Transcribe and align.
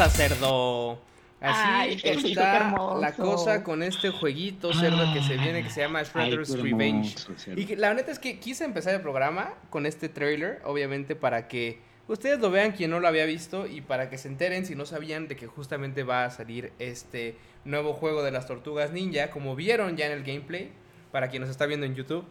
Así 0.00 0.22
está 0.22 0.28
la 0.28 0.36
cosa, 0.38 0.38
cerdo. 0.38 0.98
Así 1.40 1.60
Ay, 1.64 1.96
qué 1.96 2.12
rico, 2.14 2.22
qué 2.22 2.28
está 2.30 2.98
la 2.98 3.12
cosa 3.12 3.62
con 3.62 3.82
este 3.82 4.10
jueguito 4.10 4.72
cerdo 4.72 5.12
que 5.12 5.22
se 5.22 5.36
viene 5.36 5.62
que 5.62 5.70
se 5.70 5.82
llama 5.82 6.02
Shredder's 6.02 6.50
Ay, 6.50 6.62
Revenge. 6.62 7.16
hermoso. 7.22 7.52
Y 7.56 7.76
la 7.76 7.94
neta 7.94 8.10
es 8.10 8.18
que 8.18 8.40
quise 8.40 8.64
empezar 8.64 8.94
el 8.94 9.00
programa 9.00 9.54
con 9.70 9.86
este 9.86 10.08
trailer, 10.08 10.60
obviamente 10.64 11.14
para 11.14 11.46
que 11.46 11.78
ustedes 12.08 12.40
lo 12.40 12.50
vean 12.50 12.72
quien 12.72 12.90
no 12.90 12.98
lo 12.98 13.06
había 13.06 13.24
visto 13.24 13.66
y 13.66 13.80
para 13.80 14.10
que 14.10 14.18
se 14.18 14.28
enteren 14.28 14.66
si 14.66 14.74
no 14.74 14.84
sabían 14.84 15.28
de 15.28 15.36
que 15.36 15.46
justamente 15.46 16.02
va 16.02 16.24
a 16.24 16.30
salir 16.30 16.72
este 16.80 17.36
nuevo 17.64 17.92
juego 17.92 18.22
de 18.22 18.32
las 18.32 18.46
tortugas 18.46 18.92
ninja, 18.92 19.30
como 19.30 19.54
vieron 19.54 19.96
ya 19.96 20.06
en 20.06 20.12
el 20.12 20.24
gameplay, 20.24 20.70
para 21.12 21.28
quien 21.28 21.42
nos 21.42 21.50
está 21.50 21.66
viendo 21.66 21.86
en 21.86 21.94
YouTube, 21.94 22.24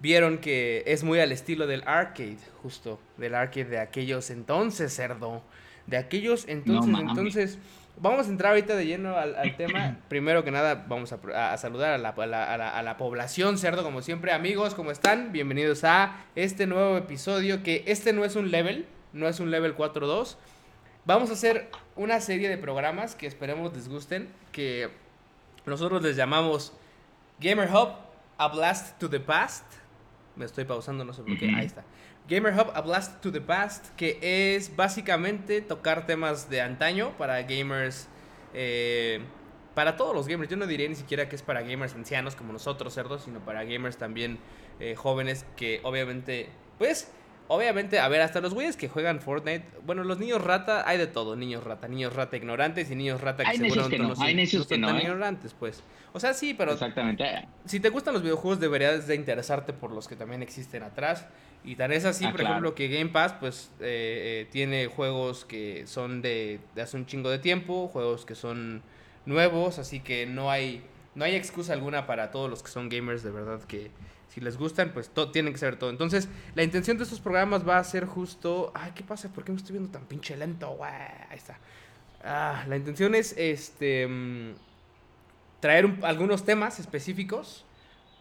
vieron 0.00 0.38
que 0.38 0.82
es 0.86 1.04
muy 1.04 1.20
al 1.20 1.30
estilo 1.30 1.66
del 1.66 1.82
arcade, 1.86 2.38
justo, 2.62 2.98
del 3.16 3.34
arcade 3.34 3.66
de 3.66 3.78
aquellos 3.78 4.30
entonces, 4.30 4.94
cerdo, 4.94 5.42
de 5.88 5.96
aquellos 5.96 6.46
entonces, 6.48 6.94
entonces... 7.00 7.58
Vamos 8.00 8.28
a 8.28 8.30
entrar 8.30 8.50
ahorita 8.52 8.76
de 8.76 8.86
lleno 8.86 9.16
al, 9.16 9.34
al 9.34 9.56
tema. 9.56 9.96
Primero 10.08 10.44
que 10.44 10.52
nada, 10.52 10.84
vamos 10.86 11.12
a, 11.12 11.52
a 11.52 11.56
saludar 11.58 11.90
a 11.94 11.98
la, 11.98 12.10
a, 12.10 12.26
la, 12.26 12.54
a 12.54 12.56
la- 12.56 12.70
a 12.78 12.82
la 12.84 12.96
población 12.96 13.58
cerdo, 13.58 13.82
como 13.82 14.02
siempre. 14.02 14.30
Amigos, 14.30 14.76
¿cómo 14.76 14.92
están? 14.92 15.32
Bienvenidos 15.32 15.82
a 15.82 16.24
este 16.36 16.68
nuevo 16.68 16.96
episodio. 16.96 17.64
Que 17.64 17.82
este 17.88 18.12
no 18.12 18.24
es 18.24 18.36
un 18.36 18.52
level, 18.52 18.86
no 19.12 19.26
es 19.26 19.40
un 19.40 19.50
level 19.50 19.76
4-2. 19.76 20.36
Vamos 21.06 21.30
a 21.30 21.32
hacer 21.32 21.70
una 21.96 22.20
serie 22.20 22.48
de 22.48 22.56
programas 22.56 23.16
que 23.16 23.26
esperemos 23.26 23.74
les 23.74 23.88
gusten. 23.88 24.28
Que 24.52 24.90
nosotros 25.66 26.00
les 26.00 26.14
llamamos 26.14 26.72
Gamer 27.40 27.68
Hub, 27.68 27.94
A 28.36 28.46
Blast 28.46 28.96
to 29.00 29.10
the 29.10 29.18
Past. 29.18 29.64
Me 30.36 30.44
estoy 30.44 30.66
pausando, 30.66 31.04
no 31.04 31.12
sé 31.12 31.22
por 31.24 31.36
qué. 31.36 31.52
Ahí 31.52 31.66
está. 31.66 31.82
Gamer 32.28 32.52
Hub, 32.52 32.72
A 32.74 32.82
Blast 32.82 33.22
to 33.22 33.32
the 33.32 33.40
Past, 33.40 33.86
que 33.96 34.18
es 34.20 34.76
básicamente 34.76 35.62
tocar 35.62 36.06
temas 36.06 36.50
de 36.50 36.60
antaño 36.60 37.12
para 37.16 37.40
gamers, 37.42 38.06
eh, 38.52 39.20
para 39.74 39.96
todos 39.96 40.14
los 40.14 40.28
gamers. 40.28 40.50
Yo 40.50 40.58
no 40.58 40.66
diría 40.66 40.86
ni 40.88 40.94
siquiera 40.94 41.30
que 41.30 41.36
es 41.36 41.42
para 41.42 41.62
gamers 41.62 41.94
ancianos 41.94 42.36
como 42.36 42.52
nosotros, 42.52 42.92
cerdos, 42.92 43.22
sino 43.24 43.40
para 43.40 43.64
gamers 43.64 43.96
también 43.96 44.38
eh, 44.78 44.94
jóvenes 44.94 45.46
que 45.56 45.80
obviamente, 45.84 46.50
pues, 46.76 47.10
obviamente, 47.48 47.98
a 47.98 48.08
ver, 48.08 48.20
hasta 48.20 48.42
los 48.42 48.52
güeyes 48.52 48.76
que 48.76 48.88
juegan 48.90 49.22
Fortnite, 49.22 49.64
bueno, 49.86 50.04
los 50.04 50.18
niños 50.18 50.44
rata, 50.44 50.86
hay 50.86 50.98
de 50.98 51.06
todo, 51.06 51.34
niños 51.34 51.64
rata, 51.64 51.88
niños 51.88 52.14
rata 52.14 52.36
ignorantes 52.36 52.90
y 52.90 52.94
niños 52.94 53.22
rata 53.22 53.42
que 53.42 53.50
Hay 53.50 53.56
seguramente 53.56 53.96
que 53.96 54.02
no, 54.02 54.14
hay 54.18 54.46
que 54.46 54.78
no, 54.78 54.88
tan 54.88 54.96
¿eh? 54.98 55.02
ignorantes, 55.02 55.54
pues. 55.54 55.82
O 56.12 56.20
sea, 56.20 56.34
sí, 56.34 56.52
pero 56.52 56.72
Exactamente. 56.72 57.24
si 57.64 57.80
te 57.80 57.88
gustan 57.88 58.12
los 58.12 58.22
videojuegos 58.22 58.60
deberías 58.60 59.06
de 59.06 59.14
interesarte 59.14 59.72
por 59.72 59.92
los 59.92 60.08
que 60.08 60.16
también 60.16 60.42
existen 60.42 60.82
atrás. 60.82 61.26
Y 61.64 61.76
tan 61.76 61.92
es 61.92 62.04
así, 62.04 62.26
Ah, 62.26 62.30
por 62.30 62.40
claro. 62.40 62.54
ejemplo, 62.54 62.74
que 62.74 62.88
Game 62.88 63.10
Pass 63.10 63.34
pues 63.34 63.70
eh, 63.80 64.44
eh, 64.46 64.48
tiene 64.50 64.86
juegos 64.86 65.44
que 65.44 65.86
son 65.86 66.22
de, 66.22 66.60
de 66.74 66.82
hace 66.82 66.96
un 66.96 67.04
chingo 67.06 67.30
de 67.30 67.38
tiempo, 67.38 67.88
juegos 67.88 68.24
que 68.24 68.34
son 68.34 68.82
nuevos, 69.26 69.78
así 69.78 70.00
que 70.00 70.24
no 70.26 70.50
hay 70.50 70.82
no 71.14 71.24
hay 71.24 71.34
excusa 71.34 71.72
alguna 71.72 72.06
para 72.06 72.30
todos 72.30 72.48
los 72.48 72.62
que 72.62 72.70
son 72.70 72.88
gamers 72.88 73.22
de 73.24 73.30
verdad 73.32 73.60
que 73.64 73.90
si 74.28 74.40
les 74.40 74.56
gustan, 74.56 74.92
pues 74.92 75.08
to- 75.08 75.30
tienen 75.32 75.52
que 75.52 75.58
saber 75.58 75.76
todo. 75.76 75.90
Entonces, 75.90 76.28
la 76.54 76.62
intención 76.62 76.96
de 76.96 77.02
estos 77.04 77.18
programas 77.18 77.66
va 77.66 77.78
a 77.78 77.84
ser 77.84 78.04
justo... 78.04 78.70
Ay, 78.74 78.92
¿qué 78.94 79.02
pasa? 79.02 79.28
¿Por 79.32 79.42
qué 79.42 79.50
me 79.50 79.58
estoy 79.58 79.72
viendo 79.72 79.90
tan 79.90 80.04
pinche 80.06 80.36
lento? 80.36 80.68
güey? 80.76 80.90
Ahí 80.92 81.36
está. 81.36 81.58
Ah, 82.22 82.64
la 82.68 82.76
intención 82.76 83.14
es 83.16 83.34
este 83.36 84.06
mm, 84.06 84.52
traer 85.60 85.86
un- 85.86 86.04
algunos 86.04 86.44
temas 86.44 86.78
específicos 86.78 87.64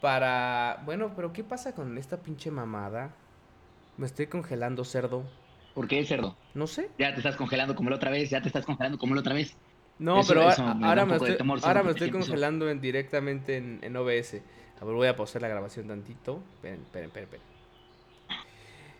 para... 0.01 0.81
Bueno, 0.85 1.13
pero 1.15 1.33
¿qué 1.33 1.43
pasa 1.43 1.73
con 1.73 1.97
esta 1.97 2.17
pinche 2.17 2.51
mamada? 2.51 3.11
Me 3.97 4.05
estoy 4.05 4.27
congelando, 4.27 4.83
cerdo. 4.85 5.23
¿Por 5.73 5.87
qué, 5.87 6.03
cerdo? 6.05 6.35
No 6.53 6.67
sé. 6.67 6.89
Ya 6.97 7.11
te 7.13 7.17
estás 7.19 7.35
congelando 7.35 7.75
como 7.75 7.89
la 7.89 7.97
otra 7.97 8.09
vez, 8.11 8.29
ya 8.29 8.41
te 8.41 8.47
estás 8.47 8.65
congelando 8.65 8.97
como 8.97 9.15
la 9.15 9.21
otra 9.21 9.33
vez. 9.33 9.55
No, 9.99 10.19
Eso- 10.19 10.27
pero 10.33 10.49
eso 10.49 10.63
a- 10.63 10.73
me 10.75 10.81
da 10.81 10.89
ahora, 10.89 11.05
me 11.05 11.13
estoy, 11.15 11.37
temor, 11.37 11.59
ahora 11.63 11.81
me 11.83 11.87
¿qué 11.93 12.05
estoy 12.05 12.11
congelando 12.11 12.69
en, 12.69 12.81
directamente 12.81 13.57
en, 13.57 13.79
en 13.81 13.95
OBS. 13.95 14.41
A 14.79 14.85
ver, 14.85 14.93
voy 14.95 15.07
a 15.07 15.15
pausar 15.15 15.41
la 15.41 15.47
grabación 15.47 15.87
tantito. 15.87 16.43
Esperen, 16.55 16.81
esperen, 16.81 17.05
esperen, 17.07 17.23
esperen. 17.25 17.57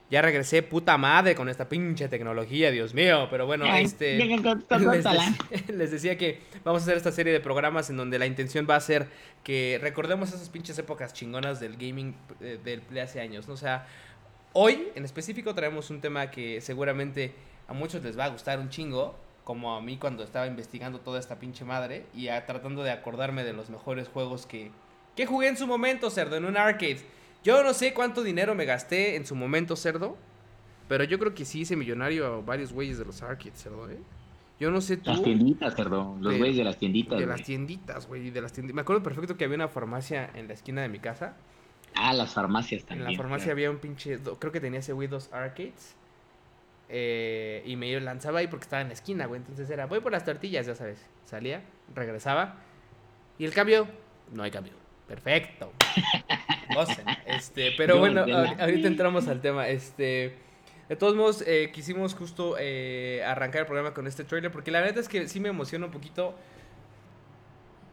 Ya 0.10 0.22
regresé, 0.22 0.64
puta 0.64 0.98
madre, 0.98 1.36
con 1.36 1.50
esta 1.50 1.68
pinche 1.68 2.08
tecnología, 2.08 2.72
Dios 2.72 2.94
mío. 2.94 3.28
Pero 3.30 3.46
bueno, 3.46 3.66
Ay, 3.68 3.84
este... 3.84 4.18
les, 4.18 5.68
les 5.68 5.92
decía 5.92 6.18
que 6.18 6.40
vamos 6.64 6.82
a 6.82 6.86
hacer 6.86 6.96
esta 6.98 7.12
serie 7.12 7.34
de 7.34 7.42
programas 7.42 7.90
en 7.90 7.98
donde 7.98 8.18
la 8.18 8.26
intención 8.26 8.66
va 8.70 8.78
a 8.78 8.80
ser 8.80 9.10
que 9.44 9.78
recordemos 9.82 10.30
esas 10.30 10.50
pinches 10.50 10.80
épocas 10.80 11.14
chingonas 11.14 11.60
del 11.60 11.74
gaming 11.76 12.16
eh, 12.40 12.58
del 12.64 12.82
de 12.90 13.02
hace 13.02 13.20
años, 13.20 13.50
¿no? 13.50 13.56
O 13.56 13.58
sea, 13.58 13.86
hoy 14.60 14.88
en 14.96 15.06
específico 15.06 15.54
traemos 15.54 15.92
un 15.92 16.02
tema 16.02 16.32
que 16.32 16.62
seguramente 16.62 17.34
a 17.68 17.74
muchos 17.74 18.04
les 18.04 18.18
va 18.18 18.26
a 18.26 18.30
gustar 18.30 18.60
un 18.60 18.70
chingo, 18.70 19.16
como 19.44 19.76
a 19.76 19.82
mí 19.82 19.98
cuando 19.98 20.24
estaba 20.24 20.48
investigando 20.48 21.00
toda 21.00 21.20
esta 21.20 21.38
pinche 21.38 21.64
madre 21.64 22.06
y 22.16 22.30
a- 22.30 22.46
tratando 22.46 22.82
de 22.84 22.90
acordarme 22.92 23.44
de 23.44 23.54
los 23.54 23.70
mejores 23.70 24.08
juegos 24.08 24.46
que, 24.48 24.72
que 25.16 25.26
jugué 25.28 25.48
en 25.50 25.58
su 25.58 25.68
momento, 25.68 26.10
cerdo, 26.10 26.36
en 26.38 26.46
un 26.46 26.58
arcade. 26.58 27.02
Yo 27.44 27.64
no 27.64 27.74
sé 27.74 27.94
cuánto 27.94 28.24
dinero 28.24 28.56
me 28.56 28.66
gasté 28.66 29.16
en 29.16 29.26
su 29.28 29.36
momento, 29.36 29.76
cerdo, 29.76 30.18
pero 30.88 31.04
yo 31.04 31.20
creo 31.20 31.34
que 31.36 31.46
sí 31.46 31.62
hice 31.62 31.76
millonario 31.76 32.26
a 32.26 32.42
varios 32.42 32.74
güeyes 32.74 32.98
de 32.98 33.06
los 33.06 33.22
arcades, 33.22 33.62
cerdo, 33.62 33.90
¿eh? 33.90 34.00
Yo 34.60 34.72
no 34.72 34.82
sé 34.82 34.98
tú. 34.98 35.12
Las 35.12 35.22
tienditas, 35.22 35.76
cerdo. 35.76 36.18
Los 36.20 36.36
güeyes 36.36 36.58
de 36.58 36.64
las 36.64 36.78
tienditas. 36.78 37.20
De 37.20 37.26
las 37.28 37.44
tienditas, 37.44 38.08
güey, 38.08 38.32
de 38.32 38.42
las 38.42 38.52
tienditas. 38.54 38.74
Me 38.76 38.82
acuerdo 38.82 39.04
perfecto 39.04 39.38
que 39.38 39.44
había 39.46 39.56
una 39.56 39.68
farmacia 39.68 40.32
en 40.34 40.48
la 40.48 40.54
esquina 40.56 40.82
de 40.82 40.90
mi 40.90 40.98
casa. 40.98 41.36
Ah, 42.00 42.14
las 42.14 42.34
farmacias 42.34 42.84
En 42.84 42.88
también. 42.88 43.12
la 43.12 43.18
farmacia 43.18 43.46
claro. 43.46 43.54
había 43.54 43.72
un 43.72 43.80
pinche, 43.80 44.20
creo 44.40 44.52
que 44.52 44.60
tenía 44.62 44.80
ese 44.80 44.94
güey 44.94 45.08
dos 45.08 45.32
arcades. 45.34 45.96
eh, 46.90 47.64
y 47.66 47.76
me 47.76 48.00
lanzaba 48.00 48.40
ahí 48.40 48.48
porque 48.48 48.64
estaba 48.64 48.82
en 48.82 48.90
la 48.90 48.94
esquina, 48.94 49.26
güey. 49.26 49.40
Entonces 49.42 49.70
era, 49.70 49.88
voy 49.88 50.00
por 50.00 50.12
las 50.12 50.24
tortillas, 50.26 50.66
ya 50.66 50.76
sabes. 50.76 51.00
Salía, 51.26 51.62
regresaba. 51.96 52.56
Y 53.40 53.46
el 53.46 53.54
cambio, 53.54 53.88
no 54.32 54.44
hay 54.44 54.52
cambio. 54.52 54.74
Perfecto. 55.08 55.72
Gocen. 56.76 57.06
Este, 57.26 57.72
pero 57.78 58.00
bueno, 58.00 58.22
ahorita 58.60 58.88
entramos 58.88 59.28
al 59.28 59.42
tema. 59.42 59.68
Este, 59.70 60.36
de 60.90 60.96
todos 60.96 61.16
modos, 61.16 61.44
eh, 61.48 61.72
quisimos 61.74 62.14
justo 62.16 62.56
eh, 62.60 63.24
arrancar 63.26 63.62
el 63.62 63.68
programa 63.68 63.94
con 63.94 64.08
este 64.08 64.24
trailer 64.24 64.52
porque 64.52 64.72
la 64.72 64.80
verdad 64.82 65.00
es 65.00 65.10
que 65.10 65.28
sí 65.28 65.40
me 65.40 65.50
emociona 65.50 65.86
un 65.88 65.92
poquito 65.92 66.36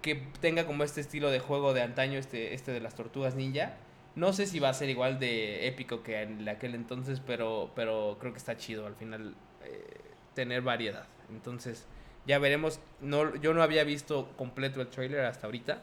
que 0.03 0.17
tenga 0.41 0.67
como 0.67 0.85
este 0.85 1.01
estilo 1.01 1.31
de 1.31 1.39
juego 1.41 1.73
de 1.73 1.83
antaño, 1.83 2.19
este, 2.19 2.55
este 2.55 2.73
de 2.73 2.81
las 2.81 2.95
tortugas 2.95 3.35
ninja. 3.35 3.75
No 4.17 4.33
sé 4.33 4.47
si 4.47 4.61
va 4.61 4.69
a 4.69 4.75
ser 4.75 4.89
igual 4.91 5.19
de 5.19 5.67
épico 5.67 6.03
que 6.03 6.23
en 6.23 6.49
aquel 6.49 6.75
entonces, 6.75 7.21
pero, 7.21 7.73
pero 7.75 8.17
creo 8.21 8.33
que 8.33 8.39
está 8.39 8.57
chido 8.57 8.87
al 8.87 8.95
final 8.95 9.35
eh, 9.65 9.83
tener 10.35 10.63
variedad. 10.63 11.07
Entonces, 11.31 11.87
ya 12.27 12.39
veremos. 12.39 12.81
No, 13.01 13.35
yo 13.37 13.55
no 13.55 13.63
había 13.63 13.85
visto 13.85 14.29
completo 14.37 14.81
el 14.81 14.89
trailer 14.89 15.25
hasta 15.25 15.47
ahorita. 15.47 15.83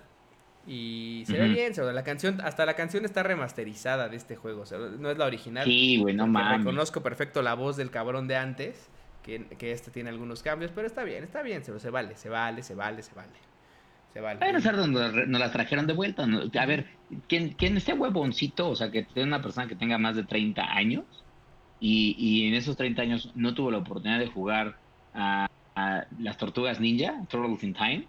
Y 0.68 1.24
se 1.26 1.40
ve 1.40 1.48
bien, 1.48 1.72
o 1.72 1.76
sea, 1.76 1.86
la 1.86 2.04
canción, 2.04 2.40
hasta 2.42 2.68
la 2.68 2.76
canción 2.76 3.04
está 3.04 3.24
remasterizada 3.24 4.10
de 4.10 4.16
este 4.16 4.36
juego, 4.36 4.62
o 4.62 4.66
sea, 4.68 4.78
no 4.78 5.10
es 5.10 5.18
la 5.18 5.26
original. 5.26 5.66
Sí, 5.66 5.98
güey, 6.00 6.14
no 6.14 6.28
mames. 6.28 6.60
Reconozco 6.60 7.02
perfecto 7.02 7.42
la 7.42 7.56
voz 7.56 7.78
del 7.78 7.90
cabrón 7.90 8.28
de 8.28 8.36
antes, 8.36 8.88
que, 9.24 9.44
que 9.58 9.72
este 9.72 9.90
tiene 9.90 10.12
algunos 10.12 10.44
cambios, 10.44 10.72
pero 10.74 10.86
está 10.86 11.04
bien, 11.04 11.24
está 11.24 11.42
bien, 11.42 11.66
se, 11.66 11.80
se 11.80 11.90
vale, 11.90 12.16
se 12.16 12.30
vale, 12.30 12.62
se 12.62 12.76
vale, 12.76 13.02
se 13.02 13.16
vale. 13.16 13.32
Se 14.14 14.22
vale. 14.22 14.40
Bueno, 14.40 14.62
cerdo, 14.62 14.86
nos, 14.86 15.28
nos 15.28 15.40
las 15.40 15.52
trajeron 15.52 15.88
de 15.88 15.94
vuelta. 15.94 16.28
A 16.60 16.66
ver, 16.68 16.86
quien, 17.28 17.50
quien 17.54 17.78
esté 17.78 17.94
huevoncito, 17.94 18.70
o 18.70 18.76
sea, 18.76 18.92
que 18.92 19.06
sea 19.14 19.24
una 19.24 19.42
persona 19.42 19.68
que 19.68 19.76
tenga 19.76 19.98
más 19.98 20.16
de 20.16 20.24
30 20.24 20.64
años 20.64 21.06
y, 21.80 22.16
y 22.18 22.48
en 22.48 22.54
esos 22.54 22.78
30 22.78 23.02
años 23.02 23.32
no 23.36 23.54
tuvo 23.54 23.72
la 23.72 23.80
oportunidad 23.80 24.20
de 24.20 24.28
jugar 24.28 24.78
a, 25.14 25.48
a 25.76 26.06
las 26.20 26.38
tortugas 26.38 26.80
ninja, 26.80 27.26
Turtles 27.30 27.64
in 27.64 27.74
Time, 27.74 28.08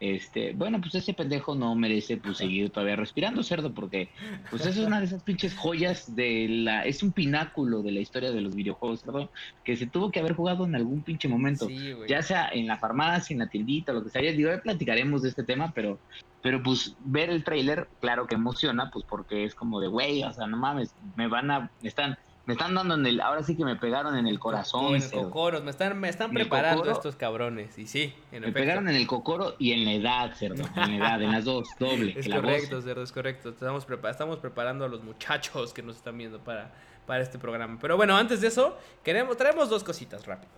este, 0.00 0.52
bueno, 0.52 0.80
pues 0.80 0.94
ese 0.94 1.12
pendejo 1.12 1.56
no 1.56 1.74
merece 1.74 2.18
pues 2.18 2.38
seguir 2.38 2.70
todavía 2.70 2.94
respirando, 2.94 3.42
cerdo, 3.42 3.74
porque 3.74 4.10
pues 4.48 4.64
eso 4.64 4.80
es 4.80 4.86
una 4.86 5.00
de 5.00 5.06
esas 5.06 5.24
pinches 5.24 5.56
joyas 5.56 6.14
de 6.14 6.46
la, 6.48 6.82
es 6.84 7.02
un 7.02 7.12
pináculo 7.12 7.82
de 7.82 7.92
la 7.92 8.00
historia 8.00 8.30
de 8.30 8.40
los 8.40 8.54
videojuegos, 8.54 9.00
cerdo, 9.00 9.30
que 9.64 9.76
se 9.76 9.86
tuvo 9.86 10.10
que 10.12 10.20
haber 10.20 10.34
jugado 10.34 10.64
en 10.64 10.76
algún 10.76 11.02
pinche 11.02 11.28
momento 11.28 11.66
Sí, 11.66 11.94
ya 12.08 12.22
sea 12.22 12.48
en 12.52 12.66
la 12.66 12.78
farmacia, 12.78 13.34
en 13.34 13.40
la 13.40 13.48
tiendita, 13.48 13.92
lo 13.92 14.04
que 14.04 14.10
sea. 14.10 14.22
Ya 14.22 14.32
digo, 14.32 14.50
ya 14.50 14.62
platicaremos 14.62 15.22
de 15.22 15.30
este 15.30 15.42
tema, 15.42 15.72
pero, 15.74 15.98
pero 16.42 16.62
pues 16.62 16.96
ver 17.00 17.30
el 17.30 17.42
tráiler, 17.42 17.88
claro 18.00 18.26
que 18.26 18.36
emociona, 18.36 18.90
pues 18.92 19.04
porque 19.08 19.44
es 19.44 19.54
como 19.54 19.80
de, 19.80 19.88
güey, 19.88 20.22
o 20.22 20.32
sea, 20.32 20.46
no 20.46 20.56
mames, 20.56 20.94
me 21.16 21.26
van 21.26 21.50
a, 21.50 21.72
están, 21.82 22.16
me 22.48 22.54
están 22.54 22.74
dando 22.74 22.94
en 22.94 23.04
el, 23.06 23.20
ahora 23.20 23.42
sí 23.42 23.54
que 23.56 23.64
me 23.64 23.76
pegaron 23.76 24.16
en 24.16 24.26
el 24.26 24.38
corazón, 24.40 24.86
En 24.88 24.94
el 24.96 25.02
cerdo. 25.02 25.24
cocoros, 25.24 25.62
me 25.62 25.70
están, 25.70 26.00
me 26.00 26.08
están 26.08 26.30
preparando 26.32 26.78
cocoro. 26.80 26.96
estos 26.96 27.14
cabrones. 27.14 27.78
Y 27.78 27.86
sí, 27.86 28.14
en 28.32 28.40
me 28.40 28.48
efecto. 28.48 28.54
pegaron 28.54 28.88
en 28.88 28.96
el 28.96 29.06
cocoro 29.06 29.54
y 29.58 29.72
en 29.72 29.84
la 29.84 29.92
edad, 29.92 30.34
cerdo, 30.34 30.64
en 30.76 30.98
la 30.98 31.06
edad, 31.08 31.22
en 31.22 31.30
las 31.30 31.44
dos, 31.44 31.68
doble. 31.78 32.14
Es 32.18 32.24
que 32.24 32.30
la 32.30 32.36
voz. 32.40 32.44
correcto, 32.46 32.80
Cerdo, 32.82 33.02
es 33.02 33.12
correcto. 33.12 33.50
Estamos, 33.50 33.86
prepa- 33.86 34.10
estamos 34.10 34.38
preparando 34.38 34.84
a 34.86 34.88
los 34.88 35.04
muchachos 35.04 35.72
que 35.74 35.82
nos 35.82 35.96
están 35.96 36.16
viendo 36.16 36.38
para, 36.42 36.72
para 37.06 37.22
este 37.22 37.38
programa. 37.38 37.78
Pero 37.80 37.96
bueno, 37.98 38.16
antes 38.16 38.40
de 38.40 38.48
eso, 38.48 38.76
queremos, 39.04 39.36
traemos 39.36 39.68
dos 39.68 39.84
cositas 39.84 40.26
rápido. 40.26 40.50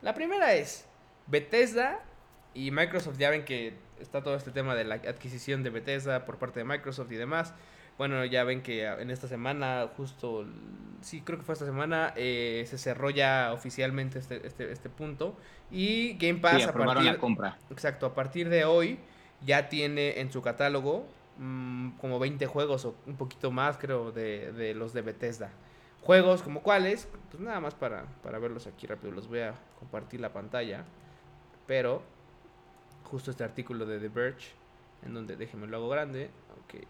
La 0.00 0.14
primera 0.14 0.54
es 0.54 0.88
Bethesda 1.26 2.00
y 2.54 2.70
Microsoft. 2.70 3.18
Ya 3.18 3.28
ven 3.30 3.44
que 3.44 3.76
está 4.00 4.22
todo 4.22 4.34
este 4.34 4.50
tema 4.50 4.74
de 4.74 4.84
la 4.84 4.94
adquisición 4.94 5.62
de 5.62 5.70
Bethesda 5.70 6.24
por 6.24 6.38
parte 6.38 6.60
de 6.60 6.64
Microsoft 6.64 7.12
y 7.12 7.16
demás. 7.16 7.52
Bueno, 7.96 8.24
ya 8.24 8.42
ven 8.42 8.62
que 8.62 8.84
en 8.86 9.10
esta 9.10 9.28
semana, 9.28 9.88
justo, 9.96 10.46
sí, 11.00 11.20
creo 11.20 11.38
que 11.38 11.44
fue 11.44 11.52
esta 11.52 11.64
semana, 11.64 12.12
eh, 12.16 12.64
se 12.66 12.76
cerró 12.76 13.10
ya 13.10 13.52
oficialmente 13.54 14.18
este, 14.18 14.44
este, 14.46 14.72
este 14.72 14.88
punto. 14.88 15.36
Y 15.70 16.14
Game 16.14 16.40
Pass 16.40 16.66
a 16.66 16.72
partir... 16.72 17.04
la 17.04 17.18
compra. 17.18 17.58
Exacto, 17.70 18.06
a 18.06 18.14
partir 18.14 18.48
de 18.48 18.64
hoy 18.64 18.98
ya 19.44 19.68
tiene 19.68 20.20
en 20.20 20.32
su 20.32 20.42
catálogo 20.42 21.06
mm, 21.38 21.90
como 22.00 22.18
20 22.18 22.46
juegos 22.46 22.84
o 22.84 22.96
un 23.06 23.16
poquito 23.16 23.52
más, 23.52 23.78
creo, 23.78 24.10
de, 24.10 24.52
de 24.52 24.74
los 24.74 24.92
de 24.92 25.02
Bethesda. 25.02 25.50
Juegos 26.02 26.42
como 26.42 26.62
cuáles, 26.62 27.08
pues 27.30 27.42
nada 27.42 27.60
más 27.60 27.74
para, 27.74 28.06
para 28.22 28.38
verlos 28.38 28.66
aquí 28.66 28.86
rápido, 28.86 29.12
los 29.12 29.28
voy 29.28 29.40
a 29.40 29.54
compartir 29.78 30.20
la 30.20 30.32
pantalla. 30.32 30.84
Pero, 31.66 32.02
justo 33.04 33.30
este 33.30 33.44
artículo 33.44 33.86
de 33.86 34.00
The 34.00 34.08
Verge, 34.08 34.48
en 35.06 35.14
donde 35.14 35.36
déjenme 35.36 35.66
lo 35.66 35.76
hago 35.76 35.88
grande, 35.88 36.30
aunque 36.54 36.86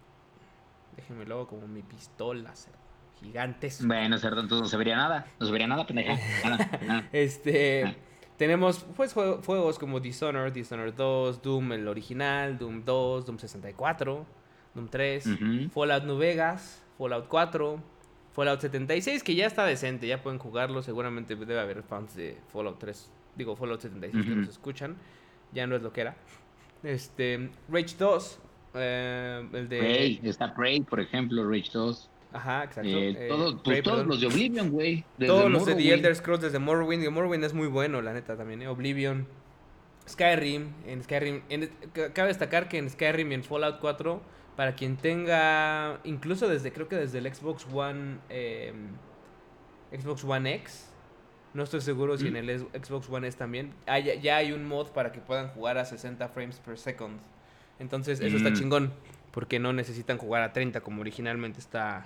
déjenme 0.95 1.25
lo 1.25 1.35
hago 1.35 1.47
como 1.47 1.67
mi 1.67 1.81
pistola, 1.81 2.53
gigantes. 3.19 3.85
Bueno, 3.85 4.17
cerdo, 4.17 4.41
entonces 4.41 4.63
no 4.63 4.67
se 4.67 4.77
vería 4.77 4.95
nada, 4.95 5.27
no 5.39 5.45
se 5.45 5.51
vería 5.51 5.67
nada, 5.67 5.85
pendeja. 5.85 6.17
este, 7.11 7.95
tenemos 8.37 8.85
pues 8.95 9.13
juegos 9.13 9.79
como 9.79 9.99
Dishonored, 9.99 10.53
Dishonored 10.53 10.93
2, 10.93 11.41
Doom 11.41 11.73
el 11.73 11.87
original, 11.87 12.57
Doom 12.57 12.83
2, 12.83 13.25
Doom 13.25 13.39
64, 13.39 14.25
Doom 14.73 14.87
3, 14.89 15.25
Fallout 15.73 16.03
New 16.03 16.17
Vegas, 16.17 16.83
Fallout 16.97 17.27
4, 17.27 17.81
Fallout 18.33 18.59
76, 18.59 19.23
que 19.23 19.35
ya 19.35 19.47
está 19.47 19.65
decente, 19.65 20.07
ya 20.07 20.21
pueden 20.21 20.39
jugarlo. 20.39 20.81
Seguramente 20.81 21.35
debe 21.35 21.59
haber 21.59 21.83
fans 21.83 22.15
de 22.15 22.37
Fallout 22.51 22.79
3, 22.79 23.09
digo 23.37 23.55
Fallout 23.55 23.81
76 23.81 24.25
que 24.25 24.35
nos 24.35 24.49
escuchan. 24.49 24.97
Ya 25.53 25.65
no 25.67 25.75
es 25.77 25.81
lo 25.81 25.93
que 25.93 26.01
era. 26.01 26.17
Este, 26.83 27.49
Rage 27.69 27.95
2, 27.97 28.39
eh, 28.75 29.47
el 29.53 29.69
de. 29.69 29.79
Prey, 29.79 30.19
está 30.23 30.53
Prey, 30.53 30.81
por 30.81 30.99
ejemplo, 30.99 31.49
Rage 31.49 31.69
2. 31.73 32.09
Ajá, 32.33 32.63
exacto. 32.65 32.89
Eh, 32.89 33.15
eh, 33.17 33.55
pues, 33.63 33.81
todos 33.81 34.05
los 34.05 34.19
de 34.19 34.27
Oblivion, 34.27 34.69
güey. 34.69 35.05
Todos 35.25 35.49
los 35.49 35.65
de 35.65 35.75
The 35.75 35.93
Elder 35.93 36.15
Scrolls 36.15 36.41
desde 36.41 36.59
Morrowind. 36.59 37.03
Y 37.03 37.09
Morrowind 37.09 37.43
es 37.43 37.53
muy 37.53 37.67
bueno, 37.67 38.01
la 38.01 38.13
neta, 38.13 38.35
también. 38.35 38.65
Oblivion. 38.67 39.25
Skyrim. 40.07 40.73
En 40.85 41.03
Skyrim. 41.03 41.41
cabe 42.13 42.27
destacar 42.27 42.67
que 42.67 42.77
en 42.77 42.89
Skyrim 42.89 43.31
y 43.31 43.35
en 43.35 43.43
Fallout 43.43 43.79
4 43.79 44.21
para 44.55 44.75
quien 44.75 44.97
tenga, 44.97 45.99
incluso 46.03 46.47
desde, 46.47 46.71
creo 46.71 46.87
que 46.87 46.95
desde 46.95 47.17
el 47.17 47.33
Xbox 47.33 47.67
One, 47.71 48.19
em, 48.29 48.91
Xbox 49.91 50.23
One 50.23 50.55
X, 50.55 50.89
no 51.53 51.63
estoy 51.63 51.81
seguro 51.81 52.17
si 52.17 52.27
en 52.27 52.35
el 52.37 52.59
Xbox 52.59 53.09
One 53.09 53.27
S 53.27 53.37
también, 53.37 53.73
ya 54.21 54.37
hay 54.37 54.51
un 54.51 54.65
mod 54.65 54.87
para 54.87 55.11
que 55.11 55.19
puedan 55.19 55.49
jugar 55.49 55.77
a 55.77 55.85
60 55.85 56.27
frames 56.29 56.59
per 56.59 56.77
second. 56.77 57.19
Entonces, 57.79 58.19
eso 58.19 58.37
está 58.37 58.51
mm. 58.51 58.53
chingón, 58.53 58.93
porque 59.31 59.59
no 59.59 59.73
necesitan 59.73 60.17
jugar 60.17 60.43
a 60.43 60.53
30 60.53 60.81
como 60.81 61.01
originalmente 61.01 61.59
está, 61.59 62.05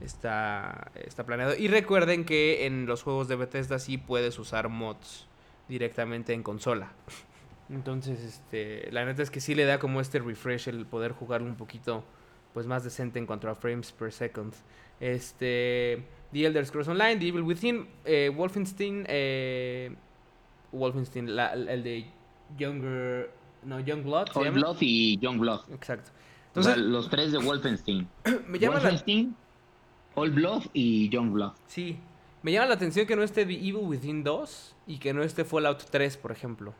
está, 0.00 0.90
está 0.94 1.24
planeado. 1.26 1.54
Y 1.56 1.68
recuerden 1.68 2.24
que 2.24 2.66
en 2.66 2.86
los 2.86 3.02
juegos 3.02 3.28
de 3.28 3.36
Bethesda 3.36 3.78
sí 3.78 3.98
puedes 3.98 4.38
usar 4.38 4.68
mods 4.68 5.26
directamente 5.68 6.32
en 6.32 6.42
consola. 6.42 6.92
Entonces, 7.70 8.22
este, 8.22 8.90
la 8.92 9.04
neta 9.04 9.22
es 9.22 9.30
que 9.30 9.40
sí 9.40 9.54
le 9.54 9.64
da 9.64 9.78
como 9.78 10.00
este 10.00 10.18
refresh 10.18 10.68
el 10.68 10.86
poder 10.86 11.12
jugar 11.12 11.42
un 11.42 11.54
poquito 11.56 12.04
pues 12.54 12.66
más 12.66 12.82
decente 12.82 13.18
en 13.18 13.26
cuanto 13.26 13.48
a 13.50 13.54
frames 13.54 13.92
per 13.92 14.12
second. 14.12 14.54
Este, 15.00 16.02
The 16.32 16.46
Elder 16.46 16.66
Scrolls 16.66 16.88
Online, 16.88 17.16
The 17.16 17.28
Evil 17.28 17.42
Within, 17.42 17.86
eh, 18.04 18.32
Wolfenstein, 18.34 19.04
eh, 19.06 19.94
Wolfenstein, 20.72 21.28
el 21.28 21.82
de 21.82 22.06
Younger, 22.56 23.30
no, 23.64 23.80
Youngblood. 23.80 24.28
Old 24.34 24.52
Blood 24.52 24.76
y 24.80 25.18
Youngblood. 25.18 25.70
Exacto. 25.72 26.10
Entonces, 26.48 26.76
los 26.78 27.08
tres 27.08 27.32
de 27.32 27.38
Wolfenstein. 27.38 28.08
me 28.48 28.58
llama 28.58 28.76
Wolfenstein, 28.76 29.36
Old 30.14 30.34
Blood 30.34 30.62
y 30.72 31.08
Youngblood. 31.08 31.52
Sí. 31.66 31.98
Me 32.42 32.52
llama 32.52 32.66
la 32.66 32.74
atención 32.74 33.06
que 33.06 33.16
no 33.16 33.22
esté 33.22 33.44
The 33.44 33.54
Evil 33.54 33.82
Within 33.82 34.22
2 34.22 34.76
y 34.86 34.98
que 34.98 35.12
no 35.12 35.22
esté 35.22 35.44
Fallout 35.44 35.82
3, 35.90 36.16
por 36.16 36.32
ejemplo. 36.32 36.74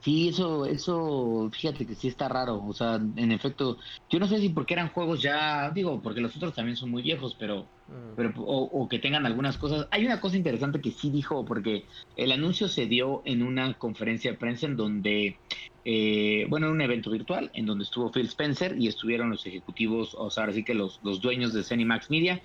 Sí, 0.00 0.28
eso, 0.28 0.66
eso, 0.66 1.48
fíjate 1.52 1.86
que 1.86 1.94
sí 1.94 2.08
está 2.08 2.28
raro. 2.28 2.60
O 2.66 2.72
sea, 2.72 2.96
en 2.96 3.30
efecto, 3.30 3.78
yo 4.10 4.18
no 4.18 4.26
sé 4.26 4.38
si 4.38 4.48
porque 4.48 4.74
eran 4.74 4.88
juegos 4.88 5.22
ya, 5.22 5.70
digo, 5.70 6.00
porque 6.02 6.20
los 6.20 6.34
otros 6.36 6.54
también 6.54 6.76
son 6.76 6.90
muy 6.90 7.02
viejos, 7.02 7.36
pero. 7.38 7.66
Pero 8.16 8.32
o, 8.36 8.88
que 8.88 8.98
tengan 8.98 9.26
algunas 9.26 9.58
cosas. 9.58 9.88
Hay 9.90 10.04
una 10.04 10.20
cosa 10.20 10.36
interesante 10.36 10.80
que 10.80 10.90
sí 10.90 11.10
dijo, 11.10 11.44
porque 11.44 11.84
el 12.16 12.32
anuncio 12.32 12.68
se 12.68 12.86
dio 12.86 13.22
en 13.24 13.42
una 13.42 13.74
conferencia 13.74 14.32
de 14.32 14.38
prensa 14.38 14.66
en 14.66 14.76
donde, 14.76 15.38
eh, 15.84 16.46
bueno, 16.48 16.66
en 16.66 16.72
un 16.72 16.80
evento 16.80 17.10
virtual, 17.10 17.50
en 17.54 17.66
donde 17.66 17.84
estuvo 17.84 18.10
Phil 18.10 18.26
Spencer 18.26 18.76
y 18.78 18.88
estuvieron 18.88 19.30
los 19.30 19.46
ejecutivos, 19.46 20.14
o 20.14 20.30
sea, 20.30 20.44
así 20.44 20.62
que 20.62 20.74
los, 20.74 21.00
los 21.02 21.20
dueños 21.20 21.52
de 21.52 21.84
Max 21.84 22.10
Media. 22.10 22.42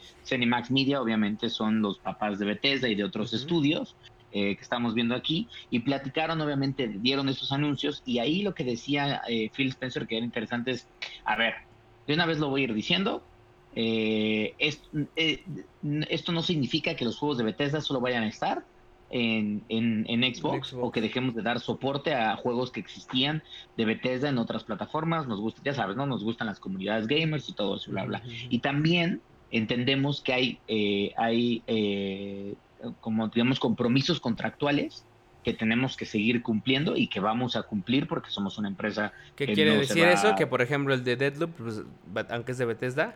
Max 0.47 0.71
Media, 0.71 1.01
obviamente, 1.01 1.49
son 1.49 1.81
los 1.81 1.99
papás 1.99 2.39
de 2.39 2.45
Bethesda 2.45 2.89
y 2.89 2.95
de 2.95 3.03
otros 3.03 3.33
estudios. 3.33 3.95
Eh, 4.33 4.57
que 4.57 4.61
estamos 4.61 4.93
viendo 4.93 5.15
aquí, 5.15 5.47
y 5.69 5.79
platicaron, 5.79 6.41
obviamente, 6.41 6.89
dieron 6.89 7.29
estos 7.29 7.53
anuncios, 7.53 8.03
y 8.05 8.19
ahí 8.19 8.41
lo 8.41 8.53
que 8.53 8.65
decía 8.65 9.21
eh, 9.29 9.49
Phil 9.55 9.69
Spencer, 9.69 10.05
que 10.05 10.17
era 10.17 10.25
interesante, 10.25 10.71
es, 10.71 10.85
a 11.23 11.37
ver, 11.37 11.53
de 12.05 12.13
una 12.13 12.25
vez 12.25 12.37
lo 12.37 12.49
voy 12.49 12.61
a 12.61 12.63
ir 12.65 12.73
diciendo, 12.73 13.23
eh, 13.75 14.55
esto 16.09 16.31
no 16.31 16.41
significa 16.41 16.95
que 16.95 17.05
los 17.05 17.17
juegos 17.17 17.38
de 17.38 17.43
Bethesda 17.43 17.81
solo 17.81 18.01
vayan 18.01 18.24
a 18.24 18.27
estar 18.27 18.63
en, 19.09 19.63
en, 19.69 20.36
Xbox, 20.36 20.74
o 20.74 20.91
que 20.91 21.00
dejemos 21.00 21.33
de 21.36 21.41
dar 21.41 21.59
soporte 21.59 22.13
a 22.13 22.36
juegos 22.36 22.71
que 22.71 22.79
existían 22.79 23.41
de 23.77 23.86
Bethesda 23.86 24.29
en 24.29 24.38
otras 24.38 24.63
plataformas. 24.63 25.27
Nos 25.27 25.39
gusta, 25.39 25.62
ya 25.63 25.74
sabes, 25.74 25.95
¿no? 25.95 26.05
Nos 26.05 26.24
gustan 26.24 26.47
las 26.47 26.59
comunidades 26.59 27.07
gamers 27.07 27.47
y 27.50 27.53
todo 27.53 27.77
eso, 27.77 27.91
bla, 27.91 28.05
bla. 28.05 28.21
Y 28.50 28.59
también 28.59 29.21
entendemos 29.51 30.21
que 30.21 30.33
hay, 30.33 30.59
hay 31.17 31.63
como 33.00 33.27
digamos, 33.29 33.59
compromisos 33.59 34.19
contractuales 34.19 35.05
que 35.47 35.53
tenemos 35.53 35.95
que 35.95 36.05
seguir 36.05 36.41
cumpliendo 36.41 36.97
y 36.97 37.07
que 37.07 37.21
vamos 37.21 37.55
a 37.55 37.63
cumplir 37.63 38.05
porque 38.05 38.29
somos 38.29 38.57
una 38.57 38.67
empresa. 38.67 39.13
¿Qué 39.36 39.45
quiere 39.45 39.77
decir 39.77 40.03
eso? 40.03 40.36
Que 40.36 40.45
por 40.45 40.62
ejemplo 40.62 40.93
el 40.93 41.05
de 41.05 41.15
Deadloop, 41.15 41.51
pues, 41.51 41.83
aunque 42.29 42.51
es 42.51 42.57
de 42.57 42.65
Bethesda, 42.65 43.15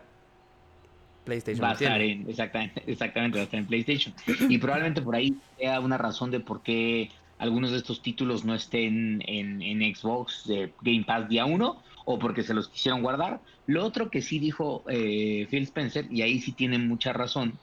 PlayStation. 1.24 1.64
Va 1.64 1.72
a 1.72 1.74
estar 1.74 2.02
en, 2.02 2.30
exactamente, 2.30 2.84
exactamente, 2.88 3.38
va 3.38 3.42
a 3.42 3.46
estar 3.46 3.60
en 3.60 3.66
PlayStation. 3.68 4.14
Y 4.50 4.58
probablemente 4.58 5.02
por 5.02 5.16
ahí 5.16 5.36
sea 5.58 5.80
una 5.80 5.98
razón 5.98 6.32
de 6.32 6.40
por 6.40 6.62
qué 6.62 7.10
algunos 7.38 7.72
de 7.72 7.78
estos 7.78 8.02
títulos 8.02 8.46
no 8.46 8.54
estén 8.54 9.24
en, 9.26 9.62
en 9.62 9.96
Xbox 9.96 10.48
de 10.48 10.74
Game 10.82 11.04
Pass 11.04 11.28
día 11.28 11.46
uno 11.46 11.82
o 12.06 12.20
porque 12.20 12.44
se 12.44 12.54
los 12.54 12.70
quisieron 12.70 13.02
guardar. 13.02 13.42
Lo 13.68 13.86
otro 13.86 14.10
que 14.10 14.22
sí 14.22 14.40
dijo 14.40 14.84
eh, 14.88 15.48
Phil 15.50 15.64
Spencer, 15.64 16.08
y 16.12 16.22
ahí 16.22 16.40
sí 16.40 16.52
tienen 16.52 16.88
mucha 16.88 17.14
razón, 17.14 17.58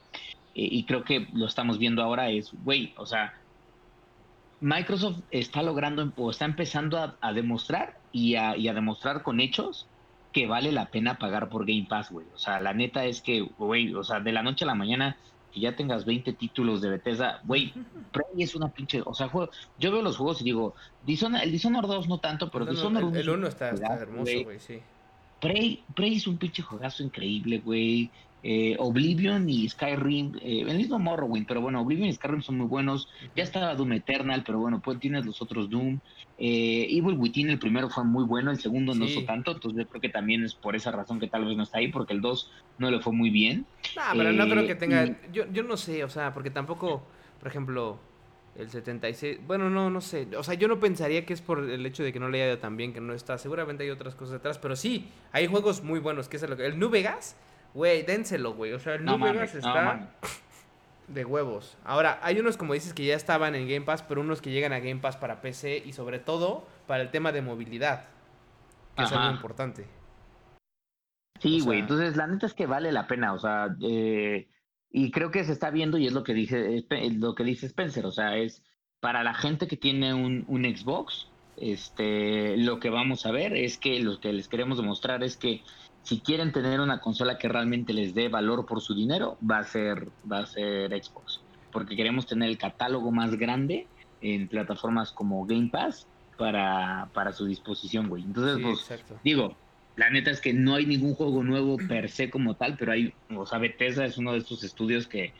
eh, 0.55 0.67
y 0.71 0.83
creo 0.83 1.03
que 1.03 1.27
lo 1.33 1.45
estamos 1.45 1.77
viendo 1.77 2.01
ahora, 2.01 2.29
es, 2.29 2.51
güey, 2.63 2.93
o 2.97 3.05
sea, 3.05 3.33
Microsoft 4.61 5.19
está 5.31 5.63
logrando 5.63 6.11
o 6.17 6.31
está 6.31 6.45
empezando 6.45 7.15
a, 7.21 7.33
demostrar 7.33 7.97
y 8.11 8.35
a, 8.35 8.55
demostrar 8.55 9.23
con 9.23 9.39
hechos 9.39 9.87
que 10.31 10.47
vale 10.47 10.71
la 10.71 10.85
pena 10.91 11.17
pagar 11.17 11.49
por 11.49 11.65
Game 11.65 11.87
Pass, 11.89 12.11
güey. 12.11 12.27
O 12.33 12.37
sea, 12.37 12.59
la 12.59 12.73
neta 12.73 13.05
es 13.05 13.21
que, 13.21 13.41
güey, 13.57 13.93
o 13.93 14.03
sea, 14.03 14.19
de 14.19 14.31
la 14.31 14.43
noche 14.43 14.65
a 14.65 14.67
la 14.67 14.75
mañana 14.75 15.17
que 15.53 15.59
ya 15.61 15.75
tengas 15.75 16.05
20 16.05 16.33
títulos 16.33 16.81
de 16.81 16.89
Bethesda, 16.89 17.41
güey, 17.43 17.73
Prey 18.11 18.43
es 18.43 18.55
una 18.55 18.69
pinche, 18.69 19.01
o 19.03 19.13
sea, 19.13 19.31
yo 19.79 19.91
veo 19.91 20.01
los 20.01 20.17
juegos 20.17 20.41
y 20.41 20.43
digo, 20.43 20.75
el 21.07 21.51
Dishonored 21.51 21.87
2 21.87 22.07
no 22.07 22.19
tanto, 22.19 22.51
pero 22.51 22.65
Dishonored 22.65 23.07
1 23.07 23.17
el, 23.17 23.29
1 23.29 23.47
está, 23.47 23.69
hermoso, 23.69 24.31
güey, 24.43 24.59
sí. 24.59 24.79
Prey, 25.39 25.83
Prey 25.95 26.17
es 26.17 26.27
un 26.27 26.37
pinche 26.37 26.61
juegazo 26.61 27.01
increíble, 27.01 27.59
güey. 27.59 28.11
Eh, 28.41 28.77
Oblivion 28.79 29.49
y 29.49 29.67
Skyrim, 29.67 30.35
eh, 30.41 30.63
el 30.67 30.77
mismo 30.77 30.97
Morrowind, 30.97 31.45
pero 31.45 31.59
bueno, 31.59 31.81
Oblivion 31.81 32.07
y 32.07 32.13
Skyrim 32.13 32.41
son 32.41 32.57
muy 32.57 32.67
buenos. 32.67 33.09
Ya 33.35 33.43
estaba 33.43 33.75
Doom 33.75 33.93
Eternal, 33.93 34.43
pero 34.45 34.59
bueno, 34.59 34.81
pues 34.81 34.99
tienes 34.99 35.25
los 35.25 35.41
otros 35.41 35.69
Doom. 35.69 35.99
Eh, 36.37 36.87
Evil 36.89 37.17
Within, 37.17 37.49
el 37.49 37.59
primero 37.59 37.89
fue 37.89 38.05
muy 38.05 38.23
bueno, 38.23 38.51
el 38.51 38.59
segundo 38.59 38.95
no 38.95 39.07
fue 39.07 39.23
tanto, 39.23 39.51
entonces 39.51 39.83
yo 39.83 39.89
creo 39.89 40.01
que 40.01 40.09
también 40.09 40.45
es 40.45 40.55
por 40.55 40.75
esa 40.75 40.91
razón 40.91 41.19
que 41.19 41.27
tal 41.27 41.43
vez 41.43 41.57
no 41.57 41.63
está 41.63 41.79
ahí, 41.79 41.89
porque 41.89 42.13
el 42.13 42.21
2 42.21 42.51
no 42.77 42.89
le 42.89 42.99
fue 43.01 43.11
muy 43.11 43.29
bien. 43.29 43.65
No, 43.95 44.01
pero 44.13 44.31
no 44.31 44.47
creo 44.47 44.65
que 44.65 44.75
tenga. 44.75 45.17
Yo, 45.33 45.51
yo 45.51 45.63
no 45.63 45.75
sé, 45.75 46.05
o 46.05 46.09
sea, 46.09 46.33
porque 46.33 46.49
tampoco, 46.49 47.03
por 47.39 47.47
ejemplo, 47.49 47.99
el 48.55 48.69
76. 48.69 49.39
Bueno, 49.45 49.69
no, 49.69 49.89
no 49.89 49.99
sé. 49.99 50.27
O 50.37 50.43
sea, 50.43 50.53
yo 50.53 50.69
no 50.69 50.79
pensaría 50.79 51.25
que 51.25 51.33
es 51.33 51.41
por 51.41 51.69
el 51.69 51.85
hecho 51.85 52.03
de 52.03 52.13
que 52.13 52.19
no 52.19 52.29
le 52.29 52.41
haya 52.41 52.53
ido 52.53 52.59
tan 52.59 52.77
bien, 52.77 52.93
que 52.93 53.01
no 53.01 53.13
está. 53.13 53.37
Seguramente 53.37 53.83
hay 53.83 53.89
otras 53.89 54.15
cosas 54.15 54.33
detrás, 54.33 54.57
pero 54.59 54.77
sí, 54.77 55.09
hay 55.33 55.47
juegos 55.47 55.83
muy 55.83 55.99
buenos. 55.99 56.29
que 56.29 56.37
es 56.37 56.43
el, 56.43 56.59
el 56.59 56.79
New 56.79 56.89
Vegas? 56.89 57.35
Güey, 57.73 58.03
dénselo, 58.03 58.53
güey. 58.53 58.73
O 58.73 58.79
sea, 58.79 58.95
el 58.95 59.05
New 59.05 59.19
Vegas 59.19 59.55
está 59.55 60.09
de 61.07 61.25
huevos. 61.25 61.77
Ahora, 61.83 62.19
hay 62.21 62.39
unos, 62.39 62.57
como 62.57 62.73
dices, 62.73 62.93
que 62.93 63.05
ya 63.05 63.15
estaban 63.15 63.55
en 63.55 63.67
Game 63.67 63.85
Pass, 63.85 64.03
pero 64.03 64.21
unos 64.21 64.41
que 64.41 64.51
llegan 64.51 64.73
a 64.73 64.79
Game 64.79 65.01
Pass 65.01 65.17
para 65.17 65.41
PC 65.41 65.83
y 65.85 65.93
sobre 65.93 66.19
todo 66.19 66.67
para 66.87 67.03
el 67.03 67.09
tema 67.09 67.31
de 67.31 67.41
movilidad. 67.41 68.05
Que 68.95 69.03
es 69.03 69.11
algo 69.11 69.31
importante. 69.31 69.85
Sí, 71.39 71.61
güey. 71.61 71.79
Entonces, 71.79 72.15
la 72.17 72.27
neta 72.27 72.45
es 72.45 72.53
que 72.53 72.65
vale 72.65 72.91
la 72.91 73.07
pena. 73.07 73.33
O 73.33 73.39
sea, 73.39 73.75
eh, 73.81 74.49
y 74.91 75.11
creo 75.11 75.31
que 75.31 75.43
se 75.43 75.53
está 75.53 75.69
viendo 75.69 75.97
y 75.97 76.07
es 76.07 76.13
lo 76.13 76.23
que 76.23 76.33
dice, 76.33 76.85
lo 77.13 77.35
que 77.35 77.43
dice 77.43 77.67
Spencer. 77.67 78.05
O 78.05 78.11
sea, 78.11 78.37
es 78.37 78.63
para 78.99 79.23
la 79.23 79.33
gente 79.33 79.67
que 79.67 79.77
tiene 79.77 80.13
un, 80.13 80.43
un 80.47 80.63
Xbox, 80.63 81.29
este, 81.57 82.57
lo 82.57 82.79
que 82.79 82.89
vamos 82.89 83.25
a 83.25 83.31
ver 83.31 83.55
es 83.55 83.77
que 83.77 83.99
lo 83.99 84.19
que 84.19 84.33
les 84.33 84.47
queremos 84.47 84.77
demostrar 84.77 85.23
es 85.23 85.37
que 85.37 85.61
si 86.03 86.19
quieren 86.19 86.51
tener 86.51 86.79
una 86.79 86.99
consola 86.99 87.37
que 87.37 87.47
realmente 87.47 87.93
les 87.93 88.13
dé 88.13 88.29
valor 88.29 88.65
por 88.65 88.81
su 88.81 88.95
dinero, 88.95 89.37
va 89.47 89.59
a 89.59 89.63
ser, 89.63 90.07
va 90.29 90.39
a 90.39 90.45
ser 90.45 90.91
Xbox. 90.91 91.41
Porque 91.71 91.95
queremos 91.95 92.25
tener 92.25 92.49
el 92.49 92.57
catálogo 92.57 93.11
más 93.11 93.35
grande 93.35 93.87
en 94.21 94.47
plataformas 94.47 95.11
como 95.11 95.45
Game 95.45 95.69
Pass 95.69 96.07
para, 96.37 97.09
para 97.13 97.31
su 97.31 97.45
disposición, 97.45 98.09
güey. 98.09 98.23
Entonces, 98.23 98.57
pues, 98.61 99.03
digo, 99.23 99.55
la 99.95 100.09
neta 100.09 100.31
es 100.31 100.41
que 100.41 100.53
no 100.53 100.75
hay 100.75 100.85
ningún 100.85 101.13
juego 101.13 101.43
nuevo 101.43 101.77
per 101.77 102.09
se 102.09 102.29
como 102.29 102.55
tal, 102.55 102.77
pero 102.77 102.93
hay, 102.93 103.13
o 103.35 103.45
sea, 103.45 103.59
Bethesda 103.59 104.05
es 104.05 104.17
uno 104.17 104.31
de 104.31 104.39
estos 104.39 104.63
estudios 104.63 105.07
que 105.07 105.33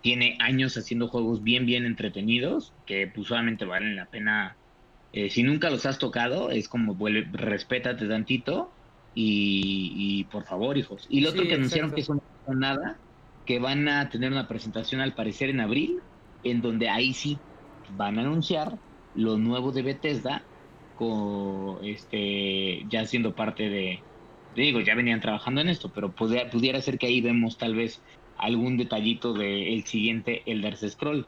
tiene 0.00 0.38
años 0.40 0.76
haciendo 0.76 1.08
juegos 1.08 1.42
bien, 1.42 1.66
bien 1.66 1.84
entretenidos, 1.84 2.72
que 2.86 3.06
pues 3.08 3.26
solamente 3.26 3.64
valen 3.64 3.96
la 3.96 4.06
pena. 4.06 4.56
Eh, 5.12 5.30
si 5.30 5.42
nunca 5.42 5.70
los 5.70 5.84
has 5.86 5.98
tocado, 5.98 6.50
es 6.50 6.68
como, 6.68 6.94
vuelve, 6.94 7.26
respétate 7.32 8.06
tantito 8.06 8.70
y, 9.18 10.24
por 10.24 10.44
favor, 10.44 10.76
hijos. 10.76 11.06
Y 11.08 11.22
lo 11.22 11.30
otro 11.30 11.44
que 11.48 11.54
anunciaron 11.54 11.90
que 11.90 12.02
es 12.02 12.08
una 12.10 12.20
nada, 12.48 12.98
que 13.46 13.58
van 13.58 13.88
a 13.88 14.10
tener 14.10 14.30
una 14.30 14.46
presentación 14.46 15.00
al 15.00 15.14
parecer 15.14 15.48
en 15.48 15.60
abril, 15.60 16.00
en 16.44 16.60
donde 16.60 16.90
ahí 16.90 17.14
sí 17.14 17.38
van 17.96 18.18
a 18.18 18.22
anunciar 18.22 18.78
lo 19.14 19.38
nuevo 19.38 19.72
de 19.72 19.82
Bethesda, 19.82 20.42
con 20.96 21.82
este 21.82 22.84
ya 22.90 23.06
siendo 23.06 23.34
parte 23.34 23.70
de, 23.70 24.02
digo, 24.54 24.80
ya 24.80 24.94
venían 24.94 25.20
trabajando 25.20 25.62
en 25.62 25.68
esto, 25.68 25.90
pero 25.94 26.12
pudiera, 26.12 26.50
pudiera 26.50 26.80
ser 26.82 26.98
que 26.98 27.06
ahí 27.06 27.22
vemos 27.22 27.56
tal 27.56 27.74
vez 27.74 28.02
algún 28.36 28.76
detallito 28.76 29.32
del 29.32 29.68
el 29.68 29.84
siguiente 29.84 30.42
Elder 30.44 30.76
Scroll. 30.76 31.26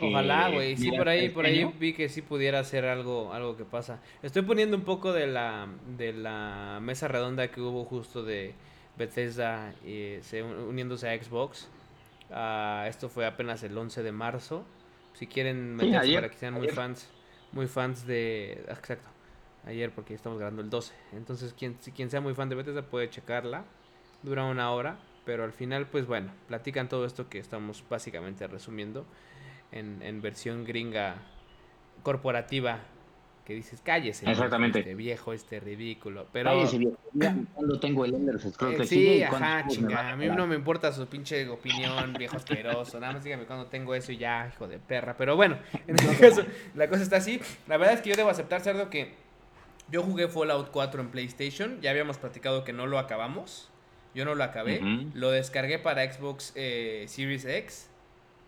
Ojalá, 0.00 0.50
güey. 0.50 0.76
Sí, 0.76 0.90
por 0.90 1.08
ahí, 1.08 1.28
por 1.28 1.46
ahí 1.46 1.64
vi 1.78 1.92
que 1.92 2.08
sí 2.08 2.22
pudiera 2.22 2.62
ser 2.64 2.84
algo, 2.84 3.32
algo 3.32 3.56
que 3.56 3.64
pasa. 3.64 4.00
Estoy 4.22 4.42
poniendo 4.42 4.76
un 4.76 4.82
poco 4.82 5.12
de 5.12 5.26
la, 5.26 5.68
de 5.96 6.12
la 6.12 6.78
mesa 6.82 7.08
redonda 7.08 7.48
que 7.48 7.60
hubo 7.60 7.84
justo 7.84 8.22
de 8.22 8.54
Bethesda 8.96 9.74
eh, 9.84 10.20
uniéndose 10.68 11.08
a 11.08 11.22
Xbox. 11.22 11.68
Uh, 12.30 12.86
esto 12.86 13.08
fue 13.08 13.26
apenas 13.26 13.62
el 13.62 13.76
11 13.76 14.02
de 14.02 14.12
marzo. 14.12 14.64
Si 15.12 15.26
quieren 15.26 15.76
meterse 15.76 16.14
para 16.14 16.28
que 16.28 16.36
sean 16.36 16.54
muy 16.54 16.68
fans, 16.68 17.08
muy 17.52 17.68
fans 17.68 18.04
de, 18.04 18.64
exacto, 18.68 19.08
ayer 19.64 19.92
porque 19.92 20.14
estamos 20.14 20.38
grabando 20.38 20.62
el 20.62 20.70
12. 20.70 20.92
Entonces 21.12 21.54
quien, 21.56 21.74
quien 21.94 22.10
sea 22.10 22.20
muy 22.20 22.34
fan 22.34 22.48
de 22.48 22.56
Bethesda 22.56 22.82
puede 22.82 23.08
checarla. 23.10 23.64
Dura 24.24 24.44
una 24.44 24.72
hora, 24.72 24.98
pero 25.24 25.44
al 25.44 25.52
final, 25.52 25.86
pues 25.86 26.06
bueno, 26.06 26.32
platican 26.48 26.88
todo 26.88 27.04
esto 27.04 27.28
que 27.28 27.38
estamos 27.38 27.84
básicamente 27.88 28.46
resumiendo 28.48 29.04
en, 29.72 30.02
en 30.02 30.22
versión 30.22 30.64
gringa 30.64 31.16
corporativa 32.02 32.80
que 33.44 33.54
dices, 33.54 33.80
cállese. 33.84 34.28
Exactamente. 34.30 34.78
Este 34.78 34.94
viejo, 34.94 35.32
este 35.34 35.60
ridículo. 35.60 36.26
Pero... 36.32 36.50
Cállese, 36.50 36.78
viejo. 36.78 36.96
cuando 37.52 37.78
tengo 37.80 38.04
el 38.04 38.14
Ender 38.14 38.36
eh, 38.36 38.86
Sí, 38.86 39.22
ajá, 39.22 39.66
chinga. 39.68 40.12
A 40.12 40.16
mí 40.16 40.26
no 40.28 40.46
me 40.46 40.54
importa 40.54 40.90
su 40.92 41.06
pinche 41.06 41.46
opinión, 41.48 42.14
viejo 42.14 42.36
asqueroso. 42.36 42.98
Nada 42.98 43.12
más 43.12 43.24
dígame 43.24 43.44
cuando 43.44 43.66
tengo 43.66 43.94
eso 43.94 44.12
y 44.12 44.16
ya, 44.16 44.50
hijo 44.52 44.66
de 44.66 44.78
perra. 44.78 45.16
Pero 45.16 45.36
bueno, 45.36 45.58
en 45.86 45.94
este 45.94 46.16
caso, 46.16 46.44
la 46.74 46.88
cosa 46.88 47.02
está 47.02 47.16
así. 47.16 47.40
La 47.68 47.76
verdad 47.76 47.94
es 47.94 48.00
que 48.00 48.10
yo 48.10 48.16
debo 48.16 48.30
aceptar, 48.30 48.62
Cerdo, 48.62 48.88
que 48.88 49.14
yo 49.90 50.02
jugué 50.02 50.28
Fallout 50.28 50.70
4 50.70 51.02
en 51.02 51.08
PlayStation. 51.10 51.80
Ya 51.82 51.90
habíamos 51.90 52.16
platicado 52.16 52.64
que 52.64 52.72
no 52.72 52.86
lo 52.86 52.98
acabamos. 52.98 53.70
Yo 54.14 54.24
no 54.24 54.34
lo 54.34 54.44
acabé. 54.44 54.80
Lo 55.12 55.30
descargué 55.30 55.78
para 55.78 56.10
Xbox 56.10 56.52
eh, 56.54 57.04
Series 57.08 57.44
X 57.44 57.90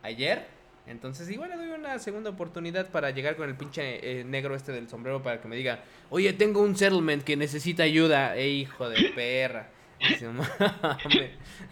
ayer. 0.03 0.56
Entonces, 0.87 1.29
igual 1.31 1.51
le 1.51 1.57
doy 1.57 1.71
una 1.71 1.99
segunda 1.99 2.31
oportunidad 2.31 2.91
para 2.91 3.11
llegar 3.11 3.37
con 3.37 3.49
el 3.49 3.57
pinche 3.57 4.21
eh, 4.21 4.25
negro 4.25 4.55
este 4.55 4.71
del 4.73 4.89
sombrero 4.89 5.23
para 5.23 5.41
que 5.41 5.49
me 5.49 5.57
diga, 5.57 5.81
oye, 6.11 6.33
tengo 6.33 6.63
un 6.63 6.77
settlement 6.77 7.25
que 7.25 7.37
necesita 7.37 7.83
ayuda. 7.83 8.37
Eh, 8.37 8.49
hijo 8.49 8.89
de 8.89 9.11
perra. 9.15 9.69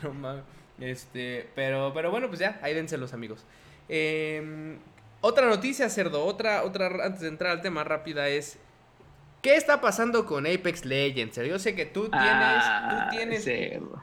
no 0.03 0.13
mames, 0.15 0.45
Este, 0.81 1.49
pero, 1.55 1.93
pero 1.95 2.11
bueno, 2.11 2.29
pues 2.29 2.41
ya, 2.41 2.59
ahí 2.63 2.75
dense 2.75 2.99
los 2.99 3.13
amigos. 3.13 3.45
Em, 3.89 4.79
otra 5.21 5.47
noticia, 5.47 5.89
cerdo, 5.89 6.25
otra, 6.25 6.65
otra, 6.65 6.87
antes 7.05 7.21
de 7.21 7.29
entrar 7.29 7.53
al 7.53 7.63
tema 7.63 7.85
rápida 7.85 8.29
es, 8.29 8.59
¿qué 9.43 9.57
está 9.57 9.81
pasando 9.81 10.27
con 10.27 10.47
Apex 10.47 10.85
Legends? 10.85 11.37
Yo 11.37 11.59
sé 11.59 11.75
que 11.75 11.87
tú 11.87 12.09
tienes, 12.09 12.63
ah, 12.65 13.09
tienes 13.11 13.47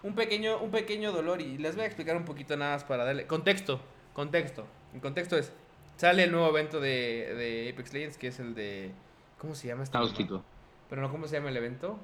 un 0.04 0.16
pequeño, 0.16 0.60
un 0.60 0.72
pequeño 0.72 1.12
dolor 1.12 1.42
y 1.42 1.58
les 1.58 1.76
voy 1.76 1.84
a 1.84 1.88
explicar 1.88 2.16
un 2.16 2.26
poquito 2.26 2.56
nada 2.56 2.76
más 2.76 2.84
para 2.84 3.04
darle 3.04 3.26
contexto, 3.26 3.82
contexto. 4.14 4.66
El 4.94 5.02
contexto 5.02 5.38
es, 5.38 5.52
sale 5.98 6.24
el 6.24 6.32
nuevo 6.32 6.50
evento 6.50 6.80
de, 6.80 7.34
de 7.36 7.70
Apex 7.74 7.94
Legends, 7.94 8.18
que 8.18 8.28
es 8.28 8.40
el 8.40 8.56
de... 8.56 8.92
¿Cómo 9.38 9.56
se 9.56 9.68
llama 9.68 9.84
este? 9.84 9.94
Cáustico. 9.94 10.44
Pero 10.90 11.02
no, 11.02 11.12
¿cómo 11.12 11.28
se 11.28 11.38
llama 11.38 11.50
el 11.50 11.58
evento? 11.58 11.98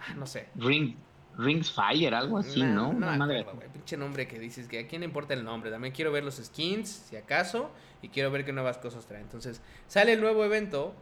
Ah, 0.00 0.14
no 0.16 0.26
sé. 0.26 0.48
Ring, 0.56 0.96
Rings 1.38 1.70
Fire, 1.70 2.14
algo 2.14 2.38
así, 2.38 2.62
¿no? 2.62 2.92
No, 2.92 3.12
no 3.12 3.18
madre. 3.18 3.46
pinche 3.72 3.96
nombre 3.96 4.26
que 4.26 4.38
dices 4.38 4.68
que 4.68 4.80
a 4.80 4.88
quién 4.88 5.00
le 5.00 5.06
importa 5.06 5.34
el 5.34 5.44
nombre. 5.44 5.70
También 5.70 5.92
quiero 5.92 6.10
ver 6.12 6.24
los 6.24 6.36
skins, 6.36 6.88
si 6.88 7.16
acaso, 7.16 7.70
y 8.02 8.08
quiero 8.08 8.30
ver 8.30 8.44
qué 8.44 8.52
nuevas 8.52 8.78
cosas 8.78 9.06
trae. 9.06 9.20
Entonces, 9.20 9.60
sale 9.86 10.14
el 10.14 10.20
nuevo 10.20 10.44
evento 10.44 10.94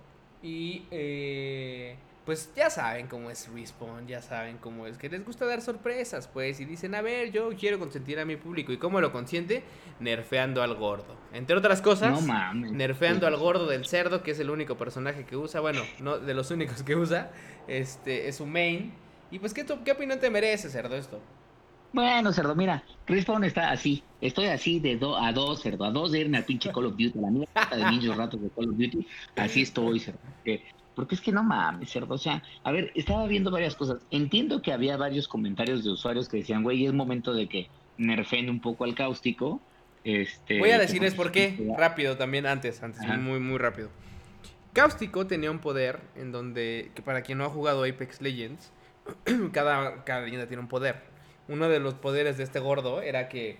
y 0.42 0.86
eh, 0.90 1.96
pues 2.24 2.50
ya 2.56 2.70
saben 2.70 3.06
cómo 3.06 3.30
es 3.30 3.48
Respawn, 3.52 4.06
ya 4.06 4.22
saben 4.22 4.56
cómo 4.58 4.86
es 4.86 4.96
que 4.96 5.10
les 5.10 5.24
gusta 5.24 5.44
dar 5.44 5.60
sorpresas, 5.60 6.26
pues, 6.26 6.58
y 6.58 6.64
dicen, 6.64 6.94
a 6.94 7.02
ver, 7.02 7.32
yo 7.32 7.50
quiero 7.50 7.78
consentir 7.78 8.18
a 8.18 8.24
mi 8.24 8.36
público. 8.36 8.72
¿Y 8.72 8.78
cómo 8.78 9.00
lo 9.00 9.12
consiente? 9.12 9.62
Nerfeando 10.00 10.62
al 10.62 10.74
gordo. 10.74 11.16
Entre 11.32 11.54
otras 11.56 11.82
cosas, 11.82 12.18
nerfeando 12.54 13.26
al 13.26 13.36
gordo 13.36 13.66
del 13.66 13.84
cerdo, 13.84 14.22
que 14.22 14.30
es 14.30 14.40
el 14.40 14.48
único 14.48 14.76
personaje 14.76 15.24
que 15.24 15.36
usa, 15.36 15.60
bueno, 15.60 15.82
no 16.00 16.18
de 16.18 16.32
los 16.32 16.50
únicos 16.50 16.82
que 16.82 16.96
usa, 16.96 17.30
este, 17.68 18.28
es 18.28 18.36
su 18.36 18.46
main. 18.46 18.92
Y 19.30 19.38
pues, 19.38 19.52
¿qué, 19.52 19.66
qué 19.84 19.92
opinión 19.92 20.18
te 20.18 20.30
merece, 20.30 20.70
cerdo, 20.70 20.96
esto? 20.96 21.20
Bueno, 21.92 22.32
cerdo, 22.32 22.56
mira, 22.56 22.82
Respawn 23.06 23.44
está 23.44 23.70
así. 23.70 24.02
Estoy 24.20 24.46
así 24.46 24.80
de 24.80 24.96
do 24.96 25.16
a 25.16 25.30
dos, 25.32 25.62
cerdo. 25.62 25.84
A 25.84 25.90
dos 25.90 26.12
de 26.12 26.20
irme 26.20 26.38
al 26.38 26.44
pinche 26.44 26.72
Call 26.72 26.86
of 26.86 26.92
Duty, 26.92 27.18
la 27.20 27.30
mierda 27.30 27.68
de 27.70 27.84
niños 27.84 28.16
ratos 28.16 28.40
de 28.42 28.48
Call 28.50 28.70
of 28.70 28.76
Duty. 28.76 29.06
Así 29.36 29.62
estoy, 29.62 30.00
cerdo. 30.00 30.18
Porque 30.94 31.14
es 31.14 31.20
que 31.20 31.32
no 31.32 31.42
mames, 31.42 31.90
cerdo. 31.90 32.14
O 32.14 32.18
sea, 32.18 32.42
a 32.62 32.72
ver, 32.72 32.92
estaba 32.94 33.26
viendo 33.26 33.50
varias 33.50 33.74
cosas. 33.74 33.98
Entiendo 34.10 34.62
que 34.62 34.72
había 34.72 34.96
varios 34.96 35.26
comentarios 35.26 35.84
de 35.84 35.90
usuarios 35.90 36.28
que 36.28 36.38
decían, 36.38 36.62
güey, 36.62 36.86
es 36.86 36.92
momento 36.92 37.34
de 37.34 37.48
que 37.48 37.68
nerfen 37.98 38.48
un 38.48 38.60
poco 38.60 38.84
al 38.84 38.94
cáustico. 38.94 39.60
Este, 40.04 40.58
Voy 40.58 40.70
a 40.70 40.78
decirles 40.78 41.14
por 41.14 41.32
qué, 41.32 41.74
rápido 41.76 42.16
también, 42.16 42.46
antes, 42.46 42.82
antes, 42.82 43.02
muy, 43.18 43.40
muy 43.40 43.58
rápido. 43.58 43.88
Cáustico 44.72 45.26
tenía 45.26 45.50
un 45.50 45.60
poder 45.60 46.00
en 46.16 46.32
donde, 46.32 46.90
que 46.94 47.02
para 47.02 47.22
quien 47.22 47.38
no 47.38 47.44
ha 47.44 47.48
jugado 47.48 47.84
Apex 47.84 48.20
Legends, 48.20 48.72
cada, 49.52 50.04
cada 50.04 50.22
leyenda 50.22 50.46
tiene 50.46 50.62
un 50.62 50.68
poder. 50.68 51.02
Uno 51.48 51.68
de 51.68 51.80
los 51.80 51.94
poderes 51.94 52.36
de 52.36 52.44
este 52.44 52.58
gordo 52.58 53.02
era 53.02 53.28
que 53.28 53.58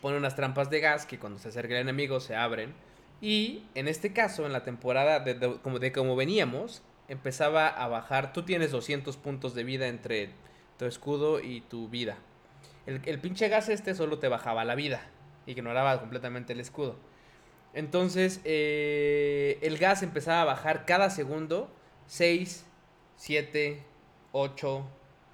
pone 0.00 0.16
unas 0.16 0.36
trampas 0.36 0.70
de 0.70 0.80
gas 0.80 1.06
que 1.06 1.18
cuando 1.18 1.38
se 1.38 1.48
acerca 1.48 1.74
el 1.74 1.80
enemigo 1.80 2.20
se 2.20 2.36
abren 2.36 2.72
y 3.20 3.64
en 3.74 3.88
este 3.88 4.12
caso, 4.12 4.46
en 4.46 4.52
la 4.52 4.64
temporada 4.64 5.20
de, 5.20 5.58
como, 5.62 5.78
de 5.78 5.92
como 5.92 6.16
veníamos, 6.16 6.82
empezaba 7.08 7.68
a 7.68 7.88
bajar. 7.88 8.32
Tú 8.32 8.44
tienes 8.44 8.70
200 8.70 9.16
puntos 9.16 9.54
de 9.54 9.64
vida 9.64 9.88
entre 9.88 10.30
tu 10.78 10.86
escudo 10.86 11.40
y 11.40 11.60
tu 11.60 11.88
vida. 11.88 12.16
El, 12.86 13.02
el 13.04 13.18
pinche 13.18 13.48
gas 13.48 13.68
este 13.68 13.94
solo 13.94 14.18
te 14.18 14.28
bajaba 14.28 14.64
la 14.64 14.74
vida. 14.74 15.02
Ignoraba 15.46 16.00
completamente 16.00 16.54
el 16.54 16.60
escudo. 16.60 16.96
Entonces, 17.74 18.40
eh, 18.44 19.58
el 19.62 19.78
gas 19.78 20.02
empezaba 20.02 20.42
a 20.42 20.44
bajar 20.44 20.86
cada 20.86 21.10
segundo. 21.10 21.70
6, 22.06 22.64
7, 23.16 23.82
8, 24.32 24.86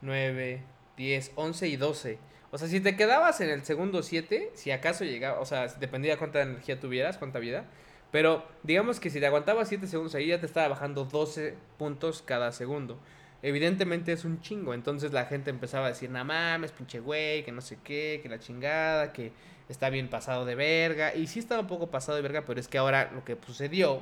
9, 0.03 0.63
10, 0.97 1.33
11 1.35 1.69
y 1.69 1.77
12. 1.77 2.19
O 2.57 2.59
sea, 2.59 2.69
si 2.69 2.81
te 2.81 2.97
quedabas 2.97 3.43
en 3.43 3.51
el 3.51 3.67
segundo 3.67 4.03
7, 4.03 4.53
si 4.55 4.71
acaso 4.71 5.05
llegaba, 5.05 5.41
o 5.41 5.45
sea, 5.45 5.67
dependía 5.67 6.17
cuánta 6.17 6.41
energía 6.41 6.81
tuvieras, 6.81 7.19
cuánta 7.19 7.39
vida. 7.39 7.67
Pero 8.11 8.47
digamos 8.63 8.99
que 8.99 9.11
si 9.11 9.21
te 9.21 9.27
aguantabas 9.27 9.69
7 9.69 9.87
segundos 9.87 10.15
ahí, 10.15 10.29
ya 10.29 10.41
te 10.41 10.47
estaba 10.47 10.69
bajando 10.69 11.05
12 11.05 11.55
puntos 11.77 12.23
cada 12.23 12.53
segundo. 12.53 12.99
Evidentemente 13.43 14.11
es 14.13 14.25
un 14.25 14.41
chingo. 14.41 14.73
Entonces 14.73 15.13
la 15.13 15.27
gente 15.27 15.51
empezaba 15.51 15.85
a 15.85 15.89
decir, 15.91 16.09
no 16.09 16.25
mames, 16.25 16.73
pinche 16.73 16.99
güey, 16.99 17.45
que 17.45 17.53
no 17.53 17.61
sé 17.61 17.77
qué, 17.85 18.21
que 18.23 18.31
la 18.31 18.39
chingada, 18.39 19.13
que 19.13 19.33
está 19.69 19.91
bien 19.91 20.09
pasado 20.09 20.47
de 20.47 20.55
verga. 20.55 21.15
Y 21.15 21.27
sí 21.27 21.41
estaba 21.41 21.61
un 21.61 21.67
poco 21.67 21.91
pasado 21.91 22.17
de 22.17 22.23
verga, 22.23 22.47
pero 22.47 22.59
es 22.59 22.69
que 22.69 22.79
ahora 22.79 23.11
lo 23.15 23.23
que 23.23 23.37
sucedió 23.45 24.01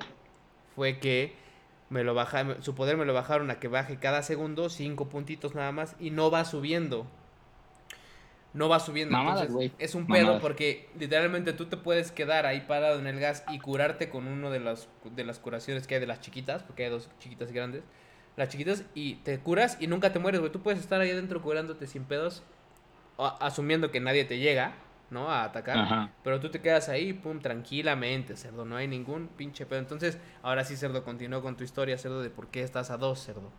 fue 0.77 1.01
que 1.01 1.35
me 1.91 2.05
lo 2.05 2.15
baja, 2.15 2.63
su 2.63 2.77
poder 2.77 2.97
me 2.97 3.05
lo 3.05 3.15
bajaron 3.15 3.51
a 3.51 3.59
que 3.59 3.67
baje 3.67 3.99
cada 3.99 4.23
segundo 4.23 4.71
5 4.71 5.09
puntitos 5.09 5.57
nada 5.57 5.73
más 5.73 5.97
y 5.99 6.13
no 6.13 6.31
va 6.31 6.45
subiendo 6.45 7.09
no 8.55 8.69
va 8.69 8.81
subiendo. 8.81 9.19
Entonces, 9.19 9.73
es 9.79 9.95
un 9.95 10.07
pedo 10.07 10.41
porque 10.41 10.89
literalmente 10.99 11.53
tú 11.53 11.67
te 11.67 11.77
puedes 11.77 12.13
quedar 12.13 12.47
ahí 12.47 12.61
parado 12.61 13.01
en 13.01 13.07
el 13.07 13.19
gas 13.19 13.45
y 13.51 13.59
curarte 13.59 14.09
con 14.09 14.27
uno 14.29 14.51
de 14.51 14.61
las, 14.61 14.89
de 15.05 15.25
las 15.25 15.41
curaciones 15.41 15.87
que 15.87 15.97
hay 15.97 16.01
de 16.01 16.07
las 16.07 16.21
chiquitas, 16.21 16.63
porque 16.63 16.85
hay 16.85 16.91
dos 16.91 17.11
chiquitas 17.19 17.53
grandes. 17.53 17.83
Las 18.37 18.49
chiquitas 18.49 18.85
y 18.95 19.17
te 19.17 19.39
curas 19.41 19.77
y 19.81 19.89
nunca 19.89 20.13
te 20.13 20.21
mueres, 20.21 20.41
güey. 20.41 20.53
Tú 20.53 20.63
puedes 20.63 20.81
estar 20.81 21.01
ahí 21.01 21.11
adentro 21.11 21.43
curándote 21.43 21.87
sin 21.89 22.05
pedos, 22.05 22.45
asumiendo 23.19 23.91
que 23.91 23.99
nadie 24.01 24.25
te 24.25 24.39
llega, 24.39 24.75
¿no? 25.11 25.31
A 25.31 25.45
atacar. 25.45 26.11
Pero 26.23 26.39
tú 26.39 26.49
te 26.51 26.61
quedas 26.61 26.89
ahí, 26.89 27.13
pum, 27.13 27.41
tranquilamente, 27.41 28.37
cerdo. 28.37 28.65
No 28.65 28.77
hay 28.77 28.87
ningún 28.87 29.29
pinche 29.29 29.67
pedo. 29.67 29.81
Entonces, 29.81 30.19
ahora 30.43 30.65
sí, 30.65 30.77
cerdo, 30.77 31.03
continúo 31.05 31.43
con 31.43 31.57
tu 31.57 31.65
historia, 31.65 31.99
cerdo, 31.99 32.23
de 32.23 32.31
por 32.31 32.49
qué 32.49 32.63
estás 32.63 32.91
a 32.91 32.99
dos, 32.99 33.21
cerdo. 33.21 33.51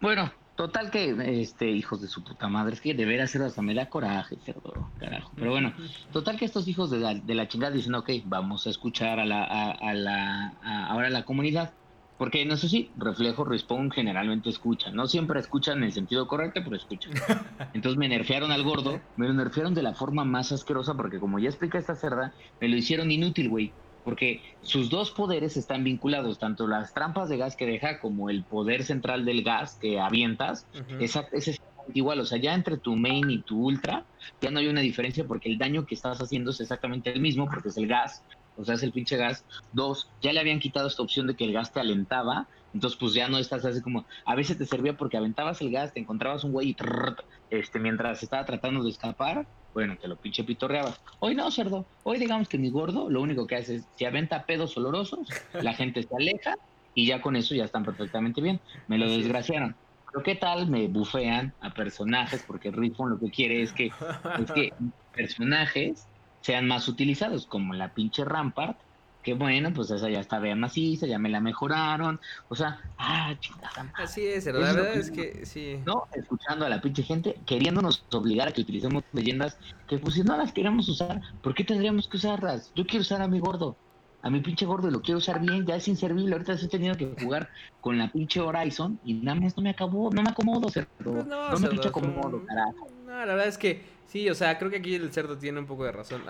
Bueno, 0.00 0.32
Total 0.56 0.90
que, 0.90 1.40
este, 1.40 1.70
hijos 1.70 2.02
de 2.02 2.08
su 2.08 2.22
puta 2.22 2.46
madre, 2.46 2.74
es 2.74 2.80
que 2.80 2.92
de 2.92 3.06
veras 3.06 3.34
hasta 3.34 3.62
me 3.62 3.74
da 3.74 3.88
coraje, 3.88 4.36
cerdo, 4.36 4.90
carajo. 4.98 5.32
Pero 5.34 5.50
bueno, 5.50 5.72
total 6.12 6.36
que 6.36 6.44
estos 6.44 6.68
hijos 6.68 6.90
de 6.90 6.98
la, 6.98 7.14
de 7.14 7.34
la 7.34 7.48
chingada 7.48 7.72
dicen, 7.72 7.94
ok, 7.94 8.10
vamos 8.26 8.66
a 8.66 8.70
escuchar 8.70 9.18
a 9.18 9.24
la, 9.24 9.44
a, 9.44 9.94
la, 9.94 10.52
ahora 10.88 11.06
a 11.06 11.10
la 11.10 11.24
comunidad. 11.24 11.72
Porque 12.18 12.44
no 12.44 12.56
sé 12.56 12.68
si 12.68 12.90
Reflejo 12.96 13.44
Respawn 13.44 13.90
generalmente 13.90 14.50
escucha, 14.50 14.90
no 14.92 15.08
siempre 15.08 15.40
escuchan 15.40 15.78
en 15.78 15.84
el 15.84 15.92
sentido 15.92 16.28
correcto, 16.28 16.60
pero 16.62 16.76
escuchan. 16.76 17.14
Entonces 17.72 17.98
me 17.98 18.08
nerfearon 18.08 18.52
al 18.52 18.62
gordo, 18.62 19.00
me 19.16 19.26
lo 19.26 19.34
nerfearon 19.34 19.74
de 19.74 19.82
la 19.82 19.94
forma 19.94 20.24
más 20.24 20.52
asquerosa 20.52 20.94
porque 20.94 21.18
como 21.18 21.38
ya 21.40 21.48
explica 21.48 21.78
esta 21.78 21.96
cerda, 21.96 22.32
me 22.60 22.68
lo 22.68 22.76
hicieron 22.76 23.10
inútil, 23.10 23.48
güey 23.48 23.72
porque 24.04 24.42
sus 24.62 24.90
dos 24.90 25.10
poderes 25.10 25.56
están 25.56 25.84
vinculados, 25.84 26.38
tanto 26.38 26.66
las 26.66 26.92
trampas 26.92 27.28
de 27.28 27.36
gas 27.36 27.56
que 27.56 27.66
deja 27.66 28.00
como 28.00 28.30
el 28.30 28.44
poder 28.44 28.84
central 28.84 29.24
del 29.24 29.42
gas 29.42 29.78
que 29.80 30.00
avientas, 30.00 30.66
es 30.98 31.16
exactamente 31.16 31.62
igual, 31.94 32.20
o 32.20 32.24
sea, 32.24 32.38
ya 32.38 32.54
entre 32.54 32.76
tu 32.76 32.96
main 32.96 33.30
y 33.30 33.42
tu 33.42 33.58
ultra, 33.58 34.04
ya 34.40 34.50
no 34.50 34.60
hay 34.60 34.68
una 34.68 34.80
diferencia 34.80 35.24
porque 35.24 35.48
el 35.48 35.58
daño 35.58 35.84
que 35.86 35.94
estás 35.94 36.20
haciendo 36.20 36.50
es 36.50 36.60
exactamente 36.60 37.12
el 37.12 37.20
mismo, 37.20 37.48
porque 37.48 37.68
es 37.68 37.76
el 37.76 37.86
gas, 37.86 38.24
o 38.56 38.64
sea, 38.64 38.74
es 38.74 38.82
el 38.82 38.92
pinche 38.92 39.16
gas. 39.16 39.44
Dos, 39.72 40.10
ya 40.20 40.32
le 40.32 40.40
habían 40.40 40.60
quitado 40.60 40.88
esta 40.88 41.02
opción 41.02 41.26
de 41.26 41.34
que 41.34 41.44
el 41.44 41.52
gas 41.52 41.72
te 41.72 41.80
alentaba, 41.80 42.48
entonces 42.74 42.98
pues 42.98 43.14
ya 43.14 43.28
no 43.28 43.38
estás 43.38 43.64
así 43.64 43.80
como, 43.82 44.06
a 44.24 44.34
veces 44.34 44.58
te 44.58 44.66
servía 44.66 44.96
porque 44.96 45.16
aventabas 45.16 45.60
el 45.60 45.70
gas, 45.70 45.92
te 45.92 46.00
encontrabas 46.00 46.44
un 46.44 46.52
güey 46.52 46.70
y 46.70 46.76
este, 47.50 47.78
mientras 47.78 48.22
estaba 48.22 48.44
tratando 48.44 48.82
de 48.82 48.90
escapar, 48.90 49.46
bueno, 49.72 49.96
te 49.96 50.08
lo 50.08 50.16
pinche 50.16 50.44
pitorreabas. 50.44 51.00
Hoy 51.20 51.34
no, 51.34 51.50
cerdo. 51.50 51.86
Hoy 52.02 52.18
digamos 52.18 52.48
que 52.48 52.58
mi 52.58 52.70
gordo 52.70 53.08
lo 53.08 53.22
único 53.22 53.46
que 53.46 53.56
hace 53.56 53.76
es, 53.76 53.88
si 53.94 54.04
aventa 54.04 54.44
pedos 54.44 54.76
olorosos, 54.76 55.26
la 55.54 55.74
gente 55.74 56.02
se 56.02 56.14
aleja 56.14 56.54
y 56.94 57.06
ya 57.06 57.20
con 57.20 57.36
eso 57.36 57.54
ya 57.54 57.64
están 57.64 57.84
perfectamente 57.84 58.40
bien. 58.40 58.60
Me 58.88 58.98
lo 58.98 59.10
desgraciaron. 59.10 59.76
Pero 60.10 60.22
qué 60.22 60.34
tal 60.34 60.68
me 60.68 60.88
bufean 60.88 61.54
a 61.60 61.72
personajes, 61.72 62.44
porque 62.46 62.70
Riffon 62.70 63.10
lo 63.10 63.18
que 63.18 63.30
quiere 63.30 63.62
es 63.62 63.72
que, 63.72 63.86
es 63.86 64.52
que 64.52 64.72
personajes 65.14 66.06
sean 66.42 66.66
más 66.66 66.86
utilizados, 66.88 67.46
como 67.46 67.72
la 67.72 67.94
pinche 67.94 68.24
Rampart, 68.24 68.78
que 69.22 69.34
bueno, 69.34 69.72
pues 69.72 69.90
esa 69.90 70.08
ya 70.10 70.20
está 70.20 70.38
bien 70.38 70.58
maciza, 70.58 71.06
ya 71.06 71.18
me 71.18 71.28
la 71.28 71.40
mejoraron, 71.40 72.20
o 72.48 72.54
sea, 72.54 72.80
ah, 72.98 73.34
chingada. 73.38 73.92
Así 73.94 74.26
es, 74.26 74.46
la 74.46 74.52
verdad 74.52 74.94
es 74.94 75.10
que 75.10 75.46
sí. 75.46 75.78
No, 75.86 76.04
escuchando 76.12 76.66
a 76.66 76.68
la 76.68 76.80
pinche 76.80 77.02
gente, 77.02 77.36
queriéndonos 77.46 78.04
obligar 78.12 78.48
a 78.48 78.52
que 78.52 78.62
utilicemos 78.62 79.04
leyendas 79.12 79.56
que 79.86 79.98
pues 79.98 80.14
si 80.14 80.22
no 80.22 80.36
las 80.36 80.52
queremos 80.52 80.88
usar, 80.88 81.20
¿por 81.42 81.54
qué 81.54 81.64
tendríamos 81.64 82.08
que 82.08 82.16
usarlas? 82.16 82.72
Yo 82.74 82.84
quiero 82.86 83.02
usar 83.02 83.22
a 83.22 83.28
mi 83.28 83.38
gordo, 83.38 83.76
a 84.22 84.30
mi 84.30 84.40
pinche 84.40 84.66
gordo 84.66 84.88
y 84.88 84.90
lo 84.90 85.02
quiero 85.02 85.18
usar 85.18 85.40
bien, 85.40 85.66
ya 85.66 85.76
es 85.76 85.86
inservible, 85.86 86.32
ahorita 86.32 86.54
he 86.54 86.68
tenido 86.68 86.96
que 86.96 87.14
jugar 87.20 87.48
con 87.80 87.98
la 87.98 88.10
pinche 88.10 88.40
Horizon 88.40 88.98
y 89.04 89.14
nada 89.14 89.40
más 89.40 89.56
no 89.56 89.62
me 89.62 89.70
acabó, 89.70 90.10
no 90.10 90.22
me 90.22 90.30
acomodo, 90.30 90.68
cerdo. 90.68 90.88
Pues 90.98 91.26
no, 91.26 91.50
no 91.50 91.58
me 91.58 91.68
pinche 91.68 91.88
acomodo, 91.88 92.44
carajo. 92.44 92.88
No, 93.06 93.12
la 93.12 93.26
verdad 93.26 93.46
es 93.46 93.58
que 93.58 93.82
sí, 94.06 94.28
o 94.30 94.34
sea, 94.34 94.58
creo 94.58 94.70
que 94.70 94.78
aquí 94.78 94.94
el 94.94 95.12
cerdo 95.12 95.38
tiene 95.38 95.60
un 95.60 95.66
poco 95.66 95.84
de 95.84 95.92
razón. 95.92 96.22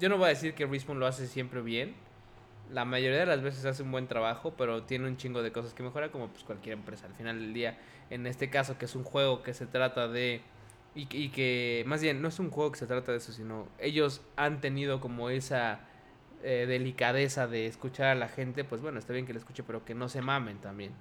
Yo 0.00 0.08
no 0.08 0.18
voy 0.18 0.26
a 0.26 0.28
decir 0.28 0.54
que 0.54 0.66
Respawn 0.66 0.98
lo 0.98 1.06
hace 1.06 1.26
siempre 1.26 1.62
bien, 1.62 1.94
la 2.72 2.84
mayoría 2.84 3.18
de 3.18 3.26
las 3.26 3.42
veces 3.42 3.64
hace 3.64 3.82
un 3.82 3.90
buen 3.90 4.06
trabajo, 4.06 4.54
pero 4.56 4.82
tiene 4.82 5.06
un 5.06 5.16
chingo 5.16 5.42
de 5.42 5.52
cosas 5.52 5.74
que 5.74 5.82
mejora, 5.82 6.10
como 6.10 6.28
pues 6.28 6.44
cualquier 6.44 6.74
empresa. 6.74 7.06
Al 7.06 7.14
final 7.14 7.38
del 7.38 7.54
día, 7.54 7.78
en 8.10 8.26
este 8.26 8.50
caso, 8.50 8.78
que 8.78 8.84
es 8.84 8.94
un 8.94 9.04
juego 9.04 9.42
que 9.42 9.54
se 9.54 9.66
trata 9.66 10.08
de. 10.08 10.42
Y, 10.94 11.06
y, 11.10 11.28
que, 11.28 11.84
más 11.86 12.02
bien, 12.02 12.20
no 12.22 12.28
es 12.28 12.38
un 12.38 12.50
juego 12.50 12.72
que 12.72 12.78
se 12.78 12.86
trata 12.86 13.12
de 13.12 13.18
eso, 13.18 13.32
sino 13.32 13.68
ellos 13.78 14.22
han 14.36 14.60
tenido 14.60 15.00
como 15.00 15.30
esa 15.30 15.80
eh, 16.42 16.66
delicadeza 16.66 17.46
de 17.46 17.66
escuchar 17.66 18.08
a 18.08 18.14
la 18.14 18.28
gente. 18.28 18.64
Pues 18.64 18.80
bueno, 18.80 18.98
está 18.98 19.12
bien 19.12 19.26
que 19.26 19.32
le 19.32 19.38
escuche, 19.38 19.62
pero 19.62 19.84
que 19.84 19.94
no 19.94 20.08
se 20.08 20.22
mamen 20.22 20.58
también. 20.58 20.92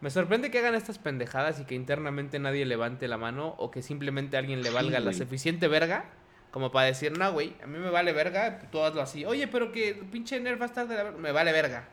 Me 0.00 0.10
sorprende 0.10 0.50
que 0.50 0.58
hagan 0.58 0.74
estas 0.74 0.98
pendejadas 0.98 1.60
y 1.60 1.64
que 1.64 1.74
internamente 1.74 2.38
nadie 2.38 2.64
levante 2.64 3.08
la 3.08 3.18
mano 3.18 3.54
o 3.58 3.70
que 3.70 3.82
simplemente 3.82 4.36
alguien 4.36 4.62
le 4.62 4.70
valga 4.70 5.00
la 5.00 5.12
suficiente 5.12 5.66
verga 5.66 6.04
como 6.50 6.70
para 6.70 6.86
decir, 6.86 7.16
no, 7.16 7.32
güey, 7.32 7.54
a 7.62 7.66
mí 7.66 7.78
me 7.78 7.90
vale 7.90 8.12
verga, 8.12 8.60
tú 8.70 8.82
hazlo 8.82 9.02
así. 9.02 9.24
Oye, 9.24 9.48
pero 9.48 9.70
que 9.72 9.94
pinche 10.10 10.40
Nerf 10.40 10.60
va 10.60 10.64
a 10.64 10.68
estar 10.68 10.88
de 10.88 10.96
la 10.96 11.02
verga. 11.04 11.18
Me 11.18 11.32
vale 11.32 11.52
verga. 11.52 11.88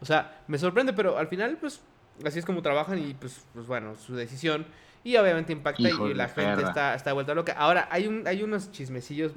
O 0.00 0.04
sea, 0.04 0.42
me 0.48 0.58
sorprende, 0.58 0.92
pero 0.92 1.18
al 1.18 1.28
final, 1.28 1.56
pues, 1.60 1.80
así 2.24 2.40
es 2.40 2.44
como 2.44 2.62
trabajan 2.62 2.98
y, 2.98 3.14
pues, 3.14 3.44
pues 3.54 3.66
bueno, 3.66 3.94
su 3.94 4.16
decisión. 4.16 4.66
Y 5.04 5.16
obviamente 5.16 5.52
impacta 5.52 5.82
y 5.82 6.14
la 6.14 6.28
gente 6.28 6.62
está, 6.62 6.94
está 6.94 7.12
vuelta 7.12 7.34
loca. 7.34 7.52
Ahora, 7.52 7.88
hay, 7.90 8.06
un, 8.06 8.26
hay 8.26 8.42
unos 8.42 8.70
chismecillos 8.70 9.32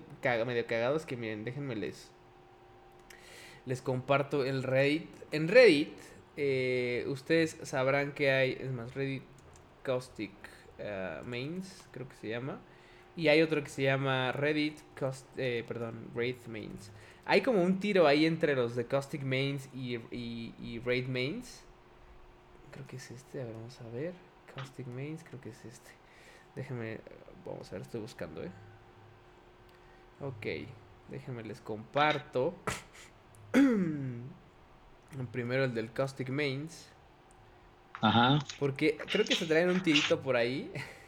medio 0.45 0.65
cagados 0.67 1.06
que, 1.06 1.17
miren, 1.17 1.43
déjenme 1.43 1.75
les, 1.75 2.12
les 3.65 3.82
comparto 3.82 4.45
el 4.45 4.63
Reddit. 4.63 5.10
En 5.32 5.47
Reddit, 5.47 5.97
eh, 6.38 7.06
ustedes 7.08 7.58
sabrán 7.63 8.12
que 8.13 8.32
hay, 8.32 8.58
es 8.60 8.71
más, 8.71 8.93
Reddit 8.93 9.23
Caustic 9.82 10.32
uh, 10.80 11.23
Mains, 11.25 11.88
creo 11.91 12.08
que 12.08 12.15
se 12.15 12.30
llama. 12.30 12.60
Y 13.15 13.30
hay 13.30 13.41
otro 13.41 13.63
que 13.63 13.69
se 13.69 13.84
llama 13.84 14.32
Reddit, 14.32 14.78
eh, 15.38 15.63
perdón, 15.67 16.10
Wraith 16.13 16.47
Mains. 16.47 16.91
Hay 17.25 17.41
como 17.41 17.63
un 17.63 17.80
tiro 17.80 18.08
ahí 18.08 18.25
entre 18.25 18.56
los 18.56 18.75
de 18.75 18.86
Caustic 18.86 19.23
Mains 19.23 19.69
y, 19.73 19.95
y, 20.12 20.54
y 20.62 20.80
Wraith 20.80 21.08
Mains. 21.08 21.63
Creo 22.71 22.86
que 22.88 22.97
es 22.97 23.12
este, 23.12 23.41
a 23.41 23.45
ver, 23.45 23.54
vamos 23.54 23.80
a 23.80 23.88
ver. 23.89 24.13
Caustic 24.54 24.88
Mains, 24.88 25.23
creo 25.23 25.39
que 25.39 25.49
es 25.49 25.65
este. 25.65 25.91
Déjenme, 26.56 26.99
vamos 27.45 27.69
a 27.69 27.71
ver, 27.73 27.82
estoy 27.84 28.01
buscando, 28.01 28.43
eh. 28.43 28.51
Ok, 30.21 30.45
déjenme 31.10 31.43
les 31.43 31.62
comparto. 31.62 32.56
Primero 35.32 35.63
el 35.63 35.73
del 35.73 35.91
Caustic 35.91 36.30
Mains. 36.30 36.89
Ajá. 38.01 38.39
Porque 38.60 38.97
creo 39.10 39.25
que 39.25 39.36
se 39.36 39.45
traen 39.45 39.69
un 39.69 39.82
tirito 39.82 40.21
por 40.21 40.36
ahí. 40.36 40.71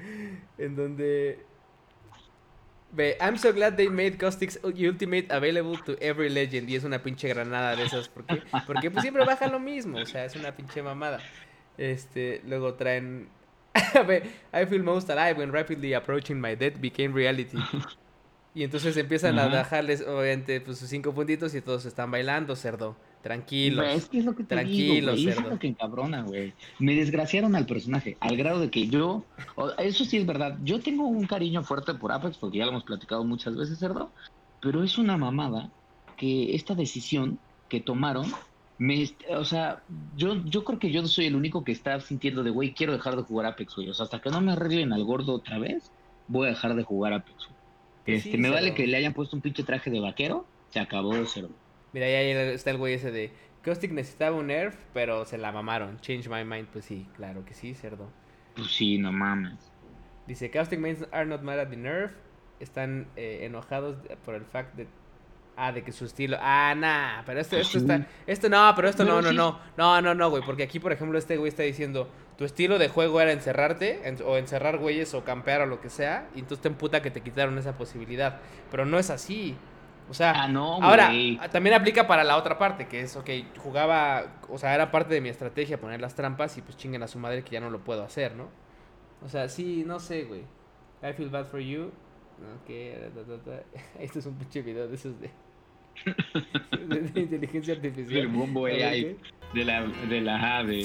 en 0.58 0.76
donde 0.76 1.38
ve 2.92 3.16
I'm 3.20 3.36
so 3.36 3.52
glad 3.52 3.74
they 3.74 3.88
made 3.88 4.18
Caustic's 4.18 4.58
Ultimate 4.62 5.26
available 5.30 5.78
to 5.84 5.96
every 6.00 6.28
legend 6.28 6.68
y 6.70 6.76
es 6.76 6.84
una 6.84 7.02
pinche 7.02 7.28
granada 7.28 7.76
de 7.76 7.84
esas 7.84 8.08
porque 8.08 8.42
porque 8.66 8.90
pues 8.90 9.02
siempre 9.02 9.24
baja 9.24 9.46
lo 9.48 9.60
mismo, 9.60 9.98
o 9.98 10.06
sea, 10.06 10.24
es 10.24 10.36
una 10.36 10.52
pinche 10.52 10.82
mamada. 10.82 11.20
Este, 11.76 12.42
luego 12.44 12.74
traen 12.74 13.28
I 14.52 14.66
feel 14.66 14.82
most 14.82 15.10
alive 15.10 15.38
when 15.38 15.52
rapidly 15.52 15.94
approaching 15.94 16.40
my 16.40 16.54
death 16.54 16.80
became 16.80 17.12
reality. 17.14 17.58
Y 18.54 18.64
entonces 18.64 18.96
empiezan 18.96 19.38
a 19.38 19.46
bajarles, 19.46 20.00
obviamente, 20.00 20.60
pues 20.60 20.78
sus 20.78 20.88
cinco 20.88 21.14
puntitos 21.14 21.54
y 21.54 21.60
todos 21.60 21.84
están 21.84 22.10
bailando, 22.10 22.56
cerdo. 22.56 22.96
Tranquilos. 23.22 23.84
Es 23.88 24.08
que 24.08 24.18
es 24.18 24.24
lo 24.24 24.34
que 24.34 24.44
te 24.44 24.54
tranquilos, 24.54 25.16
digo, 25.16 25.30
Es 25.30 25.42
lo 25.42 25.58
que 25.58 25.66
encabrona, 25.66 26.22
güey. 26.22 26.52
Me 26.78 26.94
desgraciaron 26.94 27.56
al 27.56 27.66
personaje, 27.66 28.16
al 28.20 28.36
grado 28.36 28.60
de 28.60 28.70
que 28.70 28.88
yo, 28.88 29.24
eso 29.78 30.04
sí 30.04 30.18
es 30.18 30.26
verdad, 30.26 30.58
yo 30.62 30.80
tengo 30.80 31.06
un 31.06 31.26
cariño 31.26 31.62
fuerte 31.62 31.94
por 31.94 32.12
Apex 32.12 32.38
porque 32.38 32.58
ya 32.58 32.64
lo 32.64 32.70
hemos 32.70 32.84
platicado 32.84 33.24
muchas 33.24 33.56
veces, 33.56 33.78
cerdo, 33.78 34.10
pero 34.60 34.84
es 34.84 34.98
una 34.98 35.16
mamada 35.16 35.70
que 36.16 36.54
esta 36.54 36.74
decisión 36.74 37.38
que 37.68 37.80
tomaron 37.80 38.26
me, 38.78 39.10
o 39.30 39.44
sea, 39.44 39.82
yo, 40.16 40.36
yo 40.44 40.62
creo 40.64 40.78
que 40.78 40.92
yo 40.92 41.04
soy 41.06 41.26
el 41.26 41.34
único 41.34 41.64
que 41.64 41.72
está 41.72 42.00
sintiendo 42.00 42.44
de, 42.44 42.50
güey, 42.50 42.72
quiero 42.74 42.92
dejar 42.92 43.16
de 43.16 43.22
jugar 43.22 43.46
Apex, 43.46 43.74
güey. 43.74 43.88
O 43.88 43.94
sea, 43.94 44.04
hasta 44.04 44.20
que 44.20 44.30
no 44.30 44.40
me 44.40 44.52
arreglen 44.52 44.92
al 44.92 45.04
gordo 45.04 45.34
otra 45.34 45.58
vez, 45.58 45.90
voy 46.28 46.46
a 46.46 46.50
dejar 46.50 46.76
de 46.76 46.84
jugar 46.84 47.12
Apex, 47.12 47.46
güey. 47.46 48.16
Este, 48.18 48.38
me 48.38 48.48
vale 48.48 48.74
que 48.74 48.86
le 48.86 48.96
hayan 48.96 49.12
puesto 49.12 49.36
un 49.36 49.42
pinche 49.42 49.64
traje 49.64 49.90
de 49.90 50.00
vaquero, 50.00 50.46
se 50.70 50.80
acabó 50.80 51.14
de 51.14 51.26
cero. 51.26 51.50
Mira, 51.92 52.06
ahí 52.06 52.30
está 52.30 52.70
el 52.70 52.76
güey 52.76 52.94
ese 52.94 53.10
de 53.10 53.32
Caustic 53.62 53.92
necesitaba 53.92 54.36
un 54.36 54.48
nerf, 54.48 54.76
pero 54.92 55.24
se 55.24 55.38
la 55.38 55.52
mamaron. 55.52 55.98
Change 56.00 56.28
my 56.28 56.44
mind, 56.44 56.68
pues 56.68 56.84
sí, 56.84 57.06
claro 57.16 57.44
que 57.44 57.54
sí, 57.54 57.74
cerdo. 57.74 58.10
Pues 58.54 58.68
sí, 58.68 58.98
no 58.98 59.12
mames. 59.12 59.72
Dice, 60.26 60.50
Caustic 60.50 60.78
mains 60.78 61.06
are 61.12 61.26
not 61.26 61.42
mad 61.42 61.58
at 61.58 61.68
the 61.68 61.76
nerf. 61.76 62.12
Están 62.60 63.08
eh, 63.16 63.40
enojados 63.42 63.96
por 64.24 64.34
el 64.34 64.44
fact 64.44 64.74
de... 64.74 64.86
Ah, 65.56 65.72
de 65.72 65.82
que 65.82 65.90
su 65.90 66.04
estilo... 66.04 66.36
Ah, 66.40 66.74
nah, 66.76 67.22
pero 67.26 67.40
esto, 67.40 67.56
esto 67.56 67.78
está... 67.78 68.06
Esto 68.26 68.48
no, 68.48 68.72
pero 68.76 68.88
esto 68.88 69.04
no, 69.04 69.20
no, 69.20 69.32
no. 69.32 69.58
No, 69.76 70.00
no, 70.00 70.14
no, 70.14 70.30
güey. 70.30 70.42
Porque 70.44 70.62
aquí, 70.62 70.78
por 70.78 70.92
ejemplo, 70.92 71.18
este 71.18 71.36
güey 71.36 71.48
está 71.48 71.64
diciendo 71.64 72.08
tu 72.38 72.44
estilo 72.44 72.78
de 72.78 72.88
juego 72.88 73.20
era 73.20 73.32
encerrarte 73.32 74.00
o 74.24 74.36
encerrar 74.36 74.78
güeyes 74.78 75.12
o 75.14 75.24
campear 75.24 75.62
o 75.62 75.66
lo 75.66 75.80
que 75.80 75.90
sea, 75.90 76.28
y 76.36 76.38
entonces 76.38 76.62
te 76.62 76.68
emputa 76.68 77.02
que 77.02 77.10
te 77.10 77.20
quitaron 77.20 77.58
esa 77.58 77.76
posibilidad. 77.76 78.38
Pero 78.70 78.86
no 78.86 79.00
es 79.00 79.10
así. 79.10 79.56
O 80.10 80.14
sea, 80.14 80.44
ah, 80.44 80.48
no, 80.48 80.82
ahora 80.82 81.10
también 81.50 81.74
aplica 81.74 82.06
para 82.06 82.24
la 82.24 82.38
otra 82.38 82.56
parte, 82.56 82.88
que 82.88 83.02
es, 83.02 83.14
ok, 83.16 83.28
jugaba, 83.58 84.38
o 84.48 84.56
sea, 84.56 84.74
era 84.74 84.90
parte 84.90 85.12
de 85.12 85.20
mi 85.20 85.28
estrategia 85.28 85.78
poner 85.78 86.00
las 86.00 86.14
trampas 86.14 86.56
y 86.56 86.62
pues 86.62 86.78
chinguen 86.78 87.02
a 87.02 87.08
su 87.08 87.18
madre 87.18 87.44
que 87.44 87.50
ya 87.50 87.60
no 87.60 87.68
lo 87.68 87.80
puedo 87.80 88.02
hacer, 88.02 88.34
¿no? 88.34 88.48
O 89.22 89.28
sea, 89.28 89.48
sí, 89.48 89.84
no 89.86 90.00
sé, 90.00 90.24
güey. 90.24 90.44
I 91.02 91.12
feel 91.12 91.28
bad 91.28 91.46
for 91.46 91.60
you. 91.60 91.92
Ok, 92.62 92.70
este 93.98 94.18
es 94.20 94.26
un 94.26 94.36
pinche 94.36 94.62
video 94.62 94.88
de 94.88 94.94
esos 94.94 95.20
de, 95.20 95.30
de, 97.12 97.20
inteligencia 97.20 97.74
artificial. 97.74 98.20
El 98.20 98.28
bombo 98.28 98.66
AI 98.66 99.18
de 99.52 99.64
la, 99.64 99.82
de 99.82 100.20
la 100.20 100.58
ave. 100.58 100.84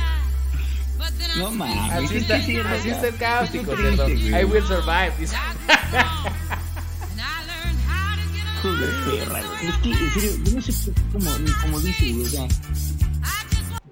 No 1.36 1.50
mames. 1.50 1.92
Así 1.92 2.16
está, 2.18 2.36
así 2.36 2.56
está 2.90 3.08
el 3.08 3.16
caótico, 3.16 3.72
I 3.72 4.44
will 4.44 4.62
survive. 4.64 5.12
Hijo 8.56 8.72
de 8.74 8.86
perra. 8.86 9.40
Es 9.62 9.76
que, 9.78 9.90
en 9.90 10.10
serio, 10.12 10.30
yo 10.44 10.52
no 10.54 10.60
sé 10.60 10.92
cómo, 11.12 11.30
como 11.62 11.80
dice, 11.80 12.12
güey, 12.12 12.24
o 12.24 12.26
sea. 12.26 12.48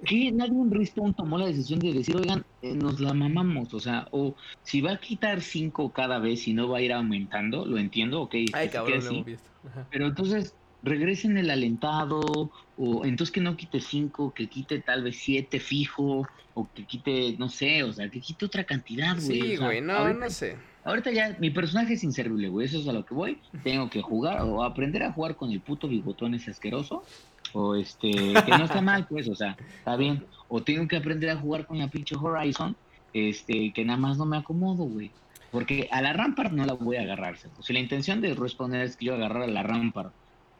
Que 0.04 0.32
nadie 0.32 0.52
en 0.52 0.70
Respawn 0.70 1.12
tomó 1.12 1.36
la 1.38 1.46
decisión 1.46 1.80
de 1.80 1.92
decir, 1.92 2.16
oigan, 2.16 2.44
eh, 2.62 2.74
nos 2.74 2.98
la 2.98 3.12
mamamos, 3.12 3.74
o 3.74 3.80
sea, 3.80 4.08
o 4.10 4.34
si 4.62 4.80
va 4.80 4.92
a 4.92 4.96
quitar 4.98 5.42
cinco 5.42 5.90
cada 5.92 6.18
vez 6.18 6.48
y 6.48 6.54
no 6.54 6.68
va 6.68 6.78
a 6.78 6.80
ir 6.80 6.94
aumentando, 6.94 7.66
lo 7.66 7.78
entiendo, 7.78 8.22
ok. 8.22 8.34
Ay, 8.54 8.68
cabrón, 8.70 9.04
lo 9.04 9.10
hemos 9.10 9.24
visto. 9.26 9.50
Pero 9.90 10.06
entonces, 10.06 10.54
regresen 10.82 11.36
el 11.36 11.50
alentado, 11.50 12.50
o 12.76 13.04
entonces 13.04 13.32
que 13.32 13.40
no 13.40 13.56
quite 13.56 13.80
cinco, 13.80 14.32
que 14.32 14.48
quite 14.48 14.80
tal 14.80 15.02
vez 15.02 15.16
siete 15.16 15.60
fijo, 15.60 16.26
o 16.54 16.68
que 16.74 16.84
quite, 16.84 17.36
no 17.38 17.48
sé, 17.48 17.82
o 17.82 17.92
sea, 17.92 18.08
que 18.08 18.20
quite 18.20 18.44
otra 18.44 18.64
cantidad, 18.64 19.14
güey. 19.14 19.40
Sí, 19.40 19.56
güey, 19.56 19.80
no, 19.80 20.12
no 20.12 20.30
sé. 20.30 20.56
Ahorita 20.84 21.10
ya 21.10 21.36
mi 21.38 21.50
personaje 21.50 21.94
es 21.94 22.04
inservible, 22.04 22.48
güey, 22.48 22.66
eso 22.66 22.78
es 22.78 22.88
a 22.88 22.92
lo 22.92 23.04
que 23.04 23.14
voy. 23.14 23.38
Tengo 23.62 23.90
que 23.90 24.00
jugar 24.00 24.40
o 24.42 24.64
aprender 24.64 25.02
a 25.02 25.12
jugar 25.12 25.36
con 25.36 25.50
el 25.50 25.60
puto 25.60 25.88
bigotón 25.88 26.34
ese 26.34 26.50
asqueroso, 26.50 27.04
o 27.52 27.74
este, 27.74 28.10
que 28.10 28.50
no 28.58 28.64
está 28.64 28.80
mal, 28.80 29.06
pues, 29.06 29.28
o 29.28 29.34
sea, 29.34 29.56
está 29.78 29.96
bien. 29.96 30.24
O 30.48 30.62
tengo 30.62 30.86
que 30.88 30.96
aprender 30.96 31.30
a 31.30 31.36
jugar 31.36 31.66
con 31.66 31.78
la 31.78 31.88
pinche 31.88 32.16
Horizon, 32.16 32.76
este, 33.12 33.72
que 33.72 33.84
nada 33.84 33.98
más 33.98 34.16
no 34.16 34.24
me 34.24 34.38
acomodo, 34.38 34.84
güey. 34.84 35.10
Porque 35.50 35.88
a 35.90 36.02
la 36.02 36.12
Rampart 36.12 36.52
no 36.52 36.64
la 36.64 36.74
voy 36.74 36.96
a 36.96 37.02
agarrar. 37.02 37.36
Si 37.60 37.72
la 37.72 37.80
intención 37.80 38.20
de 38.20 38.34
responder 38.34 38.82
es 38.82 38.96
que 38.96 39.06
yo 39.06 39.14
agarrar 39.14 39.44
a 39.44 39.46
la 39.46 39.62
Rampart 39.62 40.12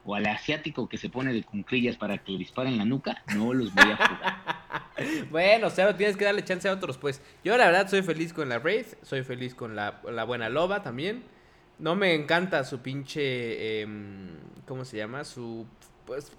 o 0.04 0.14
al 0.14 0.26
asiático 0.26 0.88
que 0.88 0.96
se 0.96 1.08
pone 1.08 1.32
de 1.32 1.42
cunclillas 1.42 1.96
para 1.96 2.18
que 2.18 2.32
le 2.32 2.38
disparen 2.38 2.78
la 2.78 2.84
nuca, 2.84 3.22
no 3.34 3.52
los 3.52 3.74
voy 3.74 3.90
a 3.90 3.96
jugar. 3.96 5.28
bueno, 5.30 5.66
o 5.66 5.70
sea, 5.70 5.96
tienes 5.96 6.16
que 6.16 6.24
darle 6.24 6.44
chance 6.44 6.68
a 6.68 6.72
otros, 6.72 6.98
pues. 6.98 7.20
Yo 7.44 7.56
la 7.56 7.66
verdad 7.66 7.88
soy 7.88 8.02
feliz 8.02 8.32
con 8.32 8.48
la 8.48 8.58
Wraith, 8.58 8.94
soy 9.02 9.22
feliz 9.22 9.54
con 9.54 9.76
la, 9.76 10.00
buena 10.26 10.48
loba 10.48 10.82
también. 10.82 11.22
No 11.78 11.94
me 11.94 12.14
encanta 12.14 12.64
su 12.64 12.80
pinche, 12.80 13.82
em, 13.82 14.30
¿cómo 14.66 14.84
se 14.84 14.96
llama? 14.96 15.24
Su, 15.24 15.66
pues, 16.06 16.32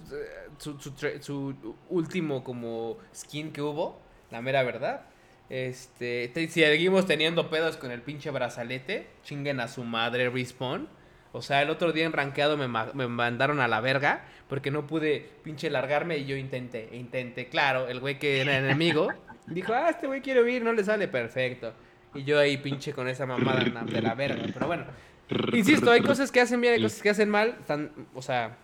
su, 0.57 0.77
su, 1.21 1.75
último 1.89 2.43
como 2.43 2.97
skin 3.15 3.51
que 3.51 3.61
hubo, 3.61 4.01
la 4.31 4.41
mera 4.41 4.63
verdad. 4.63 5.05
Este, 5.49 6.31
si 6.35 6.47
seguimos 6.47 7.07
teniendo 7.07 7.49
pedos 7.49 7.77
con 7.77 7.91
el 7.91 8.01
pinche 8.01 8.29
brazalete, 8.31 9.07
chinguen 9.23 9.59
a 9.59 9.67
su 9.67 9.83
madre 9.83 10.29
Respawn. 10.29 10.87
O 11.31 11.41
sea, 11.41 11.61
el 11.61 11.69
otro 11.69 11.91
día 11.91 12.05
en 12.05 12.13
rankeado 12.13 12.57
me, 12.57 12.67
me, 12.67 13.07
mandaron 13.07 13.59
a 13.59 13.67
la 13.67 13.81
verga 13.81 14.23
porque 14.47 14.71
no 14.71 14.87
pude 14.87 15.29
pinche 15.43 15.69
largarme 15.69 16.17
y 16.17 16.25
yo 16.25 16.35
intenté, 16.35 16.89
intenté. 16.93 17.49
Claro, 17.49 17.87
el 17.87 17.99
güey 17.99 18.17
que 18.17 18.41
era 18.41 18.57
enemigo 18.57 19.09
dijo, 19.47 19.73
ah, 19.73 19.89
este 19.89 20.07
güey 20.07 20.21
quiere 20.21 20.41
huir, 20.41 20.63
no 20.63 20.73
le 20.73 20.83
sale 20.83 21.07
perfecto. 21.07 21.73
Y 22.15 22.23
yo 22.23 22.39
ahí 22.39 22.57
pinche 22.57 22.93
con 22.93 23.07
esa 23.07 23.27
mamada 23.27 23.63
de 23.83 24.01
la 24.01 24.15
verga. 24.15 24.43
Pero 24.51 24.65
bueno, 24.65 24.85
insisto, 25.53 25.91
hay 25.91 26.01
cosas 26.01 26.31
que 26.31 26.41
hacen 26.41 26.59
bien, 26.59 26.73
hay 26.73 26.81
cosas 26.81 27.01
que 27.03 27.09
hacen 27.11 27.29
mal. 27.29 27.57
Están, 27.59 27.91
o 28.15 28.21
sea, 28.23 28.57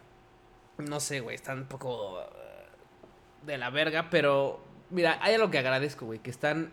no 0.80 1.00
sé, 1.00 1.20
güey, 1.20 1.36
están 1.36 1.60
un 1.60 1.66
poco 1.66 2.20
uh, 2.20 3.46
de 3.46 3.60
la 3.60 3.70
verga. 3.70 4.10
Pero 4.10 4.60
mira, 4.90 5.20
hay 5.22 5.36
algo 5.36 5.52
que 5.52 5.60
agradezco, 5.60 6.08
güey, 6.08 6.20
que 6.20 6.32
están 6.32 6.72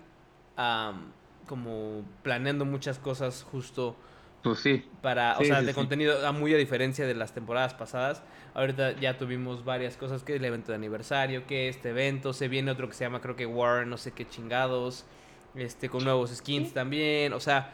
como 1.47 2.05
planeando 2.23 2.65
muchas 2.65 2.99
cosas 2.99 3.43
justo 3.43 3.97
pues 4.43 4.59
sí. 4.59 4.85
Para, 5.01 5.39
o 5.39 5.45
sea, 5.45 5.63
de 5.63 5.75
contenido, 5.75 6.27
ah, 6.27 6.33
muy 6.33 6.55
a 6.55 6.57
diferencia 6.57 7.07
de 7.07 7.15
las 7.15 7.33
temporadas 7.33 7.75
pasadas. 7.75 8.23
Ahorita 8.55 8.93
ya 8.93 9.17
tuvimos 9.17 9.65
varias 9.65 9.97
cosas, 9.97 10.23
que 10.25 10.37
el 10.37 10.45
evento 10.45 10.73
de 10.73 10.77
aniversario, 10.77 11.47
que 11.47 11.69
este 11.69 11.91
evento, 11.91 12.33
se 12.33 12.49
viene 12.49 12.71
otro 12.71 12.89
que 12.89 12.95
se 12.95 13.05
llama 13.05 13.21
creo 13.21 13.37
que 13.37 13.47
War, 13.47 13.87
no 13.87 13.97
sé 13.97 14.13
qué 14.13 14.29
chingados, 14.29 15.07
este 15.55 15.89
con 15.89 16.05
nuevos 16.05 16.31
skins 16.31 16.75
también, 16.75 17.33
o 17.33 17.41
sea, 17.41 17.73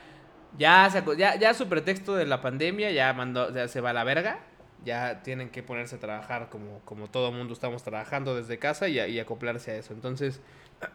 ya, 0.57 0.89
ya, 1.17 1.37
ya 1.37 1.55
su 1.55 1.69
pretexto 1.69 2.15
de 2.15 2.27
la 2.27 2.41
pandemia 2.41 2.91
ya 2.93 3.13
mandó, 3.13 3.53
ya 3.53 3.67
se 3.67 3.81
va 3.81 3.91
a 3.91 3.93
la 3.93 4.05
verga, 4.05 4.41
ya 4.85 5.23
tienen 5.23 5.51
que 5.51 5.63
ponerse 5.63 5.97
a 5.97 5.99
trabajar 5.99 6.49
como, 6.49 6.81
como 6.85 7.09
todo 7.09 7.33
mundo 7.33 7.53
estamos 7.53 7.83
trabajando 7.83 8.37
desde 8.37 8.59
casa 8.59 8.89
y, 8.89 9.01
y 9.01 9.19
acoplarse 9.19 9.73
a 9.73 9.77
eso, 9.77 9.95
entonces... 9.95 10.41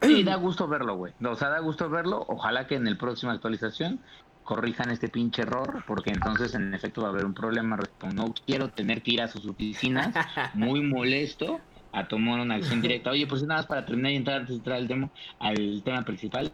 Sí, 0.01 0.23
da 0.23 0.35
gusto 0.35 0.65
verlo, 0.65 0.95
güey. 0.95 1.13
O 1.25 1.35
sea, 1.35 1.49
da 1.49 1.59
gusto 1.59 1.89
verlo. 1.89 2.23
Ojalá 2.29 2.67
que 2.67 2.75
en 2.75 2.87
el 2.87 2.97
próxima 2.97 3.33
actualización 3.33 3.99
corrijan 4.43 4.91
este 4.91 5.09
pinche 5.09 5.41
error, 5.41 5.83
porque 5.87 6.11
entonces 6.11 6.53
en 6.55 6.73
efecto 6.73 7.01
va 7.01 7.07
a 7.07 7.11
haber 7.11 7.25
un 7.25 7.33
problema. 7.33 7.77
No 8.13 8.33
quiero 8.45 8.69
tener 8.69 9.01
que 9.01 9.13
ir 9.13 9.21
a 9.21 9.27
sus 9.27 9.47
oficinas, 9.47 10.13
muy 10.53 10.81
molesto, 10.81 11.59
a 11.91 12.07
tomar 12.07 12.39
una 12.39 12.55
acción 12.55 12.81
directa. 12.81 13.11
Oye, 13.11 13.27
pues 13.27 13.43
nada 13.43 13.61
más 13.61 13.67
para 13.67 13.85
terminar 13.85 14.11
y 14.11 14.15
entrar 14.15 14.37
antes 14.41 14.49
de 14.49 14.55
entrar 14.57 14.77
al, 14.77 14.87
demo, 14.87 15.11
al 15.39 15.81
tema 15.83 16.03
principal. 16.03 16.51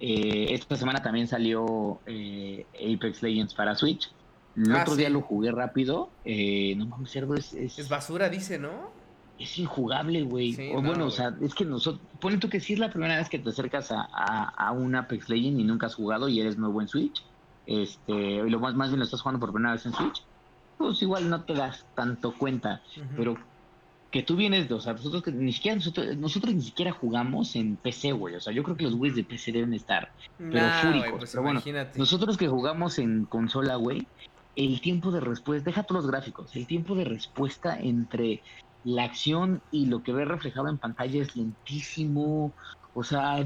Eh, 0.00 0.46
esta 0.50 0.76
semana 0.76 1.02
también 1.02 1.26
salió 1.26 2.00
eh, 2.06 2.66
Apex 2.74 3.22
Legends 3.22 3.54
para 3.54 3.74
Switch. 3.74 4.10
El 4.56 4.74
ah, 4.74 4.82
otro 4.82 4.96
día 4.96 5.10
lo 5.10 5.20
jugué 5.20 5.52
rápido. 5.52 6.10
Eh, 6.24 6.74
no 6.76 6.86
mames, 6.86 7.10
cerdo, 7.10 7.34
es, 7.34 7.54
es, 7.54 7.88
basura, 7.88 8.28
dice, 8.28 8.58
¿no? 8.58 8.90
Es 9.38 9.58
injugable, 9.58 10.22
güey. 10.22 10.56
o 10.74 10.82
bueno, 10.82 11.06
o 11.06 11.10
sea, 11.10 11.34
es 11.40 11.54
que 11.54 11.64
nosotros. 11.64 12.02
Ponen 12.20 12.40
tú 12.40 12.48
que 12.48 12.60
si 12.60 12.72
es 12.72 12.78
la 12.78 12.90
primera 12.90 13.16
vez 13.16 13.28
que 13.28 13.38
te 13.38 13.50
acercas 13.50 13.92
a, 13.92 14.02
a, 14.02 14.72
un 14.72 14.94
Apex 14.96 15.28
Legends 15.28 15.60
y 15.60 15.64
nunca 15.64 15.86
has 15.86 15.94
jugado 15.94 16.28
y 16.28 16.40
eres 16.40 16.58
nuevo 16.58 16.80
en 16.80 16.88
Switch 16.88 17.22
este, 17.68 18.14
y 18.14 18.48
lo 18.48 18.60
más, 18.60 18.74
más 18.74 18.88
bien 18.88 18.98
lo 18.98 19.04
estás 19.04 19.20
jugando 19.20 19.40
por 19.40 19.52
primera 19.52 19.74
vez 19.74 19.84
en 19.84 19.92
Switch, 19.92 20.22
pues 20.78 21.02
igual 21.02 21.28
no 21.28 21.42
te 21.42 21.52
das 21.52 21.84
tanto 21.94 22.32
cuenta, 22.32 22.80
pero 23.14 23.36
que 24.10 24.22
tú 24.22 24.36
vienes 24.36 24.70
de, 24.70 24.74
o 24.74 24.80
sea, 24.80 24.94
nosotros 24.94 25.22
que 25.22 25.32
ni 25.32 25.52
siquiera 25.52 25.76
nosotros, 25.76 26.16
nosotros 26.16 26.54
ni 26.54 26.62
siquiera 26.62 26.92
jugamos 26.92 27.54
en 27.56 27.76
PC, 27.76 28.12
güey, 28.12 28.36
o 28.36 28.40
sea, 28.40 28.54
yo 28.54 28.62
creo 28.62 28.74
que 28.74 28.84
los 28.84 28.96
güeyes 28.96 29.16
de 29.16 29.24
PC 29.24 29.52
deben 29.52 29.74
estar, 29.74 30.10
pero 30.38 30.66
fúricos, 30.80 31.18
pues 31.18 31.30
pero 31.30 31.42
bueno, 31.42 31.60
nosotros 31.96 32.38
que 32.38 32.48
jugamos 32.48 32.98
en 32.98 33.26
consola, 33.26 33.76
güey, 33.76 34.06
el 34.56 34.80
tiempo 34.80 35.10
de 35.10 35.20
respuesta, 35.20 35.68
deja 35.68 35.82
todos 35.82 36.04
los 36.04 36.10
gráficos, 36.10 36.56
el 36.56 36.66
tiempo 36.66 36.94
de 36.94 37.04
respuesta 37.04 37.78
entre 37.78 38.40
la 38.84 39.04
acción 39.04 39.62
y 39.70 39.86
lo 39.86 40.02
que 40.02 40.12
ve 40.12 40.24
reflejado 40.24 40.68
en 40.68 40.78
pantalla 40.78 41.22
es 41.22 41.36
lentísimo, 41.36 42.52
o 42.94 43.04
sea, 43.04 43.38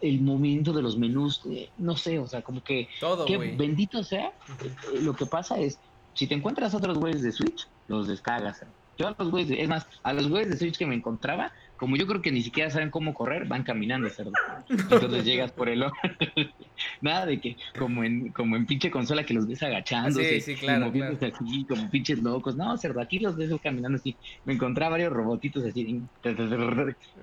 el 0.00 0.20
movimiento 0.20 0.72
de 0.72 0.82
los 0.82 0.96
menús, 0.96 1.42
eh, 1.50 1.70
no 1.78 1.96
sé, 1.96 2.18
o 2.18 2.26
sea, 2.26 2.42
como 2.42 2.62
que, 2.62 2.88
Todo, 3.00 3.24
que 3.24 3.36
bendito 3.36 4.02
sea, 4.04 4.32
eh, 4.62 5.00
lo 5.00 5.14
que 5.14 5.26
pasa 5.26 5.58
es, 5.58 5.78
si 6.14 6.26
te 6.26 6.34
encuentras 6.34 6.74
otros 6.74 6.98
güeyes 6.98 7.22
de 7.22 7.32
Switch, 7.32 7.66
los 7.88 8.08
descargas. 8.08 8.64
Yo 8.98 9.08
a 9.08 9.14
los 9.18 9.30
güeyes, 9.30 9.58
es 9.58 9.68
más, 9.68 9.86
a 10.02 10.12
los 10.12 10.28
güeyes 10.28 10.50
de 10.50 10.56
Switch 10.56 10.78
que 10.78 10.86
me 10.86 10.94
encontraba, 10.94 11.52
como 11.76 11.96
yo 11.96 12.06
creo 12.06 12.22
que 12.22 12.32
ni 12.32 12.42
siquiera 12.42 12.70
saben 12.70 12.90
cómo 12.90 13.14
correr, 13.14 13.46
van 13.46 13.62
caminando, 13.62 14.08
cerdo. 14.10 14.32
Entonces 14.68 15.24
llegas 15.24 15.52
por 15.52 15.68
el 15.68 15.84
Nada 17.00 17.26
de 17.26 17.40
que, 17.40 17.56
como 17.78 18.04
en, 18.04 18.32
como 18.32 18.56
en 18.56 18.66
pinche 18.66 18.90
consola 18.90 19.24
que 19.24 19.34
los 19.34 19.46
ves 19.46 19.62
agachándose, 19.62 20.40
sí, 20.40 20.54
sí, 20.54 20.60
claro, 20.60 20.92
así, 20.92 21.64
como 21.68 21.90
pinches 21.90 22.22
locos. 22.22 22.56
No, 22.56 22.76
cerdo, 22.76 23.00
aquí 23.00 23.18
los 23.18 23.36
ves 23.36 23.50
caminando 23.62 23.96
así. 23.96 24.16
Me 24.44 24.54
encontraba 24.54 24.92
varios 24.92 25.12
robotitos 25.12 25.64
así 25.64 26.02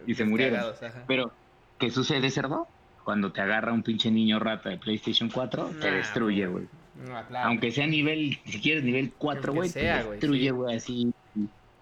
y 0.05 0.13
se 0.15 0.25
murieron. 0.25 0.63
Pero 1.07 1.33
¿Qué 1.83 1.89
sucede, 1.91 2.29
cerdo? 2.29 2.65
Cuando 3.03 3.33
te 3.33 3.41
agarra 3.41 3.73
un 3.73 3.83
pinche 3.83 4.09
niño 4.09 4.39
rata 4.39 4.69
de 4.69 4.77
PlayStation 4.77 5.29
4, 5.29 5.71
te 5.81 5.91
destruye, 5.91 6.47
güey. 6.47 6.65
Aunque 7.43 7.71
sea 7.71 7.87
nivel, 7.87 8.39
si 8.45 8.61
quieres 8.61 8.85
nivel 8.85 9.11
4, 9.17 9.53
güey, 9.53 9.69
te 9.69 9.81
destruye, 9.81 10.51
güey, 10.51 10.77
así 10.77 11.11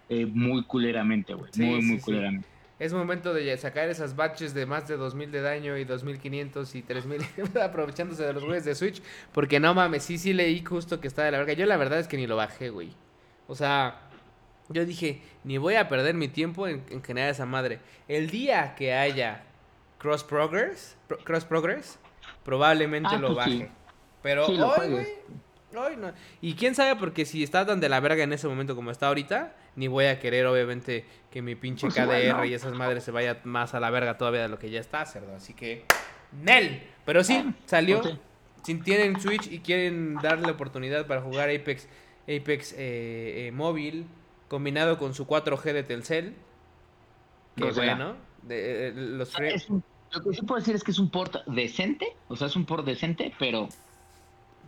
eh, 0.10 0.25
muy 0.25 0.63
culeramente, 0.63 1.36
güey. 1.36 1.51
muy, 1.55 1.84
muy 1.84 1.99
culeramente. 1.99 2.47
Es 2.82 2.94
momento 2.94 3.32
de 3.32 3.56
sacar 3.58 3.89
esas 3.89 4.15
batches 4.15 4.56
de 4.56 4.65
más 4.65 4.88
de 4.88 4.98
2000 4.98 5.32
de 5.32 5.41
daño 5.41 5.78
y 5.78 5.84
2500 5.84 6.74
y 6.74 6.82
3000 6.82 7.22
aprovechándose 7.63 8.24
de 8.24 8.34
los 8.34 8.44
güeyes 8.44 8.65
de 8.65 8.74
Switch. 8.74 9.04
Porque 9.32 9.60
no 9.60 9.76
mames, 9.76 10.02
sí, 10.02 10.17
sí 10.17 10.34
leí 10.34 10.63
justo 10.65 11.00
que 11.00 11.08
está 11.08 11.24
de 11.24 11.30
la 11.30 11.38
verga. 11.38 11.54
Yo 11.54 11.67
la 11.67 11.78
verdad 11.78 12.00
es 12.00 12.08
que 12.08 12.17
ni 12.17 12.26
lo 12.26 12.38
bajé, 12.38 12.72
güey. 12.72 12.89
O 13.48 13.54
sea, 13.54 14.02
yo 14.70 14.84
dije, 14.84 15.22
ni 15.44 15.60
voy 15.60 15.76
a 15.76 15.88
perder 15.89 16.15
mi 16.15 16.28
tiempo 16.28 16.67
en, 16.67 16.84
en 16.89 17.04
generar 17.04 17.30
esa 17.30 17.46
madre. 17.46 17.78
El 18.08 18.32
día 18.32 18.74
que 18.74 18.96
haya 18.96 19.44
Cross 20.00 20.24
Progress, 20.24 20.98
Cross 21.24 21.46
Progress, 21.46 22.00
probablemente 22.44 23.12
ah, 23.12 23.20
lo 23.20 23.36
pues 23.36 23.38
baje. 23.38 23.72
Pero 24.24 24.48
hoy, 24.48 24.89
güey, 24.89 25.08
hoy 25.78 25.98
no. 25.98 26.13
Y 26.41 26.56
quién 26.56 26.74
sabe, 26.74 26.96
porque 26.96 27.26
si 27.26 27.44
está 27.44 27.63
tan 27.63 27.80
de 27.80 27.89
la 27.89 28.00
verga 28.00 28.24
en 28.24 28.34
ese 28.34 28.48
momento 28.48 28.76
como 28.76 28.89
está 28.89 29.10
ahorita, 29.10 29.54
ni 29.75 29.88
voy 29.88 30.05
a 30.05 30.19
querer, 30.19 30.45
obviamente, 30.45 31.05
que 31.29 31.41
mi 31.41 31.55
pinche 31.55 31.88
pues 31.88 31.95
KDR 31.95 32.45
y 32.45 32.53
esas 32.53 32.73
madres 32.73 33.03
se 33.03 33.12
vaya 33.12 33.39
más 33.43 33.73
a 33.73 33.79
la 33.79 33.89
verga 33.89 34.17
todavía 34.17 34.41
de 34.41 34.49
lo 34.49 34.60
que 34.60 34.69
ya 34.69 34.79
está, 34.79 35.05
cerdo. 35.05 35.36
Así 35.36 35.53
que, 35.53 35.86
Nel. 36.43 36.84
Pero 37.05 37.23
sí, 37.23 37.53
salió. 37.65 38.01
Si 38.63 38.75
tienen 38.75 39.19
Switch 39.19 39.51
y 39.51 39.60
quieren 39.60 40.15
darle 40.15 40.51
oportunidad 40.51 41.07
para 41.07 41.21
jugar 41.21 41.49
Apex, 41.49 41.88
Apex 42.23 42.73
eh, 42.73 43.47
eh, 43.47 43.51
móvil, 43.51 44.05
combinado 44.47 44.97
con 44.97 45.15
su 45.15 45.25
4G 45.25 45.73
de 45.73 45.84
Telcel, 45.84 46.36
que 47.55 47.71
bueno, 47.71 48.17
de, 48.43 48.89
eh, 48.89 48.93
los 48.93 49.34
lo 50.13 50.21
que 50.21 50.34
sí 50.34 50.41
puedo 50.45 50.60
decir 50.60 50.75
es 50.75 50.84
que 50.84 50.91
es 50.91 50.99
un 50.99 51.10
port 51.10 51.38
decente, 51.47 52.15
o 52.27 52.36
sea, 52.36 52.47
es 52.47 52.55
un 52.55 52.65
port 52.65 52.86
decente, 52.86 53.34
pero 53.39 53.69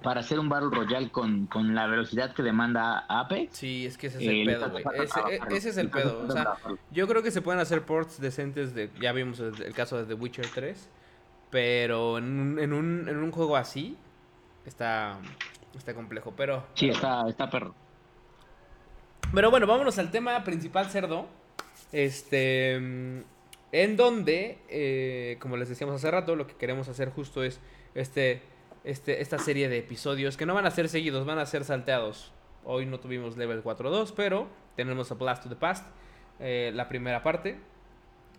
para 0.04 0.20
hacer 0.20 0.40
un 0.40 0.50
Battle 0.50 0.70
Royale 0.70 1.10
con, 1.10 1.48
con 1.48 1.74
la 1.74 1.88
velocidad 1.88 2.34
que 2.34 2.44
demanda 2.44 3.06
Apex. 3.10 3.58
Sí, 3.58 3.86
es 3.86 3.98
que 3.98 4.08
ese 4.08 4.20
es 4.20 4.28
el 4.28 4.46
pedo, 4.46 4.70
güey. 4.70 4.84
Ese, 5.50 5.70
es 5.70 5.78
el 5.78 5.90
pedo. 5.90 6.26
O 6.28 6.32
sea, 6.32 6.58
yo 6.92 7.08
creo 7.08 7.24
que 7.24 7.32
se 7.32 7.42
pueden 7.42 7.60
hacer 7.60 7.84
ports 7.84 8.22
decentes 8.22 8.76
de. 8.76 8.92
Ya 9.02 9.12
vimos 9.14 9.40
el, 9.40 9.74
caso 9.74 9.98
de 9.98 10.06
The 10.06 10.14
Witcher 10.14 10.46
3. 10.54 10.90
Pero 11.50 12.18
en 12.18 12.40
un, 12.40 12.60
en 12.60 12.74
un, 12.74 13.08
en 13.08 13.18
un 13.18 13.32
juego 13.32 13.56
así 13.56 13.98
está, 14.66 15.18
está 15.76 15.94
complejo. 15.94 16.34
Pero. 16.36 16.66
Sí, 16.76 16.90
está, 16.90 17.24
está 17.28 17.50
perro. 17.50 17.74
Pero 19.34 19.50
bueno, 19.50 19.66
vámonos 19.66 19.98
al 19.98 20.12
tema 20.12 20.44
principal, 20.44 20.90
cerdo. 20.90 21.28
Este. 21.92 22.76
En 23.74 23.98
donde, 23.98 24.60
eh, 24.70 25.38
como 25.40 25.58
les 25.58 25.68
decíamos 25.68 25.96
hace 25.96 26.12
rato, 26.12 26.36
lo 26.36 26.46
que 26.46 26.54
queremos 26.54 26.90
hacer 26.90 27.10
justo 27.10 27.44
es 27.44 27.60
este, 27.96 28.44
este, 28.84 29.22
esta 29.22 29.40
serie 29.40 29.70
de 29.70 29.78
episodios 29.78 30.38
que 30.38 30.46
no 30.46 30.54
van 30.54 30.66
a 30.66 30.72
ser 30.72 30.90
seguidos, 30.90 31.26
van 31.26 31.40
a 31.40 31.46
ser 31.46 31.64
salteados. 31.64 32.32
Hoy 32.66 32.86
no 32.86 33.00
tuvimos 33.00 33.38
level 33.38 33.64
4.2, 33.64 34.14
pero 34.16 34.48
tenemos 34.76 35.12
a 35.12 35.16
Blast 35.16 35.44
to 35.44 35.50
the 35.50 35.56
Past, 35.56 35.86
eh, 36.40 36.72
la 36.74 36.90
primera 36.90 37.24
parte. 37.24 37.60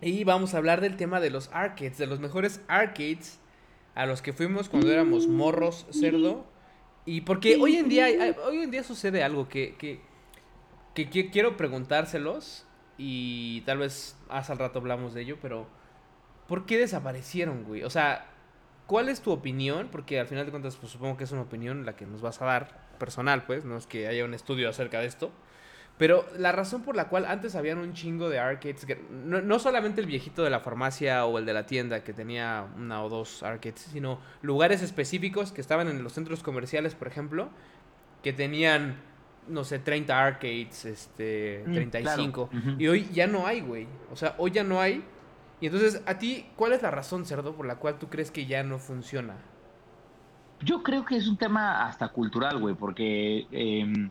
Y 0.01 0.25
vamos 0.25 0.55
a 0.55 0.59
hablar 0.59 0.81
del 0.81 0.97
tema 0.97 1.21
de 1.21 1.31
los 1.31 1.51
arcades, 1.53 1.99
de 1.99 2.07
los 2.07 2.21
mejores 2.21 2.61
arcades 2.69 3.39
a 3.95 4.07
los 4.07 4.23
que 4.23 4.33
fuimos 4.33 4.69
cuando 4.69 4.91
éramos 4.91 5.29
morros, 5.29 5.87
cerdo. 5.91 6.45
Y 7.07 7.23
porque 7.23 7.57
hoy 7.57 7.77
en 7.77 7.89
día, 7.89 8.07
hoy 8.47 8.63
en 8.63 8.71
día 8.71 8.83
sucede 8.83 9.23
algo 9.23 9.49
que, 9.49 9.77
que, 9.77 10.01
que 10.95 11.31
quiero 11.31 11.57
preguntárselos 11.57 12.67
y 12.97 13.63
tal 13.63 13.79
vez 13.79 14.17
hace 14.29 14.53
al 14.53 14.59
rato 14.59 14.79
hablamos 14.79 15.15
de 15.15 15.23
ello, 15.23 15.39
pero 15.41 15.67
¿por 16.49 16.67
qué 16.67 16.79
desaparecieron, 16.79 17.65
güey? 17.65 17.83
O 17.83 17.91
sea, 17.91 18.34
¿cuál 18.87 19.09
es 19.09 19.21
tu 19.21 19.31
opinión? 19.31 19.89
Porque 19.91 20.21
al 20.21 20.27
final 20.27 20.45
de 20.45 20.51
cuentas, 20.51 20.77
pues 20.77 20.93
supongo 20.93 21.17
que 21.17 21.25
es 21.25 21.33
una 21.33 21.43
opinión 21.43 21.85
la 21.85 21.97
que 21.97 22.07
nos 22.07 22.21
vas 22.21 22.41
a 22.43 22.47
dar, 22.47 22.87
personal, 22.99 23.45
pues, 23.45 23.65
no 23.65 23.77
es 23.77 23.87
que 23.87 24.07
haya 24.07 24.25
un 24.25 24.35
estudio 24.35 24.69
acerca 24.69 25.01
de 25.01 25.07
esto. 25.07 25.31
Pero 25.97 26.27
la 26.37 26.51
razón 26.51 26.83
por 26.83 26.97
la 26.97 27.09
cual 27.09 27.25
antes 27.25 27.55
habían 27.55 27.79
un 27.79 27.93
chingo 27.93 28.29
de 28.29 28.41
arcades, 28.41 28.85
no, 29.11 29.41
no, 29.41 29.59
solamente 29.61 30.01
el 30.01 30.09
viejito 30.09 30.43
de 30.43 30.51
la 30.51 30.59
farmacia 30.59 31.25
o 31.25 31.39
el 31.39 31.47
de 31.47 31.53
la 31.53 31.67
tienda 31.67 32.03
que 32.03 32.13
tenía 32.13 32.67
una 32.77 33.05
o 33.05 33.09
dos 33.09 33.45
arcades, 33.45 33.89
sino 33.93 34.19
lugares 34.43 34.83
específicos 34.83 35.53
que 35.53 35.61
estaban 35.61 35.87
en 35.87 36.03
los 36.03 36.13
centros 36.13 36.43
comerciales, 36.43 36.97
por 36.97 37.07
ejemplo, 37.07 37.49
que 38.25 38.33
tenían 38.33 38.97
no 39.49 39.65
sé, 39.65 39.79
30 39.79 40.25
arcades, 40.25 40.85
este, 40.85 41.63
35. 41.67 42.49
Mm, 42.51 42.81
y 42.81 42.89
hoy 42.89 43.09
ya 43.13 43.27
no 43.27 43.47
hay, 43.47 43.61
güey. 43.61 43.87
O 44.11 44.17
sea, 44.17 44.35
hoy 44.39 44.51
ya 44.51 44.65
no 44.65 44.81
hay. 44.81 45.05
Y 45.65 45.69
entonces, 45.69 46.03
a 46.05 46.19
ti, 46.19 46.45
¿cuál 46.57 46.75
es 46.75 46.83
la 46.83 46.91
razón, 46.91 47.25
cerdo, 47.25 47.57
por 47.57 47.65
la 47.65 47.77
cual 47.77 47.99
tú 47.99 48.09
crees 48.09 48.31
que 48.31 48.45
ya 48.45 48.63
no 48.63 48.79
funciona? 48.79 49.39
Yo 50.61 50.83
creo 50.83 51.07
que 51.07 51.17
es 51.17 51.27
un 51.27 51.39
tema 51.39 51.87
hasta 51.87 52.09
cultural, 52.09 52.59
güey, 52.61 52.75
porque 52.75 53.47
em, 53.51 54.11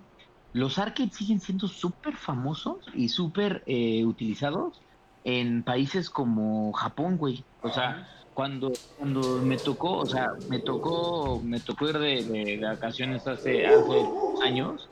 los 0.54 0.80
arcades 0.80 1.14
siguen 1.14 1.40
siendo 1.40 1.68
súper 1.68 2.16
famosos 2.16 2.78
y 2.96 3.08
súper 3.10 3.62
eh, 3.68 4.04
utilizados 4.04 4.82
en 5.26 5.62
países 5.62 6.10
como 6.10 6.74
Japón, 6.74 7.18
güey. 7.18 7.46
O 7.62 7.70
sea, 7.70 8.10
cuando, 8.34 8.72
cuando 8.98 9.22
me 9.44 9.58
tocó, 9.58 9.98
o 9.98 10.08
sea, 10.08 10.32
me 10.50 10.58
tocó, 10.58 11.40
me 11.44 11.60
tocó 11.60 11.88
ir 11.88 12.00
de, 12.00 12.62
vacaciones 12.64 13.28
hace, 13.28 13.68
hace 13.68 14.10
años 14.44 14.90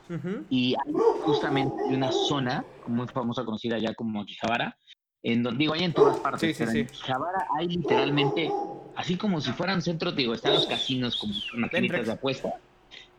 y 0.48 0.76
hay 0.76 0.92
justamente 1.24 1.74
una 1.88 2.12
zona 2.12 2.64
muy 2.86 3.08
famosa 3.08 3.44
conocida 3.44 3.78
ya 3.78 3.92
como 3.94 4.20
Akihabara, 4.20 4.78
en 5.22 5.42
donde 5.42 5.58
digo, 5.58 5.74
hay 5.74 5.84
en 5.84 5.92
todas 5.92 6.18
partes, 6.18 6.56
pero 6.58 6.70
en 6.70 6.86
Akihabara 6.86 7.46
hay 7.58 7.68
literalmente, 7.68 8.50
así 8.96 9.16
como 9.16 9.40
si 9.40 9.52
fueran 9.52 9.80
centros, 9.80 10.16
digo, 10.16 10.34
están 10.34 10.54
los 10.54 10.66
casinos 10.66 11.16
como 11.16 11.32
maquinitas 11.56 12.06
de 12.06 12.12
apuesta, 12.12 12.54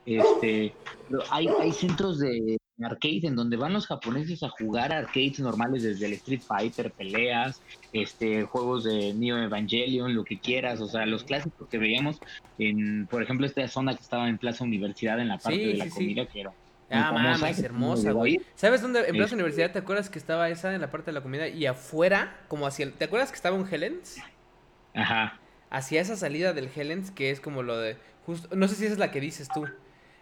este, 0.05 0.73
hay, 1.29 1.47
hay 1.47 1.71
centros 1.71 2.19
de 2.19 2.57
arcade 2.81 3.21
en 3.23 3.35
donde 3.35 3.55
van 3.55 3.71
los 3.71 3.87
japoneses 3.87 4.43
a 4.43 4.49
jugar 4.49 4.91
arcades 4.91 5.39
normales 5.39 5.83
desde 5.83 6.07
el 6.07 6.13
Street 6.13 6.41
Fighter, 6.41 6.91
peleas, 6.91 7.61
este 7.93 8.43
juegos 8.43 8.83
de 8.83 9.13
Neo 9.13 9.37
Evangelion, 9.37 10.13
lo 10.13 10.25
que 10.25 10.39
quieras, 10.39 10.81
o 10.81 10.87
sea, 10.87 11.05
los 11.05 11.23
clásicos 11.23 11.69
que 11.69 11.77
veíamos 11.77 12.19
en, 12.57 13.07
por 13.07 13.23
ejemplo, 13.23 13.45
esta 13.45 13.65
zona 13.67 13.95
que 13.95 14.01
estaba 14.01 14.27
en 14.27 14.37
Plaza 14.37 14.65
Universidad 14.65 15.19
en 15.19 15.29
la 15.29 15.37
parte 15.37 15.59
de 15.65 15.75
la 15.75 15.89
comida 15.89 16.25
que 16.25 16.41
era 16.41 16.51
Ah, 16.93 17.11
mames, 17.11 17.59
hermosa, 17.59 18.11
güey. 18.11 18.41
¿Sabes 18.55 18.81
dónde? 18.81 19.07
En 19.07 19.15
Plaza 19.15 19.35
Universidad, 19.35 19.71
¿te 19.71 19.79
acuerdas 19.79 20.09
que 20.09 20.19
estaba 20.19 20.49
esa 20.49 20.73
en 20.73 20.81
la 20.81 20.91
parte 20.91 21.07
de 21.07 21.13
la 21.13 21.21
comida? 21.21 21.47
Y 21.47 21.65
afuera, 21.65 22.39
como 22.47 22.67
hacia 22.67 22.85
el... 22.85 22.93
¿Te 22.93 23.05
acuerdas 23.05 23.31
que 23.31 23.35
estaba 23.35 23.55
un 23.55 23.67
Helens? 23.71 24.21
Ajá. 24.93 25.39
Hacia 25.69 26.01
esa 26.01 26.15
salida 26.15 26.53
del 26.53 26.69
Helens, 26.73 27.11
que 27.11 27.31
es 27.31 27.39
como 27.39 27.63
lo 27.63 27.77
de... 27.77 27.97
Justo, 28.25 28.55
no 28.55 28.67
sé 28.67 28.75
si 28.75 28.85
esa 28.85 28.93
es 28.93 28.99
la 28.99 29.11
que 29.11 29.19
dices 29.19 29.49
tú 29.53 29.67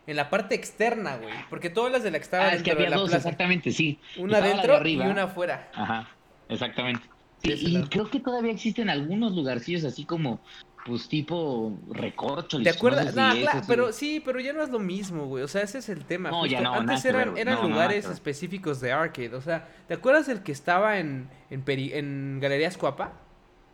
en 0.07 0.15
la 0.15 0.29
parte 0.29 0.55
externa, 0.55 1.17
güey. 1.17 1.33
Porque 1.49 1.69
todas 1.69 1.91
las 1.91 2.03
de 2.03 2.11
la 2.11 2.17
que 2.17 2.23
estaba 2.23 2.45
ah, 2.45 2.53
es 2.53 2.63
que 2.63 2.71
había 2.71 2.89
dos, 2.89 3.13
exactamente, 3.13 3.71
sí. 3.71 3.99
Una 4.17 4.37
adentro 4.37 4.85
y 4.87 4.99
una 4.99 5.23
afuera. 5.23 5.69
Ajá, 5.73 6.09
exactamente. 6.49 7.01
y 7.43 7.81
creo 7.83 8.09
que 8.09 8.19
todavía 8.19 8.51
existen 8.51 8.89
algunos 8.89 9.33
lugarcillos 9.33 9.83
así 9.83 10.05
como, 10.05 10.41
pues 10.85 11.07
tipo 11.07 11.77
recorcho. 11.89 12.61
¿Te 12.61 12.69
acuerdas? 12.69 13.15
No, 13.15 13.33
claro, 13.33 13.61
pero 13.67 13.91
sí, 13.93 14.21
pero 14.23 14.39
ya 14.39 14.53
no 14.53 14.63
es 14.63 14.69
lo 14.69 14.79
mismo, 14.79 15.25
güey. 15.25 15.43
O 15.43 15.47
sea, 15.47 15.61
ese 15.61 15.79
es 15.79 15.89
el 15.89 16.05
tema. 16.05 16.29
No, 16.31 16.45
ya 16.45 16.61
no, 16.61 16.73
Antes 16.73 17.05
eran, 17.05 17.37
eran 17.37 17.61
lugares 17.67 18.05
específicos 18.05 18.81
de 18.81 18.91
arcade. 18.91 19.35
O 19.35 19.41
sea, 19.41 19.67
¿te 19.87 19.93
acuerdas 19.93 20.29
el 20.29 20.43
que 20.43 20.51
estaba 20.51 20.99
en, 20.99 21.29
en, 21.49 21.63
en 21.67 22.39
Galerías 22.39 22.77
Cuapa? 22.77 23.13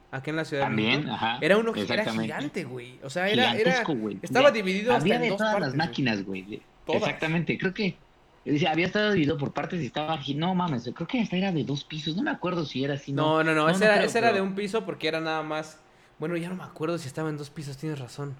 Aquí 0.09 0.29
en 0.29 0.37
la 0.37 0.45
ciudad 0.45 0.63
También, 0.63 1.05
de 1.05 1.11
ajá. 1.11 1.37
Era 1.41 1.57
uno 1.57 1.73
era 1.75 2.05
gigante, 2.11 2.63
güey. 2.63 2.99
O 3.03 3.09
sea, 3.09 3.27
era, 3.27 3.55
era 3.55 3.83
estaba 4.21 4.51
dividido 4.51 4.93
hasta 4.93 5.03
había 5.03 5.19
de 5.19 5.31
todas 5.35 5.59
las 5.59 5.75
máquinas, 5.75 6.23
güey. 6.23 6.61
Exactamente, 6.87 7.57
creo 7.57 7.73
que 7.73 7.97
había 8.69 8.85
estado 8.85 9.11
dividido 9.11 9.37
por 9.37 9.51
partes 9.51 9.81
y 9.81 9.87
estaba 9.87 10.17
no 10.35 10.55
mames, 10.55 10.89
creo 10.93 11.07
que 11.07 11.19
hasta 11.19 11.35
era 11.35 11.51
de 11.51 11.65
dos 11.65 11.83
pisos, 11.83 12.15
no 12.15 12.23
me 12.23 12.31
acuerdo 12.31 12.65
si 12.65 12.83
era 12.83 12.93
así. 12.93 13.11
No, 13.11 13.43
no, 13.43 13.53
no, 13.53 13.69
no 13.69 13.77
era 13.77 14.31
de 14.31 14.41
un 14.41 14.55
piso 14.55 14.85
porque 14.85 15.09
era 15.09 15.19
nada 15.19 15.43
más. 15.43 15.79
Bueno, 16.19 16.35
ya 16.37 16.49
no 16.49 16.55
me 16.55 16.63
acuerdo 16.63 16.97
si 16.97 17.07
estaba 17.07 17.29
en 17.29 17.37
dos 17.37 17.49
pisos, 17.49 17.77
tienes 17.77 17.99
razón. 17.99 18.35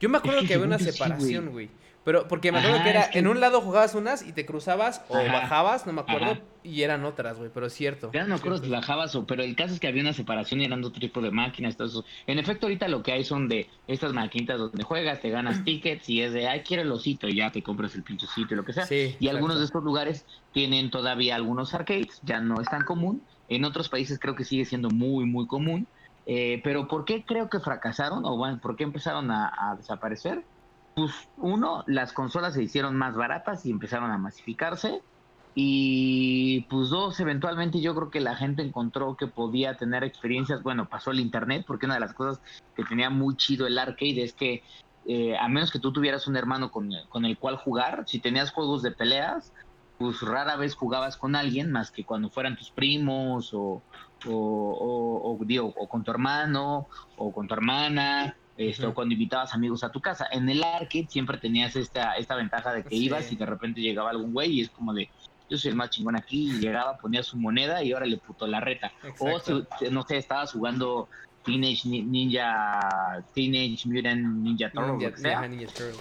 Yo 0.00 0.08
me 0.08 0.18
acuerdo 0.18 0.42
que, 0.46 0.54
había 0.54 0.66
una 0.66 0.78
separación, 0.78 1.50
güey. 1.50 1.70
Pero 2.04 2.28
porque 2.28 2.52
me 2.52 2.58
acuerdo 2.58 2.82
que 2.82 2.90
era, 2.90 3.08
en 3.14 3.26
un 3.26 3.40
lado 3.40 3.62
jugabas 3.62 3.94
unas 3.94 4.26
y 4.26 4.32
te 4.32 4.44
cruzabas 4.44 5.02
o 5.08 5.14
bajabas, 5.14 5.86
no 5.86 5.94
me 5.94 6.02
acuerdo, 6.02 6.36
y 6.62 6.82
eran 6.82 7.02
otras, 7.06 7.38
güey, 7.38 7.50
pero 7.52 7.66
es 7.66 7.72
cierto. 7.72 8.10
Ya 8.12 8.24
no 8.26 8.34
acuerdo 8.34 8.62
si 8.62 8.68
bajabas 8.68 9.14
o, 9.14 9.26
pero 9.26 9.42
el 9.42 9.56
caso 9.56 9.72
es 9.72 9.80
que 9.80 9.88
había 9.88 10.02
una 10.02 10.12
separación 10.12 10.60
y 10.60 10.66
eran 10.66 10.84
otro 10.84 11.00
tipo 11.00 11.22
de 11.22 11.30
máquinas, 11.30 11.78
todo 11.78 11.88
eso. 11.88 12.04
En 12.26 12.38
efecto, 12.38 12.66
ahorita 12.66 12.88
lo 12.88 13.02
que 13.02 13.12
hay 13.12 13.24
son 13.24 13.48
de 13.48 13.70
estas 13.86 14.12
maquinitas 14.12 14.58
donde 14.58 14.82
juegas, 14.82 15.22
te 15.22 15.30
ganas 15.30 15.64
tickets 15.64 16.06
y 16.10 16.20
es 16.20 16.34
de, 16.34 16.46
ay, 16.46 16.60
quiero 16.60 16.82
el 16.82 16.92
osito 16.92 17.26
y 17.26 17.36
ya 17.36 17.50
te 17.50 17.62
compras 17.62 17.94
el 17.94 18.02
pinche 18.02 18.26
sitio 18.26 18.54
y 18.54 18.56
lo 18.56 18.66
que 18.66 18.74
sea. 18.74 18.86
y 18.90 19.28
algunos 19.28 19.58
de 19.58 19.64
estos 19.64 19.82
lugares 19.82 20.26
tienen 20.52 20.90
todavía 20.90 21.36
algunos 21.36 21.72
arcades, 21.72 22.20
ya 22.22 22.40
no 22.40 22.60
es 22.60 22.68
tan 22.68 22.84
común. 22.84 23.22
En 23.48 23.64
otros 23.64 23.88
países 23.88 24.18
creo 24.18 24.34
que 24.34 24.44
sigue 24.44 24.66
siendo 24.66 24.90
muy, 24.90 25.24
muy 25.24 25.46
común. 25.46 25.86
Eh, 26.26 26.60
pero 26.64 26.88
¿por 26.88 27.04
qué 27.04 27.24
creo 27.24 27.50
que 27.50 27.60
fracasaron 27.60 28.24
o 28.24 28.36
bueno, 28.36 28.58
por 28.60 28.76
qué 28.76 28.84
empezaron 28.84 29.30
a 29.30 29.74
desaparecer? 29.76 30.44
pues 30.94 31.12
uno, 31.36 31.84
las 31.86 32.12
consolas 32.12 32.54
se 32.54 32.62
hicieron 32.62 32.96
más 32.96 33.16
baratas 33.16 33.66
y 33.66 33.70
empezaron 33.70 34.10
a 34.10 34.18
masificarse. 34.18 35.02
Y 35.56 36.62
pues 36.62 36.88
dos, 36.88 37.20
eventualmente 37.20 37.80
yo 37.80 37.94
creo 37.94 38.10
que 38.10 38.20
la 38.20 38.34
gente 38.34 38.62
encontró 38.62 39.16
que 39.16 39.28
podía 39.28 39.76
tener 39.76 40.02
experiencias, 40.02 40.62
bueno, 40.62 40.88
pasó 40.88 41.12
el 41.12 41.20
internet, 41.20 41.64
porque 41.66 41.86
una 41.86 41.94
de 41.94 42.00
las 42.00 42.12
cosas 42.12 42.40
que 42.74 42.84
tenía 42.84 43.08
muy 43.08 43.36
chido 43.36 43.66
el 43.66 43.78
arcade 43.78 44.22
es 44.22 44.34
que 44.34 44.64
eh, 45.06 45.36
a 45.36 45.48
menos 45.48 45.70
que 45.70 45.78
tú 45.78 45.92
tuvieras 45.92 46.26
un 46.26 46.36
hermano 46.36 46.72
con, 46.72 46.90
el 47.24 47.38
cual 47.38 47.56
jugar, 47.56 48.04
si 48.08 48.18
tenías 48.18 48.50
juegos 48.50 48.82
de 48.82 48.90
peleas, 48.90 49.52
pues 49.96 50.22
rara 50.22 50.56
vez 50.56 50.74
jugabas 50.74 51.16
con 51.16 51.36
alguien 51.36 51.70
más 51.70 51.92
que 51.92 52.04
cuando 52.04 52.30
fueran 52.30 52.56
tus 52.56 52.70
primos 52.70 53.50
o, 53.54 53.80
o, 54.26 55.36
o 55.76 55.88
con 55.88 56.04
tu 56.04 56.10
hermano 56.10 56.88
o 57.16 57.32
con 57.32 57.46
tu 57.46 57.54
hermana 57.54 58.36
esto, 58.56 58.94
cuando 58.94 59.14
invitabas 59.14 59.54
amigos 59.54 59.82
a 59.82 59.90
tu 59.90 60.00
casa. 60.00 60.28
En 60.30 60.48
el 60.48 60.62
arcade 60.62 61.08
siempre 61.08 61.38
tenías 61.38 61.74
esta, 61.76 62.14
esta 62.14 62.36
ventaja 62.36 62.72
de 62.72 62.84
que 62.84 62.94
ibas 62.94 63.32
y 63.32 63.36
de 63.36 63.46
repente 63.46 63.80
llegaba 63.80 64.10
algún 64.10 64.32
güey 64.32 64.52
y 64.52 64.60
es 64.60 64.70
como 64.70 64.94
de, 64.94 65.10
yo 65.48 65.58
soy 65.58 65.70
el 65.70 65.76
más 65.76 65.90
chingón 65.90 66.16
aquí, 66.16 66.50
y 66.50 66.60
llegaba, 66.60 66.96
ponía 66.96 67.22
su 67.22 67.36
moneda 67.36 67.82
y 67.82 67.92
ahora 67.92 68.06
le 68.06 68.16
puto 68.18 68.46
la 68.46 68.60
reta. 68.60 68.92
O, 69.18 69.38
no 69.90 70.02
sé, 70.02 70.16
estabas 70.16 70.52
jugando 70.52 71.08
Teenage 71.44 71.86
Ninja, 71.86 73.22
Teenage 73.34 73.86
Mutant 73.86 74.24
Ninja 74.42 74.70
Turtles, 74.70 75.22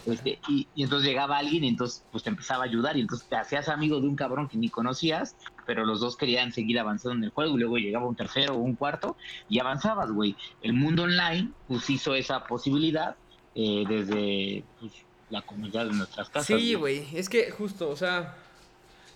este, 0.06 0.40
y, 0.48 0.68
entonces 0.78 1.08
llegaba 1.08 1.38
alguien 1.38 1.66
y 1.66 1.68
entonces 1.68 2.06
pues 2.12 2.24
te 2.24 2.30
empezaba 2.30 2.64
a 2.64 2.68
ayudar 2.68 2.96
y 2.98 3.02
entonces 3.02 3.28
te 3.28 3.36
hacías 3.36 3.68
amigo 3.70 4.00
de 4.00 4.08
un 4.08 4.16
cabrón 4.16 4.48
que 4.48 4.58
ni 4.58 4.70
conocías, 4.70 5.36
pero 5.66 5.86
los 5.86 6.00
dos 6.00 6.16
querían 6.16 6.52
seguir 6.54 6.80
avanzando 6.80 7.18
en 7.18 7.24
el 7.26 7.30
juego 7.32 7.56
y 7.56 7.60
luego 7.60 7.78
llegaba 7.78 8.08
un 8.08 8.16
tercero 8.16 8.54
o 8.54 8.58
un 8.58 8.76
cuarto 8.76 9.18
y 9.50 9.60
avanzabas, 9.60 10.12
güey. 10.12 10.36
El 10.62 10.74
mundo 10.74 11.04
online 11.04 11.52
pues 11.68 11.90
hizo 11.90 12.16
esa 12.16 12.46
posibilidad 12.46 13.16
eh, 13.56 13.84
desde 13.88 14.64
pues, 14.80 14.94
la 15.30 15.42
comunidad 15.42 15.86
de 15.88 15.94
nuestras 15.94 16.30
casas. 16.30 16.58
Sí, 16.58 16.74
güey, 16.76 17.06
es 17.14 17.28
que 17.28 17.52
justo, 17.52 17.90
o 17.90 17.96
sea, 17.98 18.36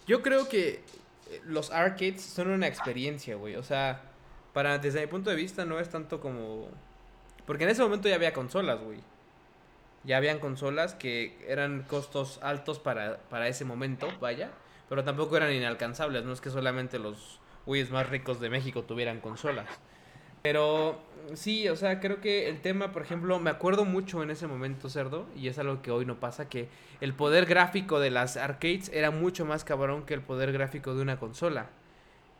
yo 0.07 0.21
creo 0.21 0.49
que 0.49 0.83
los 1.45 1.71
arcades 1.71 2.21
son 2.21 2.49
una 2.49 2.67
experiencia, 2.67 3.35
güey, 3.35 3.55
o 3.55 3.63
sea 3.63 4.06
para, 4.57 4.79
desde 4.79 5.01
mi 5.01 5.05
punto 5.05 5.29
de 5.29 5.35
vista, 5.35 5.65
no 5.65 5.79
es 5.79 5.87
tanto 5.87 6.19
como... 6.19 6.67
Porque 7.45 7.65
en 7.65 7.69
ese 7.69 7.83
momento 7.83 8.09
ya 8.09 8.15
había 8.15 8.33
consolas, 8.33 8.81
güey. 8.81 8.97
Ya 10.03 10.17
habían 10.17 10.39
consolas 10.39 10.95
que 10.95 11.37
eran 11.47 11.83
costos 11.83 12.39
altos 12.41 12.79
para, 12.79 13.19
para 13.29 13.47
ese 13.47 13.65
momento, 13.65 14.07
vaya. 14.19 14.49
Pero 14.89 15.03
tampoco 15.03 15.37
eran 15.37 15.53
inalcanzables. 15.53 16.25
No 16.25 16.33
es 16.33 16.41
que 16.41 16.49
solamente 16.49 16.97
los 16.97 17.39
güeyes 17.67 17.91
más 17.91 18.09
ricos 18.09 18.39
de 18.39 18.49
México 18.49 18.81
tuvieran 18.81 19.19
consolas. 19.21 19.67
Pero 20.41 20.99
sí, 21.35 21.69
o 21.69 21.75
sea, 21.75 21.99
creo 21.99 22.19
que 22.19 22.49
el 22.49 22.59
tema, 22.59 22.91
por 22.91 23.03
ejemplo, 23.03 23.37
me 23.37 23.51
acuerdo 23.51 23.85
mucho 23.85 24.23
en 24.23 24.31
ese 24.31 24.47
momento, 24.47 24.89
Cerdo, 24.89 25.27
y 25.35 25.49
es 25.49 25.59
algo 25.59 25.83
que 25.83 25.91
hoy 25.91 26.07
no 26.07 26.19
pasa, 26.19 26.49
que 26.49 26.67
el 26.99 27.13
poder 27.13 27.45
gráfico 27.45 27.99
de 27.99 28.09
las 28.09 28.37
arcades 28.37 28.89
era 28.91 29.11
mucho 29.11 29.45
más 29.45 29.63
cabrón 29.63 30.03
que 30.07 30.15
el 30.15 30.21
poder 30.21 30.51
gráfico 30.51 30.95
de 30.95 31.03
una 31.03 31.19
consola. 31.19 31.69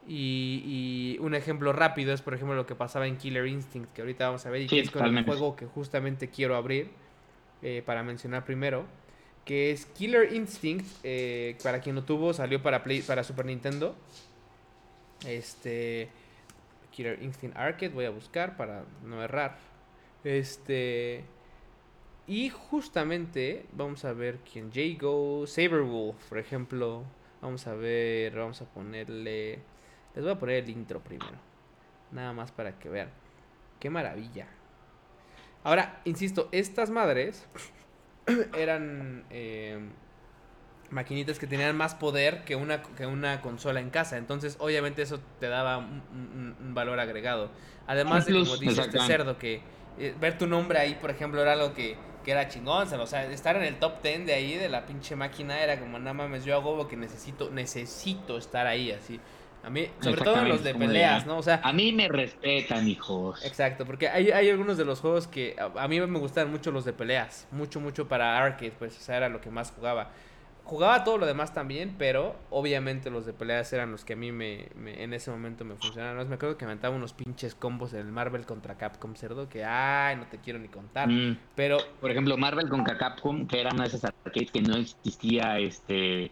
Y, 0.08 1.18
un 1.20 1.36
ejemplo 1.36 1.74
rápido 1.74 2.14
es, 2.14 2.22
por 2.22 2.34
ejemplo, 2.34 2.56
lo 2.56 2.66
que 2.66 2.76
pasaba 2.76 3.08
en 3.08 3.18
Killer 3.18 3.46
Instinct, 3.46 3.92
que 3.94 4.02
ahorita 4.02 4.28
vamos 4.28 4.46
a 4.46 4.50
ver, 4.50 4.62
y 4.62 4.68
que 4.68 4.80
es 4.80 4.92
con 4.92 5.18
el 5.18 5.26
juego 5.26 5.56
que 5.56 5.66
justamente 5.66 6.30
quiero 6.30 6.56
abrir 6.56 6.90
eh, 7.62 7.84
para 7.86 8.04
mencionar 8.04 8.46
primero, 8.46 8.86
que 9.44 9.72
es 9.72 9.86
Killer 9.86 10.34
Instinct, 10.34 10.86
eh, 11.04 11.58
para 11.62 11.82
quien 11.82 11.96
lo 11.96 12.04
tuvo, 12.04 12.34
salió 12.34 12.62
para, 12.62 12.84
Play, 12.84 13.02
para 13.02 13.24
Super 13.24 13.46
Nintendo. 13.46 13.96
Este 15.26 16.10
Killer 16.98 17.22
Instinct 17.22 17.56
Arcade, 17.56 17.90
voy 17.90 18.06
a 18.06 18.10
buscar 18.10 18.58
para 18.58 18.84
no 19.04 19.22
errar. 19.22 19.58
Este. 20.24 21.24
Y 22.26 22.50
justamente 22.50 23.66
vamos 23.72 24.04
a 24.04 24.14
ver 24.14 24.40
quién. 24.52 24.72
Jago, 24.74 25.46
Saberwolf, 25.46 26.18
por 26.28 26.40
ejemplo. 26.40 27.04
Vamos 27.42 27.68
a 27.68 27.76
ver, 27.76 28.36
vamos 28.36 28.62
a 28.62 28.66
ponerle. 28.66 29.60
Les 30.18 30.24
voy 30.24 30.34
a 30.34 30.40
poner 30.40 30.64
el 30.64 30.70
intro 30.72 31.00
primero. 31.00 31.38
Nada 32.12 32.34
más 32.34 32.52
para 32.52 32.80
que 32.80 32.90
vean. 32.90 33.12
Qué 33.80 33.92
maravilla. 33.92 34.48
Ahora, 35.64 36.02
insisto, 36.06 36.50
estas 36.52 36.90
madres 36.90 37.46
eran. 38.58 39.26
Eh, 39.30 39.78
maquinitas 40.90 41.38
que 41.38 41.46
tenían 41.46 41.78
más 41.78 41.94
poder 41.94 42.44
que 42.46 42.56
una, 42.56 42.82
que 42.82 43.06
una 43.06 43.42
consola 43.42 43.80
en 43.80 43.92
casa. 43.92 44.18
Entonces, 44.18 44.56
obviamente, 44.60 45.04
eso 45.04 45.20
te 45.40 45.50
daba 45.50 45.78
un, 45.78 46.56
valor 46.74 47.00
agregado. 47.00 47.52
Además 47.86 48.26
de, 48.26 48.34
como 48.34 48.58
dice 48.58 48.82
este 48.82 49.00
cerdo, 49.02 49.38
que 49.38 49.62
eh, 50.00 50.16
ver 50.20 50.40
tu 50.40 50.48
nombre 50.48 50.80
ahí, 50.80 50.96
por 50.96 51.12
ejemplo, 51.12 51.40
era 51.44 51.54
algo 51.54 51.76
que, 51.76 51.96
que 52.26 52.32
era 52.32 52.48
chingón. 52.48 52.92
O 52.92 53.06
sea, 53.06 53.24
estar 53.32 53.56
en 53.56 53.66
el 53.66 53.78
top 53.78 54.02
10 54.02 54.26
de 54.26 54.34
ahí, 54.34 54.56
de 54.56 54.68
la 54.68 54.88
pinche 54.88 55.16
máquina, 55.16 55.62
era 55.62 55.80
como, 55.80 56.00
nada 56.00 56.14
mames, 56.14 56.44
yo 56.44 56.56
hago 56.56 56.76
lo 56.76 56.88
que 56.88 56.98
necesito, 56.98 57.52
necesito 57.52 58.40
estar 58.40 58.66
ahí, 58.66 58.92
así. 58.92 59.20
A 59.64 59.70
mí, 59.70 59.88
sobre 60.00 60.22
todo 60.22 60.38
en 60.38 60.50
los 60.50 60.64
de 60.64 60.74
peleas, 60.74 61.26
¿no? 61.26 61.38
O 61.38 61.44
sea, 61.44 61.60
a 61.64 61.74
mí 61.74 61.92
me 61.92 62.08
respetan, 62.08 62.88
hijos. 62.88 63.44
Exacto, 63.46 63.86
porque 63.86 64.08
hay, 64.08 64.32
hay 64.32 64.50
algunos 64.50 64.78
de 64.78 64.86
los 64.86 65.02
juegos 65.02 65.28
que 65.28 65.56
a, 65.60 65.84
a, 65.84 65.88
mí 65.88 66.00
me 66.00 66.20
gustan 66.20 66.50
mucho 66.50 66.72
los 66.72 66.86
de 66.86 66.94
peleas, 66.94 67.48
mucho, 67.52 67.80
mucho 67.80 68.08
para 68.08 68.38
arcade, 68.38 68.74
pues, 68.78 68.98
o 68.98 69.02
sea, 69.02 69.18
era 69.18 69.30
lo 69.30 69.42
que 69.42 69.50
más 69.50 69.72
jugaba. 69.72 70.12
Jugaba 70.68 71.06
todo 71.06 71.18
lo 71.18 71.26
demás 71.26 71.54
también, 71.54 71.96
pero 71.98 72.36
obviamente 72.50 73.10
los 73.10 73.26
de 73.26 73.32
peleas 73.32 73.72
eran 73.72 73.90
los 73.90 74.04
que 74.04 74.14
a 74.14 74.16
mí 74.18 74.34
me, 74.34 74.68
en 74.86 75.14
ese 75.14 75.32
momento 75.32 75.64
me 75.64 75.76
funcionaban. 75.76 76.28
me 76.28 76.36
acuerdo 76.36 76.58
que 76.58 76.66
me 76.66 76.72
aventaba 76.72 76.94
unos 76.94 77.14
pinches 77.14 77.56
combos 77.56 77.94
en 77.94 78.02
el 78.02 78.12
Marvel 78.12 78.46
contra 78.46 78.76
Capcom 78.78 79.16
cerdo 79.16 79.48
que, 79.48 79.64
ay, 79.64 80.18
no 80.18 80.28
te 80.28 80.40
quiero 80.40 80.60
ni 80.60 80.68
contar. 80.68 81.08
Mm. 81.08 81.38
Pero, 81.56 81.78
por 82.02 82.12
ejemplo, 82.12 82.36
Marvel 82.36 82.68
contra 82.68 82.98
Capcom, 82.98 83.48
que 83.48 83.62
era 83.62 83.72
una 83.72 83.84
de 83.84 83.88
esas 83.88 84.04
arcades 84.04 84.52
que 84.52 84.62
no 84.62 84.76
existía, 84.76 85.58
este, 85.58 86.32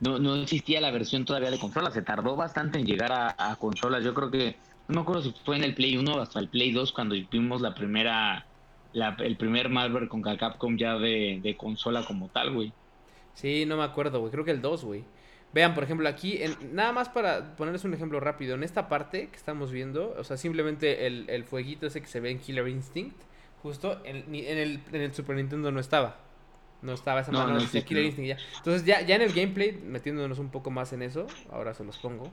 no, 0.00 0.18
no 0.18 0.36
existía 0.36 0.80
la 0.80 0.90
versión 0.90 1.24
todavía 1.24 1.50
de 1.50 1.58
consola. 1.58 1.90
Se 1.90 2.02
tardó 2.02 2.36
bastante 2.36 2.78
en 2.78 2.86
llegar 2.86 3.12
a, 3.12 3.56
consolas. 3.56 4.04
Yo 4.04 4.14
creo 4.14 4.30
que, 4.30 4.56
no 4.88 4.96
me 4.96 5.00
acuerdo 5.00 5.22
si 5.22 5.34
fue 5.44 5.56
en 5.56 5.64
el 5.64 5.74
Play 5.74 5.96
1 5.96 6.12
o 6.12 6.20
hasta 6.20 6.38
el 6.38 6.48
Play 6.48 6.72
2 6.72 6.92
cuando 6.92 7.14
vimos 7.30 7.60
la 7.60 7.74
primera, 7.74 8.46
la, 8.92 9.16
el 9.18 9.36
primer 9.36 9.68
Marvel 9.68 10.08
contra 10.08 10.36
Capcom 10.36 10.76
ya 10.76 10.98
de, 10.98 11.40
de 11.42 11.56
consola 11.56 12.04
como 12.04 12.28
tal, 12.28 12.54
güey. 12.54 12.72
Sí, 13.34 13.66
no 13.66 13.76
me 13.76 13.84
acuerdo, 13.84 14.20
güey. 14.20 14.32
Creo 14.32 14.44
que 14.44 14.50
el 14.50 14.62
2, 14.62 14.84
güey. 14.84 15.04
Vean, 15.52 15.74
por 15.74 15.82
ejemplo, 15.82 16.08
aquí, 16.08 16.42
en, 16.42 16.74
nada 16.74 16.92
más 16.92 17.08
para 17.08 17.56
ponerles 17.56 17.84
un 17.84 17.94
ejemplo 17.94 18.20
rápido, 18.20 18.54
en 18.54 18.62
esta 18.62 18.88
parte 18.88 19.28
que 19.28 19.36
estamos 19.36 19.72
viendo, 19.72 20.14
o 20.18 20.24
sea, 20.24 20.36
simplemente 20.36 21.06
el, 21.06 21.24
el 21.30 21.44
fueguito 21.44 21.86
ese 21.86 22.02
que 22.02 22.06
se 22.06 22.20
ve 22.20 22.30
en 22.30 22.38
Killer 22.38 22.68
Instinct, 22.68 23.16
justo 23.62 24.00
en, 24.04 24.34
en, 24.34 24.58
el, 24.58 24.80
en 24.92 25.00
el 25.00 25.14
Super 25.14 25.36
Nintendo 25.36 25.72
no 25.72 25.80
estaba. 25.80 26.27
No 26.80 26.92
estaba 26.92 27.20
esa 27.20 27.32
mano 27.32 27.58
de 27.58 27.84
Killer 27.84 28.04
Instinct 28.04 28.28
ya. 28.28 28.38
Entonces, 28.58 28.84
ya, 28.84 29.00
ya 29.00 29.16
en 29.16 29.22
el 29.22 29.32
gameplay, 29.32 29.72
metiéndonos 29.72 30.38
un 30.38 30.50
poco 30.50 30.70
más 30.70 30.92
en 30.92 31.02
eso, 31.02 31.26
ahora 31.50 31.74
se 31.74 31.84
los 31.84 31.98
pongo. 31.98 32.30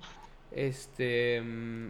Este. 0.51 1.41
Mm, 1.41 1.89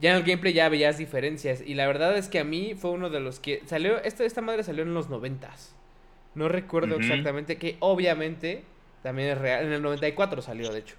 ya 0.00 0.10
en 0.10 0.16
el 0.16 0.22
gameplay 0.24 0.52
ya 0.52 0.68
veías 0.68 0.98
diferencias. 0.98 1.62
Y 1.64 1.74
la 1.74 1.86
verdad 1.86 2.16
es 2.16 2.28
que 2.28 2.38
a 2.38 2.44
mí 2.44 2.74
fue 2.74 2.90
uno 2.90 3.08
de 3.08 3.20
los 3.20 3.40
que. 3.40 3.62
Salió. 3.66 4.02
Esta, 4.02 4.24
esta 4.24 4.42
madre 4.42 4.62
salió 4.62 4.82
en 4.82 4.92
los 4.92 5.08
noventas. 5.08 5.74
No 6.34 6.48
recuerdo 6.48 6.96
exactamente, 6.96 7.58
que 7.58 7.76
obviamente 7.80 8.64
también 9.02 9.28
es 9.30 9.38
real. 9.38 9.66
En 9.66 9.72
el 9.72 9.82
94 9.82 10.42
salió, 10.42 10.72
de 10.72 10.80
hecho. 10.80 10.96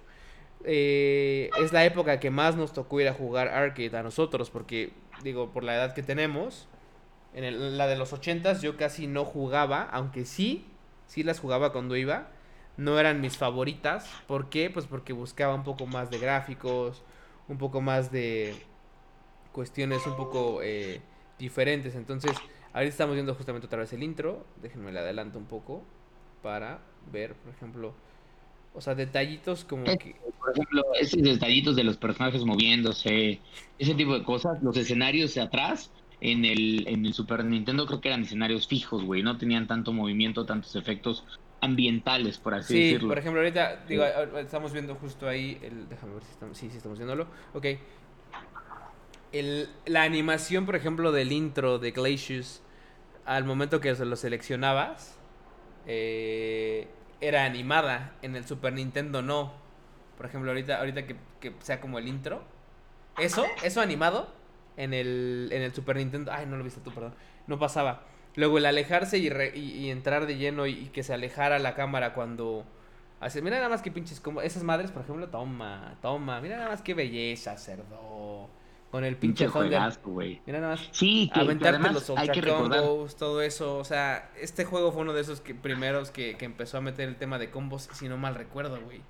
Eh, 0.64 1.50
es 1.60 1.72
la 1.72 1.84
época 1.84 2.18
que 2.18 2.30
más 2.30 2.56
nos 2.56 2.72
tocó 2.72 3.00
ir 3.00 3.08
a 3.08 3.12
jugar 3.12 3.48
arcade 3.48 3.96
a 3.96 4.02
nosotros, 4.02 4.50
porque, 4.50 4.92
digo, 5.22 5.50
por 5.50 5.62
la 5.62 5.74
edad 5.74 5.94
que 5.94 6.02
tenemos, 6.02 6.68
en 7.44 7.78
la 7.78 7.86
de 7.86 7.96
los 7.96 8.12
80 8.12 8.60
yo 8.60 8.76
casi 8.76 9.06
no 9.06 9.24
jugaba, 9.24 9.82
aunque 9.82 10.24
sí, 10.24 10.66
sí 11.06 11.22
las 11.22 11.38
jugaba 11.38 11.72
cuando 11.72 11.96
iba. 11.96 12.28
No 12.76 12.98
eran 12.98 13.20
mis 13.20 13.36
favoritas. 13.36 14.10
¿Por 14.26 14.48
qué? 14.50 14.70
Pues 14.70 14.86
porque 14.86 15.12
buscaba 15.12 15.54
un 15.54 15.64
poco 15.64 15.86
más 15.86 16.10
de 16.10 16.18
gráficos, 16.18 17.02
un 17.48 17.58
poco 17.58 17.80
más 17.80 18.10
de 18.12 18.54
cuestiones 19.52 20.06
un 20.06 20.16
poco 20.16 20.60
eh, 20.62 21.00
diferentes. 21.38 21.94
Entonces, 21.94 22.36
Ahorita 22.76 22.90
estamos 22.90 23.14
viendo 23.14 23.34
justamente 23.34 23.66
otra 23.68 23.78
vez 23.78 23.92
el 23.94 24.02
intro. 24.02 24.44
Déjenme 24.60 24.92
le 24.92 24.98
adelanto 24.98 25.38
un 25.38 25.46
poco 25.46 25.82
para 26.42 26.80
ver, 27.10 27.32
por 27.32 27.54
ejemplo, 27.54 27.94
o 28.74 28.82
sea, 28.82 28.94
detallitos 28.94 29.64
como 29.64 29.84
que... 29.84 30.14
Por 30.38 30.52
ejemplo, 30.52 30.82
esos 31.00 31.22
detallitos 31.22 31.74
de 31.74 31.84
los 31.84 31.96
personajes 31.96 32.44
moviéndose, 32.44 33.40
ese 33.78 33.94
tipo 33.94 34.12
de 34.12 34.22
cosas, 34.22 34.62
los 34.62 34.76
escenarios 34.76 35.32
de 35.32 35.40
atrás, 35.40 35.90
en 36.20 36.44
el, 36.44 36.86
en 36.88 37.04
el 37.04 37.12
Super 37.12 37.44
Nintendo 37.44 37.86
creo 37.86 38.00
que 38.00 38.08
eran 38.08 38.22
escenarios 38.22 38.66
fijos, 38.66 39.04
güey, 39.04 39.22
no 39.22 39.36
tenían 39.36 39.66
tanto 39.66 39.92
movimiento, 39.92 40.46
tantos 40.46 40.74
efectos 40.76 41.24
ambientales, 41.60 42.38
por 42.38 42.54
así 42.54 42.74
decirlo. 42.74 43.00
Sí, 43.00 43.06
por 43.08 43.18
ejemplo, 43.18 43.40
ahorita, 43.40 43.84
digo, 43.88 44.04
estamos 44.38 44.72
viendo 44.72 44.94
justo 44.94 45.28
ahí, 45.28 45.58
el, 45.62 45.88
déjame 45.88 46.14
ver 46.14 46.24
si 46.24 46.30
estamos, 46.30 46.56
sí, 46.56 46.70
sí 46.70 46.76
estamos 46.76 46.98
viéndolo, 46.98 47.26
ok. 47.54 47.66
El, 49.32 49.68
la 49.84 50.02
animación, 50.02 50.64
por 50.64 50.76
ejemplo, 50.76 51.12
del 51.12 51.32
intro 51.32 51.78
de 51.78 51.90
Glacius 51.90 52.62
al 53.26 53.44
momento 53.44 53.80
que 53.80 53.94
se 53.94 54.04
lo 54.04 54.16
seleccionabas, 54.16 55.18
eh, 55.86 56.88
era 57.20 57.44
animada. 57.44 58.14
En 58.22 58.36
el 58.36 58.46
Super 58.46 58.72
Nintendo 58.72 59.20
no. 59.20 59.52
Por 60.16 60.26
ejemplo, 60.26 60.50
ahorita, 60.50 60.78
ahorita 60.78 61.06
que, 61.06 61.16
sea 61.58 61.80
como 61.80 61.98
el 61.98 62.08
intro. 62.08 62.42
Eso, 63.18 63.44
eso 63.62 63.80
animado 63.80 64.35
en 64.76 64.94
el, 64.94 65.48
en 65.52 65.62
el 65.62 65.74
Super 65.74 65.96
Nintendo. 65.96 66.32
Ay, 66.32 66.46
no 66.46 66.56
lo 66.56 66.64
viste 66.64 66.80
tú, 66.80 66.90
perdón. 66.92 67.14
No 67.46 67.58
pasaba. 67.58 68.02
Luego 68.34 68.58
el 68.58 68.66
alejarse 68.66 69.18
y, 69.18 69.28
y, 69.54 69.90
entrar 69.90 70.26
de 70.26 70.36
lleno 70.36 70.66
y, 70.66 70.90
que 70.90 71.02
se 71.02 71.14
alejara 71.14 71.58
la 71.58 71.74
cámara 71.74 72.12
cuando... 72.14 72.64
Hace, 73.18 73.40
mira 73.40 73.56
nada 73.56 73.70
más 73.70 73.80
que 73.80 73.90
pinches 73.90 74.20
como... 74.20 74.42
Esas 74.42 74.62
madres, 74.62 74.90
por 74.90 75.02
ejemplo, 75.02 75.28
toma, 75.28 75.96
toma. 76.02 76.40
Mira 76.42 76.58
nada 76.58 76.68
más 76.68 76.82
qué 76.82 76.92
belleza, 76.92 77.56
cerdo. 77.56 78.50
Con 78.90 79.04
el 79.04 79.16
pinche, 79.16 79.48
güey. 79.48 80.42
Mira 80.46 80.60
nada 80.60 80.74
más. 80.74 80.88
Sí, 80.92 81.30
que, 81.32 81.40
aventarte 81.40 81.92
los 81.92 82.10
hay 82.10 82.28
que 82.28 82.42
combos, 82.42 83.16
todo 83.16 83.40
eso. 83.40 83.78
O 83.78 83.84
sea, 83.84 84.30
este 84.38 84.64
juego 84.64 84.92
fue 84.92 85.02
uno 85.02 85.14
de 85.14 85.22
esos 85.22 85.40
que, 85.40 85.54
primeros 85.54 86.10
que, 86.10 86.36
que 86.36 86.44
empezó 86.44 86.78
a 86.78 86.80
meter 86.82 87.08
el 87.08 87.16
tema 87.16 87.38
de 87.38 87.50
combos, 87.50 87.88
si 87.92 88.08
no 88.08 88.18
mal 88.18 88.34
recuerdo, 88.34 88.80
güey. 88.82 89.00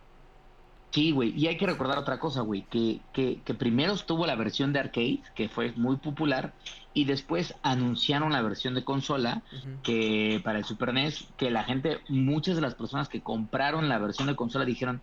Sí, 0.90 1.10
güey, 1.10 1.34
y 1.36 1.46
hay 1.46 1.56
que 1.56 1.66
recordar 1.66 1.98
otra 1.98 2.18
cosa, 2.18 2.40
güey, 2.40 2.64
que, 2.70 3.00
que, 3.12 3.40
que, 3.44 3.54
primero 3.54 3.92
estuvo 3.92 4.26
la 4.26 4.34
versión 4.34 4.72
de 4.72 4.78
arcade, 4.78 5.20
que 5.34 5.48
fue 5.48 5.72
muy 5.72 5.96
popular, 5.96 6.54
y 6.94 7.04
después 7.04 7.54
anunciaron 7.62 8.32
la 8.32 8.40
versión 8.40 8.74
de 8.74 8.82
consola, 8.82 9.42
que 9.82 10.40
para 10.42 10.58
el 10.58 10.64
Super 10.64 10.94
NES, 10.94 11.28
que 11.36 11.50
la 11.50 11.64
gente, 11.64 11.98
muchas 12.08 12.54
de 12.56 12.62
las 12.62 12.74
personas 12.74 13.10
que 13.10 13.20
compraron 13.20 13.88
la 13.90 13.98
versión 13.98 14.28
de 14.28 14.36
consola 14.36 14.64
dijeron, 14.64 15.02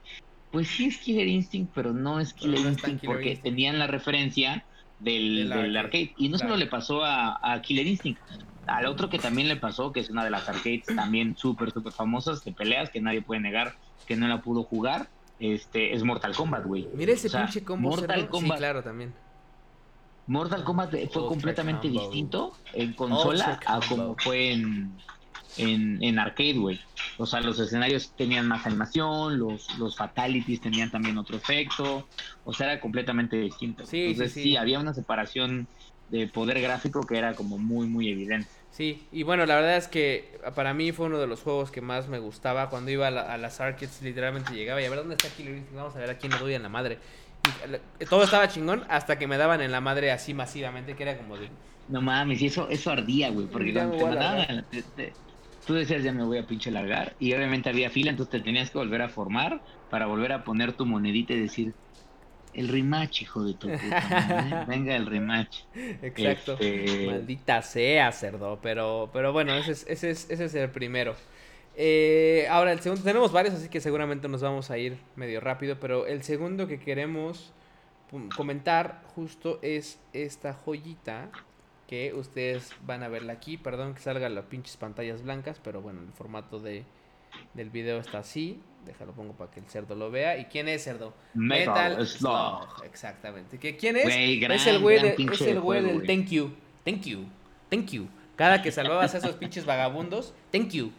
pues 0.52 0.68
sí 0.68 0.86
es 0.86 0.98
Killer 0.98 1.28
Instinct, 1.28 1.72
pero 1.76 1.94
no 1.94 2.20
es 2.20 2.34
Killer 2.34 2.62
Instinct 2.62 3.06
porque 3.06 3.36
tenían 3.36 3.78
la 3.78 3.86
referencia 3.86 4.66
del, 5.00 5.52
arcade. 5.78 6.14
Y 6.18 6.30
no 6.30 6.40
solo 6.40 6.58
le 6.58 6.66
pasó 6.66 7.04
a, 7.04 7.62
Killer 7.62 7.86
Instinct, 7.86 8.20
al 8.66 8.88
otro 8.88 9.10
que 9.10 9.20
también 9.20 9.48
le 9.48 9.58
pasó, 9.58 9.92
que 9.92 10.00
es 10.00 10.10
una 10.10 10.24
de 10.24 10.32
las 10.32 10.50
arcades 10.50 10.86
también 10.96 11.38
súper, 11.38 11.72
súper 11.72 11.94
famosas 11.94 12.44
de 12.44 12.54
peleas, 12.54 12.90
que 12.90 13.02
nadie 13.02 13.22
puede 13.22 13.42
negar 13.42 13.76
que 14.06 14.16
no 14.16 14.28
la 14.28 14.42
pudo 14.42 14.64
jugar, 14.64 15.08
este 15.40 15.94
es 15.94 16.04
Mortal 16.04 16.36
Kombat, 16.36 16.66
güey. 16.66 16.88
Mira 16.94 17.14
ese 17.14 17.30
pinche 17.30 17.64
combo. 17.64 17.90
Mortal 17.90 18.30
Kombat. 18.30 18.58
Sí, 18.58 18.60
claro, 18.60 18.84
también. 18.84 19.14
Mortal 20.26 20.64
Kombat 20.64 20.92
fue 21.12 21.28
completamente 21.28 21.90
distinto 21.90 22.54
en 22.74 22.94
consola 22.94 23.60
a 23.66 23.80
como 23.90 24.16
fue 24.18 24.54
en, 24.54 24.98
en, 25.58 26.02
en 26.02 26.20
arcade, 26.20 26.54
güey. 26.58 26.80
O 27.18 27.26
sea, 27.26 27.42
los 27.42 27.60
escenarios 27.60 28.14
tenían 28.16 28.48
más 28.48 28.66
animación, 28.66 29.38
los, 29.38 29.68
los 29.78 29.98
fatalities 29.98 30.62
tenían 30.62 30.90
también 30.90 31.18
otro 31.18 31.36
efecto, 31.36 32.08
o 32.46 32.54
sea, 32.54 32.72
era 32.72 32.82
completamente 32.82 33.36
distinto. 33.36 33.86
Sí, 33.86 34.02
Entonces, 34.12 34.34
sí, 34.34 34.44
sí. 34.44 34.56
había 34.56 34.80
una 34.80 34.94
separación 34.94 35.68
de 36.08 36.28
poder 36.28 36.62
gráfico 36.62 37.02
que 37.02 37.18
era 37.18 37.36
como 37.36 37.58
muy, 37.58 37.88
muy 37.88 38.10
evidente. 38.10 38.50
Sí, 38.74 39.06
y 39.12 39.22
bueno, 39.22 39.46
la 39.46 39.54
verdad 39.54 39.78
es 39.78 39.88
que 39.88 40.40
para 40.56 40.74
mí 40.74 40.92
fue 40.92 41.06
uno 41.06 41.20
de 41.20 41.28
los 41.28 41.42
juegos 41.42 41.70
que 41.70 41.80
más 41.80 42.08
me 42.08 42.18
gustaba. 42.18 42.72
Cuando 42.72 42.90
iba 42.90 43.08
a, 43.08 43.38
las 43.38 43.62
arcades, 43.62 44.02
literalmente 44.02 44.52
llegaba 44.52 44.82
y 44.82 44.86
a 44.86 44.90
ver 44.90 44.98
dónde 44.98 45.14
está 45.14 45.30
Killer 45.30 45.54
Instinct. 45.54 45.76
Vamos 45.76 45.96
a 45.96 46.00
ver 46.00 46.10
a 46.10 46.18
quién 46.18 46.32
le 46.32 46.40
doy 46.40 46.56
en 46.56 46.64
la 46.64 46.70
madre. 46.70 46.98
Todo 48.10 48.24
estaba 48.24 48.48
chingón 48.48 48.84
hasta 48.90 49.20
que 49.20 49.28
me 49.28 49.38
daban 49.38 49.62
en 49.62 49.72
la 49.72 49.80
madre 49.80 50.12
así 50.12 50.34
masivamente, 50.34 50.96
que 50.96 51.04
era 51.04 51.18
como 51.18 51.38
de... 51.38 51.50
No 51.88 52.02
mames, 52.02 52.42
y 52.42 52.48
eso, 52.48 52.68
eso 52.68 52.90
ardía, 52.90 53.30
güey, 53.30 53.46
porque 53.46 53.74
cuando 53.74 53.96
te 53.96 54.06
mandaban, 54.06 54.66
tú 55.68 55.76
decías 55.76 56.02
ya 56.02 56.12
me 56.12 56.24
voy 56.24 56.40
a 56.40 56.48
pinche 56.48 56.72
largar, 56.72 57.14
y 57.20 57.34
obviamente 57.34 57.70
había 57.70 57.90
fila, 57.90 58.10
entonces 58.10 58.32
te 58.32 58.40
tenías 58.40 58.72
que 58.72 58.78
volver 58.78 59.02
a 59.02 59.10
formar 59.10 59.62
para 59.90 60.06
volver 60.06 60.32
a 60.32 60.46
poner 60.46 60.74
tu 60.74 60.86
monedita 60.86 61.34
y 61.34 61.42
decir, 61.42 61.74
el 62.54 62.68
rematch, 62.68 63.24
hijo 63.24 63.44
de 63.44 63.54
tu 63.54 63.70
puta 63.70 64.66
Venga 64.70 64.96
el 64.96 65.06
rematch. 65.06 65.62
Exacto. 66.02 66.58
Este, 66.60 67.08
Maldita 67.08 67.62
sea, 67.62 68.12
cerdo. 68.12 68.60
Pero, 68.62 69.10
pero 69.12 69.34
bueno, 69.34 69.54
ese 69.54 69.72
es, 69.72 69.86
ese 69.88 70.12
es, 70.12 70.30
ese 70.30 70.46
es 70.46 70.56
el 70.56 70.70
primero. 70.70 71.16
Eh, 71.76 72.48
ahora, 72.50 72.72
el 72.72 72.80
segundo, 72.82 73.04
tenemos 73.04 73.32
varios, 73.32 73.56
así 73.56 73.70
que 73.70 73.82
seguramente 73.82 74.28
nos 74.28 74.42
vamos 74.42 74.70
a 74.70 74.78
ir 74.78 74.98
medio 75.16 75.40
rápido, 75.40 75.80
pero 75.80 76.06
el 76.06 76.24
segundo 76.24 76.68
que 76.68 76.80
queremos 76.80 77.52
comentar 78.36 79.02
justo 79.16 79.58
es 79.64 80.00
esta 80.14 80.54
joyita 80.54 81.32
que 81.88 82.14
ustedes 82.14 82.76
van 82.86 83.04
a 83.04 83.08
verla 83.08 83.34
aquí. 83.34 83.58
Perdón 83.58 83.96
que 83.96 84.02
salgan 84.02 84.36
las 84.36 84.46
pinches 84.46 84.78
pantallas 84.78 85.24
blancas, 85.24 85.60
pero 85.64 85.82
bueno, 85.82 86.02
el 86.02 86.14
formato 86.14 86.60
de, 86.60 86.86
del 87.54 87.70
video 87.70 88.00
está 88.00 88.20
así. 88.20 88.62
Déjalo 88.86 89.14
pongo 89.14 89.34
para 89.34 89.52
que 89.52 89.60
el 89.60 89.66
cerdo 89.68 89.96
lo 89.96 90.12
vea. 90.12 90.38
¿Y 90.38 90.46
quién 90.46 90.68
es 90.68 90.84
cerdo? 90.84 91.14
Metal, 91.34 92.06
Slug. 92.06 92.84
Exactamente. 92.86 93.58
¿Quién 93.58 93.98
es? 93.98 94.06
es 94.06 94.68
el 94.68 94.80
güey, 94.80 94.98
es 94.98 95.42
el 95.42 95.60
güey 95.60 95.84
del 95.84 96.06
thank 96.06 96.28
you. 96.28 96.52
Thank 96.84 97.02
you. 97.04 97.26
Thank 97.70 97.92
you. 97.92 98.08
Cada 98.36 98.62
que 98.62 98.72
salvabas 98.72 99.14
a 99.16 99.20
esos 99.20 99.36
pinches 99.36 99.66
vagabundos, 99.66 100.34
thank 100.52 100.70
you. 100.70 100.92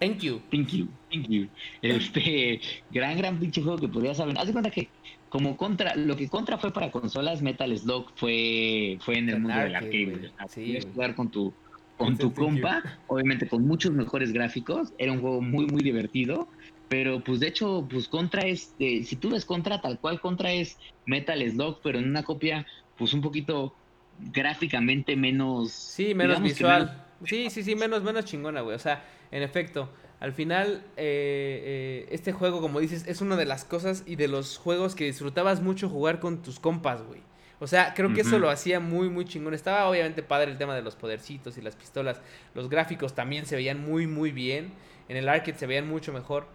Thank 0.00 0.18
you. 0.20 0.40
Thank 0.50 0.68
you. 0.68 0.88
Thank 1.10 1.28
you. 1.28 1.48
Este 1.82 2.60
gran, 2.90 3.16
gran 3.18 3.38
pinche 3.38 3.62
juego 3.62 3.78
que 3.78 3.88
podías 3.88 4.16
saber. 4.16 4.36
Haz 4.38 4.46
de 4.46 4.52
cuenta 4.52 4.70
que 4.70 4.88
como 5.28 5.56
contra, 5.56 5.94
lo 5.94 6.16
que 6.16 6.28
contra 6.28 6.58
fue 6.58 6.72
para 6.72 6.90
consolas, 6.90 7.42
Metal 7.42 7.76
Slug 7.78 8.06
fue, 8.16 8.98
fue 9.00 9.18
en 9.18 9.28
el 9.28 9.40
mundo 9.40 9.58
del 9.58 9.74
arcade. 9.76 10.32
Así 10.38 10.78
jugar 10.92 11.14
con 11.14 11.30
tu, 11.30 11.52
con 11.96 12.18
tu 12.18 12.32
compa, 12.32 12.82
obviamente 13.06 13.46
con 13.46 13.66
muchos 13.66 13.92
mejores 13.92 14.32
gráficos. 14.32 14.92
Era 14.98 15.12
un 15.12 15.20
juego 15.20 15.40
muy, 15.40 15.66
muy 15.66 15.82
divertido. 15.82 16.48
Pero 16.90 17.20
pues 17.20 17.38
de 17.38 17.46
hecho, 17.46 17.86
pues 17.88 18.08
Contra 18.08 18.42
es, 18.42 18.74
eh, 18.80 19.04
si 19.04 19.14
tú 19.14 19.30
ves 19.30 19.44
Contra, 19.44 19.80
tal 19.80 20.00
cual 20.00 20.20
Contra 20.20 20.50
es 20.50 20.76
Metal 21.06 21.40
Slug, 21.48 21.78
pero 21.84 22.00
en 22.00 22.08
una 22.08 22.24
copia 22.24 22.66
pues 22.98 23.14
un 23.14 23.20
poquito 23.20 23.72
gráficamente 24.18 25.14
menos... 25.14 25.70
Sí, 25.70 26.16
menos 26.16 26.42
visual. 26.42 27.06
Sí, 27.24 27.48
sí, 27.48 27.62
sí, 27.62 27.76
menos, 27.76 28.02
menos 28.02 28.24
chingona, 28.24 28.62
güey. 28.62 28.74
O 28.74 28.80
sea, 28.80 29.04
en 29.30 29.44
efecto, 29.44 29.88
al 30.18 30.32
final, 30.32 30.82
eh, 30.96 32.06
eh, 32.06 32.08
este 32.10 32.32
juego, 32.32 32.60
como 32.60 32.80
dices, 32.80 33.04
es 33.06 33.20
una 33.20 33.36
de 33.36 33.44
las 33.44 33.64
cosas 33.64 34.02
y 34.04 34.16
de 34.16 34.26
los 34.26 34.58
juegos 34.58 34.96
que 34.96 35.04
disfrutabas 35.04 35.62
mucho 35.62 35.88
jugar 35.88 36.18
con 36.18 36.42
tus 36.42 36.58
compas, 36.58 37.04
güey. 37.04 37.20
O 37.60 37.68
sea, 37.68 37.94
creo 37.94 38.12
que 38.12 38.22
eso 38.22 38.40
lo 38.40 38.50
hacía 38.50 38.80
muy, 38.80 39.08
muy 39.08 39.26
chingón. 39.26 39.54
Estaba 39.54 39.88
obviamente 39.88 40.24
padre 40.24 40.50
el 40.50 40.58
tema 40.58 40.74
de 40.74 40.82
los 40.82 40.96
podercitos 40.96 41.56
y 41.56 41.62
las 41.62 41.76
pistolas. 41.76 42.20
Los 42.52 42.68
gráficos 42.68 43.14
también 43.14 43.46
se 43.46 43.54
veían 43.54 43.80
muy, 43.80 44.08
muy 44.08 44.32
bien. 44.32 44.72
En 45.08 45.16
el 45.16 45.28
arcade 45.28 45.56
se 45.56 45.66
veían 45.66 45.88
mucho 45.88 46.12
mejor 46.12 46.48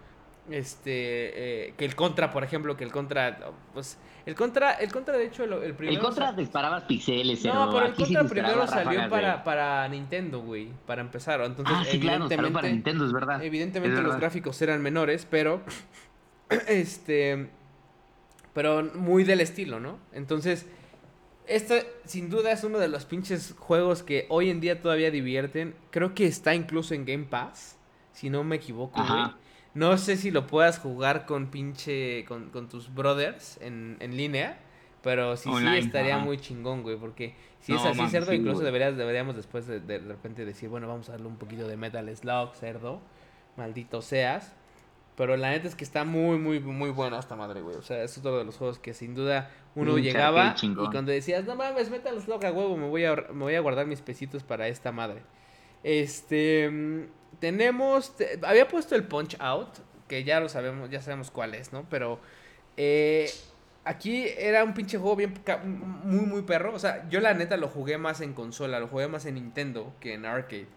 este 0.49 1.67
eh, 1.67 1.73
que 1.75 1.85
el 1.85 1.95
contra 1.95 2.29
por 2.29 2.43
ejemplo 2.43 2.77
que 2.77 2.83
el 2.83 2.91
contra 2.91 3.51
pues 3.73 3.97
el 4.25 4.35
contra 4.35 4.73
el 4.73 4.91
contra 4.91 5.17
de 5.17 5.25
hecho 5.25 5.43
el, 5.43 5.73
primero 5.73 5.97
el 5.97 6.03
contra 6.03 6.33
disparabas 6.33 6.83
pixeles 6.83 7.43
no 7.45 7.71
pero 7.71 7.87
el 7.87 7.93
contra 7.95 8.23
primero 8.25 8.67
salió 8.67 9.09
para, 9.09 9.43
para 9.43 9.87
Nintendo 9.87 10.41
güey 10.41 10.69
para 10.85 11.01
empezar. 11.01 11.41
Entonces 11.41 11.75
ah, 11.75 11.83
sí, 11.83 11.97
evidentemente 11.97 12.35
claro, 12.35 12.53
para 12.53 12.69
Nintendo 12.69 13.05
es 13.05 13.13
verdad. 13.13 13.43
evidentemente 13.43 14.01
los 14.01 14.17
gráficos 14.17 14.61
eran 14.61 14.81
menores 14.81 15.27
pero 15.29 15.61
este 16.67 17.49
pero 18.53 18.83
muy 18.93 19.23
del 19.23 19.41
estilo 19.41 19.79
no 19.79 19.97
entonces 20.13 20.67
este 21.47 21.87
sin 22.05 22.29
duda 22.29 22.51
es 22.51 22.63
uno 22.63 22.77
de 22.77 22.87
los 22.87 23.05
pinches 23.05 23.55
juegos 23.57 24.03
que 24.03 24.25
hoy 24.29 24.49
en 24.49 24.59
día 24.59 24.81
todavía 24.81 25.11
divierten. 25.11 25.75
Creo 25.91 26.15
que 26.15 26.25
está 26.25 26.55
incluso 26.55 26.93
en 26.95 27.05
Game 27.05 27.25
Pass 27.25 27.77
si 28.13 28.29
no 28.29 28.43
me 28.43 28.55
equivoco 28.55 29.03
güey 29.03 29.44
no 29.75 29.97
sé 29.97 30.15
si 30.15 30.31
lo 30.31 30.47
puedas 30.47 30.79
jugar 30.79 31.25
con 31.25 31.47
pinche. 31.47 32.25
con, 32.25 32.49
con 32.49 32.69
tus 32.69 32.93
brothers 32.93 33.59
en, 33.61 33.97
en 33.99 34.17
línea. 34.17 34.57
Pero 35.03 35.37
sí, 35.37 35.51
sí 35.55 35.67
estaría 35.77 36.17
muy 36.17 36.37
chingón, 36.37 36.81
güey. 36.81 36.95
Porque 36.95 37.35
si 37.59 37.75
es 37.75 37.85
así, 37.85 38.07
cerdo, 38.09 38.33
incluso 38.33 38.63
deberías, 38.63 38.97
deberíamos 38.97 39.35
después 39.35 39.67
de, 39.67 39.79
de, 39.79 39.99
repente 39.99 40.45
decir, 40.45 40.69
bueno, 40.69 40.87
vamos 40.87 41.09
a 41.09 41.11
darle 41.11 41.27
un 41.27 41.35
poquito 41.35 41.67
de 41.67 41.77
Metal 41.77 42.15
Slug, 42.15 42.55
cerdo. 42.55 43.01
Maldito 43.57 44.01
seas. 44.01 44.53
Pero 45.15 45.37
la 45.37 45.51
neta 45.51 45.67
es 45.67 45.75
que 45.75 45.83
está 45.83 46.05
muy, 46.05 46.37
muy, 46.37 46.59
muy 46.59 46.89
buena 46.89 47.19
esta 47.19 47.35
madre, 47.35 47.61
güey. 47.61 47.75
O 47.75 47.81
sea, 47.81 48.01
es 48.03 48.17
otro 48.17 48.37
de 48.37 48.45
los 48.45 48.57
juegos 48.57 48.79
que 48.79 48.93
sin 48.93 49.13
duda 49.13 49.51
uno 49.75 49.97
llegaba 49.97 50.55
y 50.61 50.73
cuando 50.73 51.11
decías, 51.11 51.45
no 51.45 51.55
mames, 51.55 51.89
Metal 51.89 52.19
Slug 52.19 52.45
a 52.45 52.51
huevo, 52.51 52.75
me 52.75 52.87
voy 52.87 53.05
a, 53.05 53.15
me 53.15 53.43
voy 53.43 53.55
a 53.55 53.59
guardar 53.59 53.85
mis 53.87 54.01
pesitos 54.01 54.43
para 54.43 54.67
esta 54.67 54.91
madre. 54.91 55.21
Este. 55.83 57.07
Tenemos. 57.39 58.13
había 58.43 58.67
puesto 58.67 58.95
el 58.95 59.03
Punch 59.03 59.35
Out, 59.39 59.79
que 60.07 60.23
ya 60.23 60.39
lo 60.39 60.49
sabemos, 60.49 60.89
ya 60.89 61.01
sabemos 61.01 61.31
cuál 61.31 61.55
es, 61.55 61.73
¿no? 61.73 61.85
Pero. 61.89 62.19
Eh, 62.77 63.29
aquí 63.85 64.27
era 64.37 64.63
un 64.63 64.73
pinche 64.73 64.97
juego 64.97 65.15
bien. 65.15 65.33
Muy, 66.03 66.25
muy 66.25 66.41
perro. 66.41 66.73
O 66.73 66.79
sea, 66.79 67.07
yo 67.09 67.19
la 67.19 67.33
neta 67.33 67.57
lo 67.57 67.67
jugué 67.69 67.97
más 67.97 68.21
en 68.21 68.33
consola, 68.33 68.79
lo 68.79 68.87
jugué 68.87 69.07
más 69.07 69.25
en 69.25 69.35
Nintendo 69.35 69.93
que 69.99 70.13
en 70.13 70.25
arcade. 70.25 70.67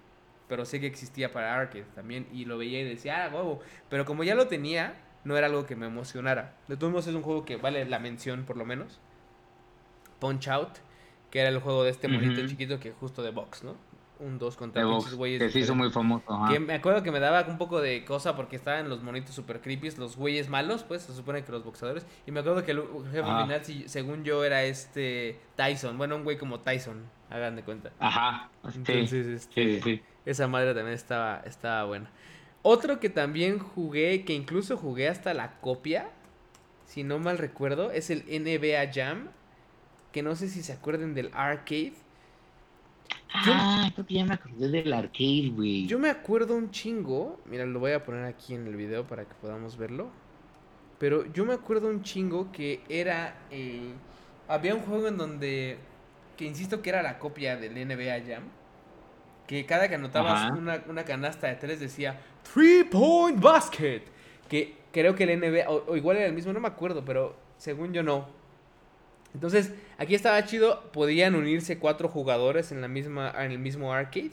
Pero 0.48 0.64
sé 0.64 0.80
que 0.80 0.86
existía 0.86 1.30
para 1.32 1.54
arcade 1.54 1.84
también. 1.94 2.26
Y 2.32 2.44
lo 2.44 2.56
veía 2.56 2.80
y 2.80 2.84
decía, 2.84 3.24
ah, 3.24 3.30
huevo. 3.34 3.60
Pero 3.90 4.04
como 4.04 4.24
ya 4.24 4.34
lo 4.34 4.48
tenía, 4.48 4.94
no 5.24 5.36
era 5.36 5.46
algo 5.46 5.66
que 5.66 5.76
me 5.76 5.86
emocionara. 5.86 6.54
De 6.68 6.76
todos 6.76 6.92
modos, 6.92 7.06
es 7.06 7.14
un 7.14 7.22
juego 7.22 7.44
que 7.44 7.56
vale 7.56 7.84
la 7.84 7.98
mención, 7.98 8.44
por 8.44 8.56
lo 8.56 8.64
menos. 8.64 8.98
Punch 10.20 10.48
Out, 10.48 10.78
que 11.30 11.40
era 11.40 11.48
el 11.48 11.58
juego 11.58 11.84
de 11.84 11.90
este 11.90 12.08
monito 12.08 12.46
chiquito 12.46 12.80
que 12.80 12.92
justo 12.92 13.22
de 13.22 13.30
box, 13.30 13.62
¿no? 13.62 13.76
Un 14.20 14.38
2 14.38 14.56
contra 14.56 14.82
pinches 14.82 15.14
güeyes. 15.14 15.40
Que 15.40 15.50
se 15.50 15.60
hizo 15.60 15.74
muy 15.74 15.90
famoso. 15.90 16.24
Que 16.48 16.60
me 16.60 16.74
acuerdo 16.74 17.02
que 17.02 17.10
me 17.10 17.20
daba 17.20 17.44
un 17.48 17.58
poco 17.58 17.80
de 17.80 18.04
cosa 18.04 18.36
porque 18.36 18.56
estaban 18.56 18.88
los 18.88 19.02
monitos 19.02 19.34
super 19.34 19.60
creepy, 19.60 19.90
los 19.92 20.16
güeyes 20.16 20.48
malos, 20.48 20.82
pues 20.82 21.02
se 21.02 21.14
supone 21.14 21.44
que 21.44 21.52
los 21.52 21.64
boxeadores. 21.64 22.06
Y 22.26 22.32
me 22.32 22.40
acuerdo 22.40 22.64
que 22.64 22.72
el 22.72 22.82
jefe 23.10 23.22
final, 23.22 23.62
según 23.86 24.24
yo, 24.24 24.44
era 24.44 24.64
este 24.64 25.38
Tyson. 25.56 25.98
Bueno, 25.98 26.16
un 26.16 26.24
güey 26.24 26.38
como 26.38 26.60
Tyson, 26.60 27.04
hagan 27.30 27.56
de 27.56 27.62
cuenta. 27.62 27.92
Ajá. 27.98 28.50
Entonces, 28.74 29.26
este, 29.26 30.02
esa 30.24 30.48
madre 30.48 30.74
también 30.74 30.94
estaba, 30.94 31.42
estaba 31.46 31.84
buena. 31.84 32.10
Otro 32.62 33.00
que 33.00 33.08
también 33.08 33.58
jugué, 33.58 34.24
que 34.24 34.34
incluso 34.34 34.76
jugué 34.76 35.08
hasta 35.08 35.32
la 35.34 35.60
copia, 35.60 36.10
si 36.84 37.04
no 37.04 37.18
mal 37.18 37.38
recuerdo, 37.38 37.90
es 37.90 38.10
el 38.10 38.24
NBA 38.26 38.92
Jam. 38.92 39.28
Que 40.12 40.22
no 40.22 40.34
sé 40.36 40.48
si 40.48 40.62
se 40.62 40.72
acuerden 40.72 41.14
del 41.14 41.30
arcade 41.34 41.92
Ah, 43.32 43.90
creo 43.94 44.06
que 44.06 44.14
ya 44.14 44.24
me 44.24 44.34
acordé 44.34 44.68
del 44.68 44.92
arcade, 44.92 45.50
güey. 45.54 45.86
Yo 45.86 45.98
me 45.98 46.10
acuerdo 46.10 46.56
un 46.56 46.70
chingo. 46.70 47.40
Mira, 47.46 47.66
lo 47.66 47.78
voy 47.78 47.92
a 47.92 48.04
poner 48.04 48.24
aquí 48.24 48.54
en 48.54 48.66
el 48.66 48.76
video 48.76 49.06
para 49.06 49.24
que 49.24 49.34
podamos 49.34 49.76
verlo. 49.76 50.10
Pero 50.98 51.30
yo 51.32 51.44
me 51.44 51.54
acuerdo 51.54 51.88
un 51.88 52.02
chingo 52.02 52.50
que 52.50 52.82
era. 52.88 53.36
Eh, 53.50 53.92
había 54.48 54.74
un 54.74 54.80
juego 54.80 55.08
en 55.08 55.16
donde. 55.16 55.78
Que 56.36 56.44
insisto 56.44 56.80
que 56.82 56.90
era 56.90 57.02
la 57.02 57.18
copia 57.18 57.56
del 57.56 57.74
NBA 57.74 58.26
Jam. 58.26 58.44
Que 59.46 59.64
cada 59.66 59.88
que 59.88 59.94
anotabas 59.94 60.50
una, 60.50 60.82
una, 60.88 61.04
canasta 61.04 61.46
de 61.46 61.54
tres 61.54 61.80
decía 61.80 62.20
Three 62.52 62.84
Point 62.84 63.40
Basket. 63.40 64.02
Que 64.48 64.76
creo 64.92 65.14
que 65.14 65.24
el 65.24 65.40
NBA. 65.40 65.68
o 65.68 65.96
igual 65.96 66.16
era 66.16 66.26
el 66.26 66.32
mismo, 66.32 66.52
no 66.52 66.60
me 66.60 66.68
acuerdo, 66.68 67.04
pero 67.04 67.36
según 67.58 67.92
yo 67.92 68.02
no. 68.02 68.37
Entonces, 69.34 69.72
aquí 69.98 70.14
estaba 70.14 70.44
chido, 70.44 70.82
podían 70.92 71.34
unirse 71.34 71.78
cuatro 71.78 72.08
jugadores 72.08 72.72
en, 72.72 72.80
la 72.80 72.88
misma, 72.88 73.32
en 73.38 73.52
el 73.52 73.58
mismo 73.58 73.92
arcade. 73.92 74.32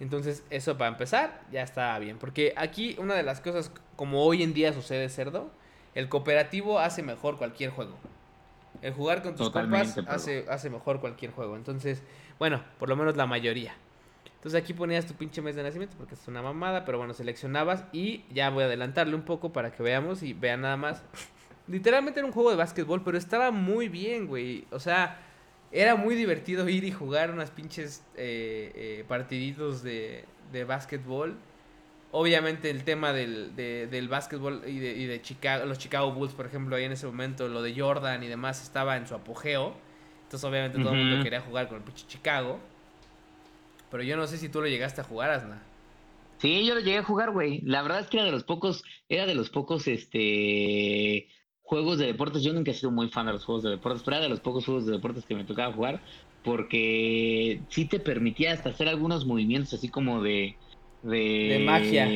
Entonces, 0.00 0.44
eso 0.50 0.78
para 0.78 0.90
empezar, 0.90 1.40
ya 1.52 1.62
está 1.62 1.98
bien. 1.98 2.18
Porque 2.18 2.54
aquí 2.56 2.96
una 2.98 3.14
de 3.14 3.22
las 3.22 3.40
cosas, 3.40 3.70
como 3.96 4.24
hoy 4.24 4.42
en 4.42 4.54
día 4.54 4.72
sucede, 4.72 5.08
cerdo, 5.08 5.50
el 5.94 6.08
cooperativo 6.08 6.78
hace 6.78 7.02
mejor 7.02 7.36
cualquier 7.36 7.70
juego. 7.70 7.96
El 8.80 8.92
jugar 8.92 9.22
con 9.22 9.34
tus 9.34 9.50
compas 9.50 9.98
hace, 10.06 10.46
hace 10.48 10.70
mejor 10.70 11.00
cualquier 11.00 11.32
juego. 11.32 11.56
Entonces, 11.56 12.02
bueno, 12.38 12.62
por 12.78 12.88
lo 12.88 12.96
menos 12.96 13.16
la 13.16 13.26
mayoría. 13.26 13.74
Entonces 14.36 14.62
aquí 14.62 14.72
ponías 14.72 15.04
tu 15.04 15.14
pinche 15.14 15.42
mes 15.42 15.56
de 15.56 15.64
nacimiento 15.64 15.96
porque 15.98 16.14
es 16.14 16.28
una 16.28 16.42
mamada, 16.42 16.84
pero 16.84 16.98
bueno, 16.98 17.12
seleccionabas 17.12 17.84
y 17.92 18.24
ya 18.30 18.50
voy 18.50 18.62
a 18.62 18.66
adelantarle 18.66 19.16
un 19.16 19.22
poco 19.22 19.52
para 19.52 19.72
que 19.72 19.82
veamos 19.82 20.22
y 20.22 20.32
vean 20.32 20.60
nada 20.60 20.76
más 20.76 21.02
literalmente 21.68 22.20
era 22.20 22.26
un 22.26 22.32
juego 22.32 22.50
de 22.50 22.56
básquetbol, 22.56 23.02
pero 23.02 23.18
estaba 23.18 23.50
muy 23.50 23.88
bien, 23.88 24.26
güey. 24.26 24.64
O 24.70 24.80
sea, 24.80 25.20
era 25.70 25.96
muy 25.96 26.14
divertido 26.14 26.68
ir 26.68 26.84
y 26.84 26.92
jugar 26.92 27.30
unas 27.30 27.50
pinches 27.50 28.04
eh, 28.16 28.72
eh, 28.74 29.04
partiditos 29.06 29.82
de, 29.82 30.24
de 30.52 30.64
básquetbol. 30.64 31.36
Obviamente 32.10 32.70
el 32.70 32.84
tema 32.84 33.12
del, 33.12 33.54
de, 33.54 33.86
del 33.86 34.08
básquetbol 34.08 34.62
y 34.66 34.78
de, 34.78 34.92
y 34.92 35.04
de 35.04 35.20
Chicago, 35.20 35.66
los 35.66 35.78
Chicago 35.78 36.10
Bulls, 36.12 36.32
por 36.32 36.46
ejemplo, 36.46 36.76
ahí 36.76 36.84
en 36.84 36.92
ese 36.92 37.06
momento, 37.06 37.48
lo 37.48 37.60
de 37.60 37.78
Jordan 37.78 38.22
y 38.22 38.28
demás 38.28 38.62
estaba 38.62 38.96
en 38.96 39.06
su 39.06 39.14
apogeo. 39.14 39.74
Entonces 40.24 40.48
obviamente 40.48 40.78
todo 40.78 40.92
el 40.92 41.04
mundo 41.04 41.22
quería 41.22 41.40
jugar 41.40 41.68
con 41.68 41.78
el 41.78 41.82
pinche 41.84 42.06
Chicago. 42.06 42.58
Pero 43.90 44.02
yo 44.02 44.16
no 44.16 44.26
sé 44.26 44.38
si 44.38 44.48
tú 44.48 44.60
lo 44.60 44.68
llegaste 44.68 45.00
a 45.00 45.04
jugar, 45.04 45.30
Asna. 45.30 45.62
Sí, 46.38 46.64
yo 46.64 46.74
lo 46.74 46.80
llegué 46.80 46.98
a 46.98 47.02
jugar, 47.02 47.30
güey. 47.30 47.60
La 47.62 47.82
verdad 47.82 48.00
es 48.00 48.06
que 48.08 48.18
era 48.18 48.26
de 48.26 48.32
los 48.32 48.44
pocos, 48.44 48.84
era 49.08 49.26
de 49.26 49.34
los 49.34 49.50
pocos, 49.50 49.88
este, 49.88 51.28
juegos 51.68 51.98
de 51.98 52.06
deportes. 52.06 52.42
Yo 52.42 52.52
nunca 52.54 52.70
he 52.70 52.74
sido 52.74 52.90
muy 52.90 53.08
fan 53.10 53.26
de 53.26 53.32
los 53.34 53.44
juegos 53.44 53.62
de 53.62 53.70
deportes, 53.70 54.02
pero 54.02 54.16
era 54.16 54.24
de 54.24 54.30
los 54.30 54.40
pocos 54.40 54.64
juegos 54.64 54.86
de 54.86 54.92
deportes 54.92 55.26
que 55.26 55.34
me 55.34 55.44
tocaba 55.44 55.72
jugar, 55.72 56.00
porque 56.42 57.60
sí 57.68 57.84
te 57.84 58.00
permitía 58.00 58.52
hasta 58.52 58.70
hacer 58.70 58.88
algunos 58.88 59.26
movimientos 59.26 59.74
así 59.74 59.88
como 59.88 60.22
de... 60.22 60.56
De, 61.02 61.18
De 61.58 61.62
magia. 61.64 62.08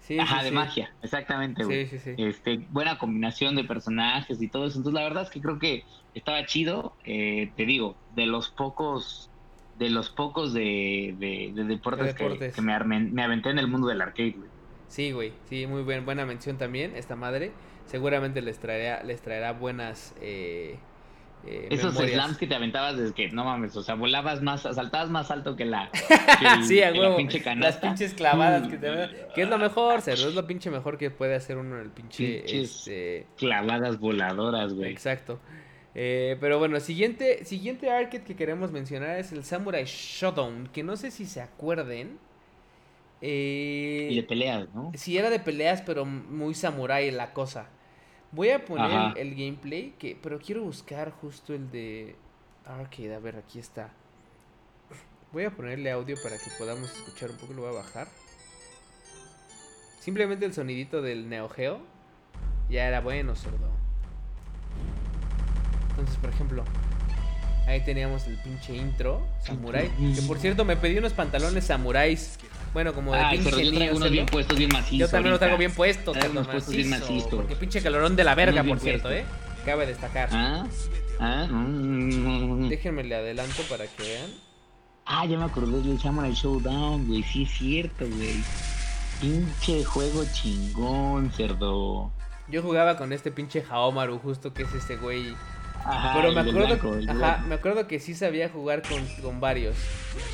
Sí, 0.00 0.18
Ajá, 0.18 0.38
sí, 0.40 0.44
de 0.44 0.48
sí. 0.50 0.54
magia, 0.56 0.92
exactamente, 1.00 1.64
güey. 1.64 1.86
Sí, 1.86 1.98
sí, 1.98 2.14
sí. 2.16 2.22
Este, 2.22 2.56
buena 2.70 2.98
combinación 2.98 3.54
de 3.54 3.62
personajes 3.62 4.42
y 4.42 4.48
todo 4.48 4.66
eso. 4.66 4.78
Entonces, 4.78 4.94
la 5.00 5.04
verdad 5.08 5.22
es 5.22 5.30
que 5.30 5.40
creo 5.40 5.58
que 5.60 5.84
estaba 6.12 6.44
chido. 6.44 6.94
Eh, 7.04 7.52
te 7.56 7.64
digo, 7.66 7.94
de 8.16 8.26
los 8.26 8.48
pocos, 8.50 9.30
de 9.78 9.90
los 9.90 10.10
pocos 10.10 10.52
de, 10.52 11.14
de, 11.20 11.52
de 11.54 11.64
deportes, 11.64 12.06
De 12.08 12.14
que- 12.16 12.24
deportes. 12.24 12.54
Que, 12.56 12.60
me, 12.62 12.72
armen- 12.74 13.12
me 13.12 13.22
aventé 13.22 13.50
en 13.50 13.60
el 13.60 13.68
mundo 13.68 13.86
del 13.86 14.02
arcade, 14.02 14.32
güey. 14.32 14.50
Sí, 14.88 15.12
güey. 15.12 15.32
Sí, 15.48 15.66
muy 15.68 15.82
buen- 15.82 16.04
buena 16.04 16.26
mención 16.26 16.58
también, 16.58 16.96
esta 16.96 17.14
madre. 17.14 17.52
Seguramente 17.86 18.40
les 18.42 18.58
traerá, 18.58 19.02
les 19.02 19.20
traerá 19.20 19.52
buenas 19.52 20.14
eh, 20.20 20.78
eh, 21.44 21.66
Esos 21.70 21.92
memorias. 21.94 22.14
slams 22.14 22.38
que 22.38 22.46
te 22.46 22.54
aventabas 22.54 22.96
desde 22.96 23.12
que, 23.14 23.28
no 23.30 23.44
mames, 23.44 23.74
o 23.76 23.82
sea, 23.82 23.96
volabas 23.96 24.40
más, 24.42 24.62
saltabas 24.62 25.10
más 25.10 25.30
alto 25.32 25.56
que 25.56 25.64
la, 25.64 25.90
que 26.38 26.46
el- 26.46 26.64
sí, 26.64 26.82
a 26.82 26.92
que 26.92 26.98
la 26.98 27.04
huevo. 27.06 27.16
pinche 27.16 27.38
Las 27.38 27.44
canasta. 27.44 27.80
pinches 27.88 28.14
clavadas 28.14 28.68
que 28.68 28.78
te 28.78 28.90
Mm. 28.90 29.32
Que 29.34 29.42
es 29.42 29.48
lo 29.48 29.58
mejor, 29.58 30.00
cerdo. 30.02 30.28
Es 30.28 30.34
lo 30.34 30.46
pinche 30.46 30.70
mejor 30.70 30.98
que 30.98 31.10
puede 31.10 31.34
hacer 31.34 31.56
uno 31.58 31.76
en 31.76 31.82
el 31.82 31.90
pinche. 31.90 32.44
Este, 32.62 33.26
Clavadas 33.36 33.98
voladoras, 33.98 34.72
güey. 34.74 34.90
exacto. 34.92 35.40
Eh, 35.94 36.38
pero 36.40 36.58
bueno, 36.58 36.80
siguiente, 36.80 37.44
siguiente 37.44 37.90
arcade 37.90 38.22
que 38.24 38.34
queremos 38.36 38.70
mencionar 38.72 39.18
es 39.18 39.30
el 39.32 39.44
Samurai 39.44 39.84
Shodown. 39.84 40.68
Que 40.72 40.82
no 40.82 40.96
sé 40.96 41.10
si 41.10 41.26
se 41.26 41.40
acuerden. 41.42 42.18
Eh, 43.24 44.08
Y 44.10 44.16
de 44.16 44.22
peleas, 44.24 44.68
¿no? 44.74 44.90
Sí, 44.94 45.16
era 45.16 45.30
de 45.30 45.38
peleas, 45.38 45.80
pero 45.80 46.04
muy 46.04 46.54
samurai 46.54 47.10
la 47.12 47.32
cosa. 47.32 47.68
Voy 48.32 48.50
a 48.50 48.64
poner 48.64 48.90
el, 49.16 49.28
el 49.28 49.34
gameplay, 49.36 49.94
que, 49.98 50.18
pero 50.20 50.38
quiero 50.40 50.62
buscar 50.64 51.12
justo 51.12 51.54
el 51.54 51.70
de 51.70 52.16
arcade. 52.66 53.14
A 53.14 53.18
ver, 53.20 53.36
aquí 53.36 53.58
está. 53.58 53.90
Voy 55.32 55.44
a 55.44 55.50
ponerle 55.50 55.90
audio 55.90 56.16
para 56.22 56.36
que 56.36 56.50
podamos 56.58 56.90
escuchar 56.90 57.30
un 57.30 57.36
poco. 57.36 57.52
Lo 57.52 57.62
voy 57.62 57.70
a 57.70 57.74
bajar. 57.74 58.08
Simplemente 60.00 60.44
el 60.44 60.52
sonidito 60.52 61.00
del 61.00 61.28
Neo 61.28 61.48
Geo 61.48 61.80
ya 62.68 62.88
era 62.88 63.00
bueno, 63.00 63.36
sordo. 63.36 63.70
Entonces, 65.90 66.16
por 66.16 66.30
ejemplo, 66.30 66.64
ahí 67.66 67.84
teníamos 67.84 68.26
el 68.26 68.36
pinche 68.38 68.74
intro 68.74 69.24
samurai. 69.40 69.88
Que 70.14 70.22
por 70.22 70.38
cierto, 70.38 70.64
me 70.64 70.76
pedí 70.76 70.98
unos 70.98 71.12
pantalones 71.12 71.64
samuráis. 71.64 72.38
Bueno, 72.72 72.94
como 72.94 73.12
de 73.12 73.18
Ay, 73.20 73.36
pinche 73.38 73.50
pero 73.50 73.62
yo 73.62 73.70
Neo, 73.70 73.78
traigo 73.78 73.96
unos 73.96 74.02
cerdo. 74.04 74.12
bien 74.12 74.26
puestos, 74.26 74.58
bien 74.58 74.70
macizos. 74.72 74.98
Yo 74.98 75.08
también 75.08 75.32
lo 75.32 75.38
traigo 75.38 75.58
bien 75.58 75.72
puesto, 75.74 76.12
Traigo 76.12 76.32
unos 76.32 76.48
puestos 76.48 76.74
bien 76.74 76.90
macizo, 76.90 77.12
macizos. 77.12 77.34
Porque 77.34 77.56
pinche 77.56 77.82
calorón 77.82 78.16
de 78.16 78.24
la 78.24 78.34
verga, 78.34 78.64
por 78.64 78.80
cierto, 78.80 79.10
¿eh? 79.10 79.24
puestos. 79.28 79.64
Cabe 79.66 79.86
destacar. 79.86 80.28
Ah, 80.32 80.66
ah, 81.20 81.46
mm, 81.50 82.68
Déjenme 82.68 83.04
le 83.04 83.14
adelanto 83.14 83.62
para 83.68 83.86
que 83.86 84.02
vean. 84.02 84.30
Ah, 85.04 85.26
ya 85.26 85.36
me 85.38 85.44
acordé 85.44 85.80
del 85.82 86.00
Samurai 86.00 86.32
Showdown, 86.32 87.06
güey. 87.06 87.22
Sí, 87.24 87.42
es 87.42 87.50
cierto, 87.50 88.06
güey. 88.08 88.42
Pinche 89.20 89.84
juego 89.84 90.24
chingón, 90.32 91.30
cerdo. 91.32 92.10
Yo 92.48 92.62
jugaba 92.62 92.96
con 92.96 93.12
este 93.12 93.30
pinche 93.30 93.64
Haomaru, 93.68 94.18
justo 94.18 94.52
que 94.52 94.62
es 94.62 94.74
este 94.74 94.96
güey. 94.96 95.34
Ajá, 95.84 96.12
Pero 96.14 96.32
me 96.32 96.40
acuerdo, 96.40 96.66
blanco, 96.78 96.96
ajá, 97.12 97.38
me 97.46 97.54
acuerdo 97.56 97.86
que 97.88 97.98
sí 97.98 98.14
sabía 98.14 98.48
jugar 98.48 98.82
con, 98.82 99.04
con 99.20 99.40
varios. 99.40 99.74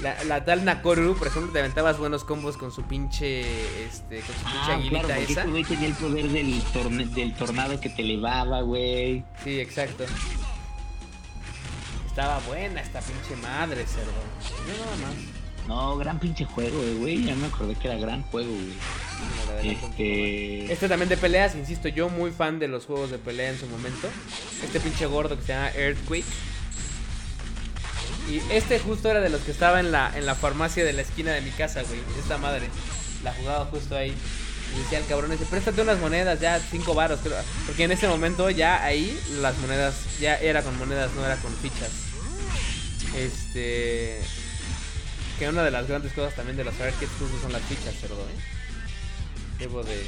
La, 0.02 0.22
la 0.24 0.44
tal 0.44 0.64
Nakoru, 0.64 1.16
por 1.16 1.26
ejemplo, 1.26 1.50
te 1.52 1.60
aventabas 1.60 1.98
buenos 1.98 2.22
combos 2.24 2.56
con 2.58 2.70
su 2.70 2.82
pinche, 2.82 3.40
este, 3.86 4.16
con 4.20 4.34
su 4.34 4.42
pinche 4.42 4.48
Ah, 4.58 4.64
claro, 4.66 4.74
aguilita 4.74 5.00
porque 5.00 5.22
esa. 5.22 5.40
este 5.40 5.50
güey 5.50 5.64
tenía 5.64 5.86
el 5.88 5.94
poder 5.94 6.28
del, 6.28 6.62
torne- 6.74 7.06
del 7.14 7.34
tornado 7.34 7.80
que 7.80 7.88
te 7.88 8.02
elevaba, 8.02 8.60
güey. 8.60 9.24
Sí, 9.42 9.58
exacto. 9.58 10.04
Estaba 12.06 12.38
buena 12.40 12.80
esta 12.80 13.00
pinche 13.00 13.36
madre, 13.42 13.86
cerdo. 13.86 14.10
No, 14.66 14.84
nada 14.84 14.96
más. 15.08 15.14
No, 15.68 15.98
gran 15.98 16.18
pinche 16.18 16.46
juego, 16.46 16.82
eh, 16.82 16.94
güey. 16.94 17.24
Ya 17.24 17.34
me 17.34 17.46
acordé 17.46 17.74
que 17.74 17.88
era 17.88 17.98
gran 17.98 18.22
juego, 18.22 18.50
güey. 18.50 19.76
Este. 19.76 20.72
Este 20.72 20.88
también 20.88 21.10
de 21.10 21.18
peleas, 21.18 21.54
insisto, 21.54 21.88
yo 21.88 22.08
muy 22.08 22.30
fan 22.30 22.58
de 22.58 22.68
los 22.68 22.86
juegos 22.86 23.10
de 23.10 23.18
pelea 23.18 23.50
en 23.50 23.58
su 23.58 23.66
momento. 23.66 24.08
Este 24.64 24.80
pinche 24.80 25.04
gordo 25.04 25.36
que 25.36 25.42
se 25.42 25.52
llama 25.52 25.70
Earthquake. 25.76 26.24
Y 28.30 28.40
este 28.50 28.78
justo 28.78 29.10
era 29.10 29.20
de 29.20 29.28
los 29.28 29.42
que 29.42 29.50
estaba 29.50 29.80
en 29.80 29.92
la, 29.92 30.10
en 30.16 30.24
la 30.24 30.34
farmacia 30.34 30.86
de 30.86 30.94
la 30.94 31.02
esquina 31.02 31.32
de 31.32 31.42
mi 31.42 31.50
casa, 31.50 31.82
güey. 31.82 32.00
Esta 32.18 32.38
madre. 32.38 32.70
La 33.22 33.34
jugaba 33.34 33.66
justo 33.66 33.94
ahí. 33.94 34.14
Y 34.74 34.78
decía 34.78 35.00
el 35.00 35.06
cabrón 35.06 35.32
ese, 35.32 35.44
préstate 35.44 35.82
unas 35.82 35.98
monedas, 35.98 36.40
ya 36.40 36.58
cinco 36.60 36.94
varos. 36.94 37.20
Porque 37.66 37.84
en 37.84 37.92
ese 37.92 38.08
momento 38.08 38.48
ya 38.48 38.82
ahí 38.82 39.20
las 39.42 39.56
monedas, 39.58 40.18
ya 40.18 40.36
era 40.36 40.62
con 40.62 40.78
monedas, 40.78 41.10
no 41.14 41.26
era 41.26 41.36
con 41.36 41.52
fichas. 41.56 41.90
Este... 43.14 44.22
Que 45.38 45.48
una 45.48 45.62
de 45.62 45.70
las 45.70 45.86
grandes 45.86 46.12
cosas 46.12 46.34
también 46.34 46.56
de 46.56 46.64
los 46.64 46.74
arcades 46.74 47.10
justo 47.16 47.38
son 47.40 47.52
las 47.52 47.62
fichas, 47.62 47.94
cerdo, 47.94 48.20
¿eh? 48.22 48.58
Debo 49.58 49.84
de... 49.84 50.02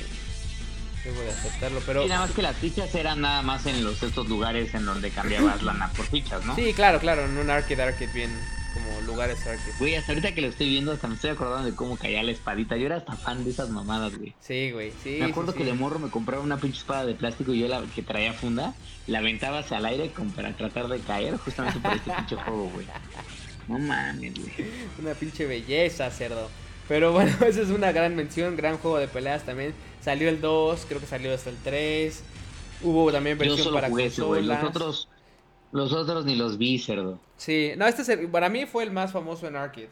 Debo 1.04 1.20
de 1.20 1.30
aceptarlo, 1.30 1.80
pero... 1.86 2.04
Y 2.04 2.08
nada 2.08 2.22
más 2.22 2.32
que 2.32 2.42
las 2.42 2.56
fichas 2.56 2.92
eran 2.94 3.20
nada 3.20 3.40
más 3.42 3.64
en 3.66 3.84
los 3.84 4.02
estos 4.02 4.28
lugares 4.28 4.74
en 4.74 4.84
donde 4.84 5.10
cambiabas 5.10 5.62
lana 5.62 5.88
por 5.96 6.06
fichas, 6.06 6.44
¿no? 6.44 6.56
Sí, 6.56 6.72
claro, 6.74 6.98
claro, 6.98 7.24
en 7.24 7.38
un 7.38 7.48
arcade 7.48 7.80
arcade 7.80 8.12
bien, 8.12 8.30
como 8.74 9.00
lugares 9.02 9.38
arcade. 9.46 9.72
Güey, 9.78 9.94
hasta 9.94 10.12
ahorita 10.12 10.34
que 10.34 10.40
lo 10.42 10.48
estoy 10.48 10.68
viendo, 10.68 10.92
hasta 10.92 11.06
me 11.06 11.14
estoy 11.14 11.30
acordando 11.30 11.70
de 11.70 11.76
cómo 11.76 11.96
caía 11.96 12.22
la 12.24 12.32
espadita. 12.32 12.76
Yo 12.76 12.86
era 12.86 12.96
hasta 12.96 13.12
fan 13.14 13.44
de 13.44 13.50
esas 13.50 13.70
mamadas, 13.70 14.16
güey. 14.18 14.34
Sí, 14.40 14.72
güey, 14.72 14.92
sí. 15.02 15.18
me 15.20 15.26
acuerdo 15.26 15.52
sí, 15.52 15.58
que 15.58 15.64
sí. 15.64 15.70
de 15.70 15.76
morro 15.76 16.00
me 16.00 16.10
compraba 16.10 16.42
una 16.42 16.58
pinche 16.58 16.78
espada 16.78 17.06
de 17.06 17.14
plástico 17.14 17.54
y 17.54 17.60
yo 17.60 17.68
la 17.68 17.82
que 17.94 18.02
traía 18.02 18.32
funda, 18.32 18.74
la 19.06 19.20
aventaba 19.20 19.60
hacia 19.60 19.78
el 19.78 19.86
aire 19.86 20.10
como 20.10 20.32
para 20.32 20.56
tratar 20.56 20.88
de 20.88 20.98
caer, 20.98 21.36
justamente 21.38 21.78
por 21.78 21.92
este 21.94 22.10
pinche 22.10 22.36
juego, 22.36 22.68
güey. 22.74 22.86
No 23.70 23.78
mames, 23.78 24.34
güey. 24.34 24.68
Una 25.00 25.14
pinche 25.14 25.46
belleza, 25.46 26.10
cerdo. 26.10 26.48
Pero 26.88 27.12
bueno, 27.12 27.30
esa 27.46 27.60
es 27.62 27.70
una 27.70 27.92
gran 27.92 28.16
mención, 28.16 28.56
gran 28.56 28.76
juego 28.78 28.98
de 28.98 29.06
peleas 29.08 29.44
también. 29.44 29.74
Salió 30.00 30.28
el 30.28 30.40
2, 30.40 30.86
creo 30.88 31.00
que 31.00 31.06
salió 31.06 31.32
hasta 31.32 31.50
el 31.50 31.56
3. 31.62 32.22
Hubo 32.82 33.12
también 33.12 33.36
Yo 33.36 33.40
versión 33.44 33.58
solo 33.64 33.74
para 33.76 33.88
jugué 33.88 34.06
ese, 34.06 34.22
güey. 34.22 34.42
Los 34.42 34.58
consolas. 34.58 34.76
otros, 34.76 35.08
los 35.72 35.92
otros 35.92 36.24
ni 36.24 36.34
los 36.34 36.58
vi, 36.58 36.78
cerdo. 36.78 37.20
Sí, 37.36 37.72
no, 37.76 37.86
este 37.86 38.02
es 38.02 38.08
el- 38.08 38.28
para 38.28 38.48
mí 38.48 38.66
fue 38.66 38.82
el 38.82 38.90
más 38.90 39.12
famoso 39.12 39.46
en 39.46 39.56
arcade. 39.56 39.88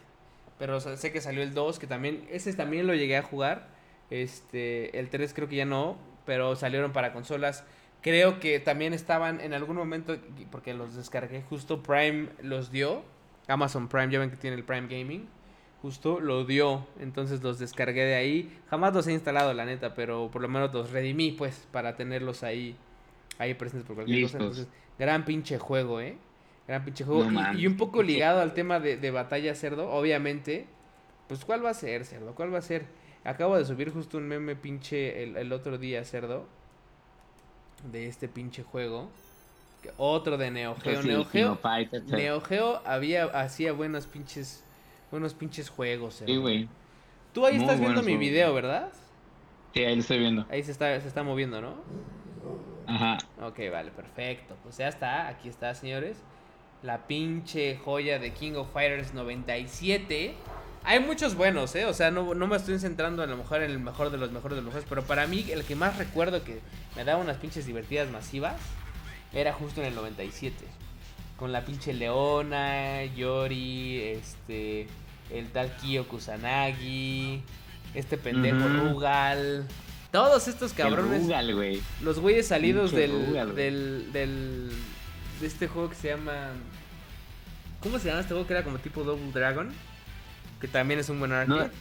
Pero 0.57 0.81
sé 0.81 1.11
que 1.13 1.21
salió 1.21 1.41
el 1.41 1.53
2, 1.53 1.79
que 1.79 1.87
también, 1.87 2.27
ese 2.29 2.51
también 2.53 2.85
lo 2.85 2.93
llegué 2.93 3.15
a 3.15 3.23
jugar. 3.23 3.69
Este, 4.09 4.99
el 4.99 5.09
3 5.09 5.33
creo 5.33 5.47
que 5.47 5.55
ya 5.55 5.65
no, 5.65 5.97
pero 6.25 6.55
salieron 6.57 6.91
para 6.91 7.13
consolas. 7.13 7.63
Creo 8.01 8.39
que 8.41 8.59
también 8.59 8.93
estaban 8.93 9.39
en 9.39 9.53
algún 9.53 9.77
momento, 9.77 10.17
porque 10.51 10.73
los 10.73 10.95
descargué 10.95 11.43
justo, 11.43 11.81
Prime 11.81 12.27
los 12.41 12.71
dio. 12.71 13.03
Amazon 13.49 13.87
Prime, 13.87 14.09
ya 14.11 14.19
ven 14.19 14.29
que 14.29 14.37
tiene 14.37 14.55
el 14.55 14.63
Prime 14.63 14.87
Gaming. 14.87 15.27
Justo 15.81 16.19
lo 16.19 16.43
dio, 16.45 16.85
entonces 16.99 17.41
los 17.41 17.57
descargué 17.57 18.03
de 18.03 18.15
ahí. 18.15 18.59
Jamás 18.69 18.93
los 18.93 19.07
he 19.07 19.13
instalado, 19.13 19.53
la 19.53 19.65
neta, 19.65 19.93
pero 19.95 20.29
por 20.31 20.41
lo 20.41 20.49
menos 20.49 20.73
los 20.73 20.91
redimí, 20.91 21.31
pues, 21.31 21.67
para 21.71 21.95
tenerlos 21.95 22.43
ahí, 22.43 22.75
ahí 23.37 23.53
presentes 23.53 23.87
por 23.87 23.95
cualquier 23.95 24.23
cosa. 24.23 24.37
Listos. 24.39 24.57
Entonces, 24.59 24.79
gran 24.97 25.23
pinche 25.23 25.57
juego, 25.57 26.01
¿eh? 26.01 26.17
Gran 26.67 26.83
pinche 26.83 27.05
juego. 27.05 27.31
No 27.31 27.53
Y- 27.53 27.61
y, 27.63 27.67
un 27.67 27.77
poco 27.77 28.03
ligado 28.03 28.41
al 28.41 28.53
tema 28.53 28.79
de, 28.81 28.97
de 28.97 29.11
batalla 29.11 29.55
cerdo, 29.55 29.89
obviamente. 29.89 30.67
Pues, 31.29 31.45
¿cuál 31.45 31.63
va 31.63 31.69
a 31.69 31.73
ser, 31.73 32.03
cerdo? 32.05 32.35
¿Cuál 32.35 32.53
va 32.53 32.57
a 32.59 32.61
ser? 32.61 32.85
Acabo 33.23 33.57
de 33.57 33.63
subir 33.63 33.89
justo 33.91 34.17
un 34.17 34.27
meme 34.27 34.55
pinche 34.57 35.23
el, 35.23 35.37
el 35.37 35.51
otro 35.53 35.77
día, 35.77 36.03
cerdo. 36.03 36.45
De 37.89 38.07
este 38.07 38.27
pinche 38.27 38.63
juego. 38.63 39.09
Otro 39.97 40.37
de 40.37 40.51
Neo 40.51 40.75
Geo. 40.75 41.01
Sí, 41.01 41.07
Neo 41.07 41.25
Geo. 41.25 41.59
Neo 42.07 42.41
Geo 42.41 42.81
había, 42.85 43.25
hacía 43.25 43.71
buenos 43.71 44.07
pinches, 44.07 44.63
buenos 45.11 45.33
pinches 45.33 45.69
juegos. 45.69 46.23
Sí, 46.25 46.35
güey. 46.37 46.67
Tú 47.33 47.45
ahí 47.45 47.55
Muy 47.55 47.63
estás 47.63 47.79
viendo 47.79 48.01
mi 48.01 48.13
juegos. 48.13 48.19
video, 48.19 48.53
¿verdad? 48.53 48.89
Sí, 49.73 49.83
ahí 49.83 49.95
lo 49.95 50.01
estoy 50.01 50.19
viendo. 50.19 50.45
Ahí 50.49 50.63
se 50.63 50.71
está, 50.71 50.99
se 50.99 51.07
está 51.07 51.23
moviendo, 51.23 51.61
¿no? 51.61 51.75
Ajá. 52.87 53.17
Ok, 53.41 53.59
vale, 53.71 53.91
perfecto. 53.91 54.55
Pues 54.63 54.77
ya 54.77 54.87
está, 54.87 55.27
aquí 55.27 55.47
está, 55.47 55.75
señores. 55.75 56.17
La 56.81 57.05
pinche 57.07 57.77
joya 57.77 58.19
de 58.19 58.31
King 58.33 58.53
of 58.53 58.71
Fighters 58.73 59.13
97. 59.13 60.33
Hay 60.83 60.99
muchos 61.01 61.35
buenos, 61.35 61.75
¿eh? 61.75 61.85
O 61.85 61.93
sea, 61.93 62.09
no, 62.09 62.33
no 62.33 62.47
me 62.47 62.55
estoy 62.55 62.79
centrando 62.79 63.21
a 63.21 63.27
lo 63.27 63.37
mejor 63.37 63.61
en 63.61 63.71
el 63.71 63.79
mejor 63.79 64.09
de 64.09 64.17
los 64.17 64.31
mejores 64.31 64.55
de 64.55 64.61
los 64.61 64.65
mejores. 64.65 64.87
Pero 64.89 65.03
para 65.03 65.27
mí, 65.27 65.45
el 65.51 65.65
que 65.65 65.75
más 65.75 65.97
recuerdo 65.97 66.43
que 66.43 66.61
me 66.95 67.03
daba 67.03 67.21
unas 67.21 67.37
pinches 67.37 67.65
divertidas 67.65 68.09
masivas 68.09 68.55
era 69.33 69.53
justo 69.53 69.81
en 69.81 69.87
el 69.87 69.95
97. 69.95 70.55
Con 71.37 71.51
la 71.51 71.63
pinche 71.63 71.93
Leona, 71.93 73.05
Yori, 73.05 74.01
este. 74.01 74.87
El 75.29 75.47
tal 75.49 75.71
Kyo 75.77 76.07
Kusanagi, 76.07 77.41
este 77.93 78.17
pendejo. 78.17 78.67
Rugal. 78.67 79.67
Todos 80.11 80.47
estos 80.47 80.73
cabrones. 80.73 81.13
El 81.13 81.21
Rugal, 81.23 81.55
güey. 81.55 81.81
Los 82.01 82.19
güeyes 82.19 82.47
salidos 82.47 82.91
del, 82.91 83.27
Rugal, 83.27 83.55
del, 83.55 84.11
del. 84.11 84.71
de 85.39 85.47
este 85.47 85.67
juego 85.67 85.89
que 85.89 85.95
se 85.95 86.09
llama. 86.09 86.49
¿Cómo 87.79 87.99
se 87.99 88.09
llama 88.09 88.21
este 88.21 88.33
juego 88.33 88.47
que 88.47 88.53
era 88.53 88.63
como 88.63 88.79
tipo 88.79 89.03
Double 89.03 89.31
Dragon? 89.31 89.71
Que 90.59 90.67
también 90.67 90.99
es 90.99 91.09
un 91.09 91.19
buen 91.19 91.31
¿No, 91.31 91.37
arcade. 91.37 91.71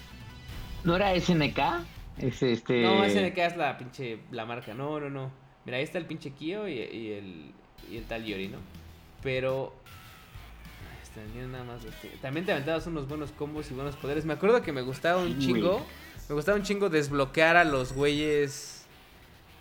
¿No 0.85 0.95
era 0.95 1.19
SNK? 1.19 1.59
Es 2.19 2.43
este. 2.43 2.83
No, 2.83 3.03
SNK 3.09 3.39
es 3.39 3.57
la 3.57 3.79
pinche. 3.79 4.21
la 4.31 4.45
marca. 4.45 4.75
No, 4.75 5.01
no, 5.01 5.09
no. 5.11 5.48
Mira, 5.69 5.77
ahí 5.77 5.85
está 5.85 5.99
el 5.99 6.07
pinche 6.07 6.31
Kyo 6.31 6.67
y, 6.67 6.79
el, 6.79 7.53
y 7.91 7.99
el 7.99 8.05
tal 8.05 8.25
Yori, 8.25 8.49
¿no? 8.49 8.57
Pero 9.23 9.75
nada 11.53 11.63
más. 11.63 11.83
También 12.23 12.47
te 12.47 12.53
aventabas 12.53 12.87
unos 12.87 13.07
buenos 13.07 13.33
combos 13.33 13.71
y 13.71 13.75
buenos 13.75 13.95
poderes. 13.97 14.25
Me 14.25 14.33
acuerdo 14.33 14.63
que 14.63 14.73
me 14.73 14.81
gustaba 14.81 15.21
un 15.21 15.39
chingo. 15.39 15.87
Me 16.31 16.35
gustaba 16.35 16.57
un 16.57 16.65
chingo 16.65 16.89
desbloquear 16.89 17.59
a 17.59 17.65
los 17.65 17.93
güeyes. 17.93 18.87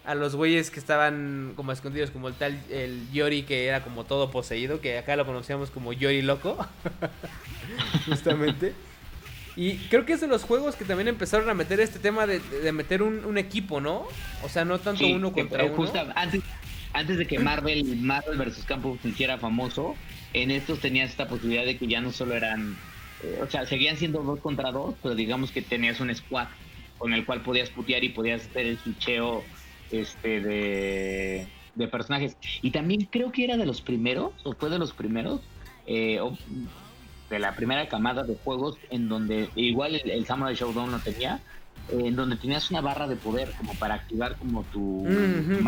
A 0.06 0.16
los 0.16 0.34
güeyes 0.34 0.72
que 0.72 0.80
estaban 0.80 1.52
como 1.58 1.74
escondidos, 1.74 2.12
como 2.12 2.30
el 2.30 2.36
tal 2.36 2.58
el 2.70 3.12
Yori 3.12 3.44
que 3.44 3.66
era 3.66 3.84
como 3.84 4.06
todo 4.06 4.32
poseído, 4.32 4.80
que 4.80 4.98
acá 4.98 5.18
lo 5.18 5.26
conocíamos 5.26 5.72
como 5.72 5.92
Yori 5.92 6.22
loco. 6.22 6.58
Justamente. 8.06 8.74
Y 9.58 9.78
creo 9.90 10.06
que 10.06 10.14
es 10.14 10.22
de 10.22 10.28
los 10.28 10.44
juegos 10.44 10.76
que 10.76 10.86
también 10.86 11.08
empezaron 11.08 11.50
a 11.50 11.56
meter 11.56 11.80
este 11.80 11.98
tema 11.98 12.28
de, 12.28 12.40
meter 12.72 13.02
un, 13.02 13.38
equipo, 13.40 13.82
¿no? 13.82 14.06
O 14.44 14.50
sea, 14.50 14.64
no 14.64 14.78
tanto 14.78 15.08
uno 15.08 15.34
contra 15.34 15.64
eh, 15.66 15.74
uno. 15.76 15.92
antes, 16.16 16.44
antes 16.94 17.18
de 17.18 17.26
que 17.26 17.40
Marvel, 17.40 17.98
Marvel 17.98 18.38
vs. 18.38 18.66
Campos 18.68 19.00
se 19.02 19.10
hiciera 19.10 19.40
famoso, 19.40 19.96
en 20.34 20.52
estos 20.52 20.80
tenías 20.80 21.10
esta 21.10 21.28
posibilidad 21.28 21.66
de 21.66 21.76
que 21.76 21.88
ya 21.88 22.02
no 22.02 22.12
solo 22.12 22.36
eran, 22.36 22.78
eh, 23.24 23.40
o 23.42 23.50
sea, 23.50 23.66
seguían 23.66 23.98
siendo 23.98 24.22
dos 24.22 24.40
contra 24.42 24.72
dos, 24.72 24.94
pero 25.02 25.16
digamos 25.16 25.52
que 25.52 25.64
tenías 25.64 26.00
un 26.00 26.14
squad 26.14 26.50
con 27.00 27.14
el 27.14 27.26
cual 27.26 27.42
podías 27.42 27.72
putear 27.72 28.04
y 28.04 28.10
podías 28.10 28.46
hacer 28.46 28.68
el 28.68 28.78
switcheo 28.78 29.44
este, 29.92 30.40
de, 30.40 31.48
de 31.74 31.88
personajes. 31.88 32.38
Y 32.62 32.70
también 32.70 33.08
creo 33.10 33.32
que 33.32 33.44
era 33.44 33.58
de 33.58 33.66
los 33.66 33.82
primeros, 33.82 34.34
o 34.44 34.54
fue 34.54 34.70
de 34.70 34.78
los 34.78 34.94
primeros, 34.94 35.42
eh, 35.88 36.20
de 37.30 37.40
la 37.40 37.56
primera 37.56 37.88
camada 37.90 38.24
de 38.24 38.36
juegos 38.36 38.78
en 38.90 39.10
donde 39.10 39.50
igual 39.56 39.96
el, 39.96 40.26
Samurai 40.26 40.56
Showdown 40.56 40.92
no 40.92 41.00
tenía, 41.00 41.40
en 41.90 42.16
donde 42.16 42.36
tenías 42.38 42.70
una 42.72 42.82
barra 42.82 43.08
de 43.08 43.16
poder 43.16 43.52
como 43.58 43.74
para 43.76 43.96
activar 43.96 44.36
como 44.36 44.64
tu... 44.64 45.06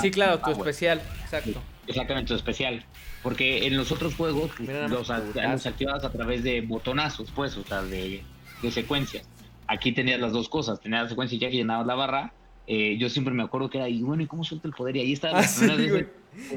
sí, 0.01 0.11
claro, 0.11 0.39
tu 0.39 0.51
especial, 0.51 1.01
exacto. 1.21 1.61
Exactamente, 1.87 2.29
tu 2.29 2.35
especial. 2.35 2.83
Porque 3.23 3.65
en 3.65 3.75
los 3.75 3.91
otros 3.91 4.15
juegos 4.15 4.51
pues, 4.55 4.89
los, 4.89 5.09
activabas 5.09 6.05
a 6.05 6.11
través 6.11 6.43
de 6.43 6.61
botonazos, 6.61 7.31
pues, 7.31 7.57
o 7.57 7.63
sea, 7.63 7.81
de, 7.81 8.23
de 8.61 8.71
secuencias. 8.71 9.27
Aquí 9.67 9.91
tenías 9.91 10.19
las 10.19 10.31
dos 10.31 10.49
cosas, 10.49 10.79
tenías 10.79 11.03
la 11.03 11.09
secuencia 11.09 11.35
y 11.35 11.39
ya 11.39 11.49
que 11.49 11.57
llenabas 11.57 11.85
la 11.85 11.95
barra, 11.95 12.33
eh, 12.71 12.97
yo 12.99 13.09
siempre 13.09 13.33
me 13.33 13.41
acuerdo 13.41 13.67
que 13.67 13.79
era, 13.79 13.89
y 13.89 14.03
bueno, 14.03 14.21
¿y 14.21 14.27
cómo 14.27 14.43
suelta 14.43 14.67
el 14.67 14.75
poder? 14.75 14.95
Y 14.97 14.99
ahí 14.99 15.13
estaba. 15.13 15.39
Ah, 15.39 15.45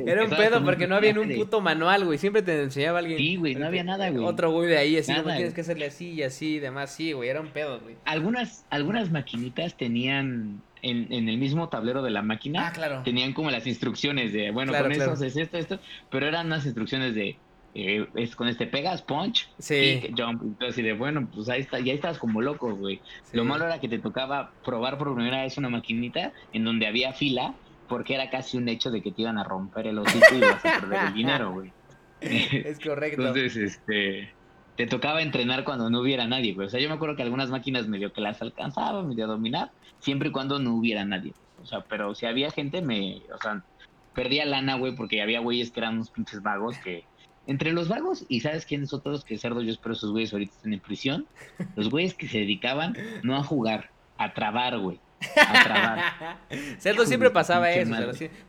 era 0.06 0.24
un 0.24 0.30
pedo 0.30 0.62
porque 0.62 0.86
no 0.86 0.94
había 0.94 1.18
un 1.18 1.34
puto 1.34 1.62
manual, 1.62 2.04
güey. 2.04 2.18
Siempre 2.18 2.42
te 2.42 2.64
enseñaba 2.64 2.98
alguien. 2.98 3.16
Sí, 3.16 3.36
güey, 3.36 3.54
no 3.54 3.66
había 3.66 3.82
nada, 3.82 4.10
güey. 4.10 4.22
Otro 4.22 4.50
güey 4.50 4.68
de 4.68 4.76
ahí, 4.76 4.98
así, 4.98 5.10
no 5.10 5.24
tienes 5.24 5.54
que 5.54 5.62
hacerle 5.62 5.86
así 5.86 6.10
y 6.10 6.22
así 6.22 6.56
y 6.56 6.58
demás. 6.58 6.94
Sí, 6.94 7.12
güey, 7.12 7.30
era 7.30 7.40
un 7.40 7.48
pedo, 7.48 7.80
güey. 7.80 7.96
Algunas, 8.04 8.66
algunas 8.68 9.10
maquinitas 9.10 9.74
tenían 9.78 10.60
en, 10.82 11.10
en, 11.10 11.30
el 11.30 11.38
mismo 11.38 11.70
tablero 11.70 12.02
de 12.02 12.10
la 12.10 12.20
máquina. 12.20 12.68
Ah, 12.68 12.72
claro. 12.72 13.00
Tenían 13.04 13.32
como 13.32 13.50
las 13.50 13.66
instrucciones 13.66 14.34
de, 14.34 14.50
bueno, 14.50 14.74
con 14.74 14.92
eso 14.92 15.12
haces 15.12 15.34
esto, 15.34 15.56
esto. 15.56 15.80
Pero 16.10 16.26
eran 16.26 16.44
unas 16.44 16.66
instrucciones 16.66 17.14
de 17.14 17.38
eh, 17.74 18.06
es 18.14 18.36
con 18.36 18.48
este 18.48 18.66
pegas, 18.66 19.02
punch, 19.02 19.48
sí. 19.58 20.02
jump. 20.16 20.42
Entonces, 20.42 20.84
de 20.84 20.92
bueno, 20.92 21.28
pues 21.32 21.48
ahí 21.48 21.60
está, 21.60 21.80
ya 21.80 21.92
estabas 21.92 22.18
como 22.18 22.40
loco, 22.42 22.74
güey. 22.74 23.00
Lo 23.32 23.44
malo 23.44 23.64
era 23.64 23.80
que 23.80 23.88
te 23.88 23.98
tocaba 23.98 24.52
probar 24.64 24.98
por 24.98 25.14
primera 25.14 25.42
vez 25.42 25.56
una 25.56 25.70
maquinita 25.70 26.32
en 26.52 26.64
donde 26.64 26.86
había 26.86 27.12
fila, 27.12 27.54
porque 27.88 28.14
era 28.14 28.30
casi 28.30 28.56
un 28.58 28.68
hecho 28.68 28.90
de 28.90 29.00
que 29.02 29.12
te 29.12 29.22
iban 29.22 29.38
a 29.38 29.44
romper 29.44 29.86
el 29.86 29.98
hocico 29.98 30.34
y 30.34 30.38
ibas 30.38 30.64
a 30.64 30.80
perder 30.80 31.06
el 31.08 31.14
dinero, 31.14 31.52
güey. 31.52 31.72
Es 32.20 32.78
correcto. 32.78 33.20
Entonces, 33.20 33.56
este 33.56 34.32
te 34.76 34.86
tocaba 34.86 35.22
entrenar 35.22 35.64
cuando 35.64 35.90
no 35.90 36.00
hubiera 36.00 36.26
nadie, 36.26 36.54
güey. 36.54 36.66
O 36.66 36.70
sea, 36.70 36.80
yo 36.80 36.88
me 36.88 36.94
acuerdo 36.94 37.16
que 37.16 37.22
algunas 37.22 37.50
máquinas 37.50 37.88
medio 37.88 38.12
que 38.12 38.20
las 38.20 38.40
alcanzaba, 38.40 39.02
medio 39.02 39.24
a 39.24 39.28
dominar, 39.28 39.70
siempre 39.98 40.28
y 40.28 40.32
cuando 40.32 40.58
no 40.58 40.74
hubiera 40.74 41.04
nadie. 41.04 41.34
O 41.62 41.66
sea, 41.66 41.82
pero 41.82 42.14
si 42.14 42.26
había 42.26 42.50
gente, 42.50 42.80
me, 42.80 43.22
o 43.34 43.38
sea, 43.40 43.62
perdía 44.14 44.44
lana, 44.44 44.76
güey, 44.76 44.94
porque 44.94 45.22
había 45.22 45.40
güeyes 45.40 45.70
que 45.70 45.80
eran 45.80 45.94
unos 45.94 46.10
pinches 46.10 46.42
vagos 46.42 46.78
que 46.78 47.04
entre 47.46 47.72
los 47.72 47.88
vagos, 47.88 48.24
y 48.28 48.40
sabes 48.40 48.66
quiénes 48.66 48.90
son 48.90 49.02
todos 49.02 49.24
que 49.24 49.38
cerdo, 49.38 49.62
yo 49.62 49.72
espero 49.72 49.94
esos 49.94 50.10
güeyes 50.12 50.32
ahorita 50.32 50.54
estén 50.54 50.72
en 50.72 50.80
prisión, 50.80 51.26
los 51.76 51.90
güeyes 51.90 52.14
que 52.14 52.28
se 52.28 52.38
dedicaban 52.38 52.96
no 53.22 53.36
a 53.36 53.42
jugar, 53.42 53.90
a 54.18 54.32
trabar, 54.34 54.78
güey. 54.78 55.00
A 55.36 55.64
trabar. 55.64 56.38
cerdo 56.78 57.06
siempre 57.06 57.30
pasaba 57.30 57.70
eso, 57.70 57.94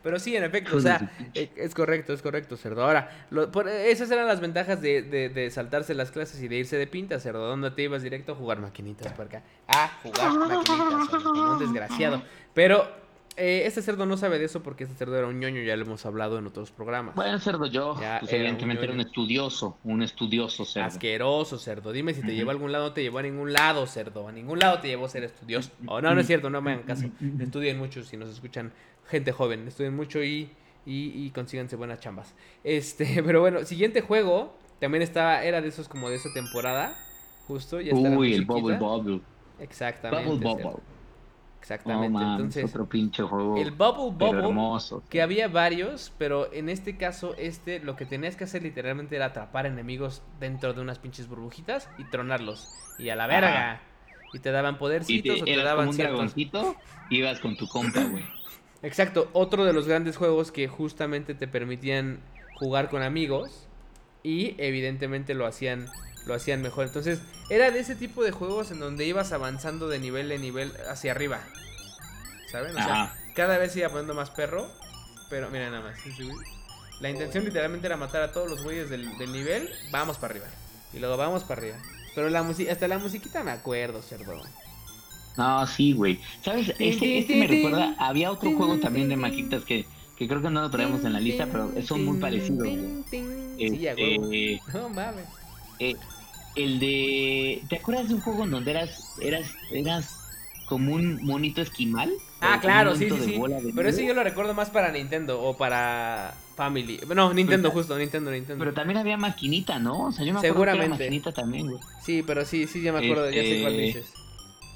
pero 0.02 0.18
sí, 0.18 0.36
en 0.36 0.44
efecto, 0.44 0.76
o 0.76 0.80
sea, 0.80 1.10
eh, 1.34 1.50
es 1.56 1.74
correcto, 1.74 2.12
es 2.12 2.22
correcto, 2.22 2.56
cerdo. 2.56 2.84
Ahora, 2.84 3.26
esas 3.86 4.10
eran 4.10 4.26
las 4.26 4.40
ventajas 4.40 4.80
de, 4.80 5.02
de, 5.02 5.50
saltarse 5.50 5.94
las 5.94 6.10
clases 6.10 6.42
y 6.42 6.48
de 6.48 6.56
irse 6.56 6.76
de 6.76 6.86
pinta, 6.86 7.20
cerdo. 7.20 7.46
¿Dónde 7.46 7.70
te 7.70 7.82
ibas 7.82 8.02
directo 8.02 8.32
a 8.32 8.34
jugar 8.34 8.58
maquinitas 8.58 9.12
por 9.12 9.26
acá? 9.26 9.42
A 9.68 9.88
jugar 10.02 10.32
maquinitas, 10.32 11.24
un 11.24 11.58
desgraciado. 11.60 12.22
Pero 12.54 13.03
eh, 13.36 13.62
este 13.66 13.82
cerdo 13.82 14.06
no 14.06 14.16
sabe 14.16 14.38
de 14.38 14.44
eso 14.44 14.62
porque 14.62 14.84
este 14.84 14.96
cerdo 14.96 15.18
era 15.18 15.26
un 15.26 15.40
ñoño, 15.40 15.60
ya 15.62 15.76
lo 15.76 15.84
hemos 15.84 16.06
hablado 16.06 16.38
en 16.38 16.46
otros 16.46 16.70
programas. 16.70 17.14
Bueno, 17.14 17.38
cerdo 17.40 17.66
yo, 17.66 17.96
pues 18.20 18.32
evidentemente 18.32 18.84
era 18.84 18.92
un 18.92 19.00
estudioso, 19.00 19.76
un 19.84 20.02
estudioso 20.02 20.64
cerdo. 20.64 20.86
Asqueroso 20.86 21.58
cerdo, 21.58 21.92
dime 21.92 22.14
si 22.14 22.22
te 22.22 22.34
llevó 22.34 22.50
a 22.50 22.52
algún 22.52 22.70
lado, 22.70 22.88
no 22.88 22.92
te 22.92 23.02
llevó 23.02 23.18
a 23.18 23.22
ningún 23.22 23.52
lado 23.52 23.86
cerdo, 23.86 24.28
a 24.28 24.32
ningún 24.32 24.60
lado 24.60 24.78
te 24.80 24.88
llevó 24.88 25.06
a 25.06 25.08
ser 25.08 25.24
estudioso. 25.24 25.70
Oh, 25.86 26.00
no, 26.00 26.14
no 26.14 26.20
es 26.20 26.26
cierto, 26.26 26.48
no 26.50 26.60
me 26.62 26.72
hagan 26.72 26.84
caso, 26.84 27.06
estudien 27.40 27.78
mucho 27.78 28.04
si 28.04 28.16
nos 28.16 28.28
escuchan 28.30 28.72
gente 29.08 29.32
joven, 29.32 29.66
estudien 29.66 29.96
mucho 29.96 30.22
y, 30.22 30.50
y, 30.86 31.24
y 31.24 31.30
consíganse 31.30 31.76
buenas 31.76 32.00
chambas. 32.00 32.34
Este, 32.62 33.22
pero 33.26 33.40
bueno, 33.40 33.64
siguiente 33.64 34.00
juego, 34.00 34.56
también 34.80 35.02
estaba, 35.02 35.42
era 35.42 35.60
de 35.60 35.68
esos 35.68 35.88
como 35.88 36.08
de 36.08 36.16
esa 36.16 36.32
temporada, 36.32 36.96
justo. 37.48 37.80
Ya 37.80 37.94
Uy, 37.94 38.34
el 38.34 38.44
Bubble 38.44 38.78
Bubble. 38.78 39.20
Exactamente. 39.58 40.28
Bubble 40.30 40.62
Bubble. 40.62 40.93
Exactamente. 41.64 42.22
Entonces, 42.22 42.64
otro 42.66 42.86
pinche 42.86 43.22
juego. 43.22 43.56
El 43.56 43.70
Bubble 43.70 44.12
Bubble, 44.14 45.00
que 45.08 45.22
había 45.22 45.48
varios, 45.48 46.12
pero 46.18 46.52
en 46.52 46.68
este 46.68 46.98
caso, 46.98 47.34
este, 47.38 47.80
lo 47.80 47.96
que 47.96 48.04
tenías 48.04 48.36
que 48.36 48.44
hacer 48.44 48.62
literalmente 48.62 49.16
era 49.16 49.26
atrapar 49.26 49.64
enemigos 49.64 50.20
dentro 50.38 50.74
de 50.74 50.82
unas 50.82 50.98
pinches 50.98 51.26
burbujitas 51.26 51.88
y 51.96 52.04
tronarlos. 52.04 52.68
Y 52.98 53.08
a 53.08 53.16
la 53.16 53.26
verga. 53.26 53.80
Y 54.34 54.40
te 54.40 54.50
daban 54.50 54.76
podercitos 54.76 55.40
o 55.40 55.44
te 55.46 55.56
daban 55.56 55.88
un 55.88 55.96
dragoncito, 55.96 56.76
ibas 57.08 57.40
con 57.40 57.56
tu 57.56 57.66
compa, 57.66 58.04
güey. 58.04 58.24
Exacto, 58.82 59.30
otro 59.32 59.64
de 59.64 59.72
los 59.72 59.88
grandes 59.88 60.18
juegos 60.18 60.52
que 60.52 60.68
justamente 60.68 61.34
te 61.34 61.48
permitían 61.48 62.20
jugar 62.56 62.90
con 62.90 63.00
amigos 63.00 63.66
y 64.22 64.54
evidentemente 64.58 65.32
lo 65.32 65.46
hacían 65.46 65.86
lo 66.26 66.34
hacían 66.34 66.62
mejor. 66.62 66.86
Entonces, 66.86 67.20
era 67.50 67.70
de 67.70 67.80
ese 67.80 67.94
tipo 67.94 68.22
de 68.24 68.30
juegos 68.30 68.70
en 68.70 68.80
donde 68.80 69.04
ibas 69.04 69.32
avanzando 69.32 69.88
de 69.88 69.98
nivel 69.98 70.32
en 70.32 70.40
nivel 70.40 70.72
hacia 70.88 71.12
arriba. 71.12 71.40
¿Saben? 72.50 72.76
O 72.76 72.82
sea, 72.82 73.14
cada 73.34 73.58
vez 73.58 73.76
iba 73.76 73.88
poniendo 73.88 74.14
más 74.14 74.30
perro. 74.30 74.68
Pero 75.30 75.50
mira 75.50 75.70
nada 75.70 75.82
más. 75.82 75.98
La 77.00 77.10
intención 77.10 77.44
literalmente 77.44 77.86
era 77.86 77.96
matar 77.96 78.22
a 78.22 78.32
todos 78.32 78.48
los 78.48 78.62
güeyes 78.62 78.88
del, 78.90 79.32
nivel. 79.32 79.68
Vamos 79.90 80.16
para 80.16 80.34
arriba. 80.34 80.46
Y 80.92 80.98
luego 80.98 81.16
vamos 81.16 81.42
para 81.42 81.60
arriba. 81.60 81.76
Pero 82.14 82.30
la 82.30 82.40
hasta 82.40 82.88
la 82.88 82.98
musiquita 82.98 83.42
me 83.42 83.50
acuerdo, 83.50 84.00
cerdo. 84.00 84.40
No, 85.36 85.66
sí, 85.66 85.92
güey. 85.92 86.20
¿Sabes? 86.44 86.68
Este, 86.78 87.18
este 87.18 87.36
me 87.36 87.46
recuerda. 87.48 87.96
Había 87.98 88.30
otro 88.30 88.52
juego 88.52 88.78
también 88.78 89.08
de 89.08 89.16
maquitas 89.16 89.64
que, 89.64 89.84
que 90.16 90.28
creo 90.28 90.40
que 90.40 90.50
no 90.50 90.60
lo 90.60 90.70
traemos 90.70 91.04
en 91.04 91.12
la 91.12 91.20
lista, 91.20 91.48
pero 91.50 91.72
son 91.82 92.04
muy 92.04 92.18
parecidos. 92.18 92.68
Este, 93.58 94.60
no 94.72 94.88
mames. 94.88 95.26
Eh, 95.80 95.96
el 96.54 96.78
de. 96.78 97.62
¿Te 97.68 97.76
acuerdas 97.76 98.08
de 98.08 98.14
un 98.14 98.20
juego 98.20 98.44
en 98.44 98.50
donde 98.50 98.70
eras, 98.70 99.16
eras, 99.20 99.46
eras 99.72 100.18
como 100.66 100.94
un 100.94 101.24
monito 101.24 101.60
esquimal? 101.60 102.12
Ah, 102.40 102.58
claro, 102.60 102.94
sí, 102.94 103.08
sí, 103.10 103.16
sí. 103.24 103.42
Pero 103.74 103.88
ese 103.88 104.06
yo 104.06 104.14
lo 104.14 104.22
recuerdo 104.22 104.54
más 104.54 104.70
para 104.70 104.92
Nintendo 104.92 105.40
o 105.40 105.56
para 105.56 106.34
Family. 106.56 107.00
No, 107.14 107.32
Nintendo, 107.32 107.70
justo, 107.70 107.96
Nintendo, 107.96 108.30
Nintendo. 108.30 108.62
Pero 108.62 108.74
también 108.74 108.98
había 108.98 109.16
maquinita, 109.16 109.78
¿no? 109.78 110.06
O 110.06 110.12
sea, 110.12 110.24
yo 110.24 110.32
me 110.32 110.38
acuerdo 110.38 110.54
Seguramente. 110.54 110.96
que 110.98 111.04
era 111.04 111.04
maquinita 111.04 111.32
también, 111.32 111.68
güey. 111.68 111.80
Sí, 112.02 112.22
pero 112.26 112.44
sí, 112.44 112.66
sí, 112.66 112.82
ya 112.82 112.92
me 112.92 113.04
acuerdo, 113.04 113.30
ya 113.30 113.42
sé 113.42 113.60
cuál 113.62 113.74
este, 113.74 113.82
dices. 113.82 114.12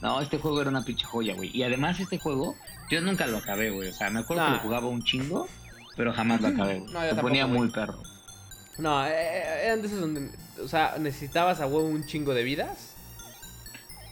No, 0.00 0.20
este 0.20 0.38
juego 0.38 0.60
era 0.60 0.70
una 0.70 0.84
pinche 0.84 1.04
joya, 1.04 1.34
güey. 1.34 1.50
Y 1.54 1.62
además 1.62 2.00
este 2.00 2.18
juego, 2.18 2.54
yo 2.90 3.00
nunca 3.00 3.26
lo 3.26 3.38
acabé, 3.38 3.70
güey. 3.70 3.88
O 3.88 3.94
sea, 3.94 4.10
me 4.10 4.20
acuerdo 4.20 4.44
que 4.46 4.52
lo 4.52 4.58
jugaba 4.58 4.86
un 4.86 5.02
chingo, 5.02 5.48
pero 5.96 6.12
jamás 6.12 6.40
lo 6.40 6.48
acabé, 6.48 6.80
güey. 6.80 6.92
No, 6.92 7.06
yo 7.06 7.20
ponía 7.20 7.46
muy 7.46 7.68
perro. 7.68 8.00
No, 8.78 9.04
eh, 9.04 9.10
eh, 9.10 9.62
eran 9.64 9.82
de 9.82 9.88
esos 9.88 10.00
donde, 10.00 10.30
o 10.62 10.68
sea, 10.68 10.96
necesitabas 10.98 11.60
a 11.60 11.66
huevo 11.66 11.86
un 11.86 12.06
chingo 12.06 12.32
de 12.32 12.44
vidas. 12.44 12.94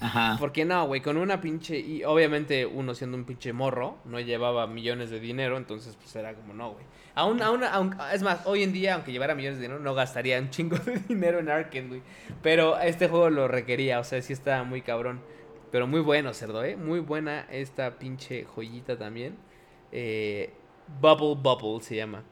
Ajá. 0.01 0.37
Porque 0.39 0.65
no, 0.65 0.87
güey, 0.87 1.01
con 1.01 1.17
una 1.17 1.41
pinche. 1.41 1.79
Y 1.79 2.05
obviamente 2.05 2.67
uno 2.67 2.95
siendo 2.95 3.17
un 3.17 3.25
pinche 3.25 3.53
morro, 3.53 3.97
no 4.05 4.21
llevaba 4.21 4.67
millones 4.67 5.11
de 5.11 5.21
dinero, 5.21 5.57
entonces 5.57 5.97
pues 5.97 6.15
era 6.17 6.35
como 6.35 6.53
no, 6.53 6.73
güey. 6.73 6.85
Aún, 7.15 7.41
aún, 7.43 7.97
es 8.13 8.23
más, 8.23 8.41
hoy 8.45 8.63
en 8.63 8.75
día, 8.75 8.95
aunque 8.95 9.11
llevara 9.11 9.35
millones 9.35 9.59
de 9.59 9.63
dinero, 9.63 9.81
no 9.81 9.95
gastaría 9.95 10.39
un 10.39 10.51
chingo 10.51 10.77
de 10.77 10.99
dinero 11.09 11.39
en 11.39 11.49
Arcade, 11.49 11.89
güey. 11.89 12.03
Pero 12.43 12.79
este 12.79 13.09
juego 13.09 13.31
lo 13.31 13.49
requería, 13.49 14.01
o 14.01 14.05
sea, 14.05 14.21
sí 14.21 14.33
estaba 14.33 14.65
muy 14.65 14.83
cabrón. 14.83 15.23
Pero 15.73 15.87
muy 15.87 16.01
bueno, 16.01 16.35
cerdo, 16.35 16.63
¿eh? 16.65 16.77
Muy 16.77 17.01
buena 17.01 17.47
esta 17.51 17.99
pinche 17.99 18.45
joyita 18.45 18.99
también. 18.99 19.37
Eh, 19.93 20.53
Bubble 21.01 21.41
Bubble 21.41 21.83
se 21.83 21.97
llama. 21.97 22.23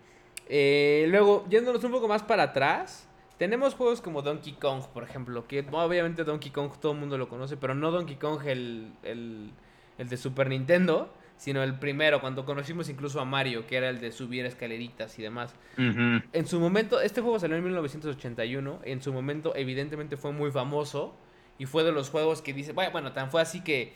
Eh, 0.49 1.07
luego, 1.09 1.47
yéndonos 1.49 1.83
un 1.85 1.93
poco 1.93 2.09
más 2.09 2.23
para 2.23 2.45
atrás, 2.45 3.09
tenemos 3.39 3.75
juegos 3.75 4.01
como 4.01 4.23
Donkey 4.23 4.53
Kong, 4.55 4.83
por 4.93 5.03
ejemplo, 5.03 5.47
que 5.47 5.65
obviamente 5.71 6.25
Donkey 6.25 6.51
Kong 6.51 6.71
todo 6.81 6.93
el 6.93 6.99
mundo 6.99 7.19
lo 7.19 7.29
conoce, 7.29 7.57
pero 7.57 7.75
no 7.75 7.91
Donkey 7.91 8.17
Kong 8.17 8.41
el, 8.47 8.93
el, 9.03 9.51
de 9.99 10.17
Super 10.17 10.49
Nintendo, 10.49 11.13
sino 11.37 11.63
el 11.63 11.79
primero, 11.79 12.21
cuando 12.21 12.45
conocimos 12.45 12.89
incluso 12.89 13.21
a 13.21 13.25
Mario, 13.25 13.67
que 13.67 13.77
era 13.77 13.89
el 13.89 14.01
de 14.01 14.13
subir 14.13 14.47
escaleritas 14.47 15.19
y 15.19 15.23
demás. 15.23 15.55
En 15.77 16.47
su 16.47 16.61
momento, 16.61 17.01
este 17.01 17.21
juego 17.21 17.39
salió 17.41 17.57
en 17.57 17.65
1981, 17.65 18.81
en 18.85 19.03
su 19.03 19.13
momento 19.13 19.53
evidentemente 19.57 20.17
fue 20.17 20.33
muy 20.33 20.53
famoso 20.53 21.17
y 21.59 21.67
fue 21.67 21.83
de 21.83 21.93
los 21.93 22.11
juegos 22.11 22.41
que 22.41 22.53
dice, 22.53 22.73
bueno, 22.73 22.93
bueno 22.93 23.13
tan 23.13 23.31
fue 23.31 23.43
así 23.43 23.63
que, 23.63 23.95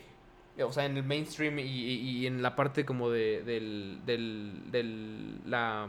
o 0.60 0.72
sea, 0.72 0.84
en 0.84 0.96
el 0.96 1.04
mainstream 1.04 1.60
y, 1.60 2.26
en 2.26 2.42
la 2.42 2.56
parte 2.56 2.84
como 2.84 3.08
de, 3.10 3.42
del, 3.44 4.00
del, 4.04 4.62
del, 4.72 5.40
la, 5.48 5.88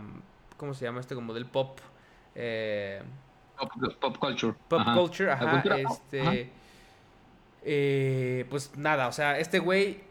¿cómo 0.60 0.74
se 0.76 0.86
llama 0.86 1.00
este? 1.00 1.16
Como 1.16 1.34
del 1.34 1.46
pop. 1.46 1.80
Eh, 2.36 3.02
pop, 4.00 4.18
culture. 4.20 4.54
Pop 4.68 4.82
culture, 4.94 5.32
ajá. 5.32 5.64
Este, 5.78 6.52
eh, 7.64 8.46
pues 8.50 8.76
nada, 8.78 9.08
o 9.08 9.12
sea, 9.12 9.40
este 9.40 9.60
güey 9.60 10.02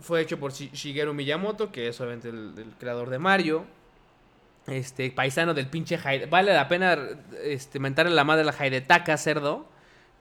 fue 0.00 0.20
hecho 0.20 0.38
por 0.38 0.52
Shigeru 0.52 1.14
Miyamoto, 1.14 1.72
que 1.72 1.88
es 1.88 2.00
obviamente 2.00 2.28
el, 2.28 2.74
creador 2.78 3.10
de 3.10 3.18
Mario. 3.18 3.64
Este, 4.66 5.10
paisano 5.10 5.52
del 5.52 5.66
pinche 5.66 5.98
Haide. 6.02 6.26
Vale 6.26 6.54
la 6.54 6.68
pena 6.68 6.96
este, 7.42 7.78
mentarle 7.78 8.14
la 8.14 8.24
madre 8.24 8.42
a 8.42 8.44
la 8.44 8.54
Haidetaka, 8.56 9.16
cerdo. 9.18 9.66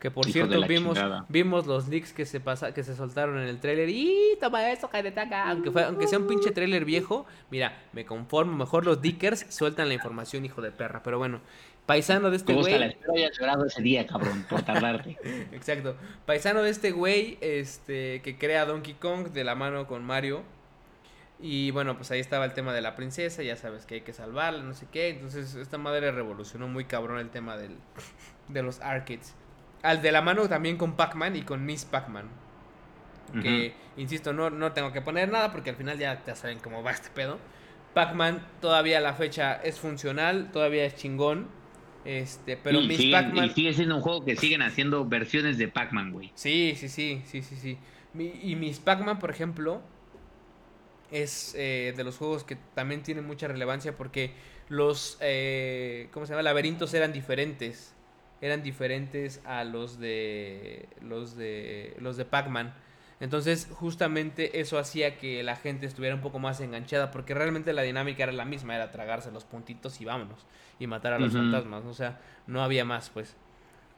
Que 0.03 0.11
por 0.11 0.25
cierto, 0.25 0.61
vimos, 0.67 0.99
vimos 1.29 1.65
los 1.65 1.87
leaks 1.87 2.11
que 2.11 2.25
se 2.25 2.41
pasa, 2.41 2.73
que 2.73 2.83
se 2.83 2.93
soltaron 2.93 3.39
en 3.39 3.47
el 3.47 3.61
trailer. 3.61 3.87
Y 3.87 4.37
toma 4.37 4.69
eso, 4.69 4.89
Haidetaka. 4.91 5.49
Aunque, 5.49 5.71
fue, 5.71 5.85
aunque 5.85 6.07
sea 6.09 6.19
un 6.19 6.27
pinche 6.27 6.51
trailer 6.51 6.83
viejo, 6.83 7.25
mira, 7.49 7.81
me 7.93 8.05
conformo. 8.05 8.53
Mejor 8.53 8.85
los 8.85 9.01
dickers 9.01 9.45
sueltan 9.47 9.87
la 9.87 9.93
información, 9.93 10.43
hijo 10.43 10.61
de 10.61 10.71
perra. 10.71 11.01
Pero 11.03 11.19
bueno, 11.19 11.39
Paisano 11.85 12.31
de 12.31 12.35
este 12.35 12.53
güey. 12.53 12.97
llorado 13.39 13.65
ese 13.65 13.81
día, 13.81 14.05
cabrón, 14.05 14.45
por 14.49 14.63
tardarte. 14.63 15.17
Exacto. 15.53 15.95
Paisano 16.25 16.63
de 16.63 16.71
este 16.71 16.91
güey, 16.91 17.37
este, 17.39 18.21
que 18.23 18.37
crea 18.37 18.65
Donkey 18.65 18.95
Kong 18.95 19.29
de 19.29 19.45
la 19.45 19.55
mano 19.55 19.87
con 19.87 20.03
Mario. 20.03 20.43
Y 21.39 21.71
bueno, 21.71 21.95
pues 21.95 22.11
ahí 22.11 22.19
estaba 22.19 22.43
el 22.43 22.51
tema 22.51 22.73
de 22.73 22.81
la 22.81 22.97
princesa, 22.97 23.41
ya 23.41 23.55
sabes 23.55 23.85
que 23.85 23.95
hay 23.95 24.01
que 24.01 24.11
salvarla, 24.11 24.63
no 24.63 24.73
sé 24.73 24.85
qué. 24.91 25.11
Entonces, 25.11 25.55
esta 25.55 25.77
madre 25.77 26.11
revolucionó 26.11 26.67
muy 26.67 26.83
cabrón 26.83 27.19
el 27.19 27.29
tema 27.29 27.55
del, 27.55 27.77
de 28.49 28.63
los 28.63 28.81
arcades. 28.81 29.33
Al 29.83 30.01
de 30.01 30.11
la 30.11 30.21
mano 30.21 30.49
también 30.49 30.77
con 30.77 30.95
Pac-Man 30.95 31.35
y 31.35 31.43
con 31.43 31.65
Miss 31.65 31.85
Pac-Man. 31.85 32.27
Que, 33.41 33.73
insisto, 33.97 34.31
no, 34.31 34.49
no 34.51 34.73
tengo 34.73 34.91
que 34.91 35.01
poner 35.01 35.31
nada 35.31 35.51
porque 35.51 35.71
al 35.71 35.75
final 35.75 35.97
ya, 35.97 36.23
ya 36.23 36.35
saben 36.35 36.59
cómo 36.59 36.83
va 36.83 36.91
este 36.91 37.09
pedo. 37.09 37.39
Pac-Man 37.93 38.45
todavía 38.61 38.99
a 38.99 39.01
la 39.01 39.13
fecha 39.13 39.55
es 39.55 39.79
funcional, 39.79 40.51
todavía 40.51 40.85
es 40.85 40.95
chingón. 40.95 41.47
Este, 42.05 42.57
pero 42.57 42.79
y 42.79 42.87
Miss 42.87 43.11
Pac-Man. 43.11 43.45
Y 43.45 43.49
sigue 43.49 43.73
siendo 43.73 43.95
un 43.95 44.01
juego 44.01 44.23
que 44.25 44.35
siguen 44.35 44.61
haciendo 44.61 45.05
versiones 45.05 45.57
de 45.57 45.67
Pac-Man, 45.67 46.11
güey. 46.11 46.31
Sí, 46.35 46.75
sí, 46.77 46.89
sí, 46.89 47.21
sí, 47.25 47.41
sí, 47.41 47.55
sí. 47.55 47.77
y 48.15 48.55
Miss 48.55 48.79
Pac-Man, 48.79 49.19
por 49.19 49.31
ejemplo, 49.31 49.81
es 51.13 51.53
eh, 51.55 51.93
de 51.95 52.03
los 52.03 52.17
juegos 52.17 52.43
que 52.43 52.57
también 52.73 53.03
tienen 53.03 53.25
mucha 53.25 53.47
relevancia 53.47 53.95
porque 53.95 54.33
los, 54.67 55.17
eh, 55.21 56.09
¿cómo 56.11 56.25
se 56.25 56.31
llama? 56.33 56.41
Laberintos 56.41 56.93
eran 56.95 57.13
diferentes. 57.13 57.95
Eran 58.43 58.61
diferentes 58.61 59.39
a 59.45 59.63
los 59.63 59.99
de 59.99 60.89
los 60.99 61.37
de 61.37 61.95
los 61.99 62.17
de 62.17 62.25
Pac-Man. 62.25 62.73
Entonces, 63.21 63.69
justamente 63.71 64.59
eso 64.59 64.77
hacía 64.77 65.17
que 65.17 65.43
la 65.43 65.55
gente 65.55 65.85
estuviera 65.85 66.13
un 66.13 66.19
poco 66.19 66.39
más 66.39 66.59
enganchada, 66.59 67.09
porque 67.09 67.33
realmente 67.33 67.71
la 67.71 67.81
dinámica 67.83 68.23
era 68.23 68.33
la 68.33 68.43
misma, 68.43 68.75
era 68.75 68.91
tragarse 68.91 69.31
los 69.31 69.45
puntitos 69.45 70.01
y 70.01 70.03
vámonos, 70.03 70.45
y 70.77 70.87
matar 70.87 71.13
a 71.13 71.19
los 71.19 71.31
fantasmas, 71.31 71.85
o 71.85 71.93
sea, 71.93 72.19
no 72.47 72.61
había 72.61 72.83
más, 72.83 73.09
pues. 73.09 73.37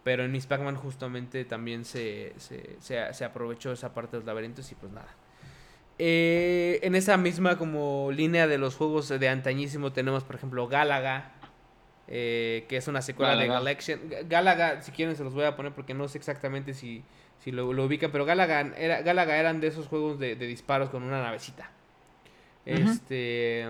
Pero 0.04 0.24
en 0.24 0.32
Miss 0.32 0.46
Pac-Man 0.46 0.76
justamente 0.76 1.44
también 1.44 1.86
se, 1.86 2.34
se, 2.38 2.78
se, 2.80 3.26
aprovechó 3.26 3.72
esa 3.72 3.96
parte 3.96 4.12
de 4.12 4.18
los 4.20 4.28
laberintos 4.28 4.72
y 4.72 4.76
pues 4.76 4.92
nada. 4.92 5.10
Eh, 5.98 6.82
en 6.84 6.94
esa 6.94 7.18
misma 7.18 7.58
como 7.58 8.12
línea 8.12 8.46
de 8.46 8.60
los 8.60 8.76
juegos 8.76 9.10
de 9.10 9.28
antañísimo 9.28 9.92
tenemos, 9.92 10.24
por 10.24 10.36
ejemplo, 10.36 10.68
Galaga, 10.68 11.32
eh, 12.08 12.66
que 12.70 12.78
es 12.78 12.88
una 12.88 13.02
secuela 13.02 13.36
de 13.36 13.48
Galaxian. 13.48 14.00
Galaga, 14.28 14.82
si 14.82 14.92
quieren 14.92 15.16
se 15.16 15.24
los 15.24 15.34
voy 15.34 15.46
a 15.46 15.56
poner 15.56 15.74
porque 15.74 15.94
no 15.94 16.08
sé 16.08 16.18
exactamente 16.18 16.74
si 16.74 17.04
si 17.40 17.52
lo, 17.52 17.68
ubican, 17.68 18.12
pero 18.12 18.26
Galaga, 18.26 18.74
era, 18.76 19.02
Galaga 19.04 19.38
eran 19.38 19.62
de 19.62 19.68
esos 19.68 19.88
juegos 19.88 20.18
de, 20.18 20.36
disparos 20.36 20.90
con 20.90 21.04
una 21.04 21.22
navecita. 21.22 21.70
Este. 22.66 23.68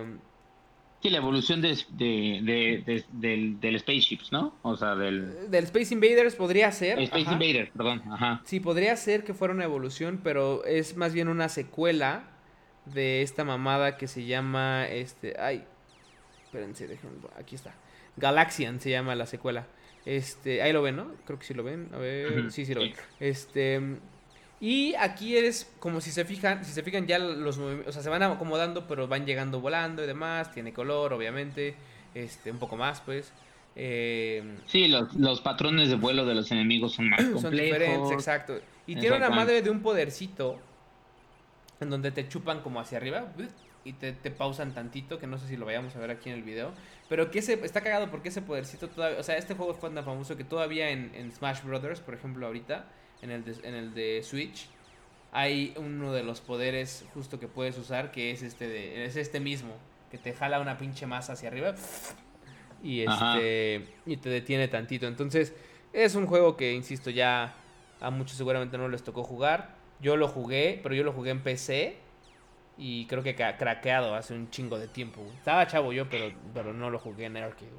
Sí, 1.02 1.10
la 1.10 1.18
evolución 1.18 1.62
de, 1.62 1.78
del, 1.92 3.60
del 3.60 3.80
Spaceships, 3.80 4.32
¿no? 4.32 4.56
O 4.62 4.78
sea, 4.78 4.96
del. 4.96 5.52
Del 5.52 5.66
Space 5.66 5.94
Invaders 5.94 6.36
podría 6.36 6.72
ser. 6.72 7.00
Space 7.00 7.30
Invaders, 7.30 7.70
perdón, 7.72 8.02
ajá. 8.10 8.42
Sí, 8.46 8.62
podría 8.62 8.96
ser 8.96 9.26
que 9.26 9.34
fuera 9.34 9.54
una 9.54 9.66
evolución, 9.66 10.22
pero 10.24 10.64
es 10.64 10.96
más 10.96 11.14
bien 11.14 11.28
una 11.28 11.50
secuela 11.50 12.30
de 12.86 13.24
esta 13.24 13.44
mamada 13.44 13.98
que 13.98 14.08
se 14.08 14.26
llama. 14.26 14.88
Este. 14.88 15.36
Ay. 15.38 15.66
Espérense, 16.46 16.88
déjenme. 16.88 17.18
Aquí 17.38 17.56
está. 17.56 17.76
Galaxian 18.18 18.80
se 18.80 18.90
llama 18.90 19.16
la 19.16 19.26
secuela. 19.26 19.68
Este, 20.06 20.62
ahí 20.62 20.72
lo 20.72 20.82
ven, 20.82 20.96
¿no? 20.96 21.12
Creo 21.26 21.40
que 21.40 21.46
sí 21.46 21.54
lo 21.54 21.64
ven. 21.64 21.90
A 21.94 21.98
ver, 21.98 22.52
sí, 22.52 22.66
sí 22.66 22.74
lo 22.74 22.82
ven. 22.82 22.94
Este, 23.20 23.82
y 24.60 24.96
aquí 24.96 25.36
eres 25.36 25.72
como 25.80 26.00
si 26.00 26.12
se 26.12 26.26
fijan, 26.26 26.64
si 26.64 26.72
se 26.72 26.84
fijan 26.84 27.08
ya 27.08 27.20
los 27.20 27.58
movimientos, 27.58 27.90
o 27.90 27.94
sea, 27.94 28.04
se 28.04 28.10
van 28.10 28.24
acomodando, 28.24 28.88
pero 28.88 29.08
van 29.08 29.26
llegando 29.26 29.60
volando 29.60 30.04
y 30.04 30.08
demás, 30.08 30.52
tiene 30.54 30.74
color, 30.74 31.14
obviamente, 31.14 31.76
este, 32.14 32.52
un 32.52 32.60
poco 32.60 32.78
más, 32.78 33.02
pues. 33.02 33.32
Eh, 33.76 34.42
sí, 34.68 34.88
los, 34.88 35.14
los, 35.16 35.42
patrones 35.42 35.90
de 35.90 35.96
vuelo 35.96 36.26
de 36.26 36.34
los 36.36 36.50
enemigos 36.52 36.94
son 36.94 37.10
más 37.10 37.20
complejos. 37.34 37.42
Son 37.42 37.52
diferentes, 37.52 38.12
exacto. 38.12 38.60
Y 38.88 38.96
tiene 38.96 39.18
una 39.18 39.30
madre 39.30 39.62
de 39.62 39.70
un 39.70 39.82
podercito 39.82 40.60
en 41.82 41.90
donde 41.90 42.12
te 42.12 42.28
chupan 42.30 42.62
como 42.62 42.80
hacia 42.80 42.98
arriba 42.98 43.26
y 43.86 43.94
te, 43.94 44.12
te, 44.12 44.32
pausan 44.32 44.74
tantito, 44.74 45.20
que 45.20 45.28
no 45.28 45.38
sé 45.38 45.48
si 45.48 45.56
lo 45.56 45.66
vayamos 45.66 45.96
a 45.96 46.00
ver 46.00 46.10
aquí 46.10 46.30
en 46.30 46.36
el 46.36 46.44
video. 46.44 46.74
Pero 47.08 47.30
que 47.30 47.40
ese, 47.40 47.54
está 47.64 47.82
cagado 47.82 48.10
porque 48.10 48.30
ese 48.30 48.42
podercito 48.42 48.90
todavía... 48.90 49.20
O 49.20 49.24
sea, 49.24 49.38
este 49.38 49.54
juego 49.54 49.76
fue 49.76 49.92
tan 49.92 50.04
famoso 50.04 50.36
que 50.36 50.44
todavía 50.44 50.90
en, 50.90 51.14
en 51.14 51.32
Smash 51.32 51.62
Brothers, 51.62 52.00
por 52.00 52.16
ejemplo, 52.16 52.48
ahorita, 52.48 52.88
en 53.22 53.30
el, 53.30 53.46
de, 53.46 53.56
en 53.62 53.76
el 53.76 53.94
de 53.94 54.24
Switch, 54.24 54.68
hay 55.32 55.76
uno 55.78 56.14
de 56.14 56.24
los 56.24 56.42
poderes 56.42 57.06
justo 57.14 57.40
que 57.40 57.48
puedes 57.48 57.78
usar, 57.78 58.12
que 58.12 58.32
es 58.32 58.42
este, 58.42 58.68
de, 58.68 59.06
es 59.06 59.16
este 59.18 59.40
mismo, 59.40 59.76
que 60.10 60.18
te 60.18 60.34
jala 60.34 60.60
una 60.60 60.80
pinche 60.80 61.06
masa 61.06 61.34
hacia 61.34 61.50
arriba 61.50 61.76
y, 62.82 63.02
este, 63.02 63.86
y 64.08 64.18
te 64.18 64.30
detiene 64.30 64.68
tantito. 64.68 65.06
Entonces, 65.06 65.54
es 65.94 66.16
un 66.16 66.26
juego 66.26 66.58
que, 66.58 66.74
insisto, 66.74 67.12
ya 67.12 67.54
a 68.02 68.10
muchos 68.10 68.36
seguramente 68.36 68.80
no 68.80 68.90
les 68.90 69.04
tocó 69.04 69.24
jugar. 69.24 69.76
Yo 70.02 70.18
lo 70.18 70.28
jugué, 70.28 70.80
pero 70.82 70.96
yo 70.96 71.04
lo 71.04 71.14
jugué 71.14 71.30
en 71.30 71.42
PC 71.44 72.05
y 72.78 73.06
creo 73.06 73.24
que 73.24 73.42
ha 73.44 73.58
craqueado 73.58 74.16
hace 74.16 74.34
un 74.34 74.50
chingo 74.50 74.78
de 74.78 74.88
tiempo, 74.88 75.22
Estaba 75.38 75.68
chavo 75.68 75.94
yo, 75.94 76.10
pero, 76.10 76.36
pero 76.54 76.74
no 76.74 76.90
lo 76.90 77.00
jugué 77.00 77.26
en 77.26 77.38
arcade, 77.38 77.72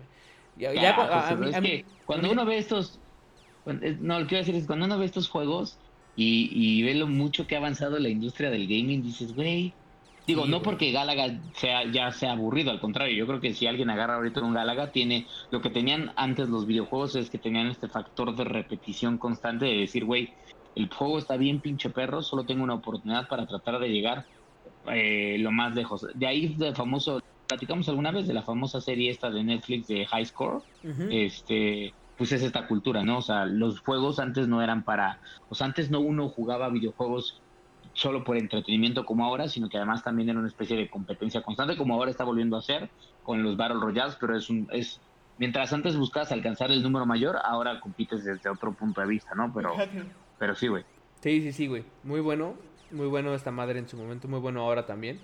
güey. 0.56 1.84
cuando 2.04 2.30
uno 2.30 2.44
ve 2.44 2.58
estos... 2.58 2.98
No, 3.64 4.20
lo 4.20 4.26
que 4.26 4.28
quiero 4.28 4.44
decir 4.44 4.54
es 4.54 4.66
cuando 4.66 4.86
uno 4.86 4.98
ve 4.98 5.06
estos 5.06 5.28
juegos 5.28 5.78
y, 6.14 6.50
y 6.52 6.82
ve 6.82 6.94
lo 6.94 7.08
mucho 7.08 7.46
que 7.46 7.56
ha 7.56 7.58
avanzado 7.58 7.98
la 7.98 8.08
industria 8.08 8.50
del 8.50 8.66
gaming, 8.66 9.02
dices, 9.02 9.34
güey... 9.34 9.72
Digo, 10.26 10.44
no 10.44 10.60
porque 10.60 10.90
Galaga 10.90 11.38
sea, 11.54 11.84
ya 11.84 12.10
sea 12.10 12.32
aburrido, 12.32 12.72
al 12.72 12.80
contrario, 12.80 13.14
yo 13.14 13.28
creo 13.28 13.40
que 13.40 13.54
si 13.54 13.68
alguien 13.68 13.90
agarra 13.90 14.16
ahorita 14.16 14.40
un 14.42 14.54
Galaga, 14.54 14.90
tiene 14.90 15.24
lo 15.52 15.62
que 15.62 15.70
tenían 15.70 16.12
antes 16.16 16.48
los 16.48 16.66
videojuegos 16.66 17.14
es 17.14 17.30
que 17.30 17.38
tenían 17.38 17.68
este 17.68 17.86
factor 17.86 18.34
de 18.34 18.42
repetición 18.42 19.18
constante 19.18 19.66
de 19.66 19.76
decir, 19.76 20.04
güey, 20.04 20.32
el 20.74 20.92
juego 20.92 21.18
está 21.18 21.36
bien 21.36 21.60
pinche 21.60 21.90
perro, 21.90 22.22
solo 22.22 22.44
tengo 22.44 22.64
una 22.64 22.74
oportunidad 22.74 23.28
para 23.28 23.46
tratar 23.46 23.78
de 23.78 23.88
llegar 23.88 24.26
eh, 24.92 25.36
lo 25.38 25.50
más 25.52 25.74
lejos. 25.74 26.06
De 26.14 26.26
ahí 26.26 26.54
de 26.54 26.74
famoso, 26.74 27.22
platicamos 27.46 27.88
alguna 27.88 28.10
vez 28.10 28.26
de 28.26 28.34
la 28.34 28.42
famosa 28.42 28.80
serie 28.80 29.10
esta 29.10 29.30
de 29.30 29.44
Netflix 29.44 29.88
de 29.88 30.06
High 30.06 30.26
Score, 30.26 30.62
este, 31.10 31.94
pues 32.16 32.32
es 32.32 32.42
esta 32.42 32.66
cultura, 32.66 33.04
¿no? 33.04 33.18
O 33.18 33.22
sea, 33.22 33.46
los 33.46 33.80
juegos 33.80 34.18
antes 34.18 34.48
no 34.48 34.62
eran 34.62 34.84
para, 34.84 35.20
o 35.48 35.54
sea, 35.54 35.66
antes 35.66 35.90
no 35.90 36.00
uno 36.00 36.28
jugaba 36.28 36.68
videojuegos 36.68 37.40
solo 37.92 38.24
por 38.24 38.36
entretenimiento 38.36 39.06
como 39.06 39.24
ahora, 39.24 39.48
sino 39.48 39.68
que 39.68 39.78
además 39.78 40.02
también 40.02 40.28
era 40.28 40.38
una 40.38 40.48
especie 40.48 40.76
de 40.76 40.88
competencia 40.88 41.42
constante, 41.42 41.76
como 41.76 41.94
ahora 41.94 42.10
está 42.10 42.24
volviendo 42.24 42.56
a 42.56 42.62
ser 42.62 42.90
con 43.22 43.42
los 43.42 43.56
Battle 43.56 43.80
Royales, 43.80 44.16
pero 44.20 44.36
es 44.36 44.50
un, 44.50 44.68
es, 44.70 45.00
mientras 45.38 45.72
antes 45.72 45.96
buscabas 45.96 46.30
alcanzar 46.32 46.70
el 46.70 46.82
número 46.82 47.06
mayor, 47.06 47.38
ahora 47.42 47.80
compites 47.80 48.24
desde 48.24 48.50
otro 48.50 48.72
punto 48.72 49.00
de 49.00 49.06
vista, 49.06 49.34
¿no? 49.34 49.52
Pero, 49.52 49.74
pero 50.38 50.54
sí, 50.54 50.68
güey. 50.68 50.84
Sí, 51.20 51.40
sí, 51.40 51.52
sí, 51.52 51.66
güey. 51.66 51.84
Muy 52.04 52.20
bueno. 52.20 52.54
Muy 52.90 53.06
bueno 53.06 53.34
esta 53.34 53.50
madre 53.50 53.78
en 53.78 53.88
su 53.88 53.96
momento, 53.96 54.28
muy 54.28 54.40
bueno 54.40 54.62
ahora 54.62 54.86
también. 54.86 55.20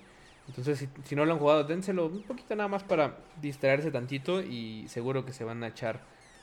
Entonces, 0.49 0.89
si, 1.05 1.17
no 1.17 1.25
lo 1.25 1.33
han 1.33 1.39
jugado, 1.39 1.65
dénselo 1.65 2.07
un 2.07 2.23
poquito 2.23 2.57
nada 2.57 2.69
más 2.69 2.83
para 2.83 3.17
distraerse 3.41 3.91
tantito 3.91 4.43
y 4.43 4.87
seguro 4.89 5.25
que 5.25 5.33
se 5.33 5.45
van 5.45 5.63
a 5.63 5.69
echar 5.69 6.01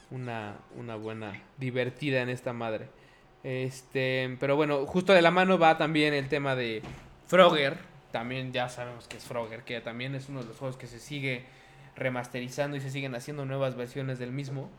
una, 0.09 0.55
una 0.77 0.95
buena 0.95 1.41
divertida 1.57 2.21
en 2.21 2.29
esta 2.29 2.53
madre. 2.53 2.87
Este, 3.43 4.37
pero 4.39 4.55
bueno, 4.55 4.85
justo 4.85 5.13
de 5.13 5.21
la 5.21 5.31
mano 5.31 5.57
va 5.57 5.77
también 5.77 6.13
el 6.13 6.29
tema 6.29 6.55
de 6.55 6.81
Frogger. 7.27 7.77
También 8.11 8.51
ya 8.51 8.69
sabemos 8.69 9.07
que 9.07 9.17
es 9.17 9.23
Frogger, 9.23 9.63
que 9.63 9.79
también 9.81 10.15
es 10.15 10.29
uno 10.29 10.41
de 10.41 10.47
los 10.47 10.57
juegos 10.57 10.77
que 10.77 10.87
se 10.87 10.99
sigue 10.99 11.45
remasterizando 11.95 12.77
y 12.77 12.81
se 12.81 12.89
siguen 12.89 13.13
haciendo 13.15 13.45
nuevas 13.45 13.75
versiones 13.75 14.17
del 14.17 14.31
mismo. 14.31 14.69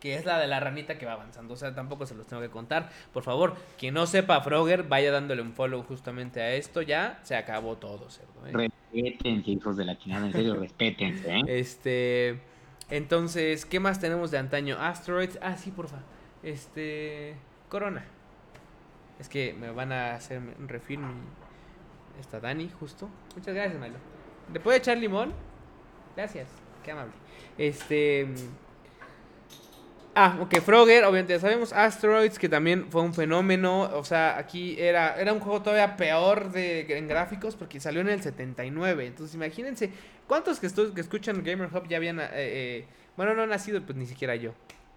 Que 0.00 0.14
es 0.14 0.24
la 0.24 0.38
de 0.38 0.46
la 0.46 0.58
ranita 0.58 0.98
que 0.98 1.06
va 1.06 1.12
avanzando. 1.12 1.54
O 1.54 1.56
sea, 1.56 1.74
tampoco 1.74 2.06
se 2.06 2.14
los 2.14 2.26
tengo 2.26 2.42
que 2.42 2.48
contar. 2.48 2.90
Por 3.12 3.22
favor, 3.22 3.54
quien 3.78 3.94
no 3.94 4.06
sepa 4.06 4.40
Frogger, 4.40 4.84
vaya 4.84 5.12
dándole 5.12 5.42
un 5.42 5.52
follow 5.52 5.82
justamente 5.82 6.40
a 6.40 6.54
esto. 6.54 6.82
Ya 6.82 7.20
se 7.22 7.36
acabó 7.36 7.76
todo, 7.76 8.08
cerdo. 8.08 8.46
¿eh? 8.46 8.70
Respétense, 8.92 9.50
hijos 9.50 9.76
de 9.76 9.84
la 9.84 9.98
chingada, 9.98 10.26
en 10.26 10.32
serio, 10.32 10.54
respétense. 10.56 11.36
¿eh? 11.36 11.42
Este. 11.46 12.40
Entonces, 12.88 13.66
¿qué 13.66 13.78
más 13.78 14.00
tenemos 14.00 14.30
de 14.30 14.38
antaño? 14.38 14.76
Asteroids. 14.80 15.38
Ah, 15.42 15.56
sí, 15.56 15.70
porfa. 15.70 16.00
Este. 16.42 17.36
Corona. 17.68 18.04
Es 19.20 19.28
que 19.28 19.52
me 19.52 19.70
van 19.70 19.92
a 19.92 20.14
hacer 20.14 20.40
un 20.58 20.66
refil. 20.66 21.00
Está 22.18 22.40
Dani, 22.40 22.70
justo. 22.80 23.08
Muchas 23.36 23.54
gracias, 23.54 23.78
Malo. 23.78 23.96
¿Le 24.52 24.60
puede 24.60 24.78
echar 24.78 24.96
limón? 24.96 25.32
Gracias. 26.16 26.48
Qué 26.82 26.90
amable. 26.90 27.12
Este. 27.58 28.26
Ah, 30.22 30.36
ok, 30.38 30.56
Frogger, 30.60 31.04
obviamente 31.04 31.32
ya 31.32 31.40
sabemos. 31.40 31.72
Asteroids, 31.72 32.38
que 32.38 32.50
también 32.50 32.90
fue 32.90 33.00
un 33.00 33.14
fenómeno. 33.14 33.84
O 33.94 34.04
sea, 34.04 34.36
aquí 34.36 34.78
era, 34.78 35.18
era 35.18 35.32
un 35.32 35.40
juego 35.40 35.62
todavía 35.62 35.96
peor 35.96 36.52
de, 36.52 36.82
en 36.98 37.08
gráficos 37.08 37.56
porque 37.56 37.80
salió 37.80 38.02
en 38.02 38.10
el 38.10 38.20
79. 38.20 39.06
Entonces, 39.06 39.34
imagínense, 39.34 39.90
¿cuántos 40.26 40.60
que, 40.60 40.68
que 40.94 41.00
escuchan 41.00 41.42
Gamer 41.42 41.70
Hub 41.74 41.88
ya 41.88 41.96
habían... 41.96 42.20
Eh, 42.20 42.28
eh, 42.34 42.86
bueno, 43.16 43.32
no 43.32 43.44
han 43.44 43.48
nacido, 43.48 43.80
pues 43.80 43.96
ni 43.96 44.04
siquiera 44.04 44.36
yo. 44.36 44.52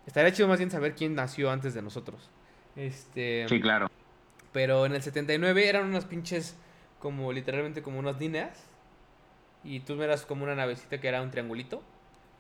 Estaría 0.06 0.34
chido 0.34 0.50
más 0.50 0.58
bien 0.58 0.72
saber 0.72 0.94
quién 0.94 1.16
nació 1.16 1.52
antes 1.52 1.74
de 1.74 1.82
nosotros. 1.82 2.30
Este... 2.76 3.46
Sí, 3.48 3.62
claro. 3.62 3.90
Pero 4.52 4.86
en 4.86 4.94
el 4.94 5.02
79 5.02 5.70
eran 5.70 5.86
unas 5.86 6.04
pinches, 6.04 6.58
como 7.00 7.32
literalmente 7.32 7.82
como 7.82 7.98
unas 7.98 8.20
líneas. 8.20 8.66
Y 9.64 9.80
tú 9.80 10.04
eras 10.04 10.26
como 10.26 10.44
una 10.44 10.56
navecita 10.56 11.00
que 11.00 11.08
era 11.08 11.22
un 11.22 11.32
triangulito 11.32 11.82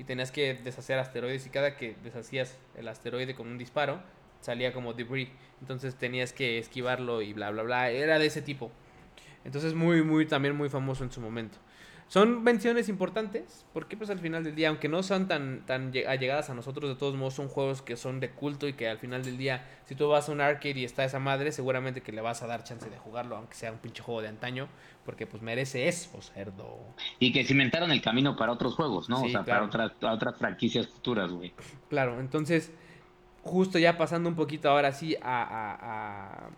y 0.04 0.06
tenías 0.06 0.32
que 0.32 0.54
deshacer 0.56 0.99
asteroides 0.99 1.45
y 1.45 1.49
cada 1.49 1.78
que 1.78 1.95
deshacías 2.04 2.58
el 2.76 2.89
asteroide 2.89 3.36
con 3.36 3.47
un 3.47 3.58
disparo 3.58 4.01
salía 4.41 4.74
como 4.74 4.93
debris. 4.93 5.30
Entonces 5.62 5.95
tenías 5.95 6.34
que 6.34 6.58
esquivarlo 6.60 7.22
y 7.22 7.32
bla 7.32 7.51
bla 7.51 7.64
bla. 7.64 7.89
Era 7.89 8.20
de 8.20 8.26
ese 8.26 8.41
tipo. 8.41 8.70
Entonces 9.45 9.74
muy 9.74 10.04
muy 10.04 10.26
también 10.26 10.56
muy 10.56 10.70
famoso 10.70 11.06
en 11.06 11.12
su 11.12 11.22
momento. 11.22 11.58
Son 12.08 12.43
menciones 12.43 12.89
importantes, 12.89 13.66
porque 13.74 13.97
pues 13.97 14.10
al 14.10 14.20
final 14.20 14.43
del 14.43 14.56
día, 14.56 14.70
aunque 14.70 14.88
no 14.88 15.01
son 15.01 15.28
tan, 15.28 15.66
tan 15.66 15.91
allegadas 16.08 16.49
a 16.49 16.54
nosotros, 16.54 16.89
de 16.89 16.95
todos 16.95 17.16
modos 17.16 17.34
son 17.34 17.47
juegos 17.47 17.82
que 17.82 17.97
son 17.97 18.20
de 18.20 18.30
culto 18.30 18.68
y 18.68 18.74
que 18.74 18.88
al 18.88 18.99
final 18.99 19.24
del 19.24 19.38
día, 19.38 19.66
si 19.86 19.95
tú 19.95 20.08
vas 20.08 20.30
a 20.30 20.32
un 20.32 20.41
arcade 20.41 20.80
y 20.80 20.86
está 20.86 21.04
esa 21.04 21.20
madre, 21.20 21.51
seguramente 21.51 22.01
que 22.01 22.12
le 22.12 22.22
vas 22.22 22.43
a 22.43 22.47
dar 22.47 22.64
chance 22.64 22.89
de 22.89 22.97
jugarlo, 22.97 23.36
aunque 23.36 23.56
sea 23.56 23.72
un 23.72 23.80
pinche 23.80 24.04
juego 24.04 24.22
de 24.22 24.28
antaño, 24.28 24.68
porque 25.06 25.26
pues 25.26 25.41
merece 25.41 25.88
eso, 25.88 26.22
cerdo. 26.22 26.78
Y 27.20 27.32
que 27.32 27.43
cimentaron 27.45 27.91
el 27.91 28.01
camino 28.01 28.36
para 28.36 28.51
otros 28.51 28.76
juegos, 28.76 29.10
¿no? 29.10 29.24
o 29.24 29.30
sea, 29.30 29.43
para 29.43 29.64
otras, 29.64 29.93
otras 30.01 30.38
franquicias 30.38 30.88
futuras, 30.88 31.32
güey. 31.32 31.54
Claro, 31.89 32.20
entonces, 32.20 32.72
justo 33.41 33.80
ya 33.80 33.97
pasando 33.97 34.30
un 34.30 34.36
poquito 34.36 34.70
ahora 34.70 34.91
sí 34.91 35.16
a... 35.22 36.49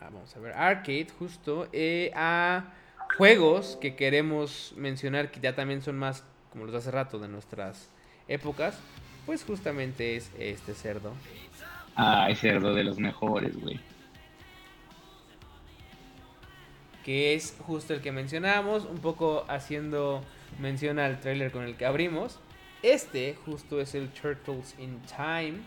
vamos 0.00 0.36
a 0.36 0.38
ver, 0.40 0.52
arcade, 0.52 1.08
justo, 1.18 1.68
eh, 1.72 2.12
a 2.14 2.64
juegos 3.16 3.78
que 3.80 3.96
queremos 3.96 4.74
mencionar 4.76 5.30
que 5.30 5.40
ya 5.40 5.54
también 5.54 5.82
son 5.82 5.98
más, 5.98 6.24
como 6.50 6.64
los 6.64 6.72
de 6.72 6.78
hace 6.78 6.90
rato, 6.90 7.18
de 7.18 7.28
nuestras 7.28 7.88
épocas, 8.28 8.78
pues 9.24 9.44
justamente 9.44 10.16
es 10.16 10.30
este 10.38 10.74
cerdo. 10.74 11.12
Ah, 11.96 12.28
es 12.30 12.40
cerdo 12.40 12.74
de 12.74 12.84
los 12.84 12.98
mejores, 12.98 13.60
güey. 13.60 13.80
Que 17.04 17.34
es 17.34 17.56
justo 17.60 17.94
el 17.94 18.00
que 18.00 18.12
mencionamos, 18.12 18.84
un 18.84 18.98
poco 18.98 19.44
haciendo 19.48 20.22
mención 20.58 20.98
al 20.98 21.20
trailer 21.20 21.52
con 21.52 21.64
el 21.64 21.76
que 21.76 21.86
abrimos. 21.86 22.38
Este 22.82 23.36
justo 23.44 23.80
es 23.80 23.94
el 23.94 24.10
Turtles 24.10 24.74
in 24.78 25.00
Time, 25.06 25.60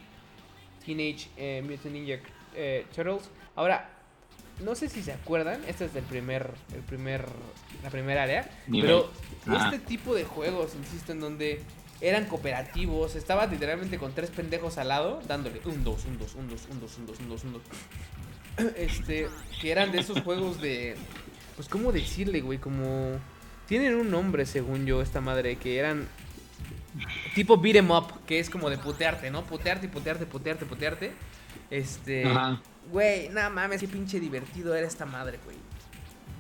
Teenage 0.86 1.30
eh, 1.38 1.64
Mutant 1.64 1.94
Ninja 1.94 2.20
eh, 2.56 2.86
Turtles. 2.94 3.30
Ahora, 3.56 3.90
no 4.60 4.76
sé 4.76 4.90
si 4.90 5.02
se 5.02 5.14
acuerdan, 5.14 5.62
este 5.68 5.86
es 5.86 5.96
el 5.96 6.04
primer, 6.04 6.52
el 6.74 6.82
primer, 6.82 7.26
la 7.84 7.90
primera 7.90 8.24
área, 8.24 8.50
pero 8.70 9.12
ah. 9.48 9.72
este 9.72 9.80
tipo 9.86 10.14
de 10.14 10.26
juegos, 10.26 10.76
insisto, 10.76 11.12
en 11.12 11.20
donde 11.20 11.62
eran 12.02 12.26
cooperativos, 12.26 13.16
estaba 13.16 13.46
literalmente 13.46 13.98
con 13.98 14.14
tres 14.14 14.30
pendejos 14.30 14.78
al 14.78 14.90
lado, 14.90 15.22
dándole 15.28 15.62
un 15.66 15.84
dos, 15.84 16.06
un 16.06 16.18
dos, 16.18 16.36
un 16.36 16.50
dos, 16.50 16.68
un 16.70 16.80
dos, 16.80 16.98
un 16.98 17.06
dos, 17.06 17.20
un 17.20 17.30
dos, 17.30 17.44
un 17.44 17.54
dos. 17.54 17.62
Este, 18.76 19.30
que 19.62 19.72
eran 19.72 19.92
de 19.94 20.00
esos 20.00 20.20
juegos 20.22 20.60
de, 20.60 20.98
pues, 21.56 21.70
¿cómo 21.70 21.94
decirle, 21.94 22.42
güey? 22.42 22.58
Como, 22.58 23.18
tienen 23.68 23.96
un 23.96 24.12
nombre, 24.12 24.46
según 24.46 24.86
yo, 24.86 25.02
esta 25.02 25.22
madre, 25.22 25.56
que 25.56 25.78
eran 25.78 26.10
tipo 27.36 27.58
beat 27.58 27.78
em 27.78 27.92
up, 27.92 28.26
que 28.26 28.40
es 28.40 28.50
como 28.50 28.70
de 28.70 28.78
putearte, 28.78 29.32
¿no? 29.32 29.44
Putearte, 29.44 29.88
putearte, 29.88 30.26
putearte, 30.26 30.66
putearte. 30.66 31.12
Este, 31.70 32.26
Ajá. 32.26 32.62
Güey, 32.92 33.30
nada 33.30 33.50
mames, 33.50 33.82
qué 33.82 33.88
pinche 33.88 34.20
divertido 34.20 34.74
era 34.76 34.88
esta 34.88 35.06
madre, 35.06 35.40
güey. 35.46 35.58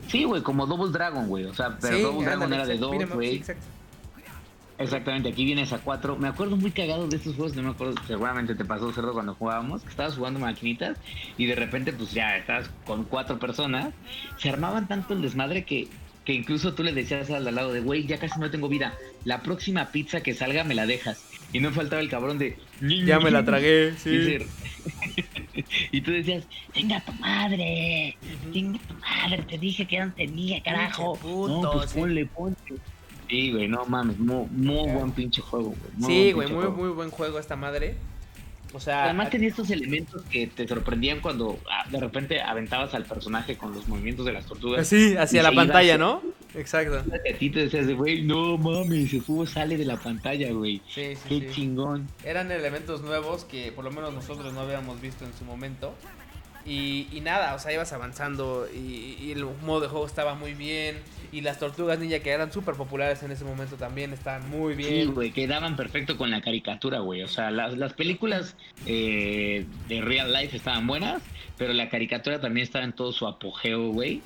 Sí, 0.07 0.23
güey, 0.23 0.41
como 0.41 0.65
Double 0.65 0.91
Dragon, 0.91 1.27
güey. 1.27 1.45
O 1.45 1.53
sea, 1.53 1.77
pero 1.79 1.99
Double 1.99 2.25
Dragon 2.25 2.51
era 2.53 2.65
de 2.65 2.77
dos, 2.77 3.09
güey. 3.13 3.35
exacto. 3.35 3.65
Exactamente, 4.79 5.27
aquí 5.27 5.43
vienes 5.43 5.73
a 5.73 5.79
cuatro. 5.79 6.15
Me 6.15 6.29
acuerdo 6.29 6.55
muy 6.55 6.71
cagado 6.71 7.05
de 7.05 7.17
estos 7.17 7.35
juegos, 7.35 7.53
no 7.53 7.63
me 7.63 7.71
acuerdo, 7.71 7.95
seguramente 8.07 8.55
te 8.55 8.63
pasó 8.63 8.93
cerdo 8.93 9.11
cuando 9.11 9.35
jugábamos, 9.35 9.81
que 9.83 9.89
estabas 9.89 10.15
jugando 10.15 10.39
maquinitas 10.39 10.97
y 11.37 11.47
de 11.47 11.55
repente 11.55 11.91
pues 11.91 12.13
ya 12.13 12.37
estás 12.37 12.69
con 12.85 13.03
cuatro 13.03 13.37
personas. 13.37 13.93
Se 14.37 14.47
armaban 14.47 14.87
tanto 14.87 15.13
el 15.13 15.21
desmadre 15.21 15.65
que, 15.65 15.89
que 16.25 16.33
incluso 16.33 16.73
tú 16.73 16.83
le 16.83 16.93
decías 16.93 17.29
al 17.29 17.43
lado 17.55 17.73
de, 17.73 17.81
güey, 17.81 18.05
ya 18.05 18.19
casi 18.19 18.39
no 18.39 18.51
tengo 18.51 18.69
vida. 18.69 18.93
La 19.25 19.41
próxima 19.41 19.91
pizza 19.91 20.21
que 20.21 20.33
salga 20.33 20.63
me 20.63 20.75
la 20.75 20.85
dejas. 20.85 21.23
Y 21.51 21.59
no 21.59 21.71
faltaba 21.71 22.01
el 22.01 22.09
cabrón 22.09 22.37
de... 22.37 22.57
Ya 22.81 23.19
me 23.19 23.31
la 23.31 23.43
tragué, 23.43 23.93
sí. 23.97 24.37
y 25.91 26.01
tú 26.01 26.11
decías, 26.11 26.45
venga 26.75 26.99
tu 27.01 27.11
madre, 27.13 28.15
venga 28.53 28.79
tu 28.87 28.93
madre, 28.95 29.43
te 29.43 29.57
dije 29.57 29.85
que 29.85 29.99
no 29.99 30.13
tenía, 30.13 30.61
carajo. 30.61 31.17
no, 31.23 31.71
pues 31.71 31.93
ponle, 31.93 32.25
ponle. 32.27 32.55
Sí, 33.27 33.51
güey, 33.51 33.67
no 33.67 33.85
mames, 33.85 34.17
muy, 34.17 34.47
muy 34.51 34.91
buen 34.91 35.11
pinche 35.11 35.41
juego, 35.41 35.75
güey. 35.97 36.11
Sí, 36.11 36.31
güey, 36.31 36.51
muy, 36.51 36.67
muy 36.69 36.89
buen 36.89 37.11
juego 37.11 37.37
esta 37.39 37.55
madre. 37.55 37.95
O 38.73 38.79
sea, 38.79 39.05
además 39.05 39.29
tenía 39.29 39.49
estos 39.49 39.69
elementos 39.71 40.21
que 40.23 40.47
te 40.47 40.67
sorprendían 40.67 41.21
cuando 41.21 41.59
ah, 41.71 41.85
de 41.89 41.99
repente 41.99 42.41
aventabas 42.41 42.93
al 42.93 43.05
personaje 43.05 43.57
con 43.57 43.73
los 43.73 43.87
movimientos 43.87 44.25
de 44.25 44.33
las 44.33 44.45
tortugas. 44.45 44.87
Sí, 44.87 45.15
hacia 45.17 45.41
la 45.41 45.51
pantalla, 45.51 45.97
¿no? 45.97 46.21
Exacto. 46.55 46.97
A 47.13 47.37
ti 47.37 47.49
te 47.49 47.61
decías, 47.61 47.89
güey, 47.91 48.21
no 48.21 48.57
mames, 48.57 49.13
el 49.13 49.21
juego 49.21 49.45
sale 49.45 49.77
de 49.77 49.85
la 49.85 49.97
pantalla, 49.97 50.51
güey. 50.51 50.81
Sí, 50.87 51.15
sí. 51.15 51.21
Qué 51.27 51.51
chingón. 51.51 52.07
Eran 52.23 52.51
elementos 52.51 53.01
nuevos 53.01 53.43
que 53.45 53.71
por 53.71 53.83
lo 53.83 53.91
menos 53.91 54.13
nosotros 54.13 54.53
no 54.53 54.61
habíamos 54.61 55.01
visto 55.01 55.25
en 55.25 55.33
su 55.33 55.45
momento. 55.45 55.95
Y, 56.69 57.21
nada, 57.23 57.55
o 57.55 57.59
sea, 57.59 57.73
ibas 57.73 57.91
avanzando 57.93 58.67
y, 58.71 59.31
el 59.31 59.43
modo 59.65 59.81
de 59.81 59.87
juego 59.87 60.05
estaba 60.05 60.35
muy 60.35 60.53
bien. 60.53 60.97
Y 61.31 61.41
las 61.41 61.59
tortugas 61.59 61.99
ninja 61.99 62.19
que 62.19 62.29
eran 62.29 62.51
súper 62.51 62.75
populares 62.75 63.23
en 63.23 63.31
ese 63.31 63.43
momento 63.43 63.75
también 63.75 64.13
estaban 64.13 64.47
muy 64.49 64.75
bien. 64.75 64.89
Sí, 64.89 65.05
güey, 65.05 65.31
quedaban 65.31 65.75
perfecto 65.75 66.15
con 66.15 66.29
la 66.29 66.41
caricatura, 66.41 66.99
güey. 66.99 67.23
O 67.23 67.27
sea, 67.27 67.49
las, 67.49 67.77
las 67.77 67.93
películas 67.93 68.55
eh, 68.85 69.65
de 69.87 70.01
real 70.01 70.31
life 70.31 70.57
estaban 70.57 70.85
buenas, 70.85 71.23
pero 71.57 71.73
la 71.73 71.89
caricatura 71.89 72.39
también 72.39 72.65
estaba 72.65 72.85
en 72.85 72.93
todo 72.93 73.11
su 73.11 73.27
apogeo, 73.27 73.89
güey. 73.89 74.21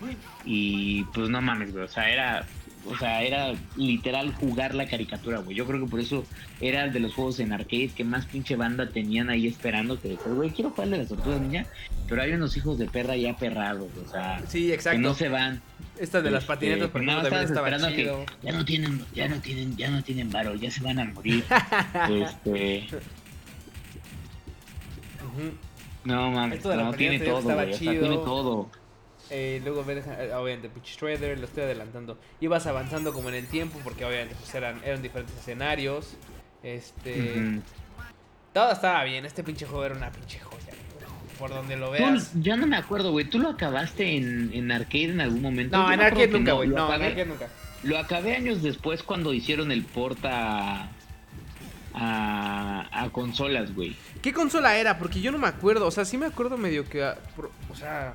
Y 0.45 1.03
pues 1.05 1.29
no 1.29 1.41
mames, 1.41 1.71
güey. 1.71 1.85
O 1.85 1.89
sea, 1.89 2.09
era 2.09 2.45
o 2.85 2.97
sea, 2.97 3.21
era 3.23 3.53
literal 3.75 4.33
jugar 4.33 4.75
la 4.75 4.87
caricatura, 4.87 5.39
güey. 5.39 5.55
Yo 5.55 5.65
creo 5.65 5.83
que 5.83 5.89
por 5.89 5.99
eso 5.99 6.25
era 6.59 6.87
de 6.87 6.99
los 6.99 7.13
juegos 7.13 7.39
en 7.39 7.53
arcade 7.53 7.91
que 7.95 8.03
más 8.03 8.25
pinche 8.25 8.55
banda 8.55 8.89
tenían 8.89 9.29
ahí 9.29 9.47
esperando 9.47 9.99
que, 9.99 10.15
güey, 10.15 10.49
quiero 10.51 10.71
jugarle 10.71 10.97
a 10.97 10.99
las 10.99 11.07
tortugas 11.07 11.41
niña, 11.41 11.65
pero 12.09 12.21
hay 12.21 12.33
unos 12.33 12.57
hijos 12.57 12.77
de 12.77 12.87
perra 12.87 13.15
ya 13.15 13.35
perrados, 13.37 13.89
o 14.05 14.11
sea, 14.11 14.41
sí, 14.47 14.71
exacto. 14.71 14.97
que 14.97 15.03
no 15.03 15.13
se 15.13 15.29
van. 15.29 15.61
Esta 15.97 16.21
de 16.21 16.31
las 16.31 16.43
este, 16.43 16.53
patinetas, 16.53 16.89
por 16.89 17.03
ejemplo, 17.03 17.29
también 17.29 17.43
estaba 17.43 17.95
chido. 17.95 18.25
Que 18.25 18.47
ya 18.47 18.51
no 18.51 18.65
tienen, 18.65 19.05
ya 19.13 19.27
no 19.27 19.39
tienen, 19.39 19.77
ya 19.77 19.89
no 19.89 20.03
tienen 20.03 20.31
varo, 20.31 20.55
ya 20.55 20.71
se 20.71 20.81
van 20.81 20.99
a 20.99 21.05
morir. 21.05 21.43
este. 22.09 22.87
No 26.03 26.31
mames, 26.31 26.63
no, 26.65 26.93
tiene 26.93 27.19
todo, 27.19 27.41
güey, 27.41 27.77
tiene 27.77 27.99
todo. 27.99 28.69
Eh, 29.29 29.61
luego 29.63 29.83
ves, 29.83 30.05
eh, 30.07 30.31
obviamente, 30.33 30.69
Pitch 30.69 30.97
Shredder, 30.97 31.37
lo 31.39 31.45
estoy 31.45 31.63
adelantando. 31.63 32.17
Ibas 32.41 32.67
avanzando 32.67 33.13
como 33.13 33.29
en 33.29 33.35
el 33.35 33.47
tiempo, 33.47 33.79
porque 33.83 34.05
obviamente 34.05 34.35
pues, 34.35 34.53
eran, 34.53 34.81
eran 34.83 35.01
diferentes 35.01 35.35
escenarios. 35.37 36.15
Este. 36.61 37.61
Todo 38.53 38.71
estaba 38.71 39.03
bien. 39.03 39.25
Este 39.25 39.43
pinche 39.43 39.65
juego 39.65 39.85
era 39.85 39.95
una 39.95 40.11
pinche 40.11 40.39
joya. 40.39 40.73
Por 41.39 41.49
donde 41.49 41.75
lo 41.75 41.91
veas. 41.91 42.31
yo 42.35 42.55
no 42.55 42.67
me 42.67 42.77
acuerdo, 42.77 43.11
güey. 43.11 43.25
¿Tú 43.25 43.39
lo 43.39 43.49
acabaste 43.49 44.15
en, 44.15 44.51
en 44.53 44.71
arcade 44.71 45.05
en 45.05 45.21
algún 45.21 45.41
momento? 45.41 45.77
No, 45.77 45.91
en 45.91 45.99
arcade 45.99 46.27
nunca, 46.27 46.53
güey. 46.53 46.69
No, 46.69 46.93
en 46.93 47.01
arcade 47.01 47.25
nunca. 47.25 47.47
Lo 47.81 47.97
acabé 47.97 48.35
años 48.35 48.61
después 48.61 49.03
cuando 49.03 49.33
hicieron 49.33 49.71
el 49.71 49.83
porta 49.83 50.89
a, 51.93 52.87
a 52.91 53.09
consolas, 53.09 53.73
güey. 53.73 53.95
¿Qué 54.21 54.31
consola 54.31 54.77
era? 54.77 54.99
Porque 54.99 55.19
yo 55.19 55.31
no 55.31 55.37
me 55.37 55.47
acuerdo. 55.47 55.87
O 55.87 55.91
sea, 55.91 56.05
sí 56.05 56.17
me 56.17 56.27
acuerdo 56.27 56.55
medio 56.55 56.87
que. 56.87 57.03
O 57.03 57.75
sea 57.75 58.13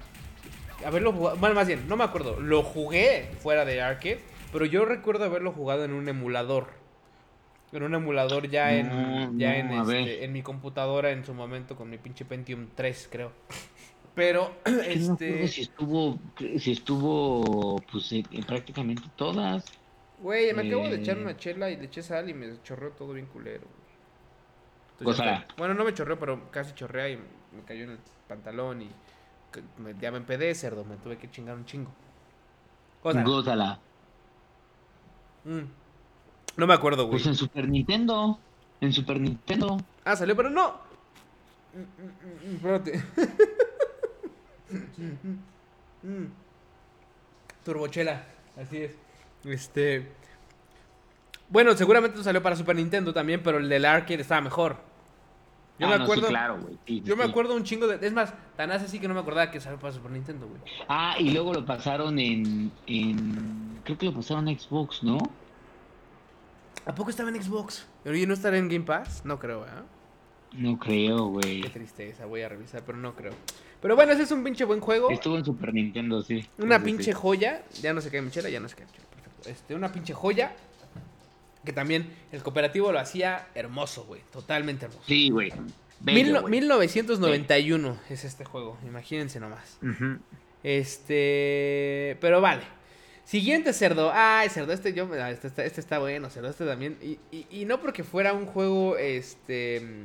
haberlo 0.85 1.12
jugado, 1.12 1.37
bueno, 1.39 1.55
más 1.55 1.66
bien, 1.66 1.89
no 1.89 1.97
me 1.97 2.05
acuerdo, 2.05 2.41
lo 2.41 2.62
jugué 2.62 3.31
fuera 3.41 3.64
de 3.64 3.81
arcade, 3.83 4.24
pero 4.53 4.64
yo 4.66 4.85
recuerdo 4.85 5.24
haberlo 5.24 5.53
jugado 5.53 5.85
en 5.85 5.93
un 5.93 6.09
emulador. 6.09 6.68
En 7.72 7.83
un 7.83 7.95
emulador 7.95 8.49
ya 8.49 8.74
en, 8.74 8.89
No, 8.89 9.39
ya 9.39 9.55
no, 9.57 9.57
en, 9.57 9.72
este, 9.72 10.24
en 10.24 10.33
mi 10.33 10.43
computadora 10.43 11.11
en 11.11 11.24
su 11.24 11.35
momento 11.35 11.76
con 11.76 11.91
mi 11.91 11.99
pinche 11.99 12.24
Pentium 12.24 12.70
3, 12.74 13.09
creo. 13.11 13.33
Pero, 14.14 14.62
Es 14.83 15.12
que 15.20 15.33
no 15.37 15.47
este... 15.47 15.49
si 15.49 15.62
estuvo, 15.62 16.18
si 16.59 16.72
estuvo, 16.72 17.76
pues, 17.91 18.12
en, 18.12 18.24
en 18.31 18.45
prácticamente 18.45 19.11
todas. 19.16 19.64
Güey, 20.18 20.53
me 20.53 20.62
acabo 20.62 20.89
de 20.91 20.97
echar 20.97 21.16
Eh. 21.16 21.22
una 21.22 21.37
chela 21.37 21.70
y 21.70 21.76
le 21.76 21.87
eché 21.87 22.03
sal 22.03 22.29
y 22.29 22.35
me 22.35 22.61
chorreó 22.62 22.93
todo 22.93 23.12
bien 23.14 23.26
culero. 23.26 23.68
Entonces 24.99 25.24
Bueno, 25.57 25.74
no 25.74 25.85
me 25.85 25.95
chorreó, 25.95 26.18
pero 26.18 26.51
casi 26.51 26.74
chorrea 26.74 27.09
y 27.11 27.16
me 27.16 27.64
cayó 27.64 27.85
en 27.85 27.91
el 27.93 27.99
pantalón 28.26 28.83
y 28.83 28.97
ya 30.01 30.11
me 30.11 30.18
empedé, 30.18 30.55
cerdo. 30.55 30.84
Me 30.84 30.96
tuve 30.96 31.18
que 31.18 31.30
chingar 31.30 31.57
un 31.57 31.64
chingo. 31.64 31.90
Cosa. 33.03 33.22
Gózala. 33.22 33.78
Mm. 35.44 35.62
No 36.57 36.66
me 36.66 36.74
acuerdo, 36.74 37.07
güey. 37.07 37.18
Pues 37.18 37.26
en 37.26 37.34
Super 37.34 37.68
Nintendo. 37.68 38.38
En 38.80 38.92
Super 38.92 39.20
Nintendo. 39.20 39.78
Ah, 40.05 40.16
salió, 40.16 40.36
pero 40.36 40.51
no. 40.51 40.74
Mm, 41.74 41.80
mm, 41.80 42.53
mm, 42.53 42.57
Espérate. 42.57 43.05
Mm. 46.03 46.26
Turbochela, 47.64 48.24
así 48.57 48.78
es. 48.78 48.94
Este. 49.44 50.07
Bueno, 51.49 51.74
seguramente 51.76 52.22
salió 52.22 52.42
para 52.42 52.55
Super 52.55 52.76
Nintendo 52.76 53.12
también, 53.12 53.42
pero 53.42 53.59
el 53.59 53.68
del 53.68 53.84
arcade 53.84 54.20
estaba 54.20 54.40
mejor. 54.40 54.76
Yo 55.79 55.87
Ah, 55.87 55.91
me 55.91 55.99
no, 55.99 56.05
acuerdo. 56.05 56.22
sí, 56.24 56.29
claro, 56.29 56.59
güey. 56.61 56.79
sí, 56.87 57.03
Yo 57.05 57.16
me 57.16 57.24
acuerdo 57.24 57.55
un 57.55 57.62
chingo 57.64 57.87
de. 57.87 58.05
Es 58.07 58.12
más, 58.12 58.33
tan 58.57 58.70
hace 58.72 58.87
así 58.87 58.99
que 58.99 59.07
no 59.09 59.14
me 59.14 59.20
acordaba 59.20 59.51
que 59.51 59.61
salió 59.61 59.79
para 59.79 59.93
Super 59.93 60.11
Nintendo, 60.11 60.47
güey. 60.49 60.61
Ah, 60.89 61.14
y 61.18 61.31
luego 61.31 61.55
lo 61.55 61.64
pasaron 61.64 62.18
en, 62.18 62.72
en. 62.87 63.81
Creo 63.85 63.97
que 63.99 64.07
lo 64.07 64.12
pasaron 64.14 64.49
en 64.49 64.59
Xbox, 64.59 65.03
¿no? 65.03 65.18
¿A 66.87 66.95
poco 66.95 67.11
estaba 67.11 67.29
en 67.31 67.43
Xbox? 67.43 67.87
Oye, 68.07 68.26
¿no 68.26 68.35
estará 68.35 68.57
en 68.59 68.68
Game 68.68 68.85
Pass? 68.85 69.22
No 69.24 69.39
creo, 69.39 69.66
¿eh? 69.66 69.70
No 70.53 70.79
creo, 70.79 71.26
güey. 71.26 71.61
Qué 71.61 71.68
tristeza, 71.68 72.24
voy 72.24 72.41
a 72.43 72.49
revisar, 72.49 72.83
pero 72.85 72.97
no 72.97 73.14
creo. 73.14 73.33
Pero 73.83 73.95
bueno, 73.95 74.12
ese 74.12 74.22
es 74.22 74.33
un 74.33 74.43
pinche 74.43 74.64
buen 74.64 74.81
juego. 74.81 75.11
Estuvo 75.11 75.37
en 75.37 75.45
Super 75.45 75.72
Nintendo, 75.74 76.22
sí. 76.22 76.45
Una 76.59 76.83
pinche 76.83 77.12
joya. 77.12 77.62
Ya 77.83 77.93
no 77.93 78.01
se 78.01 78.11
cae 78.11 78.22
mi 78.22 78.31
chela, 78.31 78.49
ya 78.49 78.59
no 78.59 78.68
se 78.68 78.74
cae 78.76 78.87
mi 78.87 78.93
chela. 78.93 79.05
Perfecto. 79.11 79.49
Este, 79.51 79.74
una 79.74 79.93
pinche 79.93 80.14
joya. 80.14 80.57
Que 81.64 81.72
también 81.72 82.11
el 82.32 82.42
cooperativo 82.42 82.92
lo 82.92 82.98
hacía 83.00 83.48
hermoso, 83.54 84.04
güey. 84.04 84.22
Totalmente 84.32 84.86
hermoso. 84.86 85.04
Sí, 85.06 85.30
güey. 85.30 85.52
Bello, 86.00 86.16
Mil 86.24 86.32
no- 86.32 86.40
güey. 86.42 86.50
1991 86.52 87.98
es 88.09 88.24
este 88.24 88.44
juego. 88.44 88.78
Imagínense 88.86 89.40
nomás. 89.40 89.78
Este. 90.62 92.16
Pero 92.20 92.40
vale. 92.40 92.62
Siguiente 93.24 93.72
cerdo. 93.72 94.11
Ay, 94.14 94.48
cerdo, 94.48 94.72
este 94.72 94.92
yo. 94.94 95.09
ah, 95.20 95.30
Este, 95.30 95.48
está- 95.48 95.64
este 95.64 95.80
está 95.80 95.98
bueno, 95.98 96.30
cerdo. 96.30 96.48
Este 96.48 96.64
también. 96.64 96.96
Y, 97.02 97.18
y- 97.36 97.46
y 97.50 97.64
no 97.64 97.80
porque 97.80 98.04
fuera 98.04 98.32
un 98.32 98.46
juego. 98.46 98.96
Este. 98.96 100.04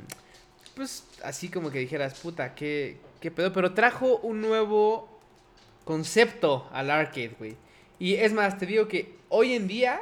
Pues 0.74 1.06
así 1.22 1.48
como 1.48 1.70
que 1.70 1.78
dijeras, 1.78 2.18
puta, 2.18 2.54
qué, 2.54 2.98
qué 3.20 3.30
pedo. 3.30 3.52
Pero 3.52 3.72
trajo 3.74 4.18
un 4.18 4.40
nuevo 4.40 5.08
concepto 5.84 6.68
al 6.72 6.90
arcade, 6.90 7.34
güey. 7.38 7.56
Y 8.00 8.14
es 8.14 8.32
más, 8.32 8.58
te 8.58 8.66
digo 8.66 8.88
que 8.88 9.14
hoy 9.28 9.54
en 9.54 9.68
día. 9.68 10.00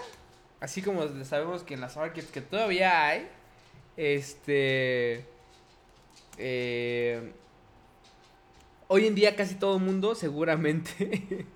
Así 0.63 0.81
como 0.81 1.03
sabemos 1.25 1.65
que 1.65 1.75
en 1.75 1.81
las 1.81 1.97
arcades 1.97 2.31
que 2.31 2.41
todavía 2.41 3.05
hay. 3.05 3.29
Este. 3.97 5.27
Eh, 6.39 7.33
hoy 8.87 9.09
en 9.09 9.17
día 9.17 9.35
casi 9.35 9.57
todo 9.57 9.77
el 9.79 9.83
mundo 9.83 10.15
seguramente 10.15 11.47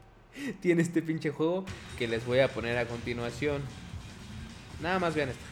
tiene 0.60 0.82
este 0.82 1.00
pinche 1.00 1.30
juego 1.30 1.64
que 1.96 2.08
les 2.08 2.26
voy 2.26 2.40
a 2.40 2.48
poner 2.48 2.76
a 2.76 2.88
continuación. 2.88 3.62
Nada 4.82 4.98
más 4.98 5.14
vean 5.14 5.28
esto. 5.28 5.44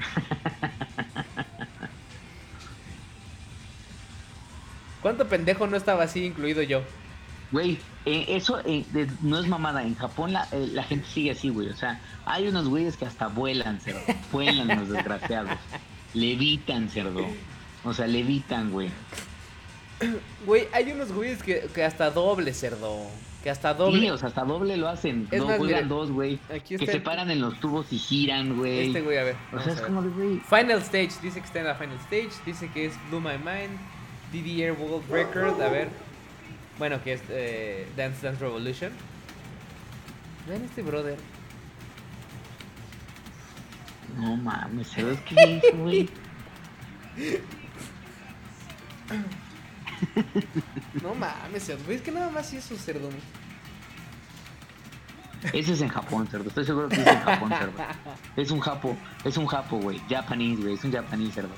¿Cuánto 5.00 5.28
pendejo 5.28 5.68
no 5.68 5.76
estaba 5.76 6.02
así, 6.02 6.24
incluido 6.24 6.60
yo? 6.62 6.82
Güey, 7.52 7.78
eh, 8.04 8.24
eso 8.28 8.60
eh, 8.64 8.84
de- 8.92 9.08
no 9.22 9.38
es 9.38 9.46
mamada. 9.46 9.82
En 9.82 9.94
Japón 9.94 10.32
la, 10.32 10.48
eh, 10.52 10.68
la 10.72 10.82
gente 10.82 11.06
sigue 11.08 11.30
así, 11.30 11.48
güey. 11.48 11.68
O 11.68 11.76
sea, 11.76 12.00
hay 12.24 12.48
unos 12.48 12.68
güeyes 12.68 12.96
que 12.96 13.06
hasta 13.06 13.28
vuelan, 13.28 13.80
cerdo. 13.80 14.00
Vuelan 14.32 14.68
los 14.68 14.88
desgraciados. 14.88 15.52
Levitan, 16.14 16.88
cerdo. 16.88 17.24
O 17.84 17.92
sea, 17.94 18.06
levitan, 18.06 18.70
güey. 18.72 18.90
Güey, 20.44 20.68
hay 20.72 20.92
unos 20.92 21.12
güeyes 21.12 21.42
que, 21.42 21.68
que 21.74 21.84
hasta 21.84 22.10
doble, 22.10 22.52
cerdo. 22.52 23.06
Que 23.42 23.50
hasta 23.50 23.72
doble. 23.74 24.00
Sí, 24.00 24.10
o 24.10 24.18
sea, 24.18 24.28
hasta 24.28 24.44
doble 24.44 24.76
lo 24.76 24.88
hacen. 24.88 25.28
Es 25.30 25.40
no 25.40 25.46
más, 25.46 25.58
juegan 25.58 25.84
mira, 25.84 25.88
dos, 25.88 26.10
güey. 26.10 26.38
Que 26.66 26.78
se 26.78 26.92
el- 26.96 27.02
paran 27.02 27.30
en 27.30 27.40
los 27.40 27.58
tubos 27.60 27.86
y 27.92 27.98
giran, 27.98 28.56
güey. 28.56 28.88
Este 28.88 29.00
güey, 29.02 29.18
a 29.18 29.22
ver. 29.24 29.36
o 29.52 29.60
sea, 29.60 29.72
es 29.72 29.80
como 29.80 30.02
de, 30.02 30.08
güey. 30.10 30.40
Final 30.40 30.78
Stage, 30.82 31.12
dice 31.22 31.40
que 31.40 31.46
está 31.46 31.60
en 31.60 31.66
la 31.66 31.74
Final 31.76 31.96
Stage, 32.10 32.30
dice 32.44 32.68
que 32.72 32.86
es 32.86 32.94
Blue 33.08 33.20
My 33.20 33.38
Mind, 33.38 33.78
DDR 34.32 34.72
World 34.72 35.08
Record, 35.10 35.62
a 35.62 35.68
ver. 35.68 35.88
Bueno, 36.78 37.02
que 37.02 37.14
es 37.14 37.22
eh, 37.30 37.88
Dance 37.96 38.26
Dance 38.26 38.40
Revolution. 38.40 38.92
Vean 40.48 40.62
este 40.64 40.82
brother. 40.82 41.18
No 44.16 44.34
mames, 44.34 44.88
cerdo. 44.88 45.10
Es 45.10 45.20
que 45.20 45.34
hizo, 45.34 45.76
güey. 45.76 46.08
No 51.02 51.14
mames. 51.14 51.68
Es 51.68 52.00
que 52.00 52.12
nada 52.12 52.30
más 52.30 52.50
es 52.52 52.70
un 52.70 52.78
cerdo. 52.78 53.10
Ese 55.52 55.72
es 55.74 55.80
en 55.82 55.88
Japón, 55.88 56.26
cerdo. 56.28 56.48
Estoy 56.48 56.64
seguro 56.64 56.88
que 56.88 56.96
es 56.96 57.06
en 57.06 57.20
Japón, 57.20 57.50
cerdo. 57.50 57.72
Es 58.36 58.50
un 58.50 58.60
japo, 58.60 58.96
es 59.24 59.36
un 59.36 59.46
japo, 59.46 59.78
güey. 59.78 60.00
Japanese, 60.08 60.62
güey. 60.62 60.74
Es 60.74 60.84
un 60.84 60.92
japonés, 60.92 61.34
cerdo. 61.34 61.54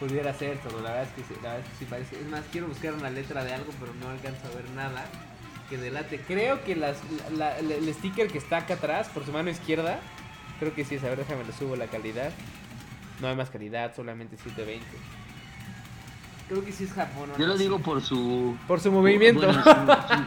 Pudiera 0.00 0.32
ser, 0.34 0.58
cerdo. 0.58 0.80
La 0.82 0.90
verdad 0.90 1.04
es 1.04 1.10
que 1.10 1.22
sí, 1.22 1.40
la 1.42 1.54
verdad 1.54 1.60
es 1.66 1.72
que 1.72 1.78
sí 1.78 1.84
parece. 1.88 2.20
Es 2.20 2.26
más, 2.28 2.42
quiero 2.52 2.66
buscar 2.68 2.92
una 2.94 3.08
letra 3.10 3.44
de 3.44 3.54
algo, 3.54 3.72
pero 3.80 3.94
no 3.94 4.08
alcanzo 4.10 4.46
a 4.46 4.54
ver 4.56 4.68
nada 4.70 5.06
que 5.70 5.78
delate. 5.78 6.20
Creo 6.20 6.62
que 6.64 6.76
las, 6.76 6.98
la- 7.32 7.60
la- 7.62 7.74
el 7.76 7.92
sticker 7.94 8.28
que 8.28 8.38
está 8.38 8.58
acá 8.58 8.74
atrás, 8.74 9.08
por 9.08 9.24
su 9.24 9.32
mano 9.32 9.48
izquierda, 9.50 10.00
creo 10.60 10.74
que 10.74 10.84
sí 10.84 10.96
es. 10.96 11.04
A 11.04 11.08
ver, 11.08 11.18
déjame 11.18 11.44
le 11.44 11.52
subo 11.52 11.76
la 11.76 11.86
calidad. 11.86 12.30
No 13.20 13.28
hay 13.28 13.36
más 13.36 13.48
calidad, 13.48 13.94
solamente 13.96 14.36
720. 14.36 14.84
Creo 16.48 16.64
que 16.64 16.72
sí 16.72 16.84
es 16.84 16.92
Japón. 16.92 17.30
¿o 17.34 17.38
Yo 17.38 17.46
no? 17.46 17.54
lo 17.54 17.58
digo 17.58 17.78
por 17.78 18.02
su. 18.02 18.56
por 18.68 18.80
su 18.80 18.92
movimiento. 18.92 19.46
Bueno, 19.46 19.62
su- 19.64 19.70
su- 20.14 20.22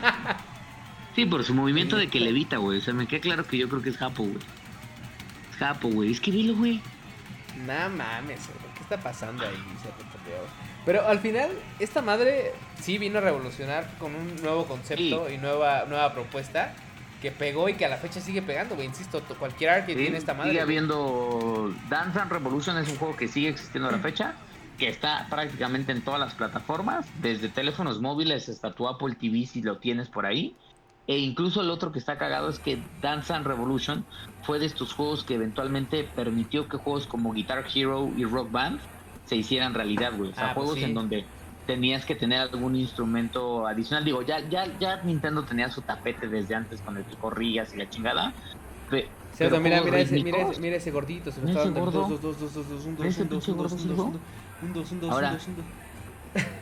Sí, 1.16 1.26
por 1.26 1.44
su 1.44 1.54
movimiento 1.54 1.96
de 1.98 2.08
que 2.08 2.20
levita, 2.20 2.58
güey. 2.58 2.80
O 2.80 2.82
sea, 2.82 2.94
me 2.94 3.06
queda 3.08 3.22
claro 3.22 3.44
que 3.46 3.58
yo 3.58 3.70
creo 3.70 3.82
que 3.82 3.90
es 3.90 3.98
Japo, 3.98 4.24
güey. 4.24 4.38
Es 5.52 5.58
Japo, 5.58 5.90
güey. 5.90 6.12
Es 6.12 6.20
que 6.20 6.32
dilo, 6.32 6.56
güey. 6.56 6.82
Nah 7.66 7.90
mames, 7.90 8.40
¿qué 8.48 8.54
está 8.90 8.98
pasando 8.98 9.44
ahí? 9.44 9.56
chapeado? 9.84 10.46
Pero 10.86 11.08
al 11.08 11.20
final, 11.20 11.50
esta 11.80 12.02
madre 12.02 12.54
sí 12.82 12.98
vino 12.98 13.20
a 13.20 13.22
revolucionar 13.22 13.88
con 14.00 14.16
un 14.16 14.36
nuevo 14.42 14.66
concepto 14.66 15.30
y 15.30 15.38
nueva, 15.38 15.86
nueva 15.88 16.14
propuesta 16.14 16.74
que 17.22 17.32
pegó 17.32 17.68
y 17.70 17.74
que 17.74 17.86
a 17.86 17.90
la 17.90 17.98
fecha 17.98 18.22
sigue 18.22 18.42
pegando, 18.42 18.76
güey. 18.76 18.88
Insisto, 18.88 19.22
to- 19.22 19.36
cualquier 19.36 19.72
arcade 19.72 19.94
Sí, 19.94 20.00
tiene 20.04 20.18
esta 20.18 20.34
madre. 20.34 20.52
Sigue 20.52 20.62
habiendo. 20.62 21.74
Dance 21.90 22.18
Dance 22.18 22.34
Revolution 22.34 22.78
es 22.78 22.88
un 22.90 22.98
juego 22.98 23.16
que 23.16 23.28
sigue 23.28 23.50
existiendo 23.50 23.90
a 23.90 23.92
la 23.92 24.00
fecha. 24.00 24.34
Que 24.78 24.88
está 24.88 25.28
prácticamente 25.30 25.92
en 25.92 26.02
todas 26.02 26.22
las 26.22 26.34
plataformas. 26.34 27.06
Desde 27.22 27.50
teléfonos 27.50 28.00
móviles 28.00 28.48
hasta 28.48 28.74
tu 28.74 28.88
Apple 28.88 29.16
TV 29.20 29.46
si 29.46 29.62
lo 29.62 29.78
tienes 29.78 30.08
por 30.08 30.26
ahí. 30.26 30.56
E 31.10 31.18
incluso 31.18 31.62
el 31.62 31.72
otro 31.72 31.92
que 31.92 31.98
está 31.98 32.20
cagado 32.20 32.50
es 32.50 32.60
que 32.60 32.78
Dance 33.02 33.34
Dance 33.34 33.50
Revolution 33.50 34.06
fue 34.44 34.60
de 34.60 34.68
estos 34.68 34.94
juegos 34.94 35.24
que 35.24 35.34
eventualmente 35.34 36.04
permitió 36.04 36.68
que 36.68 36.78
juegos 36.78 37.08
como 37.08 37.34
Guitar 37.34 37.66
Hero 37.74 38.12
y 38.16 38.26
Rock 38.26 38.52
Band 38.52 38.80
se 39.26 39.36
hicieran 39.36 39.74
realidad, 39.74 40.14
güey. 40.16 40.30
O 40.30 40.36
sea, 40.36 40.52
Ah, 40.52 40.54
pues 40.54 40.66
juegos 40.66 40.76
sí. 40.78 40.84
en 40.84 40.94
donde 40.94 41.26
tenías 41.66 42.06
que 42.06 42.14
tener 42.14 42.42
algún 42.42 42.76
instrumento 42.76 43.66
adicional. 43.66 44.06
Digo, 44.06 44.22
ya, 44.22 44.48
ya, 44.50 44.68
ya 44.80 45.02
Nintendo 45.02 45.42
tenía 45.42 45.72
su 45.72 45.82
tapete 45.82 46.28
desde 46.28 46.54
antes 46.54 46.80
con 46.82 46.96
el 46.96 47.04
que 47.04 47.16
corrías 47.16 47.74
y 47.74 47.78
la 47.78 47.90
chingada. 47.90 48.32
Pero 48.92 49.60
mira, 49.62 49.82
mira 49.82 50.00
ese, 50.02 50.22
mira, 50.22 50.48
ese, 50.48 50.62
mira 50.62 50.76
ese 50.76 50.92
gordito, 50.92 51.32
se 51.32 51.42
lo 51.42 51.48
¿Ves 51.48 51.56
está 51.56 51.72
dando. 51.72 51.90
Dos, 51.90 52.22
dos, 52.22 52.22
dos, 52.22 52.54
dos, 52.54 52.70
dos, 52.70 52.86
un, 52.86 52.96
dos, 52.96 53.04
¿Ves 53.04 53.14
ese 53.16 53.24
un, 53.24 53.30
dos, 53.30 53.48
un, 53.48 53.58
dos, 53.58 53.72
un, 53.72 53.78
dos, 53.78 53.82
un, 53.82 53.88
dos, 53.88 54.22
un, 54.62 54.74
dos, 54.74 54.92
un, 54.92 55.00
dos, 55.00 55.12
Ahora, 55.12 55.32
un, 55.32 55.38
dos, 55.38 55.48
un, 55.48 55.56
dos. 55.56 55.66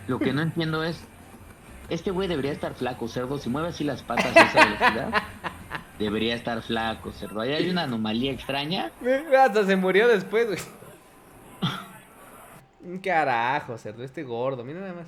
Lo 0.07 0.19
que 0.19 0.31
no 0.31 0.41
entiendo 0.41 0.83
es, 0.85 1.03
este 1.89 2.11
güey 2.11 2.27
debería 2.27 2.51
estar 2.51 2.73
flaco, 2.73 3.07
cerdo. 3.07 3.37
Si 3.37 3.49
mueve 3.49 3.69
así 3.69 3.83
las 3.83 4.03
patas 4.03 4.35
a 4.35 4.41
esa 4.41 4.65
velocidad, 4.65 5.23
debería 5.99 6.35
estar 6.35 6.61
flaco, 6.61 7.11
cerdo. 7.11 7.41
Ahí 7.41 7.53
hay 7.53 7.69
una 7.69 7.83
anomalía 7.83 8.31
extraña. 8.31 8.91
Hasta 9.37 9.65
se 9.65 9.75
murió 9.75 10.07
después, 10.07 10.47
güey. 10.47 10.59
Un 12.83 12.99
carajo, 12.99 13.77
cerdo, 13.77 14.03
este 14.03 14.23
gordo, 14.23 14.63
mira 14.63 14.79
nada 14.79 14.93
más. 14.93 15.07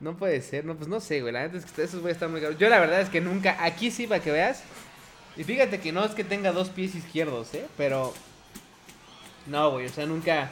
No 0.00 0.16
puede 0.16 0.40
ser, 0.42 0.64
no, 0.64 0.74
pues 0.76 0.88
no 0.88 1.00
sé, 1.00 1.20
güey. 1.20 1.32
La 1.32 1.42
neta 1.42 1.56
es 1.58 1.66
que 1.66 1.82
esos 1.82 2.00
güeyes 2.00 2.16
están 2.16 2.30
muy 2.32 2.40
caros. 2.40 2.58
Yo 2.58 2.68
la 2.68 2.78
verdad 2.80 3.00
es 3.00 3.08
que 3.08 3.20
nunca, 3.20 3.56
aquí 3.64 3.90
sí, 3.90 4.06
para 4.06 4.20
que 4.22 4.32
veas. 4.32 4.62
Y 5.36 5.44
fíjate 5.44 5.80
que 5.80 5.92
no 5.92 6.04
es 6.04 6.12
que 6.12 6.24
tenga 6.24 6.52
dos 6.52 6.68
pies 6.70 6.94
izquierdos, 6.94 7.54
¿eh? 7.54 7.66
Pero. 7.76 8.12
No, 9.46 9.70
güey, 9.70 9.86
o 9.86 9.88
sea, 9.88 10.06
nunca. 10.06 10.50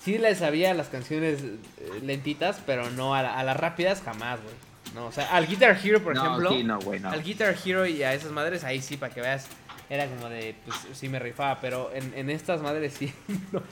Sí 0.00 0.18
les 0.18 0.38
sabía 0.38 0.72
las 0.74 0.88
canciones 0.88 1.42
eh, 1.42 2.00
lentitas, 2.02 2.60
pero 2.64 2.90
no 2.90 3.14
a, 3.14 3.22
la- 3.22 3.38
a 3.38 3.44
las 3.44 3.56
rápidas 3.56 4.02
jamás, 4.04 4.40
güey. 4.42 4.54
No, 4.94 5.06
o 5.06 5.12
sea, 5.12 5.34
al 5.34 5.46
Guitar 5.46 5.78
Hero, 5.82 6.02
por 6.02 6.14
no, 6.14 6.24
ejemplo. 6.24 6.50
sí, 6.50 6.64
no, 6.64 6.78
güey, 6.80 7.00
no. 7.00 7.10
Al 7.10 7.22
Guitar 7.22 7.54
Hero 7.64 7.86
y 7.86 8.02
a 8.02 8.14
esas 8.14 8.32
madres, 8.32 8.64
ahí 8.64 8.80
sí, 8.80 8.96
para 8.96 9.12
que 9.12 9.20
veas. 9.20 9.46
era 9.90 10.06
como 10.06 10.28
de, 10.28 10.54
pues 10.64 10.78
sí 10.92 11.08
me 11.08 11.18
rifaba, 11.18 11.60
pero 11.60 11.90
en, 11.92 12.12
en 12.14 12.30
estas 12.30 12.62
madres 12.62 12.94
sí, 12.94 13.12
no. 13.52 13.62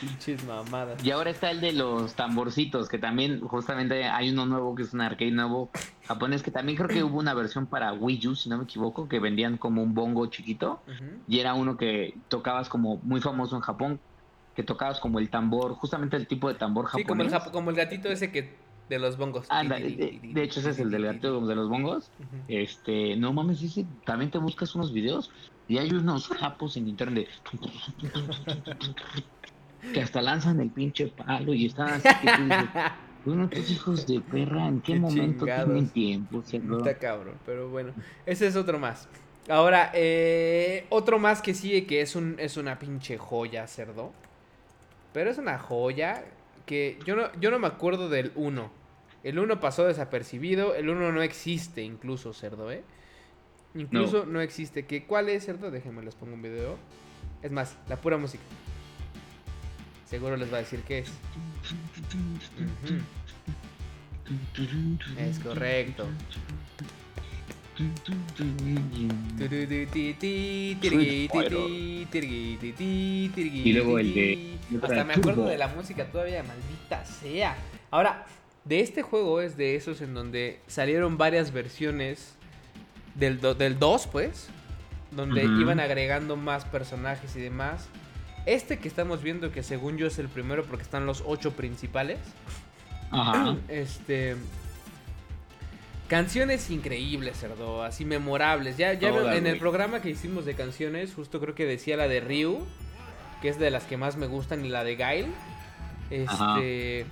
Pinches 0.00 0.44
mamadas. 0.44 1.02
Y 1.02 1.10
ahora 1.10 1.30
está 1.30 1.50
el 1.50 1.60
de 1.60 1.72
los 1.72 2.14
tamborcitos, 2.14 2.88
que 2.88 2.98
también 2.98 3.40
justamente 3.40 4.04
hay 4.04 4.30
uno 4.30 4.44
nuevo 4.44 4.74
que 4.74 4.82
es 4.82 4.92
un 4.92 5.00
arcade 5.00 5.30
nuevo 5.30 5.70
japonés, 6.06 6.42
que 6.42 6.50
también 6.50 6.76
creo 6.76 6.88
que 6.88 7.02
hubo 7.02 7.18
una 7.18 7.32
versión 7.32 7.66
para 7.66 7.92
Wii 7.94 8.28
U, 8.28 8.34
si 8.34 8.50
no 8.50 8.58
me 8.58 8.64
equivoco, 8.64 9.08
que 9.08 9.20
vendían 9.20 9.56
como 9.56 9.82
un 9.82 9.94
bongo 9.94 10.26
chiquito. 10.26 10.82
Y 11.26 11.38
era 11.38 11.54
uno 11.54 11.78
que 11.78 12.14
tocabas 12.28 12.68
como 12.68 12.98
muy 12.98 13.22
famoso 13.22 13.56
en 13.56 13.62
Japón, 13.62 14.00
que 14.54 14.62
tocabas 14.62 15.00
como 15.00 15.18
el 15.18 15.30
tambor, 15.30 15.74
justamente 15.76 16.18
el 16.18 16.26
tipo 16.26 16.48
de 16.48 16.56
tambor 16.56 16.84
japonés. 16.84 17.28
Sí, 17.28 17.32
como 17.32 17.44
el, 17.46 17.52
como 17.52 17.70
el 17.70 17.76
gatito 17.76 18.08
ese 18.08 18.30
que 18.30 18.52
de 18.88 18.98
los 18.98 19.16
bongos. 19.16 19.46
Ah, 19.50 19.64
de, 19.64 20.20
hecho 20.36 20.60
ese 20.60 20.70
es 20.70 20.78
el 20.78 20.90
del 20.90 21.04
gato 21.04 21.46
de 21.46 21.54
los 21.54 21.68
bongos. 21.68 22.10
Este, 22.48 23.16
no 23.16 23.32
mames, 23.32 23.62
ese, 23.62 23.86
también 24.04 24.30
te 24.30 24.38
buscas 24.38 24.74
unos 24.74 24.92
videos 24.92 25.30
y 25.68 25.78
hay 25.78 25.90
unos 25.92 26.28
japos 26.28 26.76
en 26.76 26.88
internet 26.88 27.28
que 29.92 30.00
hasta 30.00 30.22
lanzan 30.22 30.60
el 30.60 30.70
pinche 30.70 31.08
palo 31.08 31.54
y 31.54 31.66
están 31.66 31.88
así 31.88 32.08
que 32.20 32.32
tú 32.36 32.44
dices, 32.44 32.68
bueno, 33.24 33.48
tus 33.48 33.70
hijos 33.70 34.06
de 34.06 34.20
perra, 34.20 34.68
¿en 34.68 34.80
qué, 34.80 34.94
Qué 34.94 34.98
momento 34.98 35.44
chingados. 35.44 35.64
tienen 35.66 35.88
tiempo? 35.90 36.42
cerdo?" 36.42 36.78
Está 36.78 36.98
cabrón, 36.98 37.38
pero 37.46 37.70
bueno, 37.70 37.92
ese 38.26 38.46
es 38.46 38.56
otro 38.56 38.78
más. 38.78 39.08
Ahora, 39.48 39.90
eh, 39.92 40.86
otro 40.88 41.18
más 41.18 41.42
que 41.42 41.52
sigue 41.52 41.86
que 41.86 42.00
es, 42.00 42.16
un, 42.16 42.36
es 42.38 42.56
una 42.56 42.78
pinche 42.78 43.18
joya, 43.18 43.66
cerdo. 43.66 44.12
Pero 45.12 45.30
es 45.30 45.38
una 45.38 45.58
joya 45.58 46.24
que 46.66 46.98
yo 47.04 47.16
no, 47.16 47.32
yo 47.40 47.50
no 47.50 47.58
me 47.58 47.66
acuerdo 47.66 48.08
del 48.08 48.32
1. 48.34 48.70
El 49.22 49.38
1 49.38 49.60
pasó 49.60 49.86
desapercibido, 49.86 50.74
el 50.74 50.88
1 50.90 51.12
no 51.12 51.22
existe 51.22 51.82
incluso, 51.82 52.32
cerdo, 52.34 52.70
¿eh? 52.70 52.84
Incluso 53.74 54.24
no, 54.24 54.40
existe. 54.40 54.86
¿Qué, 54.86 55.04
¿Cuál 55.04 55.28
es, 55.28 55.46
cerdo? 55.46 55.70
Déjenme 55.70 56.02
les 56.02 56.14
pongo 56.14 56.34
un 56.34 56.42
video. 56.42 56.76
Es 57.42 57.50
más, 57.50 57.76
la 57.88 57.96
pura 57.96 58.16
música. 58.18 58.44
Seguro 60.06 60.36
les 60.36 60.52
va 60.52 60.58
a 60.58 60.60
decir 60.60 60.80
qué 60.86 61.00
es. 61.00 61.12
Es 65.18 65.38
correcto. 65.40 66.06
Y 73.64 73.72
luego 73.72 73.98
el 73.98 74.14
de- 74.14 74.58
Hasta 74.82 75.04
me 75.04 75.14
acuerdo 75.14 75.46
de 75.46 75.58
la 75.58 75.68
música 75.68 76.06
todavía, 76.06 76.42
maldita 76.42 77.04
sea. 77.04 77.56
Ahora, 77.90 78.26
de 78.64 78.80
este 78.80 79.02
juego 79.02 79.40
es 79.40 79.56
de 79.56 79.76
esos 79.76 80.00
en 80.00 80.14
donde 80.14 80.60
salieron 80.66 81.18
varias 81.18 81.52
versiones 81.52 82.34
del, 83.14 83.40
del 83.40 83.78
2, 83.78 84.06
pues, 84.08 84.48
donde 85.10 85.44
iban 85.44 85.80
agregando 85.80 86.36
más 86.36 86.64
personajes 86.64 87.36
y 87.36 87.40
demás. 87.40 87.88
Este 88.46 88.78
que 88.78 88.88
estamos 88.88 89.22
viendo, 89.22 89.50
que 89.52 89.62
según 89.62 89.96
yo 89.96 90.06
es 90.06 90.18
el 90.18 90.28
primero 90.28 90.64
porque 90.64 90.82
están 90.82 91.06
los 91.06 91.22
ocho 91.26 91.52
principales, 91.52 92.18
Ajá. 93.10 93.56
este. 93.68 94.36
Canciones 96.14 96.70
increíbles, 96.70 97.36
cerdo, 97.40 97.82
así 97.82 98.04
memorables. 98.04 98.76
Ya, 98.76 98.92
ya 98.92 99.10
Todas, 99.10 99.36
en 99.36 99.48
el 99.48 99.58
programa 99.58 100.00
que 100.00 100.10
hicimos 100.10 100.44
de 100.44 100.54
canciones, 100.54 101.12
justo 101.12 101.40
creo 101.40 101.56
que 101.56 101.66
decía 101.66 101.96
la 101.96 102.06
de 102.06 102.20
Ryu, 102.20 102.64
que 103.42 103.48
es 103.48 103.58
de 103.58 103.68
las 103.68 103.82
que 103.82 103.96
más 103.96 104.16
me 104.16 104.28
gustan, 104.28 104.64
y 104.64 104.68
la 104.68 104.84
de 104.84 104.94
Gail. 104.94 105.26
Este. 106.10 107.04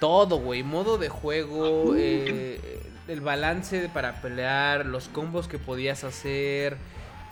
Todo, 0.00 0.38
güey. 0.38 0.62
Modo 0.62 0.96
de 0.96 1.10
juego, 1.10 1.94
eh, 1.98 2.80
el 3.08 3.20
balance 3.20 3.90
para 3.92 4.22
pelear, 4.22 4.86
los 4.86 5.08
combos 5.08 5.46
que 5.46 5.58
podías 5.58 6.02
hacer. 6.02 6.78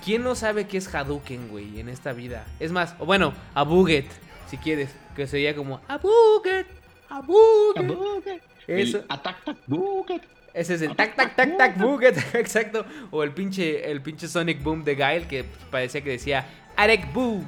¿Quién 0.05 0.23
no 0.23 0.35
sabe 0.35 0.67
qué 0.67 0.77
es 0.77 0.95
Hadouken, 0.95 1.49
güey, 1.49 1.81
en 1.81 1.89
esta 1.89 2.13
vida? 2.13 2.45
Es 2.61 2.71
más, 2.71 2.95
o 2.99 3.07
bueno, 3.07 3.33
Abuget, 3.55 4.11
si 4.51 4.59
quieres, 4.59 4.91
que 5.17 5.27
sería 5.27 5.57
como 5.57 5.81
Abuget, 5.89 6.67
Abuget. 7.09 8.43
Eso. 8.67 8.99
El 8.99 9.05
Attack 9.09 9.43
Tac 9.43 9.57
Bucket. 9.67 10.36
Ese 10.57 10.75
es 10.75 10.81
el 10.83 10.97
tac 10.97 11.15
tac 11.15 11.37
tac 11.37 11.59
tac 11.59 11.79
buget, 11.79 12.17
exacto. 12.35 12.87
O 13.11 13.23
el 13.23 13.33
pinche, 13.33 13.91
el 13.91 14.01
pinche 14.01 14.27
Sonic 14.27 14.63
Boom 14.63 14.85
de 14.85 14.95
Gail 14.95 15.27
que 15.27 15.45
parecía 15.71 16.01
que 16.01 16.11
decía 16.11 16.47
Arek 16.77 17.13
Boo, 17.13 17.45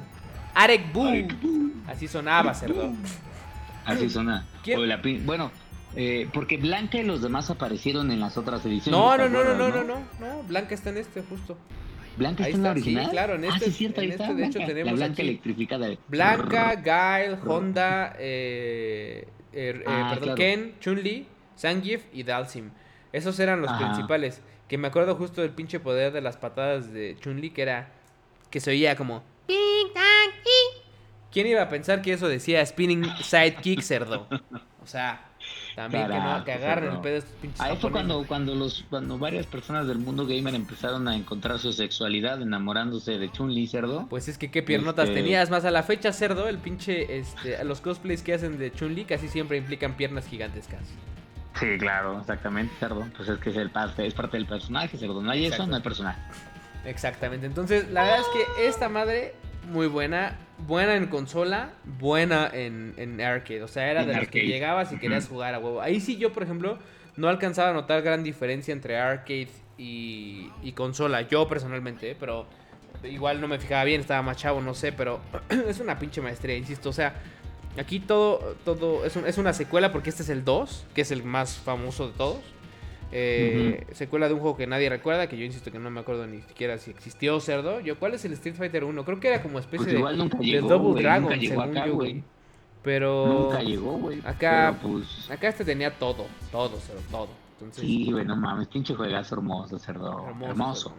Arek 0.53 0.93
Boo. 0.93 1.27
Así 1.87 2.07
sonaba, 2.07 2.53
cerdo. 2.53 2.93
Así 3.83 4.07
pin- 5.01 5.25
bueno, 5.25 5.51
eh, 5.95 6.27
porque 6.31 6.57
Blanca 6.57 6.99
y 6.99 7.03
los 7.03 7.21
demás 7.23 7.49
aparecieron 7.49 8.11
en 8.11 8.19
las 8.19 8.37
otras 8.37 8.63
ediciones. 8.65 8.91
No, 8.99 9.11
¿te 9.17 9.27
no, 9.27 9.43
no, 9.43 9.43
no, 9.43 9.55
no, 9.55 9.69
no, 9.69 9.83
no, 9.83 9.95
no. 10.19 10.43
Blanca 10.43 10.75
está 10.75 10.91
en 10.91 10.97
este, 10.97 11.23
justo. 11.23 11.57
Blanca 12.15 12.43
Ahí 12.43 12.51
está 12.51 12.57
en 12.57 12.63
la 12.63 12.69
está, 12.69 12.75
sí, 12.83 12.89
original. 12.89 13.09
claro, 13.11 13.35
en 13.35 13.45
Ah, 13.45 13.47
este- 13.47 13.65
sí, 13.65 13.71
es 13.71 13.77
cierto, 13.77 14.01
ahí 14.01 14.07
en 14.07 14.11
está. 14.11 14.23
este, 14.25 14.35
de 14.35 14.45
hecho, 14.45 14.59
tenemos 14.59 14.85
la 14.85 14.93
Blanca 14.97 15.13
aquí 15.13 15.21
electrificada. 15.23 15.87
Blanca, 16.07 16.75
Gail, 16.75 17.37
Honda, 17.47 18.15
eh, 18.19 19.25
eh, 19.53 19.73
eh, 19.79 19.83
Ah, 19.87 20.09
perdón, 20.09 20.23
claro. 20.25 20.35
Ken, 20.35 20.73
Chun-Li, 20.79 21.25
Zangief 21.57 22.03
y 22.13 22.21
Dalsim. 22.23 22.69
Esos 23.13 23.39
eran 23.39 23.61
los 23.61 23.69
Ajá. 23.71 23.85
principales. 23.91 24.41
Que 24.67 24.77
me 24.77 24.87
acuerdo 24.87 25.15
justo 25.15 25.41
del 25.41 25.49
pinche 25.51 25.79
poder 25.79 26.13
de 26.13 26.21
las 26.21 26.37
patadas 26.37 26.93
de 26.93 27.17
Chun-Li, 27.19 27.49
que 27.51 27.61
era. 27.63 27.91
que 28.51 28.59
se 28.59 28.71
oía 28.71 28.95
como. 28.95 29.23
¿Quién 31.31 31.45
iba 31.47 31.61
a 31.61 31.69
pensar 31.69 32.01
que 32.01 32.13
eso 32.13 32.27
decía 32.27 32.65
spinning 32.65 33.05
sidekick 33.21 33.81
cerdo? 33.81 34.27
O 34.81 34.87
sea, 34.87 35.21
también 35.75 36.07
que, 36.07 36.13
no, 36.13 36.19
Carajo, 36.19 36.45
que 36.45 36.51
agarren 36.53 36.93
el 36.93 36.99
pedo 37.01 37.13
de 37.13 37.19
estos 37.19 37.35
pinches. 37.35 37.61
Ahí 37.61 37.77
fue 37.77 37.91
cuando, 37.91 38.25
cuando, 38.25 38.55
los, 38.55 38.83
cuando 38.89 39.19
varias 39.19 39.45
personas 39.45 39.85
del 39.87 39.99
mundo 39.99 40.25
gamer 40.25 40.55
empezaron 40.55 41.07
a 41.07 41.15
encontrar 41.15 41.59
su 41.59 41.71
sexualidad 41.71 42.41
enamorándose 42.41 43.19
de 43.19 43.31
Chun-Li, 43.31 43.67
cerdo. 43.67 44.07
Pues 44.09 44.27
es 44.27 44.39
que 44.39 44.49
qué 44.49 44.63
piernotas 44.63 45.09
Este- 45.09 45.21
tenías. 45.21 45.51
Más 45.51 45.65
a 45.65 45.71
la 45.71 45.83
fecha, 45.83 46.11
cerdo, 46.13 46.47
el 46.47 46.57
pinche. 46.57 47.19
Este, 47.19 47.63
los 47.63 47.81
cosplays 47.81 48.23
que 48.23 48.33
hacen 48.33 48.57
de 48.57 48.71
Chun-Li 48.71 49.05
casi 49.05 49.27
siempre 49.27 49.57
implican 49.57 49.95
piernas 49.97 50.27
gigantescas. 50.27 50.81
Sí, 51.55 51.77
claro, 51.77 52.19
exactamente, 52.19 52.73
cerdo. 52.79 53.05
Pues 53.17 53.27
es 53.29 53.39
que 53.39 53.49
es, 53.49 53.57
el 53.57 53.69
parte, 53.69 54.05
es 54.05 54.13
parte 54.13 54.37
del 54.37 54.45
personaje, 54.45 54.97
cerdo. 54.97 55.21
No 55.21 55.31
hay 55.31 55.45
eso, 55.47 55.65
no 55.67 55.75
hay 55.75 55.81
personaje. 55.81 56.19
Exactamente. 56.85 57.45
Entonces, 57.45 57.89
la 57.89 58.03
verdad 58.03 58.19
es 58.19 58.27
que 58.27 58.67
esta 58.67 58.87
madre, 58.89 59.33
muy 59.71 59.87
buena. 59.87 60.37
Buena 60.67 60.95
en 60.95 61.07
consola, 61.07 61.71
buena 61.85 62.49
en, 62.51 62.93
en 62.97 63.19
arcade. 63.21 63.63
O 63.63 63.67
sea, 63.67 63.89
era 63.89 64.01
En 64.01 64.07
de 64.07 64.13
las 64.13 64.21
que 64.23 64.39
arcade. 64.39 64.47
llegabas 64.47 64.91
y 64.91 64.97
querías 64.97 65.27
jugar 65.27 65.53
a 65.55 65.59
huevo. 65.59 65.81
Ahí 65.81 65.99
sí 66.01 66.17
yo, 66.17 66.33
por 66.33 66.43
ejemplo, 66.43 66.77
no 67.15 67.29
alcanzaba 67.29 67.69
a 67.69 67.73
notar 67.73 68.01
gran 68.01 68.23
diferencia 68.23 68.73
entre 68.73 68.97
arcade 68.97 69.47
y, 69.77 70.49
y 70.61 70.71
consola. 70.73 71.21
Yo 71.21 71.47
personalmente, 71.47 72.11
¿eh? 72.11 72.17
pero 72.19 72.45
igual 73.03 73.39
no 73.39 73.47
me 73.47 73.57
fijaba 73.57 73.85
bien, 73.85 74.01
estaba 74.01 74.21
más 74.21 74.35
chavo, 74.35 74.59
no 74.59 74.73
sé, 74.73 74.91
pero 74.91 75.21
es 75.49 75.79
una 75.79 75.97
pinche 75.97 76.21
maestría, 76.21 76.57
insisto. 76.57 76.89
O 76.89 76.93
sea, 76.93 77.13
aquí 77.77 77.99
todo, 77.99 78.55
todo 78.65 79.05
es, 79.05 79.15
un- 79.15 79.25
es 79.27 79.37
una 79.37 79.53
secuela 79.53 79.91
porque 79.91 80.09
este 80.09 80.23
es 80.23 80.29
el 80.29 80.43
2, 80.45 80.85
que 80.93 81.01
es 81.01 81.11
el 81.11 81.23
más 81.23 81.57
famoso 81.57 82.07
de 82.07 82.13
todos. 82.13 82.39
Eh, 83.11 83.87
Secuela 83.93 84.27
de 84.27 84.35
un 84.35 84.39
juego 84.39 84.55
que 84.55 84.67
nadie 84.67 84.87
recuerda, 84.87 85.27
que 85.27 85.35
yo 85.35 85.43
insisto 85.43 85.71
que 85.71 85.79
no 85.79 85.89
me 85.89 85.99
acuerdo 85.99 86.27
ni 86.27 86.41
siquiera 86.41 86.77
si 86.77 86.91
existió 86.91 87.39
cerdo. 87.39 87.79
Yo, 87.79 87.97
¿cuál 87.97 88.13
es 88.13 88.23
el 88.25 88.33
Street 88.33 88.53
Fighter 88.55 88.83
1? 88.83 89.03
Creo 89.03 89.19
que 89.19 89.29
era 89.29 89.41
como 89.41 89.57
especie 89.57 89.99
Pues 89.99 90.17
de, 90.17 90.59
Double 90.61 91.01
Dragon, 91.01 91.23
nunca 91.23 91.35
llegó 91.35 91.61
según 91.63 91.77
acá, 91.77 91.87
yo. 91.87 91.99
Pero 92.83 93.25
Nunca 93.27 93.61
llegó, 93.61 93.93
güey. 93.97 94.21
acá- 94.23 94.77
pues, 94.81 95.29
acá 95.29 95.49
este 95.49 95.65
tenía 95.65 95.91
todo, 95.97 96.27
todo, 96.51 96.77
cerdo, 96.79 97.01
todo. 97.11 97.27
Entonces, 97.53 97.81
sí, 97.83 98.09
güey, 98.11 98.23
no 98.25 98.35
mames, 98.37 98.67
pinche 98.69 98.93
juegazo 98.95 99.35
hermoso, 99.35 99.77
cerdo. 99.79 100.25
hermoso, 100.27 100.51
Hermoso. 100.51 100.93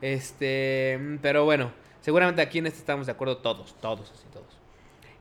Este, 0.00 0.98
pero 1.22 1.44
bueno, 1.44 1.70
seguramente 2.00 2.40
aquí 2.42 2.58
en 2.58 2.66
este 2.66 2.78
estamos 2.80 3.06
de 3.06 3.12
acuerdo 3.12 3.36
todos, 3.38 3.74
todos, 3.80 4.10
así 4.10 4.24
todos. 4.29 4.29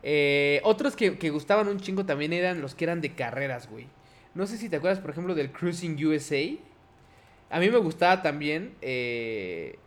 Eh, 0.04 0.62
otros 0.64 0.96
que, 0.96 1.18
que 1.18 1.30
gustaban 1.30 1.68
un 1.68 1.80
chingo 1.80 2.06
también 2.06 2.32
eran 2.34 2.62
los 2.62 2.76
que 2.76 2.86
eran 2.86 3.02
de 3.02 3.14
carreras, 3.14 3.70
güey. 3.70 3.88
No 4.36 4.48
sé 4.48 4.58
si 4.58 4.70
te 4.70 4.78
acuerdas, 4.78 5.00
por 5.00 5.10
ejemplo, 5.12 5.36
del 5.36 5.52
Cruising 5.52 5.96
USA. 6.06 6.42
A 7.50 7.60
mí 7.60 7.70
me 7.70 7.78
gustaba 7.80 8.22
también 8.22 8.76
eh, 8.82 9.78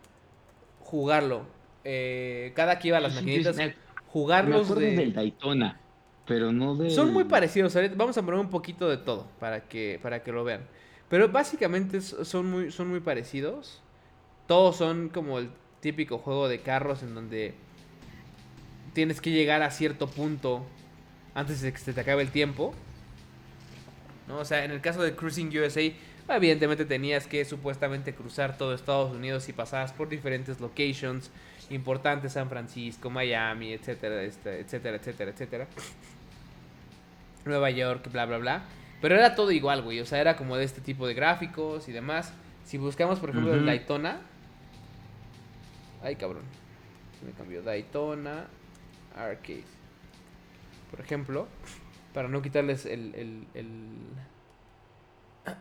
jugarlo. 0.81 1.45
Eh, 1.83 2.51
cada 2.55 2.79
que 2.79 2.89
iba 2.89 2.97
a 2.97 3.01
las 3.01 3.13
maquinitas, 3.15 3.55
me- 3.55 3.67
Me 3.67 3.75
jugarlos 4.07 4.63
acuerdo 4.69 4.81
de... 4.81 4.95
del 4.95 5.13
Daytona, 5.13 5.79
pero 6.27 6.51
no 6.51 6.75
de. 6.75 6.89
Son 6.89 7.11
muy 7.11 7.23
parecidos. 7.23 7.75
Vamos 7.95 8.17
a 8.17 8.21
poner 8.23 8.39
un 8.39 8.49
poquito 8.49 8.89
de 8.89 8.97
todo 8.97 9.27
para 9.39 9.61
que, 9.67 9.99
para 10.01 10.23
que 10.23 10.31
lo 10.31 10.43
vean. 10.43 10.61
Pero 11.09 11.29
básicamente 11.29 12.01
son 12.01 12.49
muy, 12.49 12.71
son 12.71 12.89
muy 12.89 12.99
parecidos. 12.99 13.81
Todos 14.47 14.75
son 14.77 15.09
como 15.09 15.39
el 15.39 15.49
típico 15.79 16.17
juego 16.17 16.47
de 16.47 16.59
carros 16.59 17.01
en 17.03 17.15
donde 17.15 17.53
tienes 18.93 19.21
que 19.21 19.31
llegar 19.31 19.61
a 19.61 19.71
cierto 19.71 20.07
punto 20.07 20.65
antes 21.35 21.61
de 21.61 21.71
que 21.71 21.79
se 21.79 21.93
te 21.93 22.01
acabe 22.01 22.21
el 22.21 22.29
tiempo. 22.29 22.73
¿No? 24.27 24.37
O 24.37 24.45
sea, 24.45 24.63
en 24.63 24.71
el 24.71 24.81
caso 24.81 25.01
de 25.01 25.15
Cruising 25.15 25.49
USA, 25.57 25.81
evidentemente 26.29 26.85
tenías 26.85 27.27
que 27.27 27.43
supuestamente 27.43 28.13
cruzar 28.13 28.57
todo 28.57 28.73
Estados 28.73 29.13
Unidos 29.13 29.49
y 29.49 29.53
pasabas 29.53 29.91
por 29.91 30.07
diferentes 30.09 30.59
locations 30.61 31.29
importantes, 31.69 32.33
San 32.33 32.49
Francisco, 32.49 33.09
Miami, 33.09 33.73
etcétera, 33.73 34.21
este, 34.23 34.59
etcétera, 34.59 34.97
etcétera, 34.97 35.31
etcétera. 35.31 35.67
Nueva 37.45 37.69
York, 37.71 38.09
bla, 38.11 38.25
bla, 38.25 38.37
bla. 38.37 38.63
Pero 39.01 39.15
era 39.15 39.35
todo 39.35 39.51
igual, 39.51 39.81
güey. 39.81 39.99
O 39.99 40.05
sea, 40.05 40.21
era 40.21 40.37
como 40.37 40.55
de 40.55 40.63
este 40.63 40.79
tipo 40.79 41.05
de 41.07 41.13
gráficos 41.13 41.89
y 41.89 41.91
demás. 41.91 42.31
Si 42.63 42.77
buscamos, 42.77 43.19
por 43.19 43.31
ejemplo, 43.31 43.53
Ujú. 43.53 43.65
Daytona, 43.65 44.21
Ay, 46.01 46.17
cabrón. 46.17 46.43
Se 47.19 47.25
me 47.25 47.31
cambió. 47.31 47.61
Daytona 47.61 48.47
Arcade. 49.15 49.63
Por 50.91 51.01
ejemplo, 51.01 51.47
para 52.13 52.27
no 52.27 52.41
quitarles 52.41 52.85
el, 52.85 53.13
el, 53.15 53.47
el 53.53 53.77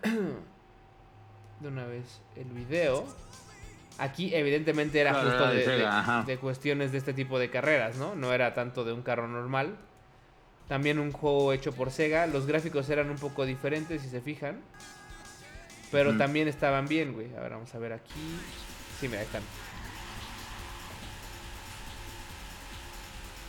de 1.60 1.68
una 1.68 1.86
vez 1.86 2.20
el 2.36 2.46
video. 2.46 3.06
Aquí 3.98 4.34
evidentemente 4.34 5.00
era 5.00 5.10
Claro, 5.12 5.30
justo 5.30 6.26
de 6.26 6.38
cuestiones 6.38 6.92
de 6.92 6.98
este 6.98 7.12
tipo 7.12 7.38
de 7.38 7.50
carreras, 7.50 7.96
¿no? 7.96 8.14
No 8.14 8.32
era 8.32 8.54
tanto 8.54 8.84
de 8.84 8.92
un 8.92 9.02
carro 9.02 9.28
normal. 9.28 9.76
También 10.68 10.98
un 10.98 11.12
juego 11.12 11.52
hecho 11.52 11.72
por 11.72 11.90
Sega. 11.90 12.26
Los 12.26 12.46
gráficos 12.46 12.88
eran 12.88 13.10
un 13.10 13.16
poco 13.16 13.44
diferentes, 13.44 14.00
si 14.02 14.08
se 14.08 14.20
fijan. 14.20 14.60
Pero 15.90 16.16
también 16.16 16.48
estaban 16.48 16.86
bien, 16.88 17.12
güey. 17.12 17.34
A 17.36 17.40
ver, 17.40 17.52
vamos 17.52 17.74
a 17.74 17.78
ver 17.78 17.92
aquí. 17.92 18.38
Sí, 18.98 19.08
mira, 19.08 19.20
ahí 19.20 19.26
están. 19.26 19.42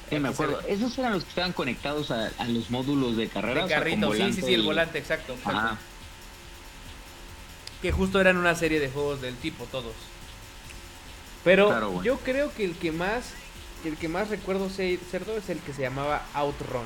Sí, 0.09 0.19
me 0.19 0.29
acuerdo. 0.29 0.59
Esos 0.67 0.97
eran 0.97 1.13
los 1.13 1.23
que 1.23 1.29
estaban 1.29 1.53
conectados 1.53 2.11
a, 2.11 2.29
a 2.37 2.47
los 2.47 2.69
módulos 2.69 3.17
de 3.17 3.27
carrera. 3.27 3.61
De 3.61 3.65
o 3.65 3.67
sea, 3.67 3.77
con 3.77 3.83
carrito, 3.89 4.13
sí, 4.13 4.33
sí, 4.33 4.41
sí, 4.41 4.53
el 4.53 4.63
volante, 4.63 4.97
exacto. 4.99 5.33
exacto. 5.33 5.57
Ajá. 5.57 5.77
Que 7.81 7.91
justo 7.91 8.21
eran 8.21 8.37
una 8.37 8.55
serie 8.55 8.79
de 8.79 8.89
juegos 8.89 9.21
del 9.21 9.35
tipo, 9.35 9.65
todos. 9.65 9.93
Pero 11.43 11.67
Claro, 11.67 12.03
yo 12.03 12.17
creo 12.19 12.53
que 12.53 12.63
el 12.63 12.75
que 12.75 12.91
más 12.91 13.33
el 13.83 13.97
que 13.97 14.07
más 14.07 14.29
recuerdo 14.29 14.69
ser, 14.69 14.97
cerdo 14.99 15.35
es 15.35 15.49
el 15.49 15.59
que 15.59 15.73
se 15.73 15.81
llamaba 15.81 16.25
Outrun. 16.33 16.85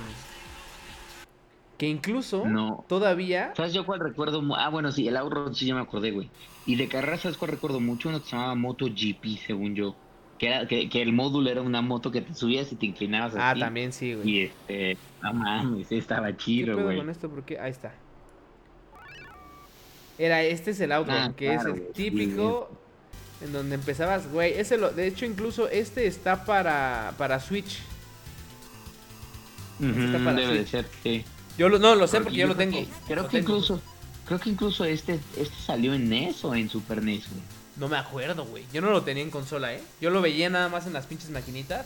Que 1.78 1.88
incluso 1.88 2.44
No. 2.48 2.86
todavía 2.88 3.54
¿Sabes 3.56 3.74
yo 3.74 3.86
cuál 3.86 4.00
recuerdo? 4.00 4.42
Ah, 4.56 4.70
bueno, 4.70 4.92
sí, 4.92 5.08
el 5.08 5.16
Outrun 5.18 5.54
sí 5.54 5.68
ya 5.68 5.76
me 5.76 5.82
acordé, 5.82 6.12
güey. 6.12 6.32
Y 6.66 6.76
de 6.76 6.88
carreras, 6.88 7.22
¿sabes 7.22 7.38
cuál 7.38 7.52
recuerdo 7.52 7.80
mucho? 7.80 8.10
Uno 8.10 8.20
que 8.22 8.30
se 8.30 8.36
llamaba 8.36 8.56
MotoGP, 8.56 9.38
según 9.46 9.76
yo. 9.76 9.96
Que, 10.38 10.48
era, 10.48 10.68
que, 10.68 10.88
que 10.90 11.02
el 11.02 11.14
módulo 11.14 11.50
era 11.50 11.62
una 11.62 11.82
moto 11.82 12.12
que 12.12 12.22
te 12.22 12.34
subías 12.34 12.72
y 12.72 12.76
te 12.76 12.86
inclinabas 12.86 13.34
Ah, 13.36 13.52
así. 13.52 13.60
también 13.60 13.92
sí, 13.92 14.14
güey. 14.14 14.30
Y 14.30 14.42
este, 14.44 14.98
no 15.24 15.34
mames, 15.34 15.92
estaba 15.92 16.28
¿Qué 16.28 16.38
chido, 16.38 16.82
güey. 16.82 16.98
con 16.98 17.10
esto? 17.10 17.28
¿Por 17.30 17.44
qué? 17.44 17.60
Ahí 17.60 17.72
está. 17.72 17.92
Era, 20.20 20.44
este 20.44 20.72
es 20.72 20.80
el 20.80 20.92
Outrun, 20.92 21.16
Ah, 21.18 21.34
que 21.36 21.54
es 21.54 21.64
el 21.66 21.76
sí, 21.76 21.82
típico 21.94 22.70
en 23.42 23.54
donde 23.54 23.76
empezabas, 23.76 24.32
güey, 24.32 24.54
ese 24.54 24.78
lo, 24.78 24.90
de 24.90 25.06
hecho 25.08 25.26
incluso 25.26 25.70
este 25.70 26.08
está 26.08 26.44
para 26.44 27.14
para 27.20 27.40
Switch. 27.40 27.80
Ujú, 29.80 29.90
está 30.02 30.18
para 30.24 30.34
debe 30.34 30.56
de 30.56 30.66
ser, 30.66 30.88
sí. 31.04 31.24
Yo 31.58 31.70
lo, 31.70 31.78
no 31.78 31.94
lo 31.96 32.08
sé 32.08 32.22
porque 32.22 32.38
yo 32.38 32.48
lo 32.48 32.56
tengo. 32.56 32.78
que- 32.80 32.88
creo 33.08 33.24
Lo 33.24 33.30
que 33.30 33.38
tengo. 33.38 33.52
incluso, 33.58 33.82
creo 34.26 34.40
que 34.40 34.50
incluso 34.50 34.86
este, 34.86 35.20
este 35.38 35.56
salió 35.56 35.94
en 35.94 36.10
NES 36.10 36.44
o 36.46 36.56
en 36.56 36.68
Super 36.70 37.04
NES, 37.04 37.28
güey. 37.30 37.42
No 37.78 37.88
me 37.88 37.98
acuerdo, 37.98 38.46
güey. 38.46 38.66
Yo 38.74 38.82
no 38.82 38.90
lo 38.90 39.04
tenía 39.04 39.24
en 39.24 39.30
consola, 39.30 39.74
¿eh? 39.74 39.82
Yo 40.02 40.10
lo 40.10 40.22
veía 40.22 40.50
nada 40.50 40.70
más 40.70 40.88
en 40.88 40.94
las 40.94 41.06
pinches 41.06 41.30
maquinitas. 41.30 41.86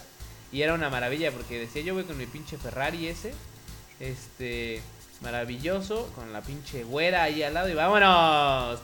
Y 0.51 0.61
era 0.61 0.73
una 0.73 0.89
maravilla 0.89 1.31
porque 1.31 1.59
decía 1.59 1.81
yo, 1.81 1.93
voy 1.93 2.03
con 2.03 2.17
mi 2.17 2.25
pinche 2.25 2.57
Ferrari 2.57 3.07
ese. 3.07 3.33
Este. 3.99 4.81
Maravilloso. 5.21 6.11
Con 6.15 6.33
la 6.33 6.41
pinche 6.41 6.83
güera 6.83 7.23
ahí 7.23 7.43
al 7.43 7.53
lado. 7.53 7.69
Y 7.69 7.73
vámonos. 7.73 8.79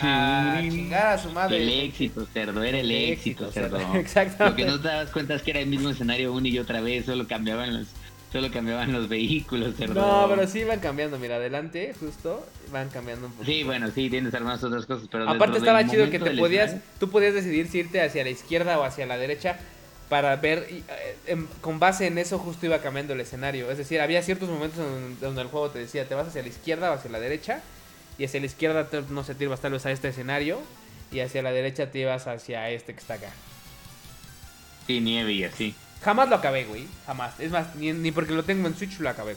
A 0.00 0.58
chingar 0.70 1.06
a 1.06 1.18
su 1.18 1.30
madre. 1.30 1.62
El 1.62 1.68
éxito, 1.86 2.26
cerdo, 2.32 2.62
era 2.62 2.78
el, 2.80 2.90
El 2.90 3.12
éxito, 3.12 3.46
éxito, 3.46 3.52
cerdo. 3.52 3.78
cerdo. 3.78 3.94
Lo 3.94 4.00
Exactamente. 4.00 4.62
que 4.62 4.68
no 4.68 4.80
te 4.80 4.88
das 4.88 5.10
cuenta 5.10 5.34
es 5.34 5.42
que 5.42 5.50
era 5.52 5.60
el 5.60 5.68
mismo 5.68 5.90
escenario 5.90 6.32
una 6.32 6.48
y 6.48 6.58
otra 6.58 6.80
vez, 6.80 7.06
solo 7.06 7.26
cambiaban 7.28 7.78
los, 7.78 7.88
solo 8.32 8.50
cambiaban 8.50 8.92
los 8.92 9.08
vehículos, 9.08 9.74
cerdo. 9.76 9.94
No, 9.94 10.28
pero 10.28 10.46
sí 10.48 10.64
van 10.64 10.80
cambiando. 10.80 11.18
Mira, 11.18 11.36
adelante, 11.36 11.94
justo. 11.98 12.46
Van 12.70 12.88
cambiando 12.90 13.26
un 13.26 13.32
poco. 13.32 13.44
Sí, 13.46 13.62
bueno, 13.64 13.90
sí, 13.94 14.10
tienes 14.10 14.34
algunas 14.34 14.62
otras 14.62 14.84
cosas, 14.86 15.08
pero 15.10 15.28
Aparte 15.28 15.58
estaba 15.58 15.86
chido 15.86 16.10
que 16.10 16.18
te 16.18 16.30
podías, 16.36 16.70
escenario- 16.72 16.82
tú 17.00 17.10
podías 17.10 17.34
decidir 17.34 17.68
si 17.68 17.78
irte 17.78 18.02
hacia 18.02 18.22
la 18.24 18.30
izquierda 18.30 18.78
o 18.78 18.84
hacia 18.84 19.06
la 19.06 19.16
derecha 19.16 19.58
para 20.10 20.36
ver, 20.36 20.66
y, 20.70 20.74
eh, 20.76 21.16
em, 21.26 21.46
con 21.60 21.78
base 21.78 22.06
en 22.06 22.18
eso 22.18 22.38
justo 22.38 22.64
iba 22.66 22.78
cambiando 22.80 23.12
el 23.14 23.20
escenario. 23.20 23.70
Es 23.70 23.78
decir, 23.78 24.00
había 24.00 24.22
ciertos 24.22 24.48
momentos 24.48 24.80
en 24.80 25.18
donde 25.20 25.42
el 25.42 25.48
juego 25.48 25.70
te 25.70 25.78
decía, 25.78 26.06
te 26.08 26.14
vas 26.14 26.28
hacia 26.28 26.42
la 26.42 26.48
izquierda 26.48 26.90
o 26.90 26.94
hacia 26.94 27.10
la 27.10 27.20
derecha, 27.20 27.60
y 28.18 28.24
hacia 28.24 28.40
la 28.40 28.46
izquierda 28.46 28.88
te- 28.88 29.02
no 29.10 29.22
sé, 29.24 29.34
te 29.34 29.44
ibas 29.44 29.60
tal 29.60 29.72
vez 29.72 29.84
a 29.86 29.90
este 29.90 30.08
escenario, 30.08 30.60
y 31.12 31.20
hacia 31.20 31.42
la 31.42 31.52
derecha 31.52 31.90
te 31.90 32.00
ibas 32.00 32.26
hacia 32.26 32.68
este 32.70 32.92
que 32.92 33.00
está 33.00 33.14
acá. 33.14 33.30
Sí, 34.86 35.00
nieve 35.00 35.32
y 35.32 35.44
así. 35.44 35.74
Jamás 36.02 36.28
lo 36.28 36.36
acabé, 36.36 36.64
güey, 36.64 36.86
jamás. 37.06 37.38
Es 37.40 37.50
más, 37.50 37.74
ni, 37.76 37.92
ni 37.92 38.12
porque 38.12 38.32
lo 38.32 38.44
tengo 38.44 38.66
en 38.68 38.76
Switch 38.76 38.98
lo 39.00 39.08
acabé. 39.08 39.36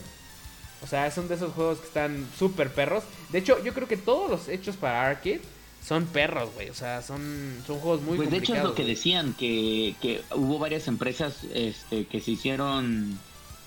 O 0.82 0.86
sea, 0.86 1.10
son 1.10 1.28
de 1.28 1.34
esos 1.36 1.52
juegos 1.52 1.78
que 1.78 1.86
están 1.86 2.26
súper 2.38 2.70
perros. 2.72 3.04
De 3.30 3.38
hecho, 3.38 3.62
yo 3.64 3.72
creo 3.72 3.86
que 3.88 3.96
todos 3.96 4.30
los 4.30 4.48
hechos 4.48 4.76
para 4.76 5.06
arcade 5.08 5.40
son 5.84 6.06
perros, 6.06 6.50
güey. 6.54 6.70
O 6.70 6.74
sea, 6.74 7.02
son, 7.02 7.56
son 7.66 7.78
juegos 7.80 8.02
muy 8.02 8.16
pues 8.16 8.30
de 8.30 8.36
hecho 8.38 8.54
es 8.54 8.62
lo 8.62 8.74
que 8.74 8.82
güey. 8.82 8.94
decían, 8.94 9.34
que, 9.34 9.94
que 10.00 10.22
hubo 10.34 10.58
varias 10.58 10.88
empresas 10.88 11.44
este, 11.54 12.06
que 12.06 12.20
se 12.20 12.32
hicieron 12.32 13.18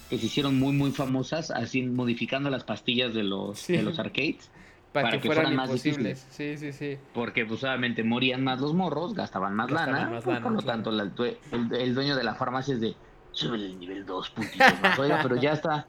que 0.09 0.19
se 0.19 0.27
hicieron 0.27 0.59
muy 0.59 0.71
muy 0.71 0.91
famosas 0.91 1.49
así 1.49 1.81
modificando 1.81 2.49
las 2.51 2.63
pastillas 2.63 3.13
de 3.15 3.23
los 3.23 3.57
Sí. 3.59 3.73
de 3.73 3.81
los 3.81 3.97
arcades 3.97 4.49
Para, 4.95 5.07
para 5.07 5.17
que, 5.17 5.21
que 5.21 5.27
fueran, 5.27 5.43
fueran 5.43 5.55
más 5.57 5.69
imposibles. 5.69 6.25
Sí, 6.31 6.57
sí, 6.57 6.71
sí. 6.71 6.97
porque 7.13 7.45
pues 7.45 7.63
obviamente 7.63 8.03
morían 8.03 8.43
más 8.43 8.59
los 8.61 8.73
morros 8.73 9.13
gastaban 9.13 9.53
más 9.53 9.67
Gastaban 9.67 9.93
lana 9.93 10.09
más 10.09 10.25
lana, 10.25 10.41
por 10.41 10.51
lo 10.53 10.59
claro. 10.59 10.71
tanto 10.83 10.91
la- 10.91 11.03
el, 11.03 11.73
el 11.75 11.93
dueño 11.93 12.15
de 12.15 12.23
la 12.23 12.33
farmacia 12.35 12.73
es 12.73 12.81
de 12.81 12.95
sube 13.31 13.57
el 13.57 13.77
nivel 13.79 14.05
dos 14.05 14.29
puntitos 14.31 14.73
más 14.81 14.97
oiga 14.97 15.19
pero 15.21 15.35
ya 15.35 15.51
está 15.51 15.85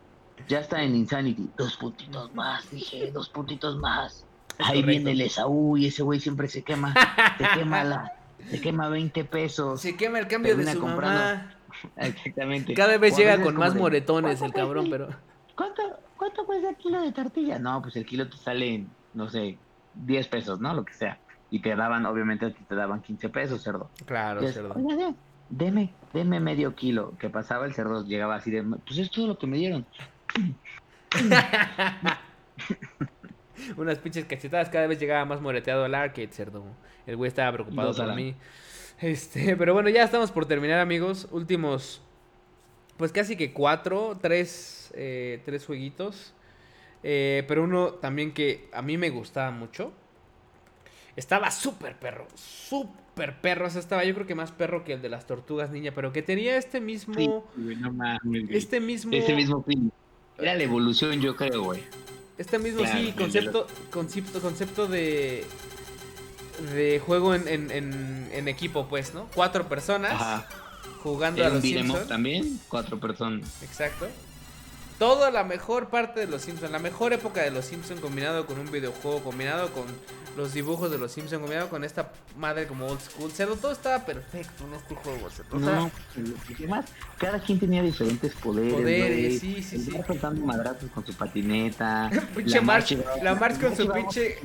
ya 0.49 0.59
está 0.59 0.83
en 0.83 0.95
Insanity 0.97 1.49
dos 1.57 1.77
puntitos 1.77 2.35
más 2.35 2.69
dije 2.71 3.11
dos 3.13 3.29
puntitos 3.31 3.77
más 3.79 4.27
Es 4.59 4.67
ahí 4.67 4.81
correcto. 4.83 4.87
viene 4.89 5.11
el 5.13 5.21
Esaú 5.23 5.77
y 5.77 5.87
ese 5.87 6.03
güey 6.03 6.19
siempre 6.21 6.49
se 6.49 6.63
quema 6.65 6.93
se 7.39 7.47
quema 7.59 7.85
la 7.85 8.13
se 8.51 8.61
quema 8.61 8.89
20 8.89 9.25
pesos 9.25 9.81
Se 9.81 9.97
quema 9.97 10.19
el 10.19 10.27
cambio 10.29 10.57
de 10.57 10.67
su 10.73 10.81
comprando. 10.81 11.19
mamá. 11.21 11.53
Exactamente. 11.97 12.75
Cada 12.75 12.97
vez 12.99 13.15
O 13.15 13.17
llega 13.19 13.41
con 13.41 13.57
más 13.57 13.75
de, 13.75 13.81
moretones 13.81 14.41
el 14.43 14.53
"¿Cuánto 14.53 14.59
cabrón, 14.59 14.87
pero... 14.91 15.09
¿Cuánto, 15.57 15.83
¿Cuánto 16.17 16.45
cuesta 16.47 16.71
el 16.71 16.77
kilo 16.77 17.01
de 17.03 17.13
tortilla? 17.13 17.59
No, 17.59 17.83
pues 17.83 17.97
el 17.97 18.07
kilo 18.07 18.29
te 18.29 18.37
sale, 18.37 18.87
no 19.15 19.29
sé, 19.29 19.59
10 19.95 20.29
pesos, 20.29 20.61
¿no? 20.61 20.73
Lo 20.75 20.85
que 20.85 20.93
sea. 20.95 21.19
Y 21.51 21.61
te 21.61 21.75
daban, 21.77 22.07
obviamente, 22.07 22.51
te 22.51 22.75
daban 22.75 23.03
15 23.03 23.29
pesos, 23.29 23.63
cerdo. 23.63 23.91
Claro, 24.07 24.41
Entonces, 24.41 24.63
cerdo. 24.63 24.75
"Oiga, 24.75 24.97
de- 24.97 25.15
deme, 25.51 25.93
deme 26.13 26.41
medio 26.41 26.75
kilo. 26.75 27.13
Que 27.19 27.31
pasaba 27.31 27.67
el 27.67 27.75
cerdo, 27.75 28.05
llegaba 28.05 28.35
así 28.37 28.51
de, 28.51 28.63
pues 28.63 28.99
es 28.99 29.11
todo 29.11 29.27
lo 29.29 29.39
que 29.39 29.47
me 29.47 29.57
dieron. 29.59 29.87
Unas 33.77 33.99
pinches 33.99 34.25
cachetadas, 34.27 34.69
cada 34.69 34.87
vez 34.87 34.99
llegaba 35.01 35.25
más 35.25 35.41
moreteado 35.41 35.85
al 35.85 35.95
arcade, 35.95 36.29
cerdo. 36.29 36.65
El 37.07 37.17
güey 37.17 37.29
estaba 37.29 37.53
preocupado 37.53 37.95
por 37.95 38.15
mí. 38.15 38.35
Este, 39.01 39.57
pero 39.57 39.75
bueno, 39.75 39.89
ya 39.89 40.03
estamos 40.05 40.31
por 40.31 40.47
terminar, 40.47 40.79
amigos. 40.81 41.29
Últimos, 41.31 42.03
pues 42.97 43.13
casi 43.13 43.37
que 43.37 43.53
cuatro, 43.53 44.19
tres, 44.21 44.91
eh, 44.95 45.41
tres 45.45 45.65
jueguitos. 45.67 46.33
Eh, 47.03 47.45
pero 47.47 47.63
uno 47.65 47.93
también 47.95 48.33
que 48.33 48.69
a 48.73 48.83
mí 48.83 48.97
me 48.97 49.11
gustaba 49.11 49.51
mucho. 49.51 49.93
Estaba 51.15 51.51
súper 51.51 51.97
perro, 51.97 52.27
súper 52.35 53.41
perro. 53.41 53.67
O 53.67 53.71
sea, 53.71 53.81
estaba 53.81 54.05
yo 54.05 54.15
creo 54.15 54.27
que 54.27 54.35
más 54.35 54.53
perro 54.53 54.85
que 54.85 54.95
el 54.95 55.03
de 55.03 55.09
las 55.09 55.27
tortugas 55.27 55.71
niña, 55.71 55.93
pero 55.95 56.13
que 56.13 56.23
tenía 56.23 56.57
este 56.57 56.81
mismo, 56.81 57.15
Sí, 57.15 57.31
güey, 57.57 57.77
no 57.77 57.93
mames, 57.93 58.21
güey. 58.25 58.57
este 58.57 58.81
mismo, 58.81 59.13
Ese 59.15 59.35
mismo 59.35 59.63
fin. 59.63 59.93
Era 60.39 60.55
la 60.55 60.63
evolución, 60.65 61.21
yo 61.21 61.35
creo, 61.37 61.63
güey. 61.63 61.83
Este 62.37 62.59
mismo, 62.59 62.81
Claro, 62.83 62.99
sí, 62.99 63.13
concepto, 63.17 63.67
concepto, 63.91 64.41
concepto 64.43 64.87
de, 64.89 65.45
de 66.75 67.01
juego 67.05 67.35
en, 67.35 67.49
en, 67.49 67.71
en, 67.71 68.29
en 68.33 68.49
equipo, 68.49 68.89
pues, 68.89 69.15
¿no? 69.15 69.27
Cuatro 69.35 69.67
personas 69.69 70.13
Ajá. 70.13 70.47
Jugando 71.13 71.45
a 71.45 71.49
los 71.49 71.59
up 71.59 71.63
Simpsons. 71.63 72.09
también, 72.09 72.61
cuatro 72.69 72.99
personas. 72.99 73.63
Exacto. 73.63 74.07
Toda 74.99 75.31
la 75.31 75.45
mejor 75.45 75.89
parte 75.91 76.21
de 76.21 76.27
los 76.27 76.41
Simpsons, 76.41 76.73
la 76.73 76.79
mejor 76.79 77.13
época 77.13 77.43
de 77.43 77.51
los 77.51 77.67
Simpsons 77.67 78.01
combinado 78.01 78.47
con 78.47 78.59
un 78.59 78.71
videojuego, 78.73 79.23
combinado 79.23 79.71
con 79.75 79.85
los 80.39 80.55
dibujos 80.55 80.91
de 80.91 80.97
los 80.97 81.13
Simpsons, 81.13 81.39
combinado 81.43 81.69
con 81.69 81.85
esta 81.85 82.13
madre 82.39 82.67
como 82.67 82.87
old 82.87 83.01
school. 83.03 83.31
Cerdo, 83.31 83.57
todo 83.57 83.73
estaba 83.73 84.07
perfecto 84.07 84.65
en 84.67 84.73
este 84.73 84.95
juego. 84.95 85.27
O 85.27 85.31
sea, 85.31 85.45
No, 85.53 85.91
cada 87.19 87.39
quien 87.41 87.61
tenía 87.61 87.83
diferentes 87.83 88.33
poderes. 88.37 88.73
Poderes, 88.73 89.19
güey. 89.19 89.39
sí, 89.39 89.63
sí, 89.63 89.85
sí. 89.85 89.91
Soltando 90.07 90.47
madrazos 90.47 90.91
con 90.91 91.05
su 91.05 91.13
patineta. 91.13 92.11
Pinche 92.35 92.63
March, 92.63 92.97
la 93.23 93.35
March 93.35 93.61
con 93.61 93.77
su 93.77 93.93
pinche, 93.93 94.39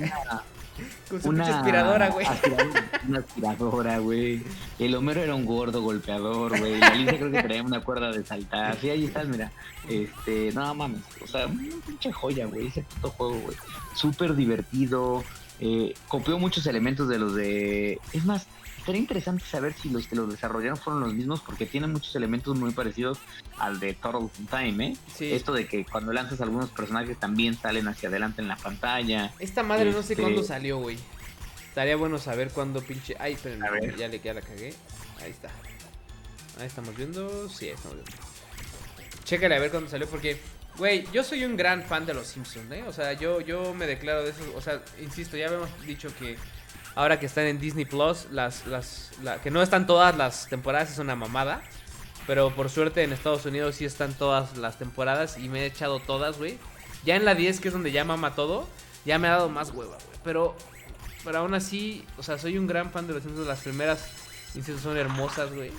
con 1.08 1.22
su 1.22 1.28
una 1.28 1.58
aspiradora, 1.58 2.08
güey. 2.10 2.26
aspiradora, 2.26 3.00
Una 3.08 3.18
aspiradora, 3.18 3.98
güey. 3.98 4.42
El 4.78 4.94
Homero 4.94 5.20
era 5.22 5.34
un 5.34 5.44
gordo 5.44 5.82
golpeador, 5.82 6.58
güey. 6.58 6.78
La 6.78 6.94
Lisa 6.94 7.16
creo 7.16 7.30
que 7.30 7.42
traía 7.42 7.62
una 7.62 7.80
cuerda 7.80 8.10
de 8.12 8.24
saltar. 8.24 8.76
Sí, 8.80 8.90
ahí 8.90 9.04
estás, 9.04 9.26
mira. 9.28 9.50
Este, 9.88 10.52
no 10.52 10.74
mames. 10.74 11.02
O 11.22 11.26
sea, 11.26 11.46
una 11.46 11.62
pinche 11.86 12.12
joya, 12.12 12.46
güey. 12.46 12.68
Ese 12.68 12.82
puto 12.82 13.10
juego, 13.10 13.38
güey. 13.40 13.56
Súper 13.94 14.34
divertido. 14.34 15.24
Eh, 15.60 15.94
copió 16.08 16.38
muchos 16.38 16.66
elementos 16.66 17.08
de 17.08 17.18
los 17.18 17.34
de. 17.34 18.00
Es 18.12 18.24
más, 18.24 18.46
sería 18.84 19.00
interesante 19.00 19.44
saber 19.44 19.72
si 19.74 19.88
los 19.90 20.06
que 20.06 20.16
los 20.16 20.30
desarrollaron 20.30 20.76
fueron 20.76 21.00
los 21.02 21.14
mismos, 21.14 21.40
porque 21.40 21.66
tiene 21.66 21.86
muchos 21.86 22.14
elementos 22.16 22.56
muy 22.56 22.72
parecidos 22.72 23.18
al 23.58 23.80
de 23.80 23.94
Turtles 23.94 24.30
in 24.38 24.46
Time, 24.46 24.86
¿eh? 24.88 24.96
Sí. 25.14 25.32
Esto 25.32 25.52
de 25.52 25.66
que 25.66 25.84
cuando 25.84 26.12
lanzas 26.12 26.40
algunos 26.40 26.70
personajes 26.70 27.18
también 27.18 27.56
salen 27.56 27.88
hacia 27.88 28.08
adelante 28.08 28.42
en 28.42 28.48
la 28.48 28.56
pantalla. 28.56 29.32
Esta 29.38 29.62
madre 29.62 29.86
no 29.92 30.02
sé 30.02 30.14
Este- 30.14 30.22
cuándo 30.22 30.42
salió, 30.42 30.78
güey. 30.78 30.98
Estaría 31.68 31.96
bueno 31.96 32.18
saber 32.18 32.50
cuándo 32.50 32.82
pinche. 32.82 33.16
Ay, 33.18 33.32
espérenme, 33.34 33.70
ver. 33.70 33.96
ya, 33.96 34.08
le, 34.08 34.20
ya 34.20 34.34
la 34.34 34.42
cagué. 34.42 34.74
Ahí 35.22 35.30
está. 35.30 35.48
Ahí 36.60 36.66
estamos 36.66 36.94
viendo. 36.94 37.48
Sí, 37.48 37.66
ahí 37.66 37.72
estamos 37.72 37.94
viendo. 37.96 38.12
Chécale 39.24 39.56
a 39.56 39.58
ver 39.58 39.70
cuándo 39.70 39.88
salió, 39.88 40.06
porque, 40.08 40.38
güey, 40.76 41.06
yo 41.12 41.24
soy 41.24 41.44
un 41.44 41.56
gran 41.56 41.82
fan 41.82 42.04
de 42.04 42.12
los 42.12 42.26
Simpsons, 42.26 42.70
¿eh? 42.72 42.84
O 42.86 42.92
sea, 42.92 43.14
yo, 43.14 43.40
yo 43.40 43.72
me 43.72 43.86
declaro 43.86 44.22
de 44.24 44.30
eso. 44.30 44.40
O 44.54 44.60
sea, 44.60 44.82
insisto, 45.00 45.36
ya 45.36 45.46
habíamos 45.46 45.70
dicho 45.86 46.14
que 46.18 46.36
ahora 46.94 47.18
que 47.20 47.26
están 47.26 47.44
en 47.46 47.58
Disney 47.60 47.84
Plus, 47.84 48.26
las, 48.30 48.66
las, 48.66 49.10
la- 49.22 49.40
que 49.40 49.50
no 49.50 49.62
están 49.62 49.86
todas 49.86 50.16
las 50.16 50.48
temporadas, 50.48 50.90
es 50.92 50.98
una 50.98 51.16
mamada. 51.16 51.62
Pero 52.26 52.54
por 52.54 52.70
suerte 52.70 53.02
en 53.02 53.12
Estados 53.12 53.44
Unidos 53.46 53.74
sí 53.76 53.84
están 53.84 54.14
todas 54.14 54.56
las 54.56 54.78
temporadas 54.78 55.38
y 55.38 55.48
me 55.48 55.62
he 55.62 55.66
echado 55.66 55.98
todas, 55.98 56.38
güey. 56.38 56.56
Ya 57.04 57.16
en 57.16 57.24
la 57.24 57.34
10, 57.34 57.58
que 57.60 57.68
es 57.68 57.74
donde 57.74 57.90
ya 57.90 58.04
mama 58.04 58.36
todo, 58.36 58.68
ya 59.04 59.18
me 59.18 59.26
ha 59.26 59.32
dado 59.32 59.48
más 59.48 59.70
hueva, 59.70 59.96
güey. 59.96 60.18
Pero, 60.22 60.56
pero 61.24 61.38
aún 61.38 61.52
así, 61.54 62.04
o 62.18 62.22
sea, 62.22 62.38
soy 62.38 62.58
un 62.58 62.68
gran 62.68 62.92
fan 62.92 63.08
de 63.08 63.14
los 63.14 63.24
Simpsons. 63.24 63.48
Las 63.48 63.60
primeras, 63.62 64.06
insisto, 64.54 64.80
son 64.80 64.96
hermosas, 64.96 65.52
güey. 65.52 65.72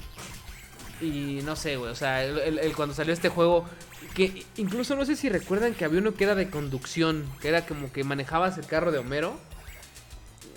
Y 1.02 1.40
no 1.44 1.56
sé, 1.56 1.78
güey, 1.78 1.92
o 1.92 1.96
sea, 1.96 2.24
el- 2.24 2.60
el- 2.60 2.76
cuando 2.76 2.94
salió 2.94 3.14
este 3.14 3.30
juego, 3.30 3.66
que 4.14 4.46
incluso 4.58 4.96
no 4.96 5.06
sé 5.06 5.16
si 5.16 5.30
recuerdan 5.30 5.74
que 5.74 5.86
había 5.86 6.00
uno 6.00 6.14
que 6.14 6.24
era 6.26 6.36
de 6.36 6.50
conducción, 6.50 7.26
que 7.42 7.48
era 7.50 7.66
como 7.66 7.92
que 7.92 8.04
manejabas 8.04 8.58
el 8.58 8.66
carro 8.68 8.92
de 8.92 9.00
Homero. 9.00 9.38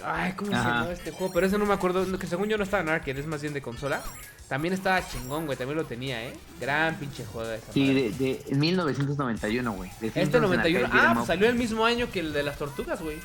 Ay, 0.05 0.32
¿cómo 0.36 0.51
se 0.51 0.56
llamaba 0.56 0.93
este 0.93 1.10
juego? 1.10 1.32
Pero 1.32 1.47
ese 1.47 1.59
no 1.59 1.66
me 1.66 1.74
acuerdo, 1.74 2.18
que 2.18 2.27
según 2.27 2.48
yo 2.48 2.56
no 2.59 2.64
estaba 2.64 2.82
en 2.82 2.89
arcade, 2.90 3.18
es 3.20 3.27
más 3.27 3.40
bien 3.43 3.55
de 3.55 3.62
consola. 3.62 4.02
También 4.48 4.74
estaba 4.74 5.05
chingón, 5.09 5.47
güey, 5.47 5.59
también 5.59 5.77
lo 5.77 5.85
tenía, 5.86 6.23
¿eh? 6.24 6.32
Gran 6.60 6.94
pinche 6.97 7.24
juego 7.27 7.51
esa 7.51 7.73
Sí, 7.73 7.93
de, 7.93 8.10
de 8.10 8.44
en 8.48 8.59
1991, 8.60 9.73
güey. 9.73 9.90
de 10.01 10.06
Este 10.09 10.20
Simpsons 10.20 10.44
en 10.44 10.51
91, 10.51 10.85
arcade 10.86 11.02
ah, 11.06 11.12
pues 11.14 11.27
salió 11.27 11.48
el 11.48 11.56
mismo 11.56 11.85
año 11.85 12.09
que 12.12 12.20
el 12.20 12.32
de 12.32 12.43
las 12.44 12.56
tortugas, 12.56 13.01
güey. 13.02 13.16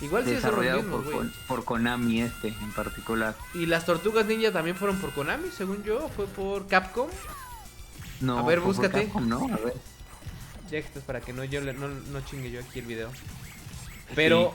Igual 0.00 0.24
sí 0.24 0.32
desarrollado 0.32 0.78
mismos, 0.82 0.96
por, 0.96 1.04
güey. 1.04 1.16
Kon- 1.18 1.32
por 1.46 1.64
Konami 1.64 2.20
este 2.22 2.48
en 2.48 2.72
particular. 2.72 3.34
Y 3.54 3.66
las 3.66 3.86
tortugas 3.86 4.26
ninja 4.26 4.50
también 4.52 4.74
fueron 4.76 4.98
por 4.98 5.12
Konami, 5.12 5.48
según 5.56 5.84
yo, 5.84 6.08
fue 6.16 6.26
por 6.26 6.66
Capcom. 6.66 7.08
No, 8.20 8.38
A 8.38 8.42
ver, 8.42 8.58
fue 8.60 8.72
por 8.74 8.76
búscate. 8.82 9.04
Capcom, 9.04 9.28
¿no? 9.28 9.44
A 9.44 9.56
ver. 9.58 9.74
Ya 10.64 10.70
que 10.70 10.78
estás 10.78 11.04
para 11.04 11.20
que 11.20 11.32
no 11.32 11.44
yo 11.44 11.60
le- 11.60 11.74
no, 11.74 11.86
no 11.88 12.20
chingue 12.22 12.50
yo 12.50 12.60
aquí 12.60 12.80
el 12.80 12.86
video. 12.86 13.10
Pero, 14.14 14.52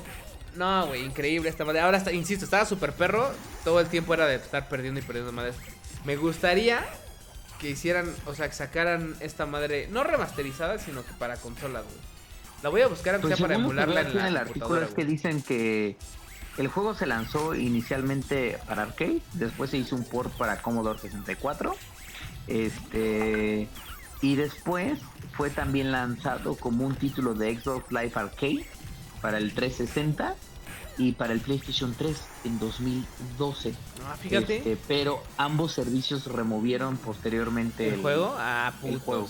no, 0.56 0.88
güey, 0.88 1.04
increíble 1.04 1.50
esta 1.50 1.66
madre. 1.66 1.82
Ahora, 1.82 1.98
está, 1.98 2.12
insisto, 2.12 2.46
estaba 2.46 2.66
súper 2.66 2.94
perro. 2.94 3.32
Todo 3.64 3.80
el 3.80 3.88
tiempo 3.88 4.14
era 4.14 4.26
de 4.26 4.36
estar 4.36 4.68
perdiendo 4.68 5.00
y 5.00 5.04
perdiendo 5.04 5.32
madres. 5.32 5.56
Me 6.06 6.16
gustaría 6.16 6.84
que 7.60 7.70
hicieran, 7.70 8.14
o 8.26 8.34
sea, 8.34 8.50
que 8.50 8.56
sacaran 8.56 9.16
esta 9.20 9.46
madre, 9.46 9.88
no 9.92 10.04
remasterizada, 10.04 10.80
sino 10.80 11.06
que 11.06 11.14
para 11.14 11.36
consolas, 11.38 11.84
güey. 11.84 12.12
La 12.64 12.70
voy 12.70 12.82
a 12.82 12.88
buscar 12.88 13.16
aunque 13.16 13.30
Pues 13.30 13.38
sea 13.38 13.48
para 13.48 13.60
emularla 13.60 14.02
en 14.02 14.18
la 14.18 14.28
el 14.28 14.38
artículo 14.38 14.82
es 14.82 14.94
que 14.94 15.06
dicen 15.06 15.42
que 15.42 15.96
el 16.58 16.68
juego 16.68 16.94
se 16.94 17.06
lanzó 17.06 17.56
inicialmente 17.56 18.60
para 18.68 18.84
arcade, 18.84 19.22
después 19.34 19.72
se 19.72 19.78
hizo 19.78 19.96
un 19.96 20.04
port 20.04 20.32
para 20.38 20.62
Commodore 20.62 21.00
64, 21.00 21.76
este 22.48 23.68
y 24.22 24.36
después 24.36 25.00
fue 25.36 25.50
también 25.50 25.92
lanzado 25.92 26.56
como 26.56 26.86
un 26.86 26.96
título 26.96 27.34
de 27.34 27.60
Xbox 27.60 27.92
Live 27.92 28.12
Arcade 28.14 28.66
para 29.22 29.38
el 29.38 29.54
360 29.54 30.36
y 30.98 31.14
para 31.14 31.34
el 31.34 31.40
PlayStation 31.40 31.94
3 31.98 32.18
en 32.46 32.60
2012. 32.60 33.74
Ah, 34.06 34.16
fíjate. 34.20 34.58
Este, 34.58 34.78
pero 34.88 35.24
ambos 35.38 35.72
servicios 35.74 36.26
removieron 36.28 36.98
posteriormente 36.98 37.88
¿El 37.94 38.02
juego? 38.02 38.36
Ah, 38.38 38.72
el 38.84 38.90
putos. 39.00 39.04
juego. 39.04 39.28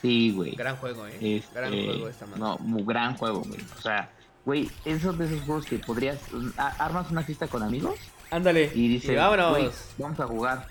Sí, 0.00 0.32
güey. 0.32 0.52
Gran 0.56 0.76
juego, 0.76 1.06
eh. 1.06 1.36
Este, 1.38 1.54
Gran 1.54 1.70
juego 1.72 2.08
esta 2.08 2.26
madre. 2.26 2.40
No, 2.40 2.58
muy 2.58 2.82
gran 2.84 3.16
juego, 3.16 3.40
güey. 3.46 3.60
O 3.78 3.82
sea, 3.82 4.10
güey, 4.44 4.68
esos 4.84 5.16
de 5.18 5.26
esos 5.26 5.40
juegos 5.42 5.64
que 5.66 5.78
podrías. 5.78 6.18
a- 6.56 6.68
armas 6.84 7.10
una 7.10 7.22
fiesta 7.22 7.46
con 7.46 7.62
amigos 7.62 7.98
Ándale. 8.30 8.72
y 8.74 8.88
dices, 8.88 9.16
vámonos. 9.16 9.50
güey, 9.50 9.70
vamos 9.98 10.18
a 10.20 10.26
jugar. 10.26 10.66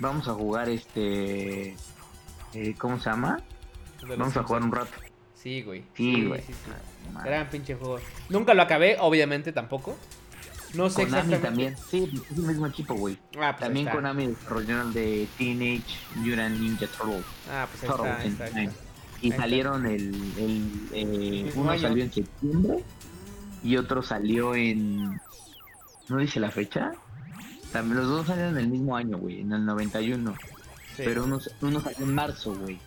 Vamos 0.00 0.26
a 0.26 0.32
jugar 0.34 0.68
este. 0.68 1.76
eh, 2.54 2.74
¿Cómo 2.78 2.98
se 2.98 3.10
llama? 3.10 3.40
Vamos 4.18 4.36
a 4.36 4.42
jugar 4.42 4.62
un 4.64 4.72
rato. 4.72 4.90
Sí, 5.42 5.62
güey. 5.62 5.84
Sí, 5.96 6.24
güey. 6.24 6.40
sí, 6.42 6.52
mames. 7.12 7.24
Gran 7.24 7.50
pinche 7.50 7.74
juego. 7.74 7.98
Nunca 8.28 8.54
lo 8.54 8.62
acabé, 8.62 8.96
obviamente 9.00 9.52
tampoco. 9.52 9.96
No 10.74 10.88
sé 10.88 11.02
Konami 11.04 11.34
exactamente. 11.34 11.46
también. 11.46 11.76
Sí, 11.90 12.22
es 12.30 12.38
el 12.38 12.44
mismo 12.44 12.66
equipo, 12.66 12.94
güey. 12.94 13.18
Ah, 13.38 13.50
pues 13.52 13.60
También. 13.60 13.88
Konami 13.88 14.28
desarrolló 14.28 14.82
el 14.82 14.92
de 14.94 15.28
Teenage 15.36 15.82
Mutant 16.16 16.58
Ninja 16.58 16.86
Turtles. 16.86 17.24
Ah, 17.50 17.66
pues 17.70 17.92
ahí 17.92 18.28
está, 18.28 18.44
ahí. 18.44 18.52
Y 18.54 19.26
Ahí 19.26 19.30
está. 19.30 19.42
salieron 19.42 19.86
el, 19.86 20.14
el 20.38 20.70
eh, 20.92 21.52
uno 21.54 21.70
año. 21.70 21.80
salió 21.82 22.04
en 22.04 22.12
septiembre 22.12 22.84
y 23.62 23.76
otro 23.76 24.02
salió 24.02 24.54
en 24.54 25.20
no 26.08 26.18
dice 26.18 26.40
la 26.40 26.50
fecha. 26.50 26.92
También 27.72 27.98
los 27.98 28.08
dos 28.08 28.26
salieron 28.26 28.56
en 28.58 28.64
el 28.64 28.68
mismo 28.68 28.96
año, 28.96 29.18
güey, 29.18 29.40
en 29.40 29.52
el 29.52 29.64
91. 29.64 30.34
Sí. 30.96 31.02
Pero 31.04 31.24
uno, 31.24 31.38
uno 31.60 31.80
salió 31.80 31.98
en 32.04 32.14
marzo, 32.14 32.54
güey. 32.54 32.78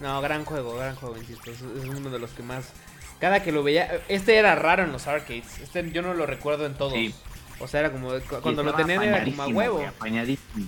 No, 0.00 0.20
gran 0.20 0.44
juego, 0.44 0.76
gran 0.76 0.94
juego, 0.96 1.16
insisto. 1.16 1.50
Es, 1.50 1.60
es 1.60 1.84
uno 1.84 2.10
de 2.10 2.18
los 2.18 2.30
que 2.32 2.42
más. 2.42 2.72
Cada 3.18 3.42
que 3.42 3.52
lo 3.52 3.62
veía. 3.62 4.00
Este 4.08 4.36
era 4.36 4.54
raro 4.54 4.82
en 4.82 4.92
los 4.92 5.06
arcades. 5.06 5.58
Este 5.60 5.90
yo 5.92 6.02
no 6.02 6.14
lo 6.14 6.26
recuerdo 6.26 6.66
en 6.66 6.74
todos. 6.74 6.94
Sí. 6.94 7.14
O 7.60 7.68
sea, 7.68 7.80
era 7.80 7.92
como. 7.92 8.10
Cuando 8.42 8.62
lo 8.62 8.74
tenían 8.74 9.02
era 9.02 9.24
como 9.24 9.42
a 9.42 9.48
huevo. 9.48 9.74
güey, 9.76 9.86
apañadísimo. 9.86 10.66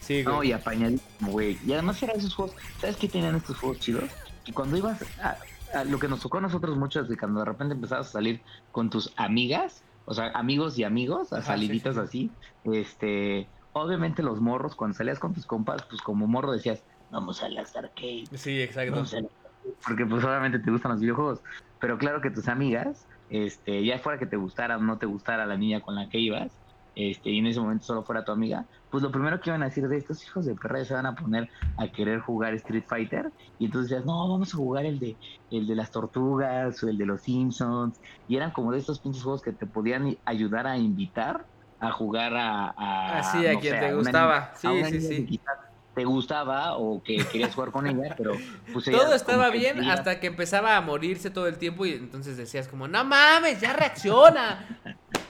Sí, 0.00 0.22
No, 0.24 0.42
y 0.42 0.52
apañadísimo, 0.52 1.30
güey. 1.30 1.58
Y 1.64 1.72
además 1.72 2.02
eran 2.02 2.18
esos 2.18 2.34
juegos. 2.34 2.56
¿Sabes 2.80 2.96
qué 2.96 3.08
tenían 3.08 3.36
estos 3.36 3.58
juegos 3.58 3.78
chidos? 3.80 4.10
Que 4.44 4.52
cuando 4.52 4.76
ibas 4.76 5.02
a, 5.22 5.36
a 5.74 5.84
lo 5.84 5.98
que 5.98 6.08
nos 6.08 6.20
tocó 6.20 6.38
a 6.38 6.40
nosotros 6.40 6.76
muchos 6.76 7.08
de 7.08 7.16
cuando 7.16 7.40
de 7.40 7.46
repente 7.46 7.74
empezabas 7.74 8.08
a 8.08 8.12
salir 8.12 8.40
con 8.72 8.90
tus 8.90 9.12
amigas, 9.16 9.82
o 10.06 10.14
sea, 10.14 10.30
amigos 10.30 10.78
y 10.78 10.84
amigos, 10.84 11.32
a 11.32 11.42
saliditas 11.42 11.94
sí, 11.94 12.00
así, 12.00 12.30
este, 12.64 13.46
obviamente 13.72 14.22
los 14.22 14.40
morros, 14.40 14.74
cuando 14.74 14.96
salías 14.96 15.18
con 15.18 15.34
tus 15.34 15.46
compas, 15.46 15.82
pues 15.84 16.00
como 16.02 16.26
morro 16.26 16.52
decías, 16.52 16.82
vamos 17.10 17.42
a 17.42 17.48
las 17.50 17.76
arcades, 17.76 18.32
Sí, 18.36 18.60
exacto. 18.62 19.00
vamos 19.00 19.12
a 19.14 19.18
las 19.20 19.32
arcades", 19.44 19.78
porque 19.86 20.06
pues 20.06 20.24
obviamente 20.24 20.58
te 20.60 20.70
gustan 20.70 20.92
los 20.92 21.00
videojuegos, 21.00 21.42
pero 21.78 21.98
claro 21.98 22.20
que 22.20 22.30
tus 22.30 22.48
amigas, 22.48 23.06
este, 23.28 23.84
ya 23.84 23.98
fuera 23.98 24.18
que 24.18 24.26
te 24.26 24.36
gustara 24.36 24.76
o 24.78 24.80
no 24.80 24.98
te 24.98 25.06
gustara 25.06 25.46
la 25.46 25.56
niña 25.56 25.80
con 25.80 25.94
la 25.96 26.08
que 26.08 26.18
ibas, 26.18 26.60
este, 26.94 27.30
y 27.30 27.38
en 27.38 27.46
ese 27.46 27.60
momento 27.60 27.84
solo 27.84 28.04
fuera 28.04 28.24
tu 28.24 28.32
amiga, 28.32 28.66
pues 28.88 29.02
lo 29.02 29.12
primero 29.12 29.40
que 29.40 29.50
iban 29.50 29.62
a 29.62 29.66
decir 29.66 29.86
de 29.88 29.96
estos 29.98 30.22
hijos 30.24 30.46
de 30.46 30.54
perra 30.56 30.84
se 30.84 30.94
van 30.94 31.06
a 31.06 31.14
poner 31.14 31.48
a 31.76 31.88
querer 31.90 32.20
jugar 32.20 32.54
Street 32.54 32.84
Fighter, 32.88 33.32
y 33.58 33.66
entonces 33.66 33.90
decías, 33.90 34.06
no, 34.06 34.28
vamos 34.28 34.52
a 34.54 34.56
jugar 34.56 34.86
el 34.86 34.98
de, 35.00 35.18
el 35.50 35.66
de 35.66 35.74
las 35.76 35.90
tortugas 35.92 36.82
o 36.82 36.88
el 36.88 36.98
de 36.98 37.06
los 37.06 37.22
Simpsons, 37.22 38.00
y 38.26 38.36
eran 38.36 38.52
como 38.52 38.72
de 38.72 38.78
estos 38.78 39.00
pinches 39.00 39.22
juegos 39.22 39.42
que 39.42 39.52
te 39.52 39.66
podían 39.66 40.16
ayudar 40.24 40.66
a 40.66 40.78
invitar 40.78 41.46
a 41.78 41.92
jugar 41.92 42.34
a... 42.36 42.72
a 42.76 42.76
Ah, 43.06 43.22
sí, 43.22 43.46
a 43.46 43.58
no 43.58 43.60
quien 43.60 43.78
sé, 43.78 43.78
te 43.78 43.92
a 43.92 43.94
gustaba. 43.94 44.54
Sí, 44.56 44.68
a 44.68 44.72
una 44.74 44.90
sí, 44.90 45.00
sí. 45.00 45.26
quizás 45.26 45.56
te 45.94 46.04
gustaba 46.04 46.76
o 46.76 47.02
que 47.02 47.16
querías 47.26 47.54
jugar 47.54 47.72
con 47.72 47.86
ella, 47.86 48.14
pero 48.16 48.34
pues 48.72 48.86
ella 48.88 48.98
Todo 48.98 49.14
estaba 49.14 49.50
bien 49.50 49.76
quería- 49.76 49.92
hasta 49.92 50.20
que 50.20 50.28
empezaba 50.28 50.76
a 50.76 50.80
morirse 50.80 51.30
todo 51.30 51.46
el 51.48 51.58
tiempo 51.58 51.84
y 51.86 51.92
entonces 51.92 52.36
decías 52.36 52.68
como, 52.68 52.86
no 52.88 53.04
mames, 53.04 53.60
ya 53.60 53.72
reacciona. 53.72 54.66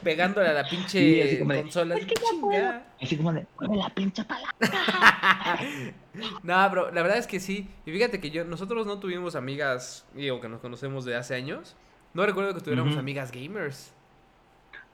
Pegándole 0.02 0.48
a 0.48 0.52
la 0.54 0.64
pinche 0.68 1.22
así 1.22 1.38
como 1.40 1.52
de, 1.52 1.62
consola. 1.62 1.94
"Es 1.96 2.06
que 2.06 2.14
ya 2.14 2.40
puedo". 2.40 2.52
Chinga. 2.58 2.84
Así 3.02 3.16
como 3.16 3.32
de, 3.32 3.46
la 3.76 3.88
pinche 3.90 4.24
palanca. 4.24 4.56
No, 6.42 6.70
bro, 6.70 6.90
la 6.90 7.02
verdad 7.02 7.18
es 7.18 7.26
que 7.26 7.38
sí. 7.38 7.68
Y 7.86 7.92
fíjate 7.92 8.20
que 8.20 8.30
yo, 8.30 8.44
nosotros 8.44 8.86
no 8.86 8.98
tuvimos 8.98 9.36
amigas, 9.36 10.04
digo, 10.14 10.40
que 10.40 10.48
nos 10.48 10.60
conocemos 10.60 11.04
de 11.04 11.16
hace 11.16 11.34
años. 11.36 11.76
No 12.14 12.26
recuerdo 12.26 12.52
que 12.52 12.60
tuviéramos 12.60 12.96
amigas 12.96 13.30
gamers, 13.30 13.92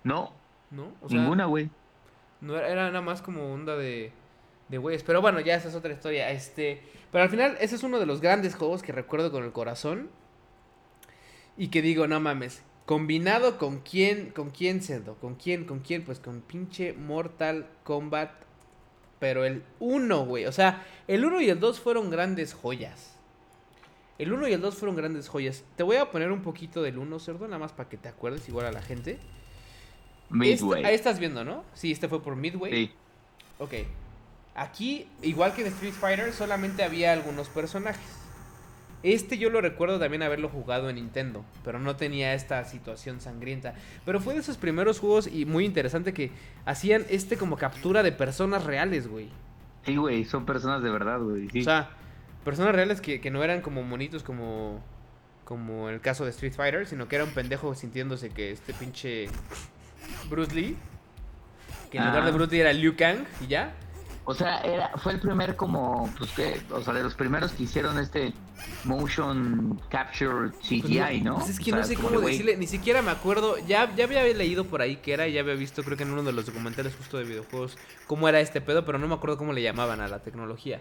No, 0.05 0.33
¿no? 0.71 0.93
O 1.01 1.09
sea, 1.09 1.19
ninguna, 1.19 1.47
güey. 1.47 1.71
no 2.43 2.55
era, 2.57 2.69
era 2.69 2.87
nada 2.89 3.01
más 3.01 3.23
como 3.23 3.53
onda 3.55 3.77
de, 3.77 4.13
de 4.69 4.79
güeyes. 4.79 5.03
Pero 5.03 5.21
bueno, 5.21 5.41
ya 5.41 5.55
esa 5.55 5.69
es 5.69 5.75
otra 5.75 5.93
historia. 5.93 6.31
Este, 6.31 6.83
pero 7.13 7.25
al 7.25 7.31
final, 7.31 7.57
ese 7.61 7.77
es 7.77 7.83
uno 7.83 7.99
de 7.99 8.07
los 8.07 8.21
grandes 8.21 8.55
juegos 8.55 8.83
que 8.83 8.93
recuerdo 8.93 9.31
con 9.31 9.45
el 9.45 9.53
corazón. 9.53 10.11
Y 11.57 11.69
que 11.69 11.83
digo, 11.83 12.07
no 12.07 12.21
mames. 12.21 12.63
Combinado 12.85 13.59
con 13.59 13.81
quién, 13.81 14.31
con 14.31 14.51
quién 14.51 14.83
cerdo, 14.83 15.17
con 15.17 15.35
quién, 15.35 15.65
con 15.65 15.81
quién, 15.81 16.05
pues 16.05 16.21
con 16.21 16.41
pinche 16.41 16.93
Mortal 16.93 17.67
Kombat. 17.83 18.31
Pero 19.19 19.45
el 19.45 19.65
1, 19.81 20.27
güey. 20.27 20.45
O 20.47 20.53
sea, 20.53 20.85
el 21.09 21.25
1 21.25 21.41
y 21.41 21.49
el 21.49 21.59
2 21.59 21.81
fueron 21.81 22.11
grandes 22.11 22.55
joyas. 22.55 23.15
El 24.19 24.33
1 24.33 24.49
y 24.49 24.53
el 24.53 24.61
2 24.61 24.77
fueron 24.77 24.97
grandes 24.97 25.29
joyas. 25.29 25.65
Te 25.77 25.83
voy 25.83 25.97
a 25.97 26.11
poner 26.11 26.31
un 26.33 26.43
poquito 26.43 26.83
del 26.83 26.99
1, 26.99 27.19
cerdo, 27.19 27.47
nada 27.47 27.59
más 27.59 27.73
para 27.73 27.89
que 27.89 27.97
te 27.97 28.09
acuerdes 28.09 28.49
igual 28.49 28.67
a 28.67 28.73
la 28.73 28.83
gente. 28.83 29.19
Midway. 30.31 30.81
Este- 30.81 30.89
ahí 30.89 30.95
estás 30.95 31.19
viendo, 31.19 31.45
¿no? 31.45 31.65
Sí, 31.75 31.93
este 31.93 32.09
fue 32.09 32.23
por 32.23 32.37
Midway. 32.37 32.73
Sí. 32.73 32.93
Ok. 33.59 33.73
Aquí, 34.59 35.07
igual 35.23 35.53
que 35.55 35.61
en 35.61 35.69
Street 35.69 35.93
Fighter, 35.93 36.33
solamente 36.33 36.83
había 36.83 37.13
algunos 37.13 37.49
personajes. 37.49 38.01
Este 39.03 39.37
yo 39.39 39.51
lo 39.51 39.61
recuerdo 39.61 39.99
también 40.01 40.23
haberlo 40.23 40.49
jugado 40.49 40.89
en 40.89 40.97
Nintendo, 40.97 41.45
pero 41.63 41.79
no 41.79 41.95
tenía 41.97 42.33
esta 42.35 42.65
situación 42.65 43.21
sangrienta. 43.21 43.75
Pero 44.05 44.19
fue 44.19 44.33
de 44.35 44.41
esos 44.41 44.57
primeros 44.57 44.99
juegos 44.99 45.27
y 45.29 45.45
muy 45.45 45.65
interesante 45.67 46.13
que 46.15 46.33
hacían 46.65 47.05
este 47.11 47.37
como 47.37 47.57
captura 47.59 48.03
de 48.03 48.11
personas 48.13 48.65
reales, 48.65 49.07
güey. 49.07 49.29
Sí, 49.85 49.95
güey, 49.97 50.25
son 50.25 50.47
personas 50.47 50.83
de 50.83 50.91
verdad, 50.91 51.21
güey. 51.21 51.49
Sí. 51.51 51.61
O 51.61 51.65
sea, 51.65 51.91
personas 52.43 52.75
reales 52.75 53.01
que, 53.01 53.21
que 53.21 53.31
no 53.31 53.45
eran 53.45 53.61
como 53.61 53.83
monitos 53.83 54.23
como... 54.25 54.83
como 55.45 55.91
el 55.91 56.01
caso 56.01 56.25
de 56.25 56.31
Street 56.31 56.55
Fighter, 56.55 56.87
sino 56.87 57.07
que 57.07 57.17
era 57.17 57.25
un 57.25 57.35
pendejo 57.35 57.75
sintiéndose 57.75 58.31
que 58.31 58.51
este 58.51 58.73
pinche 58.73 59.29
Bruce 60.31 60.55
Lee, 60.55 60.77
que 61.91 61.99
en 61.99 62.07
lugar 62.07 62.25
de 62.25 62.31
Ah. 62.31 62.33
Bruce 62.35 62.53
Lee 62.53 62.61
era 62.63 62.73
Liu 62.73 62.97
Kang 62.97 63.19
y 63.43 63.47
ya. 63.49 63.75
O 64.29 64.35
sea, 64.35 64.59
era, 64.63 64.91
fue 64.97 65.13
el 65.13 65.21
primer 65.21 65.55
como, 65.55 66.13
pues 66.19 66.33
que, 66.33 66.61
o 66.73 66.83
sea, 66.83 66.93
de 66.93 67.03
los 67.05 67.15
primeros 67.15 67.53
que 67.53 67.63
hicieron 67.63 67.97
este 67.99 68.33
motion 68.85 69.81
capture 69.89 70.51
CGI, 70.63 71.21
¿no? 71.23 71.37
Pues 71.37 71.51
es 71.51 71.61
que 71.61 71.73
O 71.73 71.77
no 71.77 71.85
sé 71.85 71.95
cómo 71.95 72.09
decirle, 72.31 72.57
ni 72.57 72.67
siquiera 72.67 73.03
me 73.03 73.11
acuerdo, 73.11 73.57
ya, 73.67 73.95
ya 73.95 74.05
había 74.05 74.23
leído 74.25 74.65
por 74.65 74.81
ahí 74.83 74.97
que 74.97 75.13
era, 75.13 75.29
ya 75.29 75.41
había 75.41 75.55
visto 75.55 75.83
creo 75.85 75.97
que 75.97 76.03
en 76.03 76.11
uno 76.13 76.23
de 76.23 76.33
los 76.33 76.47
documentales 76.47 76.95
justo 76.97 77.19
de 77.19 77.25
videojuegos 77.25 77.77
cómo 78.07 78.29
era 78.29 78.41
este 78.41 78.61
pedo, 78.61 78.85
pero 78.85 78.99
no 78.99 79.07
me 79.09 79.15
acuerdo 79.15 79.37
cómo 79.39 79.53
le 79.53 79.63
llamaban 79.63 80.01
a 80.01 80.09
la 80.09 80.21
tecnología. 80.21 80.81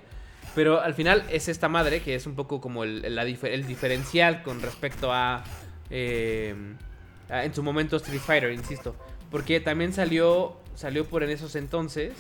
Pero 0.54 0.82
al 0.82 0.94
final 0.94 1.24
es 1.30 1.48
esta 1.48 1.68
madre 1.70 2.02
que 2.02 2.16
es 2.16 2.26
un 2.28 2.36
poco 2.36 2.62
como 2.62 2.84
el, 2.84 3.04
el- 3.06 3.16
la 3.16 3.26
difer- 3.26 3.52
el 3.52 3.68
diferencial 3.68 4.42
con 4.44 4.62
respecto 4.62 5.12
a, 5.12 5.44
eh, 5.90 6.56
a, 7.30 7.44
en 7.46 7.54
su 7.54 7.62
momento 7.62 7.98
Street 7.98 8.22
Fighter, 8.22 8.52
insisto. 8.54 8.96
Porque 9.32 9.60
también 9.60 9.92
salió, 9.92 10.58
salió 10.76 11.06
por 11.06 11.24
en 11.24 11.30
esos 11.32 11.56
entonces, 11.56 12.14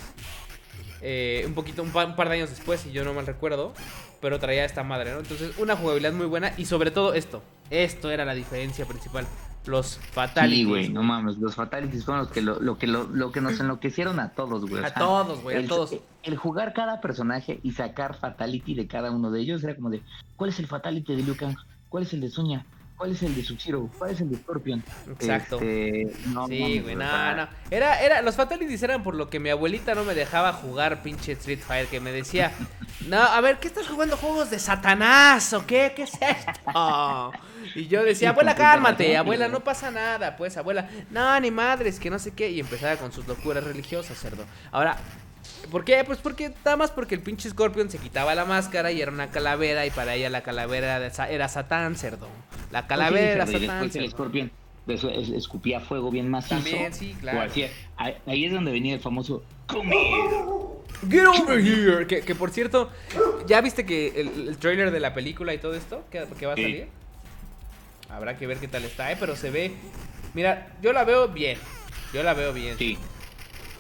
eh, 1.02 1.44
un 1.48 1.54
poquito, 1.54 1.84
un, 1.84 1.92
pa- 1.92 2.06
un 2.06 2.16
par 2.16 2.30
de 2.30 2.36
años 2.36 2.50
después, 2.50 2.80
si 2.82 2.92
yo 2.92 3.04
no 3.04 3.14
mal 3.14 3.26
recuerdo, 3.26 3.74
pero 4.22 4.40
traía 4.40 4.66
esta 4.66 4.84
madre, 4.84 5.12
¿no? 5.14 5.20
Entonces, 5.20 5.58
una 5.58 5.76
jugabilidad 5.76 6.14
muy 6.14 6.26
buena 6.26 6.54
y 6.58 6.66
sobre 6.66 6.92
todo 6.92 7.14
esto. 7.14 7.42
Esto 7.70 8.12
era 8.12 8.26
la 8.26 8.34
diferencia 8.36 8.86
principal. 8.86 9.26
Los 9.66 9.98
fatalities. 10.12 10.60
Sí, 10.60 10.66
güey, 10.66 10.90
no 10.90 11.02
mames, 11.02 11.38
los 11.38 11.56
fatalities 11.56 12.06
fueron 12.06 12.24
los 12.26 12.32
que 12.32 12.42
lo, 12.42 12.60
lo 12.60 12.78
que 12.78 12.86
lo, 12.86 13.06
lo 13.06 13.32
que 13.32 13.42
nos 13.42 13.60
enloquecieron 13.60 14.20
a 14.20 14.30
todos, 14.30 14.70
güey. 14.70 14.84
A 14.84 14.94
todos, 14.94 15.42
güey, 15.42 15.58
a 15.58 15.60
el, 15.60 15.68
todos. 15.68 15.96
el 16.22 16.38
jugar 16.38 16.74
cada 16.74 17.02
personaje 17.02 17.60
y 17.64 17.72
sacar 17.72 18.16
fatality 18.16 18.76
de 18.76 18.86
cada 18.86 19.10
uno 19.10 19.32
de 19.32 19.42
ellos 19.42 19.64
era 19.64 19.76
como 19.76 19.90
de, 19.90 20.04
¿cuál 20.36 20.52
es 20.52 20.60
el 20.60 20.68
fatality 20.68 21.16
de 21.16 21.24
Liu 21.24 21.36
Kang? 21.36 21.56
¿Cuál 21.90 22.04
es 22.04 22.14
el 22.14 22.22
de 22.22 22.30
Sonya? 22.30 22.64
¿Cuál 22.98 23.12
es 23.12 23.24
el 23.24 23.36
de 23.36 23.44
Sub-Zero? 23.44 23.90
¿Cuál 23.98 24.12
es 24.12 24.22
el 24.22 24.30
de 24.30 24.38
Scorpion? 24.38 24.84
Exacto. 25.12 25.60
Este, 25.60 26.14
no, 26.30 26.48
Sí, 26.48 26.80
güey, 26.80 26.96
no, 26.96 27.36
no. 27.36 27.48
Era, 27.70 28.02
era, 28.02 28.22
los 28.22 28.36
fatalities 28.36 28.82
eran 28.84 29.04
por 29.04 29.16
lo 29.16 29.30
que 29.30 29.40
mi 29.40 29.50
abuelita 29.50 29.96
no 29.96 30.06
me 30.06 30.16
dejaba 30.16 30.54
jugar 30.54 31.04
pinche 31.04 31.34
Street 31.34 31.60
Fighter, 31.60 31.88
que 31.88 32.00
me 32.00 32.14
decía, 32.14 32.54
no, 33.08 33.22
a 33.22 33.42
ver, 33.42 33.60
¿qué 33.60 33.68
estás 33.68 33.88
jugando 33.88 34.16
juegos 34.16 34.50
de 34.50 34.60
Satanás 34.60 35.52
o 35.52 35.66
qué? 35.66 35.92
¿Qué 35.94 36.04
es 36.04 36.14
esto? 36.14 37.34
Y 37.76 37.88
yo 37.88 38.04
decía, 38.04 38.30
abuela, 38.30 38.56
cálmate, 38.56 39.18
abuela, 39.18 39.50
no 39.50 39.60
pasa 39.62 39.92
nada, 39.92 40.38
pues, 40.38 40.56
abuela, 40.56 40.90
no, 41.12 41.38
ni 41.42 41.52
madres, 41.52 42.00
que 42.00 42.10
no 42.10 42.20
sé 42.20 42.32
qué, 42.32 42.50
y 42.50 42.62
empezaba 42.62 42.96
con 42.96 43.12
sus 43.12 43.28
locuras 43.28 43.64
religiosas, 43.64 44.18
cerdo. 44.18 44.46
Ahora, 44.72 44.98
¿por 45.68 45.84
qué? 45.86 46.04
Pues 46.06 46.20
porque, 46.20 46.52
nada 46.64 46.78
más 46.78 46.92
porque 46.92 47.16
el 47.16 47.22
pinche 47.22 47.50
Scorpion 47.50 47.90
se 47.90 47.98
quitaba 47.98 48.36
la 48.36 48.46
máscara 48.46 48.92
y 48.92 49.02
era 49.02 49.12
una 49.12 49.32
calavera, 49.32 49.86
y 49.86 49.92
para 49.92 50.16
ella 50.16 50.30
la 50.30 50.42
calavera 50.44 50.98
era, 50.98 51.10
sa- 51.14 51.30
era 51.30 51.48
Satán, 51.48 51.96
cerdo. 51.96 52.28
La 52.72 52.82
pues 52.82 52.84
sí, 52.84 52.88
calavera 52.88 53.32
era 53.32 53.46
cerdo, 53.46 53.60
Satán, 53.68 53.82
después 53.84 53.96
el 53.96 54.02
cerdo. 54.12 54.12
Scorpion 54.18 54.52
es- 54.88 55.30
escupía 55.30 55.80
fuego 55.80 56.12
bien 56.12 56.30
macizo. 56.30 56.56
También, 56.56 56.94
sí, 56.94 57.16
claro. 57.20 57.42
Hacía- 57.42 57.70
ahí, 57.98 58.16
ahí 58.28 58.46
es 58.46 58.54
donde 58.54 58.72
venía 58.72 58.94
el 58.94 59.00
famoso 59.02 59.44
come 59.68 59.96
here". 59.96 60.46
Get 61.10 61.26
over 61.28 61.60
here. 61.60 62.08
Que, 62.08 62.22
que 62.22 62.36
por 62.36 62.52
cierto, 62.52 62.90
¿ya 63.48 63.60
viste 63.62 63.86
que 63.86 64.08
el, 64.22 64.48
el 64.50 64.58
trailer 64.58 64.92
de 64.92 65.00
la 65.00 65.14
película 65.14 65.54
y 65.54 65.58
todo 65.58 65.74
esto 65.76 66.04
que, 66.10 66.26
que 66.40 66.46
va 66.46 66.54
a 66.54 66.56
Sí. 66.56 66.62
salir? 66.64 66.88
Habrá 68.10 68.38
que 68.38 68.48
ver 68.48 68.58
qué 68.60 68.68
tal 68.68 68.86
está, 68.86 69.12
¿eh? 69.12 69.18
Pero 69.20 69.36
se 69.36 69.50
ve. 69.50 69.74
Mira, 70.34 70.74
yo 70.82 70.94
la 70.94 71.04
veo 71.04 71.28
bien. 71.28 71.58
Yo 72.14 72.24
la 72.24 72.34
veo 72.34 72.54
bien. 72.54 72.78
Sí. 72.78 72.98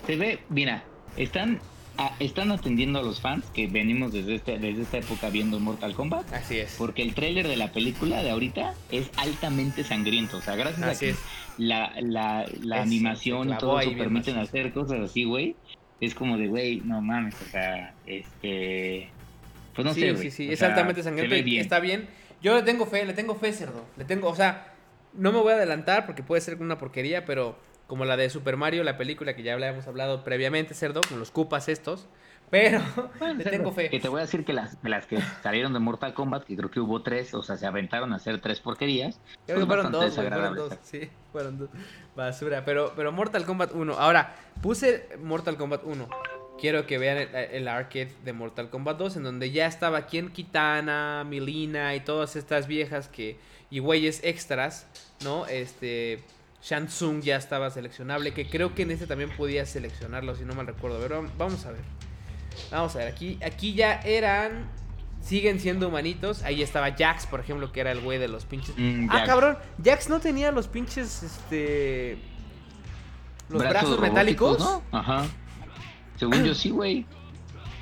Se 0.06 0.16
ve, 0.18 0.40
mira, 0.50 0.84
están, 1.16 1.60
a- 1.98 2.16
están 2.20 2.52
atendiendo 2.52 3.00
a 3.00 3.04
los 3.04 3.22
fans 3.22 3.46
que 3.54 3.68
venimos 3.68 4.12
desde, 4.12 4.36
este, 4.36 4.60
desde 4.60 4.84
esta 4.84 4.98
época 4.98 5.30
viendo 5.30 5.60
Mortal 5.60 5.94
Kombat. 5.94 6.32
Así 6.34 6.60
es. 6.60 6.76
Porque 6.78 7.02
el 7.02 7.14
tráiler 7.14 7.48
de 7.48 7.58
la 7.58 7.72
película 7.72 8.22
de 8.22 8.32
ahorita 8.32 8.74
es 8.92 9.10
altamente 9.18 9.84
sangriento. 9.84 10.38
O 10.38 10.42
sea, 10.42 10.56
gracias 10.56 10.84
a 10.96 11.00
que 11.00 11.10
es. 11.10 11.18
la, 11.58 11.94
la, 12.02 12.46
animación 12.82 13.50
y 13.52 13.58
todo 13.58 13.80
eso 13.80 13.92
permiten 13.98 14.38
hacer 14.38 14.74
cosas 14.74 15.00
así, 15.02 15.24
güey. 15.24 15.56
Es 16.02 16.14
como 16.14 16.38
de, 16.38 16.48
güey, 16.48 16.82
no 16.84 17.02
mames, 17.02 17.36
o 17.42 17.46
sea, 17.50 17.94
este... 18.06 19.10
Pues 19.74 19.86
no 19.86 19.94
sí, 19.94 20.02
sé, 20.02 20.18
sí, 20.18 20.32
sí, 20.32 20.52
es 20.52 20.60
sea, 20.60 20.70
altamente 20.70 21.04
sangriento 21.04 21.36
bien. 21.44 21.62
está 21.62 21.80
bien. 21.80 22.08
Yo 22.42 22.56
le 22.56 22.64
tengo 22.64 22.86
fe, 22.86 23.06
le 23.06 23.14
tengo 23.14 23.36
fe, 23.36 23.54
cerdo. 23.54 23.86
Le 23.98 24.06
tengo, 24.06 24.30
o 24.30 24.36
sea, 24.36 24.74
no 25.14 25.32
me 25.32 25.40
voy 25.40 25.54
a 25.54 25.56
adelantar 25.56 26.06
porque 26.06 26.24
puede 26.24 26.42
ser 26.42 26.62
una 26.62 26.78
porquería, 26.78 27.26
pero 27.26 27.58
como 27.88 28.06
la 28.06 28.18
de 28.18 28.30
Super 28.30 28.58
Mario, 28.58 28.84
la 28.84 28.98
película 28.98 29.36
que 29.36 29.44
ya 29.44 29.54
habíamos 29.54 29.88
hablado 29.88 30.24
previamente, 30.24 30.74
cerdo, 30.74 31.02
con 31.08 31.20
los 31.20 31.32
cupas 31.32 31.70
estos. 31.70 32.08
Pero 32.50 32.80
Bueno, 33.20 33.36
le 33.36 33.44
cerdo, 33.44 33.58
tengo 33.58 33.72
fe. 33.72 33.90
Que 33.90 34.00
te 34.00 34.08
voy 34.08 34.20
a 34.20 34.26
decir 34.26 34.46
que 34.46 34.54
las, 34.54 34.76
que 34.76 34.90
las 34.90 35.06
que 35.06 35.20
salieron 35.42 35.74
de 35.74 35.80
Mortal 35.80 36.14
Kombat, 36.14 36.44
que 36.44 36.56
creo 36.56 36.70
que 36.72 36.80
hubo 36.80 37.02
tres, 37.02 37.34
o 37.34 37.44
sea, 37.44 37.58
se 37.58 37.66
aventaron 37.66 38.14
a 38.14 38.18
hacer 38.18 38.40
tres 38.42 38.60
porquerías. 38.60 39.20
Creo 39.46 39.58
que 39.58 39.62
son 39.62 39.68
fueron 39.68 39.92
dos, 39.92 40.16
fueron 40.16 40.56
dos. 40.56 40.74
Sí, 40.84 41.10
fueron 41.32 41.58
dos. 41.60 41.70
Basura. 42.16 42.64
Pero, 42.66 42.94
pero 42.96 43.12
Mortal 43.12 43.46
Kombat 43.46 43.74
1. 43.74 43.94
Ahora, 43.94 44.36
puse 44.62 45.10
Mortal 45.22 45.58
Kombat 45.58 45.84
1. 45.84 46.08
Quiero 46.60 46.86
que 46.86 46.98
vean 46.98 47.18
el, 47.18 47.36
el 47.36 47.68
arcade 47.68 48.14
de 48.24 48.34
Mortal 48.34 48.70
Kombat 48.70 48.98
2, 48.98 49.18
en 49.18 49.24
donde 49.24 49.52
ya 49.52 49.68
estaba 49.68 49.98
aquí 49.98 50.18
en 50.18 50.32
Kitana, 50.32 51.26
Milina 51.28 51.96
y 51.96 52.00
todas 52.00 52.36
estas 52.36 52.68
viejas 52.68 53.10
que. 53.10 53.38
y 53.70 53.80
güeyes 53.80 54.24
extras, 54.24 54.88
¿no? 55.24 55.46
Este. 55.48 56.24
Shansung 56.66 57.22
ya 57.22 57.36
estaba 57.36 57.70
seleccionable, 57.70 58.34
que 58.34 58.50
creo 58.50 58.74
que 58.74 58.82
en 58.82 58.92
este 58.92 59.06
también 59.06 59.30
podía 59.30 59.68
seleccionarlo, 59.68 60.36
si 60.36 60.46
no 60.46 60.56
mal 60.56 60.66
recuerdo. 60.66 60.98
Pero 61.00 61.30
vamos 61.38 61.64
a 61.68 61.72
ver. 61.72 61.82
Vamos 62.72 62.96
a 62.96 63.00
ver, 63.00 63.08
aquí, 63.10 63.38
aquí 63.46 63.76
ya 63.76 64.00
eran. 64.02 64.68
Siguen 65.22 65.60
siendo 65.60 65.88
humanitos. 65.88 66.44
Ahí 66.44 66.62
estaba 66.62 66.92
Jax, 66.96 67.26
por 67.28 67.40
ejemplo, 67.40 67.72
que 67.72 67.82
era 67.82 67.92
el 67.92 68.00
güey 68.02 68.18
de 68.20 68.28
los 68.28 68.46
pinches. 68.46 68.76
Mm, 68.78 69.10
Ah, 69.12 69.24
cabrón. 69.26 69.58
Jax 69.84 70.10
no 70.10 70.20
tenía 70.20 70.52
los 70.52 70.68
pinches. 70.68 71.22
Este. 71.24 72.18
Los 73.50 73.62
brazos, 73.62 74.00
metálicos. 74.00 74.60
¿no? 74.60 74.82
Ajá. 74.92 75.26
Según 76.18 76.44
yo 76.44 76.56
sí, 76.56 76.70
güey. 76.72 77.06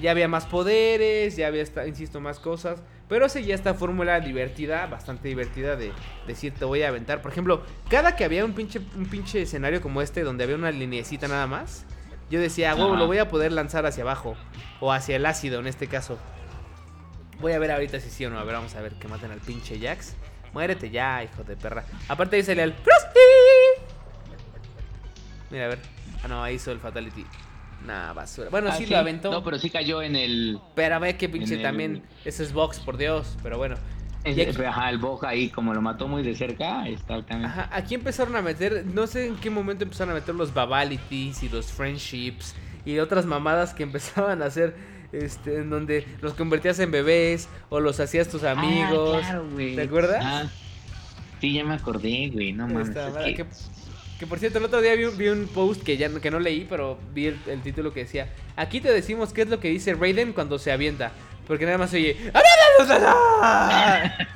Ya 0.01 0.11
había 0.11 0.27
más 0.27 0.45
poderes. 0.45 1.35
Ya 1.37 1.47
había, 1.47 1.63
insisto, 1.87 2.19
más 2.19 2.39
cosas. 2.39 2.81
Pero 3.09 3.29
seguía 3.29 3.53
esta 3.53 3.73
fórmula 3.73 4.19
divertida, 4.19 4.87
bastante 4.87 5.27
divertida 5.27 5.75
de 5.75 5.91
decir 6.25 6.53
te 6.53 6.65
voy 6.65 6.83
a 6.83 6.87
aventar. 6.87 7.21
Por 7.21 7.31
ejemplo, 7.31 7.63
cada 7.89 8.15
que 8.15 8.23
había 8.23 8.45
un 8.45 8.53
pinche, 8.53 8.79
un 8.95 9.05
pinche 9.05 9.41
escenario 9.41 9.81
como 9.81 10.01
este, 10.01 10.23
donde 10.23 10.43
había 10.45 10.55
una 10.55 10.71
linecita 10.71 11.27
nada 11.27 11.45
más, 11.45 11.85
yo 12.29 12.39
decía, 12.39 12.73
huevo, 12.73 12.95
lo 12.95 13.05
voy 13.05 13.19
a 13.19 13.27
poder 13.27 13.51
lanzar 13.51 13.85
hacia 13.85 14.03
abajo. 14.03 14.35
O 14.79 14.91
hacia 14.91 15.17
el 15.17 15.25
ácido 15.25 15.59
en 15.59 15.67
este 15.67 15.87
caso. 15.87 16.17
Voy 17.39 17.51
a 17.51 17.59
ver 17.59 17.71
ahorita 17.71 17.99
si 17.99 18.09
sí 18.09 18.25
o 18.25 18.29
no. 18.29 18.39
A 18.39 18.43
ver, 18.43 18.55
vamos 18.55 18.73
a 18.75 18.81
ver 18.81 18.93
que 18.93 19.07
maten 19.07 19.31
al 19.31 19.39
pinche 19.39 19.79
Jax. 19.79 20.15
Muérete 20.53 20.89
ya, 20.89 21.23
hijo 21.23 21.43
de 21.43 21.55
perra. 21.55 21.83
Aparte 22.07 22.37
ahí 22.37 22.43
salía 22.43 22.63
el 22.63 22.73
Frosty. 22.73 23.19
Mira, 25.51 25.65
a 25.65 25.67
ver. 25.69 25.79
Ah, 26.23 26.27
no, 26.27 26.43
ahí 26.43 26.55
hizo 26.55 26.71
el 26.71 26.79
Fatality. 26.79 27.25
Nah, 27.85 28.13
basura. 28.13 28.49
Bueno, 28.49 28.69
Ah, 28.71 28.75
sí, 28.77 28.85
lo 28.85 28.97
aventó. 28.97 29.31
No, 29.31 29.43
pero 29.43 29.59
sí 29.59 29.69
cayó 29.69 30.01
en 30.01 30.15
el. 30.15 30.59
Pero 30.75 30.99
ve 30.99 31.17
que 31.17 31.27
pinche 31.29 31.53
en 31.55 31.59
el- 31.59 31.65
también. 31.65 32.03
Ese 32.23 32.43
es 32.43 32.53
box, 32.53 32.79
por 32.79 32.97
Dios. 32.97 33.37
Pero 33.43 33.57
bueno. 33.57 33.75
es- 34.23 34.37
aquí- 34.55 34.63
Ajá, 34.63 34.89
el 34.89 34.99
Boja 34.99 35.27
ahí, 35.29 35.49
como 35.49 35.73
lo 35.73 35.81
mató 35.81 36.07
muy 36.07 36.23
de 36.23 36.33
cerca, 36.33 36.87
está 36.87 37.21
también. 37.25 37.51
Ajá, 37.51 37.69
aquí 37.73 37.95
empezaron 37.95 38.35
a 38.37 38.41
meter, 38.41 38.85
no 38.85 39.05
sé 39.05 39.27
en 39.27 39.35
qué 39.35 39.49
momento 39.49 39.83
empezaron 39.83 40.11
a 40.11 40.15
meter 40.19 40.33
los 40.33 40.53
babalities 40.53 41.43
y 41.43 41.49
los 41.49 41.73
friendships 41.73 42.55
y 42.85 42.99
otras 42.99 43.25
mamadas 43.25 43.73
que 43.73 43.83
empezaban 44.31 44.41
a 44.41 44.45
hacer, 44.45 44.75
este, 45.11 45.57
en 45.57 45.69
donde 45.69 46.07
los 46.21 46.35
convertías 46.35 46.79
en 46.79 46.89
bebés 46.91 47.49
o 47.69 47.81
los 47.81 47.99
hacías 47.99 48.29
tus 48.29 48.43
amigos. 48.45 49.17
Ah, 49.23 49.27
claro, 49.27 49.49
güey. 49.51 49.75
¿Te 49.75 49.81
acuerdas? 49.81 50.23
Ah, 50.25 50.43
sí, 51.41 51.51
ya 51.55 51.65
me 51.65 51.73
acordé, 51.73 52.29
güey. 52.33 52.53
No 52.53 52.65
mames. 52.69 52.87
Esta 52.87 53.07
es 53.07 53.13
mamada, 53.13 53.25
que- 53.27 53.35
que, 53.35 53.45
que 54.19 54.27
por 54.27 54.39
cierto, 54.39 54.59
el 54.59 54.65
otro 54.65 54.81
día 54.81 54.95
vi, 54.95 55.05
un- 55.05 55.17
vi 55.17 55.27
un 55.29 55.47
post 55.47 55.83
que 55.83 55.97
ya 55.97 56.07
no- 56.09 56.19
que 56.21 56.29
no 56.31 56.39
leí, 56.39 56.65
pero 56.69 56.97
vi 57.13 57.27
el, 57.27 57.39
el 57.47 57.61
título 57.61 57.93
que 57.93 58.01
decía, 58.01 58.29
aquí 58.55 58.79
te 58.81 58.91
decimos 58.91 59.33
qué 59.33 59.41
es 59.43 59.49
lo 59.49 59.59
que 59.59 59.69
dice 59.69 59.93
Raiden 59.95 60.33
cuando 60.33 60.59
se 60.59 60.71
avienta, 60.71 61.11
porque 61.47 61.65
nada 61.65 61.77
más 61.77 61.89
se 61.89 61.97
oye... 61.97 62.31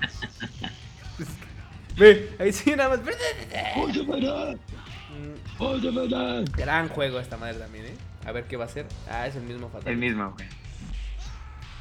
Ve, 1.98 2.30
ahí 2.40 2.54
sí 2.54 2.76
nada 2.76 2.90
más... 2.90 3.00
Mm. 3.02 3.08
Gran 6.56 6.90
juego 6.90 7.20
esta 7.20 7.38
madre 7.38 7.56
también, 7.58 7.86
¿eh? 7.88 7.94
A 8.26 8.32
ver 8.32 8.44
qué 8.44 8.56
va 8.58 8.66
a 8.66 8.68
hacer. 8.68 8.86
Ah, 9.10 9.26
es 9.26 9.36
el 9.36 9.42
mismo 9.44 9.70
fatal. 9.70 9.94
El 9.94 9.98
mismo, 9.98 10.32
güey. 10.32 10.48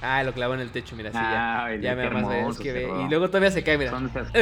Ah, 0.00 0.22
lo 0.22 0.32
clavó 0.32 0.54
en 0.54 0.60
el 0.60 0.70
techo, 0.70 0.96
mira, 0.96 1.10
sí, 1.10 1.18
Ah, 1.20 1.66
ya. 1.68 1.74
oye, 1.74 1.82
Ya 1.82 1.94
me 1.96 2.04
hermoso 2.04 2.62
que 2.62 2.72
ve-. 2.72 2.88
Y 3.04 3.08
luego 3.10 3.26
todavía 3.28 3.50
se 3.50 3.62
cae, 3.62 3.76
mira. 3.76 3.90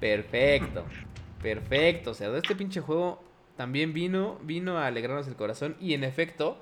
Perfecto. 0.00 0.84
Perfecto. 1.44 2.10
O 2.10 2.14
sea, 2.14 2.36
este 2.36 2.56
pinche 2.56 2.80
juego 2.80 3.22
también 3.56 3.92
vino, 3.92 4.38
vino 4.42 4.78
a 4.78 4.86
alegrarnos 4.86 5.28
el 5.28 5.36
corazón. 5.36 5.76
Y 5.80 5.94
en 5.94 6.02
efecto, 6.02 6.58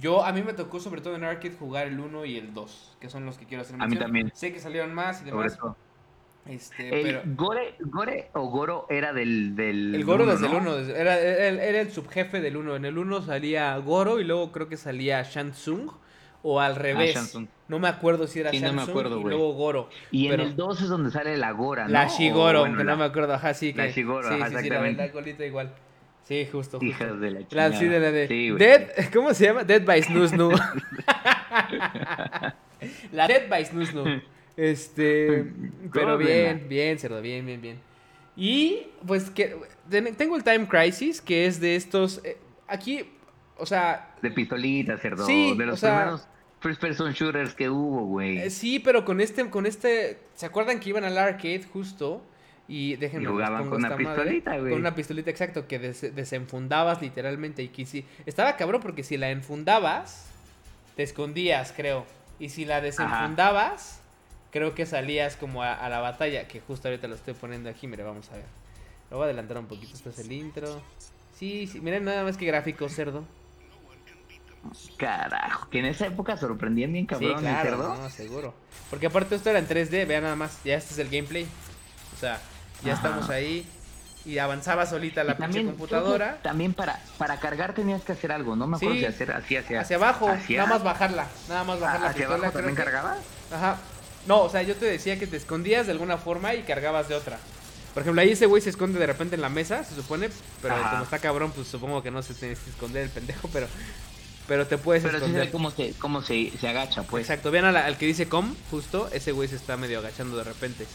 yo, 0.00 0.24
a 0.24 0.32
mí 0.32 0.42
me 0.42 0.54
tocó 0.54 0.80
sobre 0.80 1.00
todo 1.00 1.14
en 1.14 1.22
Arcade 1.24 1.54
jugar 1.54 1.86
el 1.86 2.00
1 2.00 2.24
y 2.24 2.38
el 2.38 2.52
2, 2.54 2.96
que 3.00 3.08
son 3.08 3.26
los 3.26 3.38
que 3.38 3.46
quiero 3.46 3.62
hacer 3.62 3.74
A 3.76 3.78
mí 3.78 3.82
mención. 3.82 4.02
también. 4.04 4.30
Sé 4.34 4.52
que 4.52 4.58
salieron 4.58 4.92
más 4.94 5.22
y 5.22 5.28
Sobre 5.30 5.42
demás. 5.44 5.58
todo. 5.58 5.76
Este, 6.46 6.88
El 6.88 7.02
pero 7.02 7.22
Gore, 7.36 7.76
Gore 7.78 8.30
o 8.32 8.48
Goro 8.48 8.86
era 8.90 9.12
del. 9.12 9.54
del 9.54 9.94
el 9.94 10.04
Goro 10.04 10.24
uno, 10.24 10.32
desde 10.32 10.48
¿no? 10.48 10.58
el 10.58 10.66
1, 10.66 10.96
era, 10.96 11.16
era, 11.20 11.64
era 11.64 11.80
el 11.80 11.92
subjefe 11.92 12.40
del 12.40 12.56
1. 12.56 12.76
En 12.76 12.84
el 12.84 12.98
1 12.98 13.22
salía 13.22 13.76
Goro 13.78 14.18
y 14.18 14.24
luego 14.24 14.50
creo 14.50 14.68
que 14.68 14.76
salía 14.76 15.22
Shansung 15.22 15.88
o 16.42 16.58
al 16.60 16.74
revés. 16.74 17.14
Shansung. 17.14 17.46
No 17.72 17.78
me 17.80 17.88
acuerdo 17.88 18.26
si 18.28 18.40
era 18.40 18.50
Sí, 18.50 18.60
no 18.60 18.72
me 18.72 18.82
acuerdo, 18.82 19.20
y 19.20 19.24
luego 19.24 19.52
Goro. 19.54 19.88
Y 20.10 20.28
Pero- 20.28 20.42
en 20.42 20.48
el 20.50 20.56
2 20.56 20.82
es 20.82 20.88
donde 20.88 21.10
sale 21.10 21.36
la 21.36 21.50
Gora, 21.52 21.84
¿no? 21.84 21.90
La 21.90 22.06
O, 22.06 22.16
Shigoro, 22.16 22.60
bueno, 22.60 22.76
que 22.78 22.84
la- 22.84 22.92
no 22.92 22.98
me 22.98 23.04
acuerdo, 23.04 23.34
ajá, 23.34 23.54
sí. 23.54 23.72
la 23.72 23.86
Que, 23.86 23.92
Shigoro, 23.92 24.28
sí, 24.28 24.34
ajá, 24.34 24.44
sí, 24.44 24.48
sí, 24.50 24.54
la, 24.54 24.60
exactamente. 24.60 25.06
la 25.06 25.12
colita 25.12 25.44
igual. 25.46 25.74
Sí, 26.24 26.44
justo, 26.52 26.78
justo. 26.78 26.84
Hijas 26.84 27.18
de 27.20 27.30
la 27.32 27.40
La, 27.40 27.48
chingada. 27.48 27.78
sí, 27.78 27.84
de 27.86 28.00
la 28.00 28.10
de 28.12 28.28
Sí. 28.28 28.50
Dead, 28.52 28.88
¿cómo 29.12 29.34
se 29.34 29.46
llama? 29.46 29.64
Dead 29.64 29.84
by 29.84 30.02
Snoo 30.02 30.28
Snoo. 30.28 30.52
la 33.12 33.28
Dead 33.28 33.48
by 33.48 33.64
Snoo 33.64 33.86
Snoo. 33.86 34.04
Este, 34.56 35.44
pero 35.92 36.18
bien, 36.18 36.66
bien, 36.68 36.98
cerdo, 36.98 37.20
bien, 37.22 37.44
bien, 37.46 37.60
bien. 37.60 37.78
Y 38.36 38.86
pues 39.06 39.30
que 39.30 39.56
ten- 39.90 40.14
tengo 40.14 40.36
el 40.36 40.44
Time 40.44 40.66
Crisis, 40.68 41.20
que 41.20 41.46
es 41.46 41.60
de 41.60 41.76
estos 41.76 42.20
eh, 42.24 42.36
aquí, 42.68 43.04
o 43.58 43.66
sea, 43.66 44.14
De 44.22 44.30
pistolitas, 44.30 45.00
cerdo. 45.00 45.26
Sí, 45.26 45.54
de 45.56 45.64
o 45.64 45.66
los 45.66 45.80
sea- 45.80 45.98
primeros 46.02 46.28
first 46.62 46.80
person 46.80 47.12
shooters 47.12 47.54
que 47.54 47.68
hubo, 47.68 48.06
güey. 48.06 48.38
eh, 48.38 48.50
sí, 48.50 48.78
pero 48.78 49.04
con 49.04 49.20
este 49.20 49.50
con 49.50 49.66
este, 49.66 50.18
¿se 50.34 50.46
acuerdan 50.46 50.80
que 50.80 50.88
iban 50.90 51.04
al 51.04 51.18
arcade 51.18 51.62
justo? 51.72 52.22
Y 52.68 52.96
déjenme 52.96 53.24
Y 53.24 53.26
jugaban 53.26 53.68
con 53.68 53.78
una 53.84 53.96
pistolita, 53.96 54.56
güey. 54.58 54.70
Con 54.70 54.80
una 54.80 54.94
pistolita, 54.94 55.28
exacto, 55.30 55.66
que 55.66 55.78
des- 55.78 56.14
desenfundabas 56.14 57.02
literalmente. 57.02 57.62
Y 57.62 57.68
que 57.68 57.84
si. 57.84 58.04
Estaba 58.24 58.56
cabrón 58.56 58.80
porque 58.80 59.02
si 59.02 59.16
la 59.18 59.30
enfundabas, 59.30 60.30
te 60.96 61.02
escondías, 61.02 61.74
creo. 61.76 62.06
Y 62.38 62.48
si 62.50 62.64
la 62.64 62.80
desenfundabas, 62.80 64.00
creo 64.52 64.74
que 64.74 64.86
salías 64.86 65.36
como 65.36 65.62
a, 65.62 65.74
a 65.74 65.88
la 65.90 65.98
batalla. 65.98 66.46
Que 66.48 66.60
justo 66.60 66.88
ahorita 66.88 67.08
lo 67.08 67.16
estoy 67.16 67.34
poniendo 67.34 67.68
aquí. 67.68 67.86
Mire, 67.88 68.04
vamos 68.04 68.30
a 68.30 68.36
ver. 68.36 68.44
Lo 69.10 69.16
voy 69.18 69.24
a 69.24 69.26
adelantar 69.26 69.58
un 69.58 69.66
poquito. 69.66 69.92
Esto 69.94 70.10
es 70.10 70.20
el 70.20 70.32
intro. 70.32 70.80
Sí, 71.36 71.66
sí. 71.66 71.80
Miren 71.80 72.04
nada 72.04 72.22
más 72.24 72.36
que 72.36 72.46
gráfico, 72.46 72.88
cerdo. 72.88 73.24
Carajo, 74.96 75.68
que 75.70 75.78
en 75.80 75.86
esa 75.86 76.06
época 76.06 76.36
sorprendían 76.36 76.92
bien 76.92 77.06
cabrón 77.06 77.36
sí, 77.38 77.44
claro, 77.44 77.96
no, 77.96 78.10
seguro. 78.10 78.54
Porque 78.90 79.06
aparte 79.06 79.34
esto 79.36 79.50
era 79.50 79.58
en 79.58 79.66
3D, 79.68 80.06
vean 80.06 80.22
nada 80.24 80.36
más, 80.36 80.58
ya 80.64 80.76
este 80.76 80.92
es 80.94 80.98
el 80.98 81.08
gameplay. 81.08 81.46
O 82.16 82.20
sea, 82.20 82.38
ya 82.84 82.92
Ajá. 82.94 83.08
estamos 83.08 83.30
ahí 83.30 83.66
y 84.24 84.38
avanzaba 84.38 84.86
solita 84.86 85.24
la 85.24 85.36
pinche 85.36 85.64
computadora 85.64 86.38
También 86.42 86.74
para, 86.74 87.00
para 87.18 87.40
cargar 87.40 87.74
tenías 87.74 88.02
que 88.02 88.12
hacer 88.12 88.30
algo, 88.30 88.54
no 88.54 88.66
me 88.68 88.76
acuerdo 88.76 88.94
Sí. 88.94 89.00
si 89.00 89.06
hacer 89.06 89.32
así 89.32 89.56
hacia, 89.56 89.80
hacia 89.80 89.96
abajo, 89.96 90.28
hacia- 90.28 90.58
nada 90.58 90.68
más 90.74 90.84
bajarla, 90.84 91.26
nada 91.48 91.64
más 91.64 91.80
bajar 91.80 92.00
la 92.00 92.06
hacia 92.08 92.18
pistola, 92.20 92.36
abajo 92.46 92.52
también 92.52 92.76
que- 92.76 92.82
cargaba. 92.84 93.16
Ajá. 93.52 93.76
No, 94.26 94.42
o 94.42 94.48
sea, 94.48 94.62
yo 94.62 94.76
te 94.76 94.84
decía 94.86 95.18
que 95.18 95.26
te 95.26 95.36
escondías 95.36 95.86
de 95.86 95.92
alguna 95.92 96.16
forma 96.18 96.54
y 96.54 96.62
cargabas 96.62 97.08
de 97.08 97.16
otra. 97.16 97.38
Por 97.92 98.02
ejemplo, 98.02 98.22
ahí 98.22 98.30
ese 98.30 98.46
güey 98.46 98.62
se 98.62 98.70
esconde 98.70 98.98
de 99.00 99.06
repente 99.06 99.34
en 99.34 99.40
la 99.42 99.48
mesa, 99.48 99.82
se 99.84 99.94
supone, 99.96 100.30
pero 100.62 100.74
Ajá. 100.76 100.90
como 100.92 101.02
está 101.02 101.18
cabrón, 101.18 101.50
pues 101.52 101.66
supongo 101.66 102.02
que 102.02 102.10
no 102.12 102.22
se 102.22 102.32
tiene 102.34 102.54
que 102.54 102.70
esconder 102.70 103.02
el 103.02 103.10
pendejo, 103.10 103.48
pero 103.52 103.66
pero 104.48 104.66
te 104.66 104.78
puedes 104.78 105.02
Pero 105.02 105.14
sí 105.14 105.18
se 105.20 105.24
esconder. 105.26 105.46
ve 105.46 105.52
cómo 105.52 105.70
se, 105.70 105.92
cómo 105.98 106.22
se, 106.22 106.52
se 106.58 106.68
agacha, 106.68 107.02
pues. 107.04 107.22
Exacto, 107.24 107.50
vean 107.50 107.64
a 107.66 107.72
la- 107.72 107.86
al 107.86 107.96
que 107.96 108.06
dice 108.06 108.28
com, 108.28 108.54
justo, 108.70 109.08
ese 109.12 109.32
güey 109.32 109.48
se 109.48 109.56
está 109.56 109.76
medio 109.76 109.98
agachando 110.00 110.36
de 110.36 110.44
repente. 110.44 110.86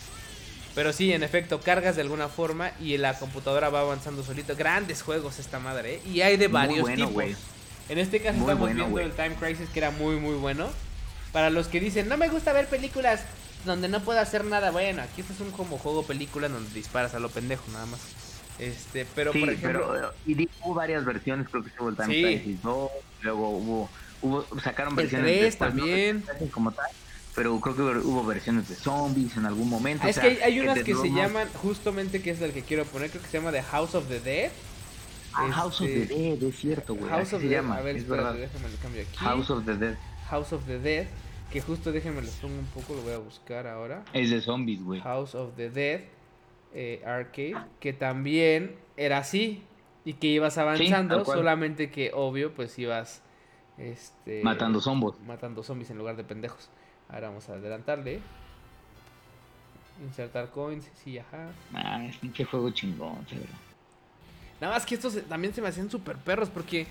Pero 0.75 0.93
sí, 0.93 1.11
en 1.11 1.23
efecto, 1.23 1.59
cargas 1.61 1.95
de 1.95 2.03
alguna 2.03 2.27
forma 2.27 2.71
y 2.79 2.97
la 2.97 3.17
computadora 3.17 3.69
va 3.69 3.79
avanzando 3.79 4.23
solito. 4.23 4.55
Grandes 4.55 5.01
juegos 5.01 5.39
esta 5.39 5.59
madre, 5.59 5.95
¿eh? 5.95 6.01
Y 6.05 6.21
hay 6.21 6.37
de 6.37 6.47
Muy 6.49 6.53
varios 6.53 6.81
bueno, 6.81 7.07
tipos. 7.07 7.23
En 7.89 7.97
este 7.97 8.19
caso 8.19 8.33
Muy 8.37 8.41
estamos 8.51 8.59
bueno, 8.69 8.85
viendo 8.87 8.99
el 8.99 9.11
Time 9.13 9.35
Crisis 9.39 9.69
que 9.69 9.79
era 9.79 9.91
muy 9.91 10.17
muy 10.17 10.35
bueno. 10.35 10.69
Para 11.31 11.49
los 11.49 11.67
que 11.67 11.79
dicen, 11.79 12.07
no 12.07 12.17
me 12.17 12.29
gusta 12.29 12.53
ver 12.53 12.67
películas 12.67 13.21
donde 13.65 13.87
no 13.89 14.01
puedo 14.01 14.19
hacer 14.19 14.45
nada, 14.45 14.71
bueno, 14.71 15.01
aquí 15.01 15.21
este 15.21 15.33
es 15.33 15.39
un 15.39 15.51
como 15.51 15.77
juego 15.77 16.03
película 16.03 16.47
donde 16.47 16.71
disparas 16.73 17.13
a 17.15 17.19
lo 17.19 17.29
pendejo 17.29 17.63
nada 17.71 17.85
más. 17.87 17.99
Este, 18.59 19.05
pero 19.13 19.33
sí, 19.33 19.39
por 19.39 19.49
ejemplo, 19.49 19.89
pero 19.93 20.13
y 20.25 20.49
hubo 20.63 20.73
varias 20.73 21.05
versiones, 21.05 21.47
creo 21.49 21.63
que 21.63 21.71
hubo 21.79 21.89
el 21.89 21.95
Time 21.95 22.13
Sí. 22.13 22.21
Crisis 22.23 22.61
2, 22.63 22.91
luego 23.21 23.49
hubo, 23.49 23.89
hubo 24.21 24.45
sacaron 24.61 24.93
El 24.93 24.97
versiones 24.97 25.31
3 25.31 25.41
después, 25.41 25.73
¿no? 25.73 25.79
también. 25.79 26.23
Así 26.35 26.47
como 26.47 26.71
tal, 26.71 26.85
pero 27.35 27.59
creo 27.59 27.75
que 27.75 27.81
hubo 27.81 28.25
versiones 28.25 28.67
de 28.69 28.75
zombies 28.75 29.37
en 29.37 29.45
algún 29.45 29.69
momento. 29.69 30.03
Ah, 30.03 30.07
o 30.07 30.09
es 30.09 30.19
que 30.19 30.27
hay, 30.27 30.37
hay 30.37 30.59
unas 30.59 30.79
que 30.79 30.95
se 30.95 31.11
llaman, 31.11 31.47
justamente 31.53 32.21
que 32.21 32.31
es 32.31 32.41
el 32.41 32.51
que 32.51 32.63
quiero 32.63 32.85
poner, 32.85 33.09
creo 33.09 33.21
que 33.21 33.27
se 33.29 33.37
llama 33.37 33.51
The 33.51 33.63
House 33.63 33.95
of 33.95 34.07
the 34.07 34.19
Dead. 34.19 34.51
Ah, 35.33 35.51
House 35.51 35.81
of 35.81 35.87
the 35.87 36.01
Este, 36.03 36.15
Dead, 36.15 36.43
es 36.43 36.55
cierto, 36.55 36.95
güey. 36.95 37.09
House 37.11 37.33
of 37.33 37.41
the 37.41 37.47
llama, 37.47 37.77
A 37.77 37.81
ver, 37.81 37.95
es 37.97 38.01
espérate, 38.03 38.39
verdad. 38.39 38.49
déjame 38.51 38.69
lo 38.73 38.77
cambio 38.81 39.01
aquí. 39.03 39.17
House 39.17 39.49
of 39.51 39.65
the 39.65 39.75
Dead. 39.75 39.95
House 40.29 40.51
of 40.53 40.65
the 40.65 40.79
Dead. 40.79 41.07
Que 41.51 41.61
justo 41.61 41.91
déjenme 41.91 42.21
les 42.23 42.31
pongo 42.35 42.57
un 42.57 42.65
poco, 42.65 42.95
lo 42.95 43.01
voy 43.03 43.13
a 43.13 43.19
buscar 43.19 43.67
ahora. 43.67 44.03
Es 44.13 44.31
de 44.31 44.41
zombies, 44.41 44.81
güey. 44.83 44.99
House 45.01 45.35
of 45.35 45.55
the 45.55 45.69
Dead 45.69 46.01
eh, 46.73 47.03
Arcade. 47.05 47.55
Que 47.79 47.93
también 47.93 48.75
era 48.97 49.19
así. 49.19 49.61
Y 50.07 50.13
que 50.13 50.27
ibas 50.27 50.57
avanzando. 50.57 51.25
solamente 51.25 51.91
que 51.91 52.11
obvio, 52.13 52.53
pues 52.53 52.79
ibas. 52.79 53.21
Este. 53.77 54.41
Matando 54.41 54.79
zombos. 54.79 55.19
Matando 55.27 55.63
zombies 55.63 55.89
en 55.91 55.97
lugar 55.97 56.15
de 56.15 56.23
pendejos. 56.23 56.69
Ahora 57.09 57.27
vamos 57.27 57.49
a 57.49 57.55
adelantarle. 57.55 58.21
Insertar 60.01 60.49
coins, 60.51 60.89
sí, 61.03 61.19
ajá. 61.19 61.49
Ah, 61.73 62.05
es 62.05 62.47
juego 62.47 62.69
chingón, 62.69 63.27
seguro. 63.27 63.51
Nada 64.61 64.75
más 64.75 64.85
que 64.85 64.95
estos 64.95 65.21
también 65.27 65.53
se 65.53 65.61
me 65.61 65.67
hacían 65.67 65.91
súper 65.91 66.15
perros 66.15 66.49
porque 66.49 66.87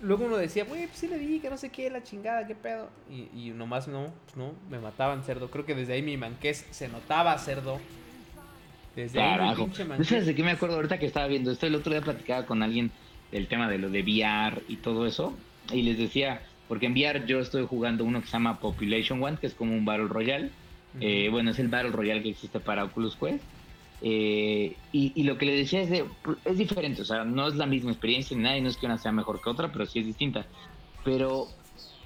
luego 0.00 0.24
uno 0.24 0.38
decía, 0.38 0.64
güey, 0.64 0.86
pues 0.86 0.98
sí 0.98 1.08
le 1.08 1.18
di, 1.18 1.40
que 1.40 1.50
no 1.50 1.58
sé 1.58 1.68
qué, 1.68 1.90
la 1.90 2.02
chingada, 2.02 2.46
qué 2.46 2.54
pedo. 2.54 2.88
Y, 3.10 3.28
y 3.34 3.50
nomás 3.50 3.86
no, 3.86 4.14
pues 4.24 4.36
no, 4.38 4.54
me 4.70 4.78
mataban 4.78 5.24
cerdo. 5.24 5.50
Creo 5.50 5.66
que 5.66 5.74
desde 5.74 5.92
ahí 5.92 6.00
mi 6.00 6.16
manqués 6.16 6.64
se 6.70 6.88
notaba 6.88 7.36
cerdo. 7.36 7.78
Desde 8.96 9.18
Carajo. 9.18 9.64
pinche 9.66 9.82
¿No 9.84 9.88
manqués. 9.90 10.08
sabes 10.08 10.26
de 10.26 10.34
qué 10.34 10.42
me 10.42 10.50
acuerdo 10.52 10.76
ahorita 10.76 10.98
que 10.98 11.06
estaba 11.06 11.26
viendo 11.28 11.50
esto? 11.52 11.66
El 11.66 11.74
otro 11.74 11.92
día 11.92 12.02
platicaba 12.02 12.46
con 12.46 12.62
alguien 12.62 12.90
del 13.30 13.46
tema 13.46 13.68
de 13.68 13.78
lo 13.78 13.90
de 13.90 14.02
VR 14.02 14.62
y 14.68 14.76
todo 14.76 15.06
eso. 15.06 15.34
Y 15.72 15.82
les 15.82 15.98
decía, 15.98 16.42
porque 16.68 16.86
en 16.86 16.92
VR 16.92 17.24
yo 17.26 17.38
estoy 17.40 17.66
jugando 17.66 18.04
uno 18.04 18.20
que 18.20 18.26
se 18.26 18.32
llama 18.32 18.58
Population 18.58 19.22
One, 19.22 19.36
que 19.38 19.46
es 19.46 19.54
como 19.54 19.74
un 19.74 19.84
Battle 19.84 20.08
Royale. 20.08 20.50
Eh, 21.00 21.28
bueno, 21.30 21.50
es 21.50 21.58
el 21.58 21.68
Battle 21.68 21.90
Royale 21.90 22.22
que 22.22 22.30
existe 22.30 22.58
para 22.60 22.84
Oculus 22.84 23.16
Quest. 23.16 23.44
Eh, 24.02 24.76
y, 24.92 25.12
y 25.14 25.24
lo 25.24 25.38
que 25.38 25.46
le 25.46 25.56
decía 25.56 25.80
es 25.82 25.90
de, 25.90 26.04
es 26.44 26.58
diferente, 26.58 27.02
o 27.02 27.04
sea, 27.04 27.24
no 27.24 27.48
es 27.48 27.54
la 27.56 27.66
misma 27.66 27.90
experiencia 27.92 28.36
ni 28.36 28.42
nada, 28.42 28.56
y 28.58 28.60
no 28.60 28.68
es 28.68 28.76
que 28.76 28.86
una 28.86 28.98
sea 28.98 29.12
mejor 29.12 29.40
que 29.42 29.50
otra, 29.50 29.72
pero 29.72 29.86
sí 29.86 29.98
es 30.00 30.06
distinta. 30.06 30.46
Pero 31.04 31.48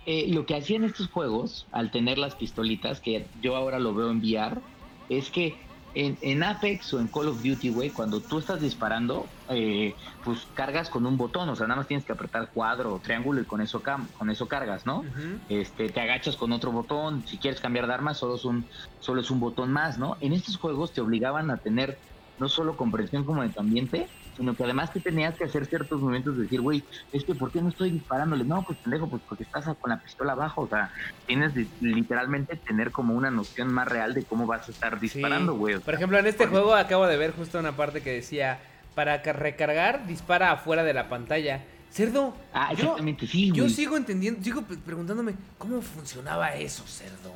eh, 0.06 0.26
lo 0.28 0.46
que 0.46 0.54
hacían 0.56 0.84
estos 0.84 1.08
juegos, 1.08 1.66
al 1.72 1.90
tener 1.90 2.18
las 2.18 2.34
pistolitas, 2.36 3.00
que 3.00 3.26
yo 3.40 3.56
ahora 3.56 3.78
lo 3.78 3.94
veo 3.94 4.10
en 4.10 4.18
VR, 4.18 4.60
es 5.08 5.30
que 5.30 5.56
en, 5.92 6.18
en 6.22 6.42
Apex 6.42 6.92
o 6.94 7.00
en 7.00 7.08
Call 7.08 7.28
of 7.28 7.42
Duty, 7.42 7.68
güey, 7.70 7.92
cuando 7.92 8.24
tú 8.26 8.38
estás 8.38 8.60
disparando, 8.60 9.34
eh, 9.48 9.96
pues 10.22 10.46
cargas 10.54 10.90
con 10.90 11.06
un 11.06 11.16
botón, 11.16 11.48
o 11.48 11.56
sea, 11.56 11.66
nada 11.66 11.78
más 11.78 11.86
tienes 11.88 12.04
que 12.04 12.12
apretar 12.12 12.50
cuadro 12.52 12.94
o 12.94 13.00
triángulo 13.00 13.40
y 13.42 13.46
con 13.46 13.60
eso, 13.60 13.82
cam- 13.82 14.12
con 14.12 14.30
eso 14.30 14.48
cargas, 14.48 14.86
¿no? 14.86 15.06
Este, 15.48 15.90
te 15.90 16.00
agachas 16.00 16.36
con 16.36 16.52
otro 16.52 16.72
botón, 16.72 17.24
si 17.26 17.38
quieres 17.40 17.60
cambiar 17.60 17.86
de 17.86 17.94
arma 17.94 18.14
solo 18.14 18.36
es 18.36 18.44
un, 18.44 18.68
solo 18.98 19.20
es 19.20 19.30
un 19.30 19.40
botón 19.40 19.72
más, 19.72 19.98
¿no? 19.98 20.16
En 20.20 20.32
estos 20.32 20.56
juegos 20.58 20.92
te 20.92 21.00
obligaban 21.00 21.50
a 21.50 21.58
tener 21.58 21.98
no 22.38 22.48
solo 22.48 22.76
comprensión 22.76 23.24
como 23.24 23.42
de 23.42 23.50
tu 23.52 23.60
ambiente, 23.60 24.14
sino 24.36 24.54
que 24.56 24.64
además 24.64 24.90
que 24.90 25.00
tenías 25.00 25.36
que 25.36 25.44
hacer 25.44 25.66
ciertos 25.66 26.00
movimientos 26.00 26.36
de 26.36 26.44
decir, 26.44 26.60
güey, 26.60 26.84
es 27.12 27.24
que 27.24 27.34
¿por 27.34 27.50
qué 27.52 27.60
no 27.62 27.68
estoy 27.68 27.90
disparándole? 27.92 28.44
No, 28.44 28.64
pues 28.66 28.78
pendejo, 28.82 29.08
pues 29.10 29.22
porque 29.28 29.44
estás 29.44 29.64
con 29.78 29.90
la 29.90 30.00
pistola 30.02 30.32
abajo, 30.32 30.62
o 30.62 30.68
sea, 30.68 30.90
tienes 31.26 31.54
de- 31.54 31.70
literalmente 31.80 32.60
tener 32.66 32.92
como 32.92 33.14
una 33.14 33.30
noción 33.30 33.72
más 33.72 33.86
real 33.88 34.14
de 34.14 34.24
cómo 34.24 34.46
vas 34.46 34.68
a 34.68 34.72
estar 34.72 34.98
disparando, 35.00 35.54
güey. 35.54 35.80
Por 35.80 35.94
ejemplo, 35.94 36.18
en 36.18 36.26
este 36.26 36.46
juego 36.46 36.74
acabo 36.74 37.06
de 37.06 37.16
ver 37.16 37.32
justo 37.32 37.58
una 37.58 37.76
parte 37.76 38.02
que 38.02 38.12
decía, 38.12 38.60
para 38.94 39.22
ca- 39.22 39.32
recargar, 39.32 40.06
dispara 40.06 40.52
afuera 40.52 40.82
de 40.84 40.94
la 40.94 41.08
pantalla. 41.08 41.64
Cerdo, 41.90 42.36
Ah, 42.52 42.68
yo, 42.72 42.84
exactamente, 42.84 43.26
sí, 43.26 43.50
yo 43.52 43.68
sigo 43.68 43.96
entendiendo, 43.96 44.42
sigo 44.42 44.62
pre- 44.62 44.76
preguntándome, 44.78 45.34
¿cómo 45.58 45.82
funcionaba 45.82 46.54
eso, 46.54 46.84
cerdo? 46.86 47.32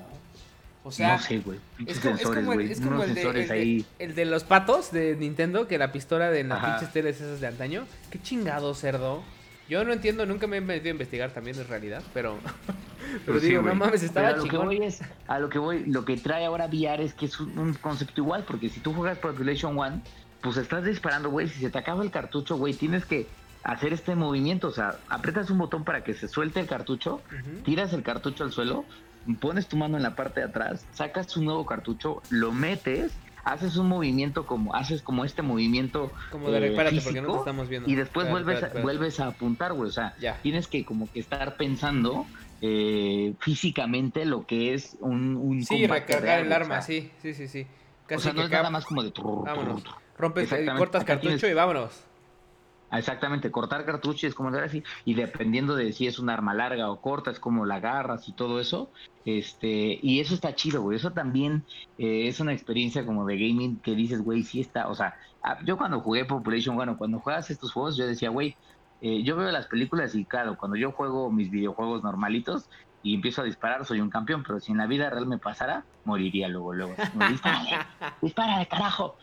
O 0.86 0.92
sea, 0.92 1.16
no 1.16 1.22
sé, 1.22 1.38
güey. 1.38 1.58
Pinches 1.78 1.96
Es 1.96 2.02
como, 2.02 2.14
es 2.14 2.20
sensores, 2.20 2.44
como 2.44 2.52
el, 2.52 2.58
güey. 2.58 2.72
es 2.72 2.80
como 2.80 3.02
el 3.02 3.14
de, 3.14 3.52
ahí. 3.52 3.86
el 3.98 4.14
de 4.14 4.24
los 4.26 4.44
patos 4.44 4.92
de 4.92 5.16
Nintendo, 5.16 5.66
que 5.66 5.78
la 5.78 5.92
pistola 5.92 6.30
de 6.30 6.44
las 6.44 6.62
pinches 6.62 6.92
teles 6.92 7.20
esas 7.20 7.40
de 7.40 7.46
antaño. 7.46 7.86
Qué 8.10 8.20
chingado, 8.20 8.74
cerdo. 8.74 9.22
Yo 9.68 9.82
no 9.82 9.94
entiendo, 9.94 10.26
nunca 10.26 10.46
me 10.46 10.58
he 10.58 10.60
metido 10.60 10.88
a 10.88 10.90
investigar 10.90 11.30
también, 11.30 11.58
es 11.58 11.66
realidad, 11.68 12.02
pero, 12.12 12.36
pero 13.24 13.38
Pues 13.38 13.42
sí, 13.42 13.48
digo, 13.48 13.62
no 13.62 13.74
mames, 13.74 14.00
Pero 14.00 14.06
estaba 14.06 14.28
a 14.28 14.32
lo 14.32 14.42
que 14.42 14.50
chingón. 14.50 14.66
voy 14.66 14.82
es, 14.84 15.00
a 15.26 15.38
lo 15.38 15.48
que 15.48 15.58
voy, 15.58 15.86
lo 15.86 16.04
que 16.04 16.18
trae 16.18 16.44
ahora 16.44 16.66
VR 16.66 17.02
es 17.02 17.14
que 17.14 17.26
es 17.26 17.40
un, 17.40 17.72
concepto 17.80 18.20
igual, 18.20 18.44
porque 18.46 18.68
si 18.68 18.80
tú 18.80 18.92
juegas 18.92 19.16
Population 19.18 19.78
One, 19.78 20.02
pues 20.42 20.58
estás 20.58 20.84
disparando, 20.84 21.30
güey, 21.30 21.48
si 21.48 21.60
se 21.60 21.70
te 21.70 21.78
acaba 21.78 22.02
el 22.02 22.10
cartucho, 22.10 22.56
güey, 22.58 22.74
tienes 22.74 23.06
que 23.06 23.26
hacer 23.62 23.94
este 23.94 24.14
movimiento, 24.14 24.68
o 24.68 24.72
sea, 24.72 24.98
aprietas 25.08 25.48
un 25.48 25.56
botón 25.56 25.84
para 25.84 26.04
que 26.04 26.12
se 26.12 26.28
suelte 26.28 26.60
el 26.60 26.66
cartucho, 26.66 27.22
tiras 27.64 27.94
el 27.94 28.02
cartucho 28.02 28.44
al 28.44 28.52
suelo, 28.52 28.84
pones 29.40 29.66
tu 29.66 29.76
mano 29.76 29.96
en 29.96 30.02
la 30.02 30.14
parte 30.14 30.40
de 30.40 30.46
atrás, 30.46 30.86
sacas 30.92 31.36
un 31.36 31.44
nuevo 31.46 31.64
cartucho, 31.66 32.22
lo 32.30 32.52
metes, 32.52 33.12
haces 33.44 33.76
un 33.76 33.88
movimiento 33.88 34.46
como, 34.46 34.74
haces 34.74 35.02
como 35.02 35.24
este 35.24 35.42
movimiento 35.42 36.10
Como 36.30 36.50
de, 36.50 36.68
eh, 36.68 36.72
porque 37.04 37.20
no 37.20 37.32
te 37.32 37.38
estamos 37.38 37.68
viendo. 37.68 37.90
y 37.90 37.94
después 37.94 38.28
vuelves, 38.30 38.62
a, 38.62 38.68
vuelves 38.80 39.20
a 39.20 39.26
apuntar, 39.28 39.72
güey. 39.74 39.88
O 39.88 39.92
sea, 39.92 40.14
Ya. 40.18 40.38
tienes 40.42 40.66
que 40.68 40.84
como 40.84 41.10
que 41.12 41.20
estar 41.20 41.56
pensando 41.56 42.26
eh, 42.62 43.34
físicamente 43.40 44.24
lo 44.24 44.46
que 44.46 44.72
es 44.74 44.96
un, 45.00 45.36
un 45.36 45.62
Sí, 45.64 45.86
recargar 45.86 46.22
real, 46.22 46.46
el 46.46 46.52
arma, 46.52 46.66
o 46.66 46.68
sea, 46.78 46.82
sí, 46.82 47.10
sí, 47.20 47.34
sí, 47.34 47.48
sí. 47.48 47.66
O 48.04 48.06
Casi 48.06 48.22
sea, 48.22 48.32
no 48.32 48.38
que 48.40 48.44
es 48.46 48.50
nada 48.50 48.70
más 48.70 48.84
como 48.86 49.02
de... 49.02 49.12
Vámonos. 49.16 49.82
rompes, 50.18 50.48
cortas 50.78 51.04
cartucho 51.04 51.36
tienes- 51.36 51.50
y 51.50 51.54
vámonos. 51.54 52.02
Exactamente, 52.90 53.50
cortar 53.50 53.84
cartuchos 53.84 54.24
es 54.24 54.34
como 54.34 54.50
de 54.50 54.60
así, 54.62 54.82
y 55.04 55.14
dependiendo 55.14 55.74
de 55.74 55.92
si 55.92 56.06
es 56.06 56.18
un 56.18 56.30
arma 56.30 56.54
larga 56.54 56.90
o 56.90 57.00
corta, 57.00 57.30
es 57.30 57.40
como 57.40 57.66
la 57.66 57.76
agarras 57.76 58.28
y 58.28 58.34
todo 58.34 58.60
eso. 58.60 58.92
Este, 59.24 59.98
y 60.00 60.20
eso 60.20 60.34
está 60.34 60.54
chido, 60.54 60.82
güey. 60.82 60.96
Eso 60.96 61.12
también 61.12 61.64
eh, 61.98 62.28
es 62.28 62.40
una 62.40 62.52
experiencia 62.52 63.04
como 63.04 63.24
de 63.26 63.36
gaming 63.36 63.80
que 63.80 63.94
dices, 63.94 64.20
güey, 64.22 64.42
sí 64.42 64.60
está. 64.60 64.88
O 64.88 64.94
sea, 64.94 65.14
ah, 65.42 65.58
yo 65.64 65.76
cuando 65.76 66.00
jugué 66.00 66.24
Population, 66.24 66.76
bueno, 66.76 66.96
cuando 66.96 67.20
juegas 67.20 67.50
estos 67.50 67.72
juegos, 67.72 67.96
yo 67.96 68.06
decía, 68.06 68.30
güey, 68.30 68.56
eh, 69.00 69.22
yo 69.24 69.36
veo 69.36 69.50
las 69.50 69.66
películas 69.66 70.14
y 70.14 70.24
claro, 70.26 70.56
cuando 70.56 70.76
yo 70.76 70.92
juego 70.92 71.30
mis 71.30 71.50
videojuegos 71.50 72.02
normalitos 72.02 72.68
y 73.02 73.14
empiezo 73.14 73.42
a 73.42 73.44
disparar, 73.44 73.84
soy 73.84 74.00
un 74.00 74.10
campeón, 74.10 74.42
pero 74.46 74.60
si 74.60 74.72
en 74.72 74.78
la 74.78 74.86
vida 74.86 75.10
real 75.10 75.26
me 75.26 75.38
pasara, 75.38 75.86
moriría 76.04 76.48
luego, 76.48 76.72
luego. 76.72 76.94
Dispara, 77.28 78.18
dispara, 78.22 78.64
carajo. 78.66 79.16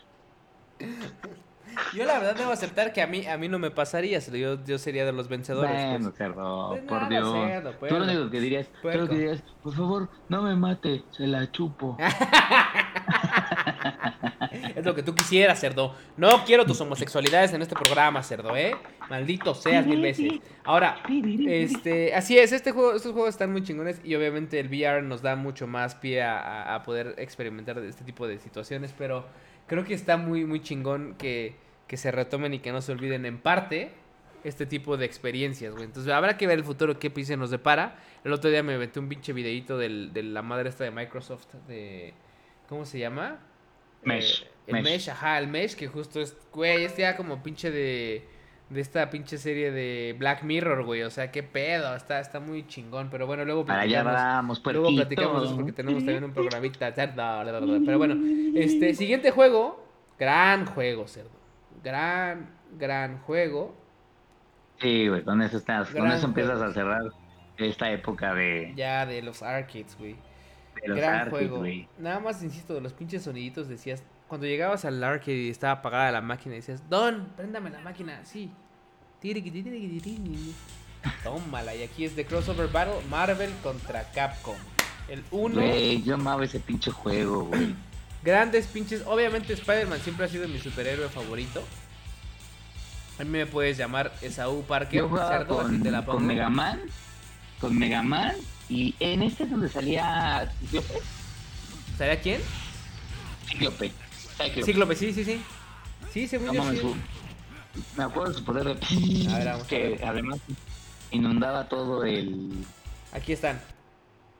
Yo 1.93 2.05
la 2.05 2.19
verdad 2.19 2.35
debo 2.35 2.51
aceptar 2.51 2.93
que 2.93 3.01
a 3.01 3.07
mí 3.07 3.25
a 3.25 3.37
mí 3.37 3.47
no 3.47 3.59
me 3.59 3.71
pasaría, 3.71 4.19
yo, 4.19 4.63
yo 4.63 4.77
sería 4.77 5.05
de 5.05 5.11
los 5.11 5.27
vencedores. 5.27 5.71
Bueno, 5.71 6.11
cerdo, 6.11 6.69
pues 6.69 6.83
por 6.83 7.09
Dios. 7.09 7.33
tú 7.87 7.97
lo 7.97 8.05
único 8.05 8.29
que 8.29 8.39
dirías, 8.39 8.67
tú 8.81 8.89
lo 8.89 9.07
que 9.07 9.15
dirías, 9.15 9.43
por 9.61 9.75
favor, 9.75 10.09
no 10.29 10.41
me 10.41 10.55
mate, 10.55 11.03
se 11.11 11.27
la 11.27 11.51
chupo. 11.51 11.97
es 14.75 14.85
lo 14.85 14.95
que 14.95 15.03
tú 15.03 15.15
quisieras, 15.15 15.59
cerdo. 15.59 15.95
No 16.17 16.43
quiero 16.45 16.65
tus 16.65 16.79
homosexualidades 16.81 17.53
en 17.53 17.61
este 17.61 17.75
programa, 17.75 18.23
cerdo, 18.23 18.55
¿eh? 18.55 18.75
Maldito 19.09 19.53
seas 19.53 19.85
mil 19.85 20.01
veces. 20.01 20.33
Ahora, 20.63 21.01
este, 21.47 22.15
así 22.15 22.37
es, 22.37 22.51
este 22.51 22.71
juego, 22.71 22.93
estos 22.93 23.11
juegos 23.11 23.29
están 23.29 23.51
muy 23.51 23.63
chingones 23.63 24.01
y 24.03 24.15
obviamente 24.15 24.59
el 24.59 24.67
VR 24.67 25.01
nos 25.01 25.21
da 25.21 25.35
mucho 25.35 25.67
más 25.67 25.95
pie 25.95 26.23
a, 26.23 26.75
a 26.75 26.83
poder 26.83 27.15
experimentar 27.17 27.77
este 27.79 28.03
tipo 28.03 28.27
de 28.27 28.39
situaciones, 28.39 28.93
pero 28.97 29.25
creo 29.71 29.85
que 29.85 29.93
está 29.93 30.17
muy, 30.17 30.43
muy 30.43 30.61
chingón 30.61 31.15
que, 31.17 31.55
se 31.93 32.11
retomen 32.11 32.53
y 32.53 32.59
que 32.59 32.73
no 32.73 32.81
se 32.81 32.91
olviden 32.91 33.25
en 33.25 33.37
parte 33.37 33.91
este 34.43 34.65
tipo 34.65 34.97
de 34.97 35.05
experiencias, 35.05 35.71
güey. 35.71 35.85
Entonces 35.85 36.11
habrá 36.11 36.35
que 36.35 36.45
ver 36.45 36.57
el 36.57 36.65
futuro 36.65 36.99
qué 36.99 37.09
pise 37.09 37.37
nos 37.37 37.51
depara. 37.51 37.97
El 38.25 38.33
otro 38.33 38.49
día 38.49 38.63
me 38.63 38.77
metí 38.77 38.99
un 38.99 39.07
pinche 39.07 39.31
videito 39.31 39.77
del, 39.77 40.11
de 40.11 40.23
la 40.23 40.41
madre 40.41 40.67
esta 40.67 40.83
de 40.83 40.91
Microsoft 40.91 41.53
de... 41.69 42.13
¿Cómo 42.67 42.83
se 42.83 42.99
llama? 42.99 43.39
Mesh. 44.03 44.43
Eh, 44.43 44.47
el 44.67 44.83
Mesh. 44.83 45.09
ajá, 45.09 45.39
el 45.39 45.47
Mesh, 45.47 45.75
que 45.75 45.87
justo 45.87 46.19
es, 46.19 46.35
güey, 46.51 46.83
este 46.83 47.03
ya 47.03 47.15
como 47.15 47.41
pinche 47.41 47.71
de 47.71 48.27
de 48.71 48.79
esta 48.79 49.09
pinche 49.09 49.37
serie 49.37 49.71
de 49.71 50.15
Black 50.17 50.43
Mirror, 50.43 50.85
güey. 50.85 51.03
O 51.03 51.09
sea, 51.09 51.31
qué 51.31 51.43
pedo, 51.43 51.95
está, 51.95 52.19
está 52.19 52.39
muy 52.39 52.65
chingón. 52.67 53.09
Pero 53.09 53.27
bueno, 53.27 53.43
luego 53.43 53.65
platicamos. 53.65 54.13
Allá 54.13 54.35
vamos, 54.35 54.61
luego 54.63 54.95
platicamos 54.95 55.53
porque 55.53 55.71
tenemos 55.73 56.05
también 56.05 56.23
un 56.23 56.31
programita. 56.31 56.93
Pero 56.93 57.97
bueno, 57.97 58.15
este 58.55 58.93
siguiente 58.93 59.31
juego, 59.31 59.85
gran 60.17 60.65
juego, 60.65 61.07
cerdo. 61.07 61.29
Gran, 61.83 62.49
gran 62.77 63.19
juego. 63.19 63.75
Sí, 64.79 65.07
güey, 65.07 65.23
con 65.23 65.41
eso 65.41 65.57
estás, 65.57 65.89
con 65.89 66.09
eso 66.09 66.25
empiezas 66.25 66.61
a 66.61 66.71
cerrar 66.71 67.03
esta 67.57 67.91
época 67.91 68.33
de. 68.33 68.73
Ya, 68.75 69.05
de 69.05 69.21
los 69.21 69.43
arcades, 69.43 69.97
güey. 69.97 70.15
De 70.81 70.87
los 70.87 70.97
gran 70.97 71.29
juego. 71.29 71.63
Nada 71.99 72.19
más 72.19 72.41
insisto, 72.41 72.73
de 72.73 72.81
los 72.81 72.93
pinches 72.93 73.23
soniditos 73.23 73.67
decías, 73.67 74.03
cuando 74.31 74.47
llegabas 74.47 74.85
al 74.85 75.03
arcade 75.03 75.35
y 75.35 75.49
estaba 75.49 75.73
apagada 75.73 76.09
la 76.09 76.21
máquina, 76.21 76.55
decías, 76.55 76.89
Don, 76.89 77.33
préndame 77.35 77.69
la 77.69 77.81
máquina, 77.81 78.23
sí. 78.23 78.49
Tómala, 81.21 81.75
y 81.75 81.83
aquí 81.83 82.05
es 82.05 82.15
de 82.15 82.25
Crossover 82.25 82.69
Battle 82.69 83.01
Marvel 83.09 83.51
contra 83.61 84.09
Capcom. 84.11 84.55
El 85.09 85.25
1. 85.31 85.55
Güey, 85.55 86.01
yo 86.03 86.13
amaba 86.13 86.45
ese 86.45 86.61
pinche 86.61 86.91
juego, 86.91 87.43
güey. 87.43 87.75
Grandes 88.23 88.67
pinches. 88.67 89.03
Obviamente, 89.05 89.51
Spider-Man 89.51 89.99
siempre 89.99 90.27
ha 90.27 90.29
sido 90.29 90.47
mi 90.47 90.59
superhéroe 90.59 91.09
favorito. 91.09 91.61
A 93.19 93.25
mí 93.25 93.31
me 93.31 93.45
puedes 93.47 93.75
llamar 93.75 94.13
Esaú 94.21 94.63
Parker. 94.63 95.01
Yo 95.01 95.09
cerdo, 95.09 95.57
con, 95.57 95.91
la 95.91 96.05
con 96.05 96.25
Mega 96.25 96.49
Man. 96.49 96.79
Con 97.59 97.77
Mega 97.77 98.01
Man. 98.01 98.37
Y 98.69 98.95
en 99.01 99.23
este 99.23 99.43
es 99.43 99.51
donde 99.51 99.67
salía 99.67 100.49
Cíclope. 100.61 101.01
¿Salía 101.97 102.21
quién? 102.21 102.41
Cíclope. 103.49 103.91
Cíclope, 104.63 104.95
sí, 104.95 105.13
sí, 105.13 105.23
sí. 105.23 105.41
Sí, 106.11 106.27
se 106.27 106.39
no, 106.39 106.51
Me 107.97 108.03
acuerdo 108.03 108.31
de 108.31 108.37
su 108.37 108.43
poder 108.43 108.65
de... 108.65 108.75
que 109.67 109.99
además 110.03 110.39
inundaba 111.11 111.69
todo 111.69 112.03
el... 112.03 112.51
Aquí 113.13 113.33
están. 113.33 113.59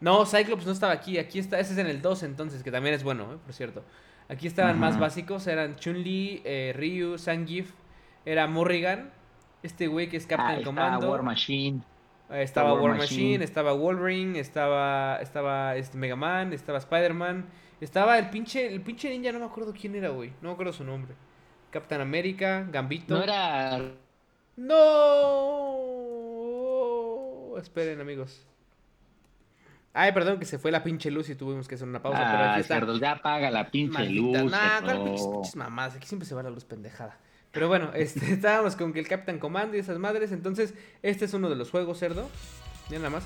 No, 0.01 0.25
Cyclops 0.25 0.65
no 0.65 0.71
estaba 0.71 0.93
aquí. 0.93 1.17
Aquí 1.17 1.39
está. 1.39 1.59
Ese 1.59 1.73
es 1.73 1.79
en 1.79 1.87
el 1.87 2.01
2 2.01 2.23
entonces, 2.23 2.63
que 2.63 2.71
también 2.71 2.95
es 2.95 3.03
bueno, 3.03 3.33
¿eh? 3.33 3.37
por 3.45 3.53
cierto. 3.53 3.83
Aquí 4.29 4.47
estaban 4.47 4.79
más 4.79 4.99
básicos. 4.99 5.45
Eran 5.47 5.75
Chun-Li, 5.75 6.41
eh, 6.43 6.73
Ryu, 6.75 7.17
Sangif. 7.17 7.71
Era 8.25 8.47
Morrigan. 8.47 9.11
Este 9.63 9.87
güey 9.87 10.09
que 10.09 10.17
es 10.17 10.25
Captain 10.25 10.59
ah, 10.61 10.63
Commando. 10.63 11.11
War 11.11 11.21
Machine. 11.21 11.81
estaba 12.31 12.73
War, 12.73 12.97
Machine, 12.97 13.43
estaba 13.43 13.73
Wolverine, 13.73 14.39
estaba, 14.39 15.19
estaba 15.21 15.75
este 15.75 15.97
Mega 15.97 16.15
Man, 16.15 16.51
estaba 16.53 16.79
Spider-Man. 16.79 17.45
Estaba 17.81 18.17
el 18.19 18.29
pinche, 18.29 18.73
el 18.73 18.81
pinche 18.81 19.09
ninja, 19.09 19.31
no 19.31 19.39
me 19.39 19.45
acuerdo 19.45 19.73
quién 19.73 19.95
era, 19.95 20.09
güey. 20.09 20.29
No 20.41 20.49
me 20.49 20.53
acuerdo 20.53 20.71
su 20.71 20.83
nombre. 20.83 21.15
Captain 21.71 21.99
América, 21.99 22.67
Gambito. 22.69 23.15
No 23.15 23.23
era. 23.23 23.91
No. 24.55 24.77
Esperen, 27.57 27.99
amigos. 27.99 28.45
Ay, 29.93 30.13
perdón, 30.13 30.39
que 30.39 30.45
se 30.45 30.57
fue 30.57 30.71
la 30.71 30.83
pinche 30.83 31.11
luz 31.11 31.29
y 31.29 31.35
tuvimos 31.35 31.67
que 31.67 31.75
hacer 31.75 31.87
una 31.87 32.01
pausa. 32.01 32.19
pero 32.31 32.43
aquí 32.51 32.61
está. 32.61 32.79
ya 32.99 33.11
apaga 33.11 33.51
la 33.51 33.69
pinche 33.69 34.09
luz. 34.09 34.51
Nah, 34.51 34.81
pinches 35.03 35.55
mamás? 35.55 35.95
Aquí 35.95 36.07
siempre 36.07 36.27
se 36.27 36.35
va 36.35 36.43
la 36.43 36.49
luz 36.49 36.63
pendejada. 36.63 37.17
Pero 37.51 37.67
bueno, 37.67 37.91
este, 37.95 38.31
estábamos 38.31 38.75
con 38.75 38.93
que 38.93 38.99
el 38.99 39.07
Captain 39.07 39.39
Commando 39.39 39.75
y 39.75 39.79
esas 39.79 39.97
madres. 39.97 40.31
Entonces, 40.31 40.75
este 41.01 41.25
es 41.25 41.33
uno 41.33 41.49
de 41.49 41.55
los 41.55 41.71
juegos, 41.71 41.97
cerdo. 41.99 42.29
Ya 42.89 42.99
nada 42.99 43.09
más. 43.09 43.23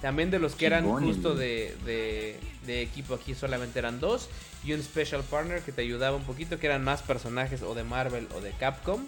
También 0.00 0.30
de 0.30 0.38
los 0.38 0.54
que 0.54 0.66
eran 0.66 0.84
justo 0.84 1.34
de, 1.34 1.74
de, 2.66 2.82
equipo 2.82 3.14
aquí 3.14 3.34
solamente 3.34 3.78
eran 3.78 4.00
dos. 4.00 4.28
Y 4.64 4.72
un 4.72 4.82
special 4.82 5.22
partner 5.22 5.62
que 5.62 5.72
te 5.72 5.82
ayudaba 5.82 6.16
un 6.16 6.24
poquito, 6.24 6.58
que 6.58 6.66
eran 6.66 6.84
más 6.84 7.02
personajes 7.02 7.62
o 7.62 7.74
de 7.74 7.84
Marvel 7.84 8.28
o 8.36 8.40
de 8.40 8.50
Capcom. 8.52 9.00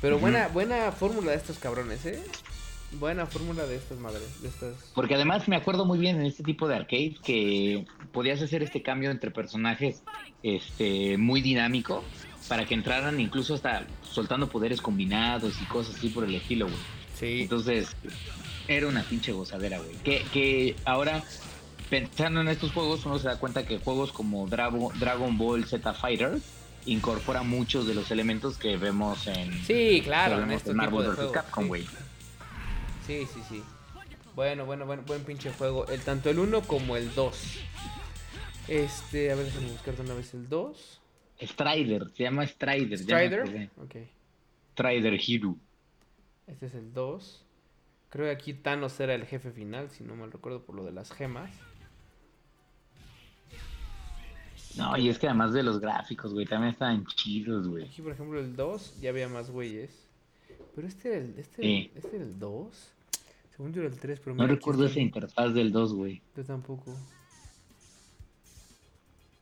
Pero 0.00 0.18
buena, 0.18 0.48
buena 0.48 0.92
fórmula 0.92 1.32
de 1.32 1.36
estos 1.36 1.58
cabrones, 1.58 2.04
¿eh? 2.06 2.22
Buena 2.92 3.26
fórmula 3.26 3.66
de 3.66 3.76
estas 3.76 3.98
madres. 3.98 4.42
De 4.42 4.48
estas... 4.48 4.74
Porque 4.94 5.14
además 5.14 5.46
me 5.46 5.56
acuerdo 5.56 5.84
muy 5.84 5.98
bien 5.98 6.16
en 6.16 6.26
este 6.26 6.42
tipo 6.42 6.66
de 6.66 6.76
arcade 6.76 7.16
que 7.22 7.86
podías 8.12 8.42
hacer 8.42 8.62
este 8.62 8.82
cambio 8.82 9.10
entre 9.10 9.30
personajes 9.30 10.02
este 10.42 11.16
muy 11.16 11.40
dinámico 11.40 12.02
para 12.48 12.66
que 12.66 12.74
entraran 12.74 13.20
incluso 13.20 13.54
hasta 13.54 13.86
soltando 14.02 14.48
poderes 14.48 14.80
combinados 14.80 15.60
y 15.62 15.64
cosas 15.66 15.96
así 15.96 16.08
por 16.08 16.24
el 16.24 16.34
estilo, 16.34 16.66
güey. 16.66 16.99
Entonces, 17.20 17.88
era 18.68 18.86
una 18.86 19.02
pinche 19.02 19.32
gozadera, 19.32 19.78
güey. 19.78 19.96
Que, 20.04 20.22
que 20.32 20.76
ahora, 20.84 21.22
pensando 21.88 22.40
en 22.40 22.48
estos 22.48 22.72
juegos, 22.72 23.04
uno 23.06 23.18
se 23.18 23.28
da 23.28 23.38
cuenta 23.38 23.66
que 23.66 23.78
juegos 23.78 24.12
como 24.12 24.46
Dragon 24.46 25.38
Ball 25.38 25.64
Z 25.66 25.92
Fighter 25.94 26.38
incorpora 26.86 27.42
muchos 27.42 27.86
de 27.86 27.94
los 27.94 28.10
elementos 28.10 28.56
que 28.56 28.76
vemos 28.76 29.26
en. 29.26 29.52
Sí, 29.64 30.00
claro, 30.04 30.42
en 30.42 30.52
estos 30.52 30.74
Marvel 30.74 31.10
vs. 31.10 31.30
Capcom, 31.32 31.68
güey. 31.68 31.84
Sí. 33.06 33.26
sí, 33.32 33.40
sí, 33.48 33.62
Bueno, 34.34 34.64
bueno, 34.64 34.86
bueno, 34.86 35.02
buen 35.06 35.24
pinche 35.24 35.52
juego. 35.52 35.86
El, 35.88 36.00
tanto 36.00 36.30
el 36.30 36.38
1 36.38 36.62
como 36.62 36.96
el 36.96 37.12
2. 37.14 37.58
Este, 38.68 39.32
a 39.32 39.34
ver, 39.34 39.46
déjame 39.46 39.72
buscar 39.72 39.94
una 40.00 40.14
vez 40.14 40.32
el 40.34 40.48
2. 40.48 41.00
Strider, 41.42 42.10
se 42.16 42.22
llama 42.22 42.46
Strider. 42.46 42.98
Strider, 42.98 43.70
ok. 43.78 43.96
Strider 44.72 45.20
Hero. 45.26 45.56
Este 46.50 46.66
es 46.66 46.74
el 46.74 46.92
2. 46.92 47.44
Creo 48.10 48.26
que 48.26 48.32
aquí 48.32 48.54
Thanos 48.54 48.98
era 48.98 49.14
el 49.14 49.24
jefe 49.24 49.52
final, 49.52 49.90
si 49.90 50.02
no 50.02 50.16
mal 50.16 50.32
recuerdo, 50.32 50.62
por 50.62 50.74
lo 50.74 50.84
de 50.84 50.92
las 50.92 51.12
gemas. 51.12 51.50
No, 54.76 54.96
y 54.96 55.08
es 55.08 55.18
que 55.18 55.26
además 55.26 55.52
de 55.52 55.62
los 55.62 55.80
gráficos, 55.80 56.32
güey, 56.32 56.46
también 56.46 56.72
estaban 56.72 57.04
chidos, 57.06 57.68
güey. 57.68 57.84
Aquí, 57.84 58.02
por 58.02 58.12
ejemplo, 58.12 58.40
el 58.40 58.54
2 58.56 59.00
ya 59.00 59.10
había 59.10 59.28
más 59.28 59.50
güeyes. 59.50 59.90
Pero 60.74 60.86
este 60.86 61.08
era 61.08 61.18
el, 61.18 61.38
este, 61.38 61.90
este 61.94 62.16
era 62.16 62.24
el 62.24 62.38
2. 62.38 62.92
Según 63.56 63.72
yo 63.72 63.82
era 63.82 63.90
el 63.90 63.98
3, 63.98 64.20
pero 64.24 64.36
No 64.36 64.46
recuerdo 64.46 64.86
esa 64.86 65.00
interfaz 65.00 65.54
del 65.54 65.72
2, 65.72 65.94
güey. 65.94 66.22
Yo 66.36 66.44
tampoco. 66.44 66.96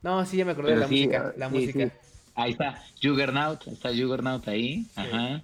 No, 0.02 0.24
sí, 0.24 0.36
ya 0.38 0.44
me 0.44 0.52
acordé 0.52 0.72
de 0.72 0.76
la 0.76 0.86
música. 0.88 1.34
La 1.36 1.48
música. 1.48 1.92
Ahí 2.34 2.52
está, 2.52 2.82
Juggernaut, 3.02 3.66
está 3.66 3.90
Juggernaut 3.90 4.46
ahí. 4.46 4.86
Ajá. 4.94 5.42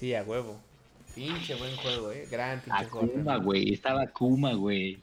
Sí, 0.00 0.14
a 0.14 0.22
huevo. 0.22 0.58
Pinche 1.14 1.54
buen 1.56 1.76
juego, 1.76 2.10
eh. 2.10 2.26
Gran 2.30 2.62
pinche 2.62 2.86
juego. 2.86 3.12
Kuma, 3.12 3.36
güey. 3.36 3.74
Estaba 3.74 4.06
Kuma, 4.06 4.54
güey. 4.54 4.98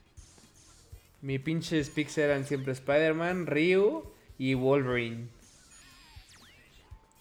Mi 1.21 1.37
pinche 1.37 1.83
picks 1.85 2.17
eran 2.17 2.45
siempre 2.45 2.73
Spider-Man, 2.73 3.45
Ryu 3.45 4.03
y 4.39 4.55
Wolverine. 4.55 5.27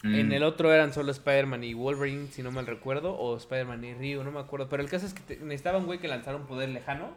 En 0.03 0.28
mm. 0.28 0.32
el 0.32 0.43
otro 0.43 0.73
eran 0.73 0.94
solo 0.94 1.11
Spider-Man 1.11 1.65
y 1.65 1.74
Wolverine, 1.74 2.28
si 2.28 2.43
no 2.43 2.51
mal 2.51 2.66
recuerdo, 2.66 3.15
o 3.15 3.36
Spider-Man 3.36 3.85
y 3.85 3.93
Ryu, 3.93 4.24
no 4.24 4.31
me 4.31 4.40
acuerdo. 4.40 4.70
Pero 4.70 4.82
el 4.82 4.89
caso 4.89 5.05
es 5.05 5.12
que 5.12 5.36
necesitaban 5.36 5.82
un 5.82 5.86
güey 5.86 5.98
que 5.98 6.09
lanzara 6.09 6.39
un 6.39 6.47
poder 6.47 6.70
lejano 6.70 7.11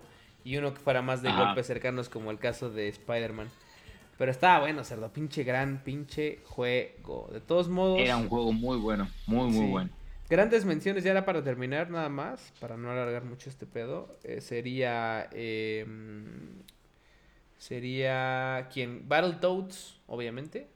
y 0.44 0.58
uno 0.58 0.74
que 0.74 0.82
fuera 0.82 1.02
más 1.02 1.22
de 1.22 1.32
golpes 1.32 1.68
cercanos, 1.68 2.10
como 2.10 2.32
el 2.32 2.38
caso 2.38 2.70
de 2.70 2.90
Spider-Man. 2.90 3.50
Pero 4.18 4.32
estaba 4.32 4.60
bueno, 4.60 4.84
cerdo. 4.84 5.08
Pinche 5.14 5.46
gran, 5.46 5.82
pinche 5.86 6.40
juego. 6.44 7.30
De 7.32 7.40
todos 7.40 7.70
modos. 7.70 8.00
Era 8.00 8.18
un 8.18 8.28
juego 8.28 8.52
muy 8.52 8.78
bueno, 8.78 9.08
muy, 9.26 9.50
muy 9.50 9.66
Sí. 9.66 9.72
bueno. 9.72 9.99
Grandes 10.30 10.64
menciones, 10.66 11.04
ya 11.04 11.12
era 11.12 11.26
para 11.26 11.44
terminar 11.44 11.90
nada 11.90 12.10
más, 12.10 12.54
para 12.60 12.78
no 12.78 12.92
alargar 12.92 13.24
mucho 13.26 13.50
este 13.50 13.66
pedo. 13.66 14.18
eh, 14.24 14.42
sería. 14.42 15.28
eh, 15.34 15.86
sería. 17.58 18.68
¿Quién? 18.72 19.08
Battletoads, 19.08 20.00
obviamente. 20.08 20.68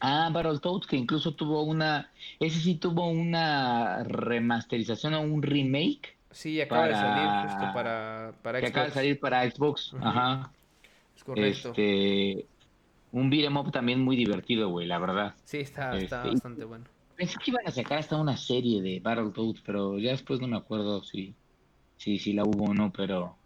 Ah, 0.00 0.30
Battletoads, 0.32 0.86
que 0.86 0.96
incluso 0.96 1.34
tuvo 1.34 1.62
una. 1.62 2.10
Ese 2.38 2.58
sí 2.60 2.76
tuvo 2.76 3.08
una 3.08 4.02
remasterización 4.04 5.14
o 5.14 5.20
un 5.22 5.42
remake 5.42 6.16
Sí, 6.30 6.60
acaba 6.60 6.86
de 6.86 6.94
salir 6.94 7.26
Para- 7.26 7.42
justo 7.42 7.72
para, 7.74 8.32
para 8.42 8.60
que 8.60 8.66
acaba 8.68 8.84
de 8.86 8.90
Xbox. 8.92 8.94
salir 8.94 9.20
para 9.20 9.50
Xbox. 9.50 9.94
Ajá. 10.00 10.52
Es 11.16 11.24
correcto. 11.24 11.70
Este. 11.70 12.46
Un 13.12 13.28
beat'em 13.28 13.56
up 13.56 13.72
también 13.72 14.00
muy 14.00 14.14
divertido, 14.14 14.68
güey, 14.68 14.86
la 14.86 15.00
verdad. 15.00 15.34
Sí, 15.44 15.58
está, 15.58 15.96
está 15.98 16.18
este, 16.18 16.30
bastante 16.30 16.64
bueno. 16.64 16.84
Pensé 17.20 17.36
que 17.44 17.50
iban 17.50 17.66
a 17.66 17.70
sacar 17.70 17.98
hasta 17.98 18.16
una 18.16 18.34
serie 18.34 18.80
de 18.80 18.98
Battletoads, 18.98 19.60
pero 19.60 19.98
ya 19.98 20.12
después 20.12 20.40
no 20.40 20.48
me 20.48 20.56
acuerdo 20.56 21.04
si, 21.04 21.34
si, 21.98 22.18
si 22.18 22.32
la 22.32 22.44
hubo 22.44 22.70
o 22.70 22.72
no, 22.72 22.90
pero. 22.90 23.36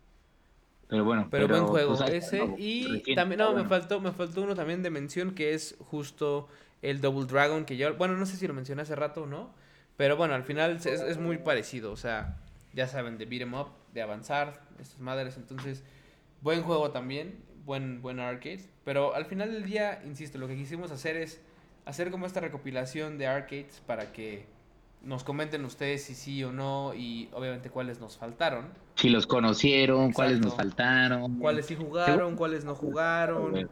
Pero 0.87 1.05
bueno. 1.05 1.27
Pero, 1.29 1.49
buen 1.49 1.67
juego 1.67 1.97
pues, 1.97 2.09
ese. 2.09 2.47
¿no? 2.47 2.55
Y 2.57 2.87
Recién, 2.87 3.17
también, 3.17 3.41
no, 3.41 3.49
me 3.49 3.55
bueno. 3.55 3.69
faltó, 3.69 4.01
me 4.01 4.13
faltó 4.13 4.43
uno 4.43 4.55
también 4.55 4.85
de 4.85 4.91
mención 4.91 5.35
que 5.35 5.55
es 5.55 5.75
justo 5.81 6.47
el 6.83 7.01
Double 7.01 7.27
Dragon, 7.27 7.65
que 7.65 7.77
yo, 7.77 7.93
bueno, 7.97 8.17
no 8.17 8.27
sé 8.27 8.37
si 8.37 8.47
lo 8.47 8.55
mencioné 8.55 8.83
hace 8.83 8.95
rato 8.95 9.25
o 9.25 9.27
no, 9.27 9.51
pero 9.97 10.17
bueno, 10.17 10.35
al 10.35 10.45
final 10.45 10.77
es, 10.77 10.87
es 10.87 11.19
muy 11.19 11.39
parecido, 11.39 11.91
o 11.91 11.97
sea, 11.97 12.39
ya 12.75 12.87
saben, 12.87 13.19
de 13.19 13.25
beat 13.25 13.43
'em 13.43 13.55
up, 13.55 13.71
de 13.93 14.03
avanzar, 14.03 14.63
estas 14.79 15.01
madres, 15.01 15.37
entonces, 15.37 15.83
buen 16.43 16.63
juego 16.63 16.93
también, 16.93 17.43
buen, 17.65 18.03
buen 18.03 18.21
arcade, 18.21 18.69
pero 18.85 19.17
al 19.17 19.25
final 19.25 19.51
del 19.51 19.65
día, 19.65 20.01
insisto, 20.07 20.39
lo 20.39 20.47
que 20.47 20.55
quisimos 20.55 20.93
hacer 20.93 21.17
es 21.17 21.41
hacer 21.85 22.11
como 22.11 22.27
esta 22.27 22.41
recopilación 22.41 23.19
de 23.19 23.27
arcades 23.27 23.83
para 23.87 24.13
que 24.13 24.47
nos 25.03 25.23
comenten 25.23 25.65
ustedes 25.65 26.05
si 26.05 26.15
sí 26.15 26.43
o 26.45 26.51
no 26.53 26.95
y 26.95 27.29
obviamente 27.33 27.69
cuáles 27.71 28.01
nos 28.01 28.17
faltaron. 28.17 28.69
Si 28.95 29.11
los 29.11 29.27
conocieron, 29.27 30.13
cuáles 30.13 30.41
nos 30.41 30.55
faltaron. 30.55 31.39
Cuáles 31.39 31.67
sí 31.67 31.77
jugaron, 31.77 32.37
cuáles 32.37 32.65
no 32.65 32.75
jugaron. 32.75 33.69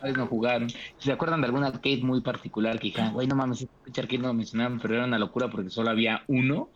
¿Cuáles 0.00 0.16
no 0.16 0.26
jugaron? 0.26 0.68
Si 0.70 0.78
se 0.98 1.12
acuerdan 1.12 1.40
de 1.40 1.46
algún 1.46 1.62
arcade 1.62 2.00
muy 2.02 2.20
particular 2.20 2.80
que 2.80 2.88
dijeron, 2.88 3.12
güey, 3.12 3.28
no 3.28 3.36
mames, 3.36 3.68
este 3.86 4.00
arcade 4.00 4.18
no 4.18 4.28
lo 4.28 4.34
mencionaron, 4.34 4.80
pero 4.80 4.94
era 4.96 5.04
una 5.04 5.18
locura 5.18 5.48
porque 5.48 5.70
solo 5.70 5.90
había 5.90 6.24
uno, 6.26 6.68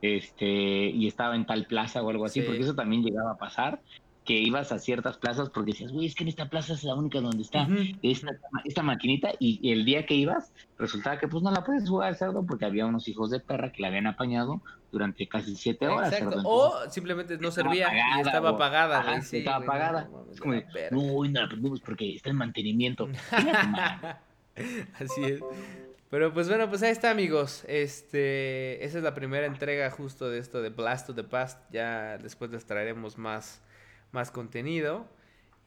este, 0.00 0.46
y 0.46 1.06
estaba 1.06 1.36
en 1.36 1.46
tal 1.46 1.66
plaza 1.66 2.02
o 2.02 2.10
algo 2.10 2.24
así, 2.24 2.40
Sí. 2.40 2.46
porque 2.46 2.62
eso 2.62 2.74
también 2.74 3.04
llegaba 3.04 3.30
a 3.32 3.36
pasar, 3.36 3.80
que 4.24 4.34
ibas 4.34 4.70
a 4.70 4.78
ciertas 4.78 5.18
plazas 5.18 5.50
porque 5.50 5.72
decías, 5.72 5.90
güey, 5.92 6.06
es 6.06 6.14
que 6.14 6.22
en 6.22 6.28
esta 6.28 6.48
plaza 6.48 6.74
es 6.74 6.84
la 6.84 6.94
única 6.94 7.20
donde 7.20 7.42
está 7.42 7.66
esta, 8.02 8.28
esta 8.64 8.82
maquinita, 8.82 9.30
y 9.40 9.70
el 9.72 9.84
día 9.84 10.06
que 10.06 10.14
ibas, 10.14 10.52
resultaba 10.78 11.18
que 11.18 11.26
pues 11.28 11.42
no 11.42 11.50
la 11.50 11.64
puedes 11.64 11.88
jugar, 11.88 12.14
cerdo, 12.14 12.46
porque 12.46 12.64
había 12.64 12.86
unos 12.86 13.08
hijos 13.08 13.30
de 13.30 13.40
perra 13.40 13.72
que 13.72 13.82
la 13.82 13.88
habían 13.88 14.06
apañado 14.06 14.62
durante 14.92 15.26
casi 15.26 15.56
siete 15.56 15.88
horas, 15.88 16.12
Exacto. 16.12 16.36
cerdo. 16.36 16.48
O 16.48 16.90
simplemente 16.90 17.36
no 17.38 17.50
servía 17.50 17.88
y 18.16 18.20
estaba 18.20 18.52
o- 18.52 18.54
apagada, 18.54 19.00
Ajá, 19.00 19.22
sí, 19.22 19.38
estaba 19.38 19.64
apagada. 19.64 20.08
no 20.10 20.26
Es 20.32 20.40
como 20.40 20.54
no, 20.54 21.24
no 21.24 21.40
la 21.40 21.48
prendimos 21.48 21.80
porque 21.80 22.14
está 22.14 22.30
en 22.30 22.36
mantenimiento. 22.36 23.08
Así 24.98 25.24
es. 25.24 25.40
Pero 26.10 26.32
pues 26.34 26.46
bueno, 26.48 26.68
pues 26.68 26.82
ahí 26.82 26.90
está, 26.90 27.10
amigos. 27.10 27.64
Este, 27.66 28.84
esa 28.84 28.98
es 28.98 29.04
la 29.04 29.14
primera 29.14 29.46
entrega 29.46 29.90
justo 29.90 30.28
de 30.28 30.38
esto 30.38 30.60
de 30.60 30.68
Blast 30.68 31.06
to 31.06 31.14
the 31.14 31.24
Past. 31.24 31.58
Ya 31.72 32.18
después 32.18 32.50
les 32.50 32.66
traeremos 32.66 33.16
más, 33.16 33.62
más 34.12 34.30
contenido. 34.30 35.06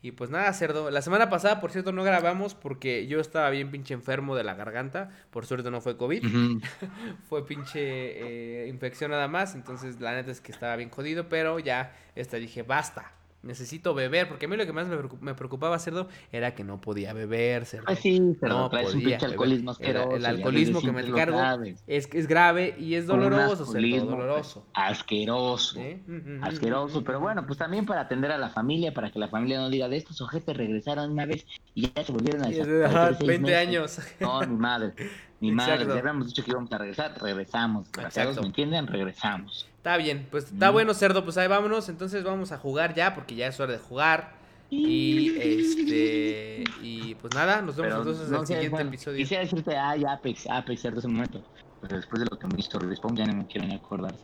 Y 0.01 0.11
pues 0.11 0.29
nada, 0.29 0.53
cerdo. 0.53 0.91
La 0.91 1.01
semana 1.01 1.31
pasada, 1.31 1.59
por 1.59 1.71
cierto, 1.71 1.91
no 1.91 2.03
grabamos 2.03 2.53
porque 2.53 3.07
yo 3.07 3.19
estaba 3.19 3.49
bien 3.49 3.71
pinche 3.71 3.95
enfermo 3.95 4.35
de 4.35 4.43
la 4.43 4.53
garganta. 4.53 5.09
Por 5.31 5.47
suerte 5.47 5.71
no 5.71 5.81
fue 5.81 5.97
COVID. 5.97 6.23
Fue 7.27 7.45
pinche 7.45 7.79
eh, 7.81 8.67
infección 8.67 9.09
nada 9.09 9.27
más. 9.27 9.55
Entonces, 9.55 9.99
la 9.99 10.13
neta 10.13 10.29
es 10.29 10.41
que 10.41 10.51
estaba 10.51 10.75
bien 10.75 10.91
jodido. 10.91 11.27
Pero 11.27 11.57
ya, 11.57 11.95
esta 12.13 12.37
dije, 12.37 12.61
basta. 12.61 13.13
Necesito 13.45 13.93
beber. 13.93 14.27
Porque 14.27 14.47
a 14.47 14.49
mí 14.49 14.57
lo 14.57 14.65
que 14.65 14.73
más 14.73 14.87
me 14.87 14.97
preocu- 14.97 15.19
me 15.21 15.33
preocupaba, 15.35 15.77
cerdo, 15.79 16.09
era 16.31 16.55
que 16.55 16.63
no 16.63 16.81
podía 16.81 17.13
beber, 17.13 17.65
cerdo. 17.65 17.85
Ah, 17.87 17.95
sí, 17.95 18.35
pero 18.41 18.53
No 18.57 18.69
traes 18.69 18.87
un 18.87 18.93
podía, 19.01 19.17
pinche 19.17 19.25
alcoholismo 19.27 19.71
el- 19.71 19.77
el 19.85 19.95
asqueroso. 19.95 20.17
ya 20.17 20.29
alcoholismo 20.29 20.81
que 20.81 20.87
me 20.91 21.03
siempre 21.03 21.09
lo 21.11 21.15
cargo 21.17 21.37
sabes. 21.37 21.83
Es, 21.87 22.09
es 22.13 22.27
grave 22.27 22.75
y 22.79 22.95
es 22.95 23.03
Un 23.03 23.19
doloroso, 23.19 23.65
cerdo, 23.65 24.05
doloroso. 24.05 24.65
Asqueroso. 24.73 25.79
¿eh? 25.79 26.01
Mm, 26.07 26.37
mm, 26.39 26.43
Asqueroso, 26.43 27.01
mm, 27.01 27.03
pero 27.03 27.19
mm. 27.19 27.23
bueno, 27.23 27.45
pues 27.45 27.57
también 27.59 27.85
para 27.85 28.01
atender 28.01 28.31
a 28.31 28.37
la 28.37 28.49
familia, 28.49 28.93
para 28.93 29.11
que 29.11 29.19
la 29.19 29.27
familia 29.27 29.59
no 29.59 29.69
diga 29.69 29.87
de 29.89 29.97
estos 29.97 30.19
ojetes 30.21 30.57
regresaron 30.57 31.11
una 31.11 31.25
vez 31.25 31.45
y 31.73 31.91
ya 31.93 32.03
se 32.03 32.11
volvieron 32.11 32.43
a 32.45 32.47
desaparecer 32.49 32.85
ajá, 32.85 33.13
seis 33.15 33.27
20 33.27 33.51
meses. 33.51 33.67
años. 33.67 33.99
No, 34.19 34.39
mi 34.41 34.55
madre, 34.57 34.93
mi 35.39 35.51
madre, 35.51 35.85
ya 35.85 35.99
habíamos 35.99 36.27
dicho 36.27 36.43
que 36.43 36.51
íbamos 36.51 36.71
a 36.71 36.77
regresar, 36.79 37.13
regresamos. 37.21 37.91
Gracias. 37.91 38.39
¿me 38.41 38.47
entienden? 38.47 38.87
Regresamos. 38.87 39.67
Está 39.85 39.97
bien, 39.97 40.27
pues 40.31 40.45
está 40.45 40.71
Mm. 40.71 40.73
bueno, 40.73 40.93
cerdo, 40.95 41.23
pues 41.23 41.37
ahí 41.37 41.47
vámonos. 41.47 41.89
Entonces 41.89 42.23
vamos 42.23 42.51
a 42.51 42.57
jugar 42.57 42.95
ya, 42.95 43.13
porque 43.13 43.35
ya 43.35 43.45
es 43.45 43.59
hora 43.59 43.73
de 43.73 43.77
jugar. 43.77 44.33
Y 44.71 45.37
este. 45.37 46.63
Y 46.81 47.13
pues 47.13 47.35
nada, 47.35 47.61
nos 47.61 47.75
vemos 47.75 47.91
Pero 47.93 47.97
entonces 47.97 48.29
en 48.29 48.35
el 48.39 48.47
siguiente 48.47 48.69
Juan, 48.71 48.87
episodio. 48.87 49.17
Quisiera 49.19 49.43
decirte, 49.43 49.77
ay, 49.77 50.03
Apex, 50.03 50.47
Apex, 50.49 50.81
cierto 50.81 50.97
ese 51.01 51.07
momento. 51.07 51.43
Pero 51.81 51.97
después 51.97 52.19
de 52.19 52.25
lo 52.31 52.39
que 52.39 52.47
me 52.47 52.59
hizo 52.59 52.79
Respawn, 52.79 53.15
ya 53.15 53.25
no 53.27 53.33
me 53.35 53.45
quiero 53.45 53.67
ni 53.67 53.75
acordar. 53.75 54.15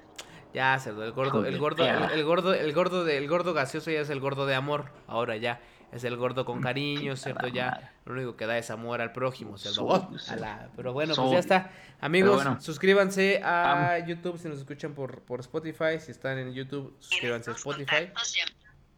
Ya, 0.51 0.79
cerdo, 0.79 1.03
el 1.03 1.11
gordo, 1.11 1.45
el 1.45 1.59
gordo, 1.59 1.85
el, 1.85 2.11
el 2.11 2.23
gordo, 2.25 2.53
el 2.55 2.73
gordo 2.73 3.05
de, 3.05 3.17
el 3.17 3.27
gordo 3.27 3.53
gaseoso 3.53 3.91
ya 3.91 4.01
es 4.01 4.09
el 4.09 4.19
gordo 4.19 4.47
de 4.47 4.55
amor. 4.55 4.85
Ahora 5.05 5.37
ya. 5.37 5.61
Es 5.91 6.03
el 6.05 6.15
gordo 6.15 6.45
con 6.45 6.61
cariño, 6.61 7.15
¿cierto? 7.17 7.47
Ya 7.49 7.93
lo 8.05 8.13
único 8.13 8.37
que 8.37 8.45
da 8.45 8.57
es 8.57 8.71
amor 8.71 9.01
al 9.01 9.11
prójimo, 9.11 9.55
a 9.57 10.35
la- 10.37 10.69
Pero 10.75 10.93
bueno, 10.93 11.13
pues 11.15 11.31
ya 11.31 11.39
está. 11.39 11.71
Amigos, 11.99 12.35
bueno. 12.43 12.61
suscríbanse 12.61 13.41
a 13.43 13.99
YouTube 14.07 14.37
si 14.39 14.47
nos 14.47 14.59
escuchan 14.59 14.93
por, 14.93 15.21
por 15.23 15.41
Spotify. 15.41 15.99
Si 15.99 16.11
están 16.11 16.37
en 16.37 16.53
YouTube, 16.53 16.95
suscríbanse 16.99 17.51
a 17.51 17.53
Spotify. 17.55 18.09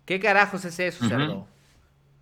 ¿Qué 0.05 0.19
carajos 0.19 0.63
es 0.65 0.79
eso, 0.79 1.07
cerdo? 1.07 1.47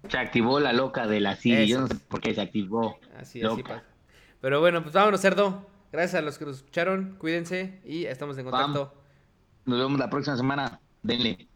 Se 0.09 0.17
activó 0.17 0.59
la 0.59 0.71
loca 0.73 1.05
de 1.05 1.19
la 1.19 1.35
Siri, 1.35 1.67
yo 1.67 1.77
Eso. 1.77 1.81
no 1.81 1.87
sé 1.87 1.95
por 2.07 2.21
qué 2.21 2.33
se 2.33 2.41
activó. 2.41 2.97
Así, 3.17 3.39
así 3.39 3.41
Loca. 3.41 3.63
pasa. 3.75 3.83
Pero 4.39 4.59
bueno, 4.59 4.81
pues 4.81 4.95
vámonos, 4.95 5.21
cerdo. 5.21 5.69
Gracias 5.91 6.15
a 6.15 6.21
los 6.23 6.37
que 6.39 6.45
nos 6.45 6.57
escucharon. 6.57 7.15
Cuídense 7.19 7.81
y 7.85 8.05
estamos 8.05 8.37
en 8.37 8.45
Vamos. 8.49 8.61
contacto. 8.79 9.01
Nos 9.65 9.77
vemos 9.79 9.99
la 9.99 10.09
próxima 10.09 10.37
semana. 10.37 10.79
Denle. 11.03 11.47